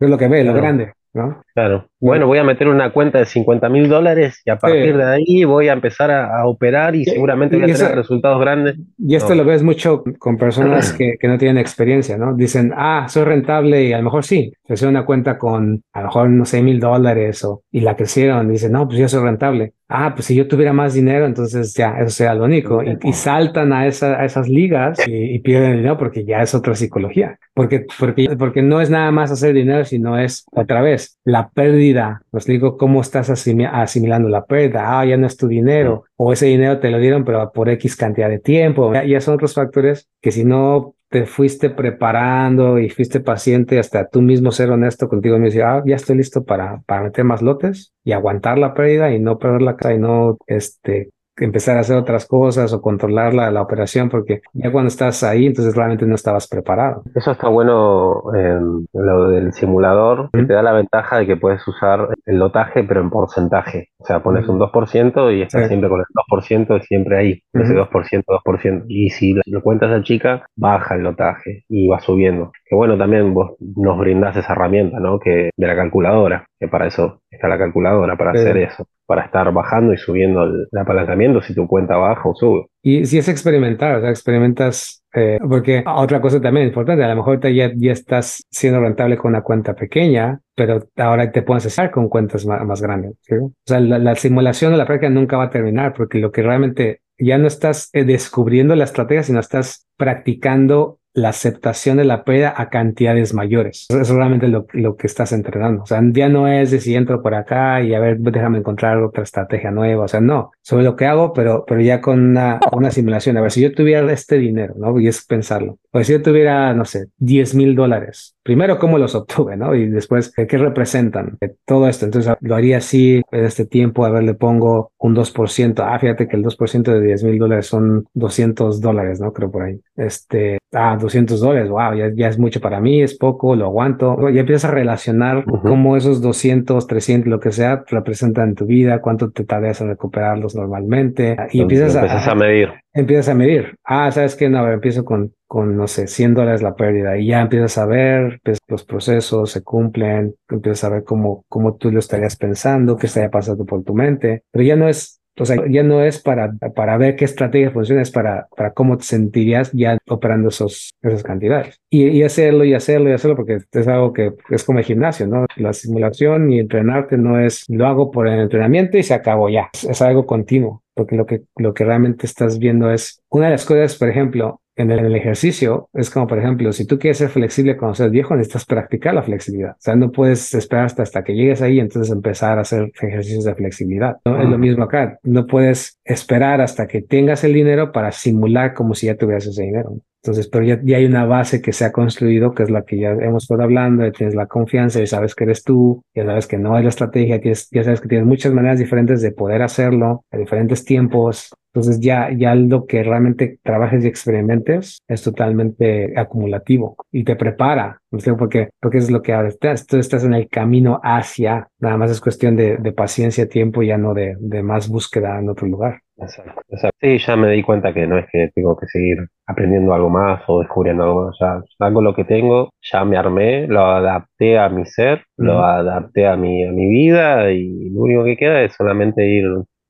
lo 0.00 0.18
que 0.18 0.28
ve, 0.28 0.44
lo 0.44 0.54
grande. 0.54 0.94
¿no? 1.12 1.43
Claro. 1.54 1.88
Bueno, 2.00 2.26
voy 2.26 2.38
a 2.38 2.44
meter 2.44 2.68
una 2.68 2.92
cuenta 2.92 3.18
de 3.18 3.26
50 3.26 3.68
mil 3.68 3.88
dólares 3.88 4.42
y 4.44 4.50
a 4.50 4.58
partir 4.58 4.96
de 4.96 5.04
ahí 5.04 5.44
voy 5.44 5.68
a 5.68 5.72
empezar 5.72 6.10
a, 6.10 6.46
operar 6.46 6.94
y, 6.96 7.04
seguramente 7.04 7.56
voy 7.56 7.70
a 7.70 7.74
tener 7.74 7.94
resultados 7.94 8.40
grandes. 8.40 8.76
Y 8.98 9.14
esto 9.14 9.34
lo 9.34 9.44
ves 9.44 9.62
mucho 9.62 10.02
con 10.18 10.36
personas 10.36 10.92
que, 10.98 11.14
que, 11.18 11.28
no 11.28 11.38
tienen 11.38 11.56
experiencia, 11.56 12.18
¿no? 12.18 12.34
Dicen, 12.34 12.72
ah, 12.76 13.06
soy 13.08 13.24
rentable 13.24 13.84
y 13.84 13.92
a 13.92 13.98
lo 13.98 14.04
mejor 14.04 14.24
sí, 14.24 14.52
creció 14.66 14.88
una 14.88 15.06
cuenta 15.06 15.38
con 15.38 15.82
a 15.92 16.00
lo 16.00 16.06
mejor 16.06 16.26
unos 16.26 16.48
6 16.48 16.64
mil 16.64 16.80
dólares 16.80 17.44
o, 17.44 17.62
y 17.70 17.80
la 17.80 17.96
crecieron. 17.96 18.50
Dicen, 18.50 18.72
no, 18.72 18.86
pues 18.86 18.98
yo 18.98 19.08
soy 19.08 19.22
rentable. 19.22 19.72
Ah, 19.88 20.12
pues 20.14 20.26
si 20.26 20.34
yo 20.34 20.48
tuviera 20.48 20.72
más 20.72 20.94
dinero, 20.94 21.24
entonces 21.24 21.74
ya, 21.74 21.98
eso 21.98 22.10
sea 22.10 22.34
lo 22.34 22.44
único. 22.44 22.82
Y, 22.82 23.12
saltan 23.12 23.72
a, 23.72 23.86
esa, 23.86 24.20
a, 24.20 24.24
esas 24.24 24.48
ligas 24.48 24.98
y, 25.06 25.38
pierden 25.38 25.70
el 25.70 25.76
dinero 25.78 25.96
porque 25.96 26.24
ya 26.24 26.42
es 26.42 26.54
otra 26.54 26.74
psicología. 26.74 27.38
Porque, 27.54 27.86
porque, 27.98 28.34
porque 28.36 28.62
no 28.62 28.80
es 28.80 28.90
nada 28.90 29.10
más 29.10 29.30
hacer 29.30 29.54
dinero, 29.54 29.84
sino 29.84 30.18
es 30.18 30.46
otra 30.52 30.82
vez 30.82 31.18
la 31.24 31.43
pérdida. 31.50 32.22
Os 32.30 32.46
digo 32.46 32.76
cómo 32.76 33.00
estás 33.00 33.30
asimilando 33.30 34.28
la 34.28 34.44
pérdida. 34.44 35.00
Ah, 35.00 35.04
ya 35.04 35.16
no 35.16 35.26
es 35.26 35.36
tu 35.36 35.48
dinero. 35.48 36.04
O 36.16 36.32
ese 36.32 36.46
dinero 36.46 36.78
te 36.80 36.90
lo 36.90 36.98
dieron, 36.98 37.24
pero 37.24 37.52
por 37.52 37.68
X 37.68 37.96
cantidad 37.96 38.28
de 38.28 38.38
tiempo. 38.38 38.92
Ya, 38.92 39.04
ya 39.04 39.20
son 39.20 39.34
otros 39.34 39.54
factores 39.54 40.08
que 40.20 40.30
si 40.30 40.44
no 40.44 40.94
te 41.14 41.26
fuiste 41.26 41.70
preparando 41.70 42.80
y 42.80 42.90
fuiste 42.90 43.20
paciente 43.20 43.78
hasta 43.78 44.08
tú 44.08 44.20
mismo 44.20 44.50
ser 44.50 44.70
honesto 44.70 45.08
contigo 45.08 45.36
y 45.36 45.42
decir, 45.42 45.62
ah, 45.62 45.80
ya 45.86 45.94
estoy 45.94 46.16
listo 46.16 46.44
para, 46.44 46.82
para 46.86 47.04
meter 47.04 47.24
más 47.24 47.40
lotes 47.40 47.92
y 48.02 48.10
aguantar 48.10 48.58
la 48.58 48.74
pérdida 48.74 49.12
y 49.12 49.20
no 49.20 49.38
perder 49.38 49.62
la 49.62 49.76
cara 49.76 49.94
y 49.94 49.98
no 50.00 50.38
este, 50.48 51.10
empezar 51.36 51.76
a 51.76 51.80
hacer 51.80 51.96
otras 51.96 52.26
cosas 52.26 52.72
o 52.72 52.80
controlar 52.80 53.34
la, 53.34 53.50
la, 53.50 53.62
operación, 53.62 54.08
porque 54.08 54.42
ya 54.52 54.70
cuando 54.70 54.88
estás 54.88 55.22
ahí, 55.22 55.46
entonces 55.46 55.74
realmente 55.74 56.06
no 56.06 56.14
estabas 56.14 56.48
preparado. 56.48 57.02
Eso 57.14 57.32
está 57.32 57.48
bueno 57.48 58.22
en 58.34 58.86
lo 58.92 59.28
del 59.28 59.52
simulador, 59.52 60.30
que 60.32 60.44
te 60.44 60.52
da 60.52 60.62
la 60.62 60.72
ventaja 60.72 61.18
de 61.18 61.26
que 61.26 61.36
puedes 61.36 61.66
usar 61.66 62.08
el 62.26 62.38
lotaje, 62.38 62.84
pero 62.84 63.00
en 63.00 63.10
porcentaje. 63.10 63.90
O 63.98 64.04
sea, 64.04 64.22
pones 64.22 64.48
un 64.48 64.58
2% 64.58 65.36
y 65.36 65.42
estás 65.42 65.68
siempre 65.68 65.88
con 65.88 66.00
el 66.00 66.06
2% 66.06 66.82
siempre 66.82 67.18
ahí, 67.18 67.42
ese 67.52 67.74
2%, 67.74 68.24
2%. 68.26 68.84
Y 68.88 69.10
si 69.10 69.34
lo 69.46 69.62
cuentas 69.62 69.90
a 69.90 70.02
chica, 70.02 70.46
baja 70.56 70.94
el 70.94 71.02
lotaje 71.02 71.64
y 71.68 71.88
va 71.88 72.00
subiendo. 72.00 72.52
Que 72.64 72.74
bueno, 72.74 72.96
también 72.96 73.34
vos 73.34 73.56
nos 73.60 73.98
brindás 73.98 74.36
esa 74.36 74.52
herramienta, 74.52 74.98
¿no? 75.00 75.18
Que 75.18 75.50
de 75.56 75.66
la 75.66 75.76
calculadora, 75.76 76.46
que 76.58 76.68
para 76.68 76.86
eso 76.86 77.20
está 77.30 77.48
la 77.48 77.58
calculadora, 77.58 78.16
para 78.16 78.32
hacer 78.32 78.56
eso 78.56 78.86
para 79.06 79.24
estar 79.24 79.52
bajando 79.52 79.92
y 79.92 79.98
subiendo 79.98 80.44
el, 80.44 80.66
apalancamiento 80.78 81.42
si 81.42 81.54
tu 81.54 81.66
cuenta 81.66 81.96
baja 81.96 82.28
o 82.28 82.34
sube. 82.34 82.66
Y 82.82 83.04
si 83.06 83.18
es 83.18 83.28
experimentar, 83.28 83.96
o 83.96 84.00
sea, 84.00 84.10
experimentas, 84.10 85.02
eh, 85.14 85.38
porque 85.46 85.84
otra 85.86 86.20
cosa 86.20 86.40
también 86.40 86.68
importante, 86.68 87.04
a 87.04 87.08
lo 87.08 87.16
mejor 87.16 87.40
ya, 87.52 87.70
ya 87.74 87.92
estás 87.92 88.44
siendo 88.50 88.80
rentable 88.80 89.16
con 89.16 89.30
una 89.30 89.42
cuenta 89.42 89.74
pequeña, 89.74 90.40
pero 90.54 90.88
ahora 90.96 91.30
te 91.30 91.42
puedes 91.42 91.66
hacer 91.66 91.90
con 91.90 92.08
cuentas 92.08 92.46
más, 92.46 92.80
grandes. 92.80 93.12
O 93.30 93.52
sea, 93.66 93.80
la, 93.80 94.14
simulación 94.14 94.72
de 94.72 94.78
la 94.78 94.86
práctica 94.86 95.10
nunca 95.10 95.36
va 95.36 95.44
a 95.44 95.50
terminar, 95.50 95.94
porque 95.94 96.18
lo 96.18 96.32
que 96.32 96.42
realmente 96.42 97.00
ya 97.18 97.38
no 97.38 97.46
estás 97.46 97.90
eh, 97.92 98.04
descubriendo 98.04 98.74
la 98.74 98.84
estrategia, 98.84 99.22
sino 99.22 99.40
estás 99.40 99.86
practicando 99.96 100.98
la 101.14 101.28
aceptación 101.28 101.96
de 101.96 102.04
la 102.04 102.24
pérdida 102.24 102.52
a 102.56 102.68
cantidades 102.68 103.34
mayores. 103.34 103.86
Es 103.88 104.08
realmente 104.08 104.48
lo, 104.48 104.66
lo, 104.72 104.96
que 104.96 105.06
estás 105.06 105.32
entrenando. 105.32 105.84
O 105.84 105.86
sea, 105.86 106.02
ya 106.12 106.28
no 106.28 106.48
es 106.48 106.72
de 106.72 106.80
si 106.80 106.94
entro 106.96 107.22
por 107.22 107.34
acá 107.34 107.80
y 107.82 107.94
a 107.94 108.00
ver, 108.00 108.18
déjame 108.18 108.58
encontrar 108.58 108.98
otra 108.98 109.22
estrategia 109.22 109.70
nueva. 109.70 110.04
O 110.04 110.08
sea, 110.08 110.20
no, 110.20 110.50
sobre 110.60 110.82
lo 110.82 110.96
que 110.96 111.06
hago, 111.06 111.32
pero, 111.32 111.64
pero 111.66 111.80
ya 111.80 112.00
con 112.00 112.20
una, 112.20 112.58
una 112.72 112.90
simulación. 112.90 113.36
A 113.36 113.40
ver, 113.40 113.52
si 113.52 113.62
yo 113.62 113.72
tuviera 113.72 114.12
este 114.12 114.38
dinero, 114.38 114.74
¿no? 114.76 114.98
Y 114.98 115.06
es 115.06 115.24
pensarlo. 115.24 115.78
Pues 115.94 116.08
si 116.08 116.12
yo 116.12 116.22
tuviera, 116.22 116.74
no 116.74 116.84
sé, 116.84 117.06
10 117.18 117.54
mil 117.54 117.76
dólares, 117.76 118.34
primero 118.42 118.80
cómo 118.80 118.98
los 118.98 119.14
obtuve, 119.14 119.56
¿no? 119.56 119.76
Y 119.76 119.86
después, 119.86 120.32
¿qué 120.34 120.58
representan? 120.58 121.38
Todo 121.64 121.86
esto. 121.86 122.04
Entonces, 122.04 122.34
lo 122.40 122.56
haría 122.56 122.78
así 122.78 123.22
en 123.30 123.44
este 123.44 123.64
tiempo. 123.64 124.04
A 124.04 124.10
ver, 124.10 124.24
le 124.24 124.34
pongo 124.34 124.90
un 124.98 125.14
2%. 125.14 125.84
Ah, 125.86 125.96
fíjate 126.00 126.26
que 126.26 126.34
el 126.34 126.42
2% 126.42 126.90
de 126.90 127.00
10 127.00 127.22
mil 127.22 127.38
dólares 127.38 127.68
son 127.68 128.08
200 128.14 128.80
dólares, 128.80 129.20
¿no? 129.20 129.32
Creo 129.32 129.52
por 129.52 129.62
ahí. 129.62 129.78
Este, 129.94 130.58
ah, 130.72 130.98
200 131.00 131.38
dólares, 131.38 131.70
wow, 131.70 131.94
ya, 131.94 132.10
ya, 132.12 132.26
es 132.26 132.40
mucho 132.40 132.60
para 132.60 132.80
mí, 132.80 133.00
es 133.00 133.16
poco, 133.16 133.54
lo 133.54 133.66
aguanto. 133.66 134.28
Ya 134.30 134.40
empiezas 134.40 134.72
a 134.72 134.74
relacionar 134.74 135.44
cómo 135.44 135.96
esos 135.96 136.20
200, 136.20 136.88
300, 136.88 137.30
lo 137.30 137.38
que 137.38 137.52
sea, 137.52 137.84
representan 137.86 138.48
en 138.48 138.54
tu 138.56 138.66
vida, 138.66 139.00
cuánto 139.00 139.30
te 139.30 139.44
tardas 139.44 139.80
en 139.80 139.90
recuperarlos 139.90 140.56
normalmente. 140.56 141.36
Y 141.52 141.60
empiezas, 141.60 141.94
a, 141.94 142.32
a, 142.32 142.34
medir. 142.34 142.70
Empiezas 142.94 143.28
a 143.28 143.34
medir. 143.34 143.76
Ah, 143.82 144.10
¿sabes 144.12 144.36
qué? 144.36 144.48
No, 144.48 144.70
empiezo 144.70 145.04
con, 145.04 145.34
con, 145.48 145.76
no 145.76 145.88
sé, 145.88 146.06
100 146.06 146.34
dólares 146.34 146.62
la 146.62 146.76
pérdida 146.76 147.18
y 147.18 147.26
ya 147.26 147.40
empiezas 147.40 147.76
a 147.78 147.86
ver 147.86 148.40
pues, 148.44 148.58
los 148.68 148.84
procesos 148.84 149.50
se 149.50 149.62
cumplen, 149.62 150.36
empiezas 150.48 150.84
a 150.84 150.88
ver 150.90 151.04
cómo, 151.04 151.44
cómo 151.48 151.74
tú 151.74 151.90
lo 151.90 151.98
estarías 151.98 152.36
pensando, 152.36 152.96
qué 152.96 153.06
estaría 153.06 153.30
pasando 153.30 153.64
por 153.64 153.82
tu 153.82 153.94
mente, 153.94 154.44
pero 154.52 154.64
ya 154.64 154.76
no 154.76 154.88
es 154.88 155.20
o 155.36 155.44
sea, 155.44 155.56
ya 155.68 155.82
no 155.82 156.02
es 156.02 156.20
para, 156.20 156.52
para 156.76 156.96
ver 156.96 157.16
qué 157.16 157.24
estrategia 157.24 157.72
funciona, 157.72 158.02
es 158.02 158.10
para, 158.10 158.46
para 158.56 158.72
cómo 158.72 158.96
te 158.96 159.04
sentirías 159.04 159.72
ya 159.72 159.98
operando 160.08 160.48
esos, 160.48 160.94
esas 161.02 161.24
cantidades. 161.24 161.80
Y, 161.90 162.06
y, 162.06 162.22
hacerlo 162.22 162.64
y 162.64 162.74
hacerlo 162.74 163.10
y 163.10 163.14
hacerlo, 163.14 163.36
porque 163.36 163.58
es 163.72 163.88
algo 163.88 164.12
que 164.12 164.32
es 164.50 164.62
como 164.62 164.78
el 164.78 164.84
gimnasio, 164.84 165.26
¿no? 165.26 165.46
La 165.56 165.72
simulación 165.72 166.52
y 166.52 166.60
entrenarte 166.60 167.18
no 167.18 167.40
es 167.40 167.64
lo 167.68 167.86
hago 167.86 168.12
por 168.12 168.28
el 168.28 168.38
entrenamiento 168.38 168.96
y 168.96 169.02
se 169.02 169.14
acabó 169.14 169.48
ya. 169.48 169.70
Es, 169.74 169.84
es 169.84 170.02
algo 170.02 170.24
continuo, 170.24 170.83
porque 170.94 171.16
lo 171.16 171.26
que, 171.26 171.42
lo 171.56 171.74
que 171.74 171.84
realmente 171.84 172.26
estás 172.26 172.58
viendo 172.58 172.90
es 172.90 173.22
una 173.28 173.46
de 173.46 173.52
las 173.52 173.64
cosas, 173.64 173.96
por 173.96 174.08
ejemplo, 174.08 174.60
en 174.76 174.90
el, 174.90 175.14
ejercicio 175.14 175.88
es 175.92 176.10
como, 176.10 176.26
por 176.26 176.38
ejemplo, 176.38 176.72
si 176.72 176.86
tú 176.86 176.98
quieres 176.98 177.18
ser 177.18 177.28
flexible 177.28 177.76
cuando 177.76 177.94
seas 177.94 178.10
viejo, 178.10 178.34
necesitas 178.34 178.64
practicar 178.64 179.14
la 179.14 179.22
flexibilidad. 179.22 179.72
O 179.72 179.80
sea, 179.80 179.94
no 179.94 180.10
puedes 180.10 180.52
esperar 180.54 180.86
hasta, 180.86 181.02
hasta 181.04 181.22
que 181.22 181.34
llegues 181.34 181.62
ahí 181.62 181.76
y 181.76 181.80
entonces 181.80 182.12
empezar 182.12 182.58
a 182.58 182.62
hacer 182.62 182.90
ejercicios 183.00 183.44
de 183.44 183.54
flexibilidad. 183.54 184.16
¿no? 184.24 184.42
Es 184.42 184.48
lo 184.48 184.58
mismo 184.58 184.84
acá. 184.84 185.18
No 185.22 185.46
puedes 185.46 186.00
esperar 186.04 186.60
hasta 186.60 186.88
que 186.88 187.02
tengas 187.02 187.44
el 187.44 187.54
dinero 187.54 187.92
para 187.92 188.10
simular 188.10 188.74
como 188.74 188.94
si 188.94 189.06
ya 189.06 189.16
tuvieras 189.16 189.46
ese 189.46 189.62
dinero. 189.62 190.00
Entonces, 190.24 190.48
pero 190.48 190.64
ya, 190.64 190.80
ya, 190.82 190.96
hay 190.96 191.04
una 191.04 191.26
base 191.26 191.60
que 191.60 191.74
se 191.74 191.84
ha 191.84 191.92
construido, 191.92 192.54
que 192.54 192.62
es 192.62 192.70
la 192.70 192.82
que 192.84 192.98
ya 192.98 193.10
hemos 193.10 193.44
estado 193.44 193.62
hablando, 193.62 194.04
ya 194.04 194.10
tienes 194.10 194.34
la 194.34 194.46
confianza, 194.46 194.98
ya 194.98 195.06
sabes 195.06 195.34
que 195.34 195.44
eres 195.44 195.62
tú, 195.62 196.02
ya 196.14 196.24
sabes 196.24 196.46
que 196.46 196.56
no 196.56 196.74
hay 196.74 196.82
la 196.82 196.88
estrategia, 196.88 197.38
ya 197.42 197.84
sabes 197.84 198.00
que 198.00 198.08
tienes 198.08 198.26
muchas 198.26 198.54
maneras 198.54 198.78
diferentes 198.78 199.20
de 199.20 199.32
poder 199.32 199.60
hacerlo, 199.60 200.24
a 200.30 200.38
diferentes 200.38 200.82
tiempos, 200.82 201.52
entonces 201.74 201.98
ya, 202.00 202.30
ya 202.32 202.54
lo 202.54 202.86
que 202.86 203.02
realmente 203.02 203.58
trabajes 203.62 204.04
y 204.04 204.06
experimentes 204.06 205.02
es 205.08 205.22
totalmente 205.22 206.18
acumulativo 206.18 206.96
y 207.10 207.24
te 207.24 207.34
prepara, 207.34 208.00
¿no? 208.12 208.36
porque, 208.38 208.70
porque 208.80 208.98
es 208.98 209.10
lo 209.10 209.20
que 209.20 209.32
ahora 209.32 209.48
estás, 209.48 209.84
tú 209.84 209.96
estás 209.98 210.22
en 210.22 210.34
el 210.34 210.48
camino 210.48 211.00
hacia, 211.02 211.68
nada 211.80 211.96
más 211.96 212.12
es 212.12 212.20
cuestión 212.20 212.54
de, 212.54 212.76
de 212.76 212.92
paciencia, 212.92 213.48
tiempo, 213.48 213.82
ya 213.82 213.98
no 213.98 214.14
de, 214.14 214.36
de, 214.38 214.62
más 214.62 214.88
búsqueda 214.88 215.38
en 215.38 215.48
otro 215.48 215.66
lugar. 215.66 216.03
Exacto, 216.16 216.62
exacto. 216.68 216.96
Sí, 217.00 217.18
ya 217.18 217.36
me 217.36 217.50
di 217.50 217.62
cuenta 217.62 217.92
que 217.92 218.06
no 218.06 218.16
es 218.18 218.26
que 218.30 218.50
tengo 218.54 218.76
que 218.76 218.86
seguir 218.86 219.18
aprendiendo 219.46 219.92
algo 219.94 220.08
más 220.10 220.42
o 220.46 220.60
descubriendo 220.60 221.02
algo 221.02 221.26
más, 221.26 221.36
ya 221.40 221.60
hago 221.86 222.02
lo 222.02 222.14
que 222.14 222.24
tengo, 222.24 222.70
ya 222.82 223.04
me 223.04 223.16
armé, 223.16 223.66
lo 223.66 223.80
adapté 223.84 224.58
a 224.58 224.68
mi 224.68 224.84
ser, 224.86 225.24
lo 225.36 225.64
adapté 225.64 226.26
a 226.28 226.36
mi, 226.36 226.64
a 226.64 226.70
mi 226.70 226.88
vida 226.88 227.50
y 227.50 227.90
lo 227.90 228.02
único 228.02 228.24
que 228.24 228.36
queda 228.36 228.62
es 228.62 228.74
solamente 228.74 229.26
ir 229.26 229.44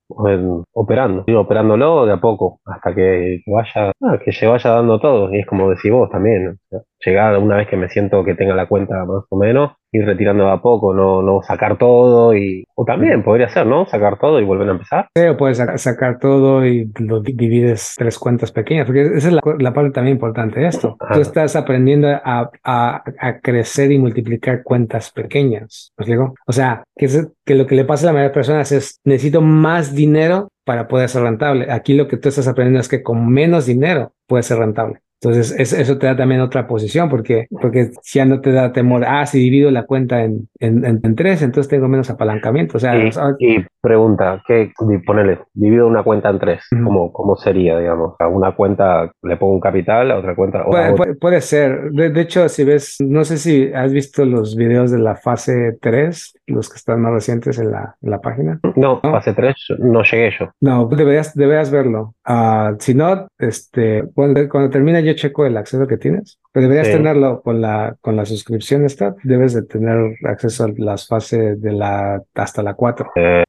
operando, 0.08 1.24
ir 1.26 1.36
operándolo 1.36 2.06
de 2.06 2.12
a 2.12 2.20
poco 2.20 2.60
hasta 2.64 2.94
que, 2.94 3.42
vaya, 3.46 3.92
ah, 4.02 4.18
que 4.24 4.32
se 4.32 4.46
vaya 4.46 4.70
dando 4.70 4.98
todo. 5.00 5.32
Y 5.34 5.40
es 5.40 5.46
como 5.46 5.68
decís 5.70 5.90
vos 5.92 6.10
también, 6.10 6.58
llegar 7.04 7.36
una 7.38 7.56
vez 7.56 7.68
que 7.68 7.76
me 7.76 7.88
siento 7.90 8.24
que 8.24 8.34
tenga 8.34 8.54
la 8.54 8.66
cuenta 8.66 9.04
más 9.04 9.24
o 9.28 9.36
menos, 9.36 9.72
ir 9.94 10.04
retirando 10.04 10.44
de 10.44 10.50
a 10.50 10.58
poco, 10.58 10.92
no, 10.92 11.22
no 11.22 11.40
sacar 11.42 11.78
todo 11.78 12.36
y, 12.36 12.64
o 12.74 12.84
también 12.84 13.22
podría 13.22 13.48
ser, 13.48 13.66
¿no? 13.66 13.86
Sacar 13.86 14.18
todo 14.18 14.40
y 14.40 14.44
volver 14.44 14.68
a 14.68 14.72
empezar. 14.72 15.08
Sí, 15.16 15.22
o 15.24 15.36
puedes 15.36 15.58
sacar 15.76 16.18
todo 16.18 16.66
y 16.66 16.90
lo 16.98 17.20
divides 17.20 17.94
tres 17.96 18.18
cuentas 18.18 18.50
pequeñas, 18.50 18.86
porque 18.86 19.02
esa 19.16 19.28
es 19.28 19.34
la, 19.34 19.72
parte 19.72 19.90
también 19.90 20.16
importante 20.16 20.60
de 20.60 20.68
esto. 20.68 20.96
Tú 21.12 21.20
estás 21.20 21.54
aprendiendo 21.56 22.08
a, 22.08 22.50
a, 22.64 23.02
a, 23.18 23.38
crecer 23.40 23.92
y 23.92 23.98
multiplicar 23.98 24.62
cuentas 24.62 25.12
pequeñas, 25.12 25.92
¿os 25.96 26.06
digo? 26.06 26.34
O 26.46 26.52
sea, 26.52 26.84
que, 26.96 27.06
es, 27.06 27.28
que 27.44 27.54
lo 27.54 27.66
que 27.66 27.76
le 27.76 27.84
pasa 27.84 28.04
a 28.04 28.06
la 28.06 28.12
mayoría 28.12 28.28
de 28.30 28.34
personas 28.34 28.72
es, 28.72 29.00
necesito 29.04 29.40
más 29.40 29.94
dinero 29.94 30.48
para 30.64 30.88
poder 30.88 31.08
ser 31.08 31.22
rentable. 31.22 31.70
Aquí 31.70 31.94
lo 31.94 32.08
que 32.08 32.16
tú 32.16 32.28
estás 32.28 32.48
aprendiendo 32.48 32.80
es 32.80 32.88
que 32.88 33.02
con 33.02 33.28
menos 33.28 33.66
dinero 33.66 34.12
puedes 34.26 34.46
ser 34.46 34.58
rentable. 34.58 35.03
Entonces, 35.24 35.72
eso 35.72 35.96
te 35.96 36.06
da 36.06 36.16
también 36.16 36.42
otra 36.42 36.66
posición, 36.66 37.08
porque, 37.08 37.46
porque 37.50 37.90
ya 38.04 38.26
no 38.26 38.42
te 38.42 38.52
da 38.52 38.72
temor, 38.72 39.04
ah, 39.06 39.24
si 39.24 39.38
divido 39.38 39.70
la 39.70 39.84
cuenta 39.84 40.22
en, 40.22 40.48
en, 40.60 40.84
en 40.84 41.14
tres, 41.16 41.40
entonces 41.40 41.70
tengo 41.70 41.88
menos 41.88 42.10
apalancamiento. 42.10 42.76
O 42.76 42.80
sea, 42.80 42.94
y, 43.38 43.64
pregunta, 43.80 44.42
¿qué, 44.46 44.70
ponele, 45.06 45.38
divido 45.54 45.86
una 45.86 46.02
cuenta 46.02 46.28
en 46.28 46.38
tres, 46.38 46.64
¿cómo, 46.70 47.10
¿cómo 47.12 47.36
sería, 47.36 47.78
digamos? 47.78 48.16
A 48.18 48.28
una 48.28 48.52
cuenta 48.52 49.10
le 49.22 49.36
pongo 49.36 49.54
un 49.54 49.60
capital, 49.60 50.10
a 50.10 50.18
otra 50.18 50.34
cuenta... 50.34 50.64
Puede, 50.64 51.14
puede, 51.14 51.40
ser. 51.40 51.90
De, 51.92 52.20
hecho, 52.20 52.48
si 52.50 52.64
ves, 52.64 52.96
no 53.00 53.24
sé 53.24 53.38
si 53.38 53.72
has 53.72 53.92
visto 53.92 54.26
los 54.26 54.56
videos 54.56 54.90
de 54.90 54.98
la 54.98 55.16
fase 55.16 55.78
3, 55.80 56.40
los 56.48 56.68
que 56.68 56.76
están 56.76 57.00
más 57.00 57.12
recientes 57.12 57.58
en 57.58 57.70
la, 57.70 57.96
en 58.02 58.10
la 58.10 58.20
página. 58.20 58.60
No, 58.76 59.00
fase 59.00 59.32
3 59.32 59.54
no 59.78 60.02
llegué 60.02 60.30
yo. 60.38 60.50
No, 60.60 60.86
deberías, 60.86 61.34
deberías 61.34 61.70
verlo. 61.70 62.14
Uh, 62.28 62.76
si 62.78 62.94
no, 62.94 63.26
este, 63.38 64.04
cuando, 64.14 64.48
cuando 64.48 64.70
termina 64.70 65.00
yo 65.00 65.13
checo 65.14 65.46
el 65.46 65.56
acceso 65.56 65.86
que 65.86 65.96
tienes, 65.96 66.40
pero 66.52 66.68
deberías 66.68 66.94
tenerlo 66.94 67.42
con 67.42 67.60
la, 67.60 67.96
con 68.00 68.16
la 68.16 68.24
suscripción 68.24 68.84
esta, 68.84 69.14
debes 69.22 69.54
de 69.54 69.62
tener 69.62 70.16
acceso 70.24 70.64
a 70.64 70.68
las 70.76 71.06
fases 71.06 71.60
de 71.60 71.72
la, 71.72 72.22
hasta 72.34 72.62
la 72.62 72.74
4. 72.74 73.12
Eh, 73.16 73.44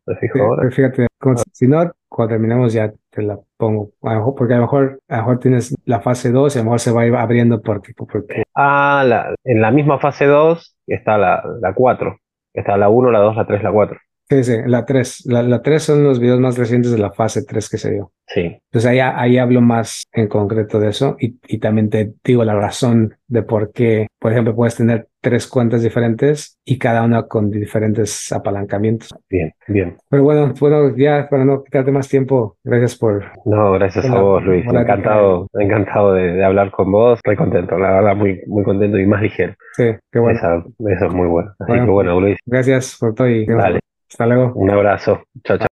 fíjate, 0.71 1.07
si 1.51 1.67
no, 1.67 1.91
cuando 2.07 2.33
terminemos 2.33 2.73
ya 2.73 2.91
te 3.09 3.21
la 3.21 3.39
pongo, 3.57 3.91
porque 4.35 4.53
a 4.53 4.57
lo 4.57 4.63
mejor, 4.63 4.99
a 5.07 5.17
lo 5.17 5.21
mejor 5.21 5.39
tienes 5.39 5.75
la 5.85 6.01
fase 6.01 6.31
2 6.31 6.55
y 6.55 6.59
a 6.59 6.61
lo 6.61 6.65
mejor 6.65 6.79
se 6.79 6.91
va 6.91 7.01
a 7.01 7.07
ir 7.07 7.15
abriendo 7.15 7.61
porque... 7.61 7.93
porque... 7.95 8.43
Ah, 8.53 9.03
la, 9.05 9.35
en 9.43 9.61
la 9.61 9.71
misma 9.71 9.99
fase 9.99 10.25
2 10.25 10.75
está 10.87 11.17
la, 11.17 11.43
la 11.61 11.73
4, 11.73 12.17
está 12.53 12.77
la 12.77 12.89
1, 12.89 13.11
la 13.11 13.19
2, 13.19 13.35
la 13.35 13.45
3, 13.45 13.63
la 13.63 13.71
4. 13.71 13.99
Sí, 14.27 14.43
sí, 14.43 14.57
la 14.65 14.85
3. 14.85 15.25
La, 15.27 15.43
la 15.43 15.61
3 15.61 15.83
son 15.83 16.03
los 16.03 16.19
videos 16.19 16.39
más 16.39 16.57
recientes 16.57 16.91
de 16.91 16.97
la 16.97 17.11
fase 17.11 17.43
3 17.43 17.69
que 17.69 17.77
se 17.77 17.91
dio. 17.91 18.11
Sí. 18.27 18.41
Entonces 18.41 18.85
ahí, 18.85 18.99
ahí 18.99 19.37
hablo 19.37 19.61
más 19.61 20.03
en 20.11 20.27
concreto 20.27 20.79
de 20.79 20.89
eso 20.89 21.15
y, 21.19 21.37
y 21.47 21.59
también 21.59 21.91
te 21.91 22.13
digo 22.23 22.43
la 22.43 22.55
razón 22.55 23.15
de 23.27 23.43
por 23.43 23.71
qué, 23.71 24.07
por 24.19 24.31
ejemplo, 24.31 24.55
puedes 24.55 24.75
tener 24.75 25.07
tres 25.21 25.47
cuentas 25.47 25.83
diferentes 25.83 26.59
y 26.65 26.77
cada 26.79 27.03
una 27.03 27.27
con 27.27 27.51
diferentes 27.51 28.31
apalancamientos. 28.31 29.13
Bien, 29.29 29.53
bien. 29.67 29.97
Pero 30.09 30.23
bueno, 30.23 30.53
bueno, 30.59 30.95
ya 30.95 31.27
para 31.29 31.45
no 31.45 31.63
quitarte 31.63 31.91
más 31.91 32.07
tiempo, 32.07 32.57
gracias 32.63 32.95
por... 32.95 33.25
No, 33.45 33.71
gracias 33.73 34.05
a 34.09 34.19
vos, 34.19 34.43
Luis. 34.43 34.65
Encantado, 34.65 35.47
encantado 35.53 36.13
de, 36.13 36.33
de, 36.33 36.45
hablar 36.45 36.71
con 36.71 36.91
vos. 36.91 37.19
Estoy 37.19 37.35
contento, 37.35 37.77
la 37.77 37.91
verdad, 37.91 38.15
muy, 38.15 38.41
muy 38.47 38.63
contento 38.63 38.97
y 38.97 39.05
más 39.05 39.21
ligero. 39.21 39.53
Sí, 39.73 39.91
qué 40.11 40.19
bueno. 40.19 40.37
Eso, 40.37 40.73
eso 40.89 41.05
es 41.05 41.13
muy 41.13 41.27
bueno. 41.27 41.53
Así 41.59 41.73
que 41.73 41.91
bueno, 41.91 42.19
Luis. 42.19 42.37
Gracias 42.45 42.97
por 42.99 43.13
todo 43.13 43.29
y 43.29 43.45
Dale. 43.45 43.79
Hasta 44.09 44.25
luego. 44.25 44.53
Un 44.55 44.71
abrazo. 44.71 45.23
Chao, 45.43 45.57
chao. 45.57 45.67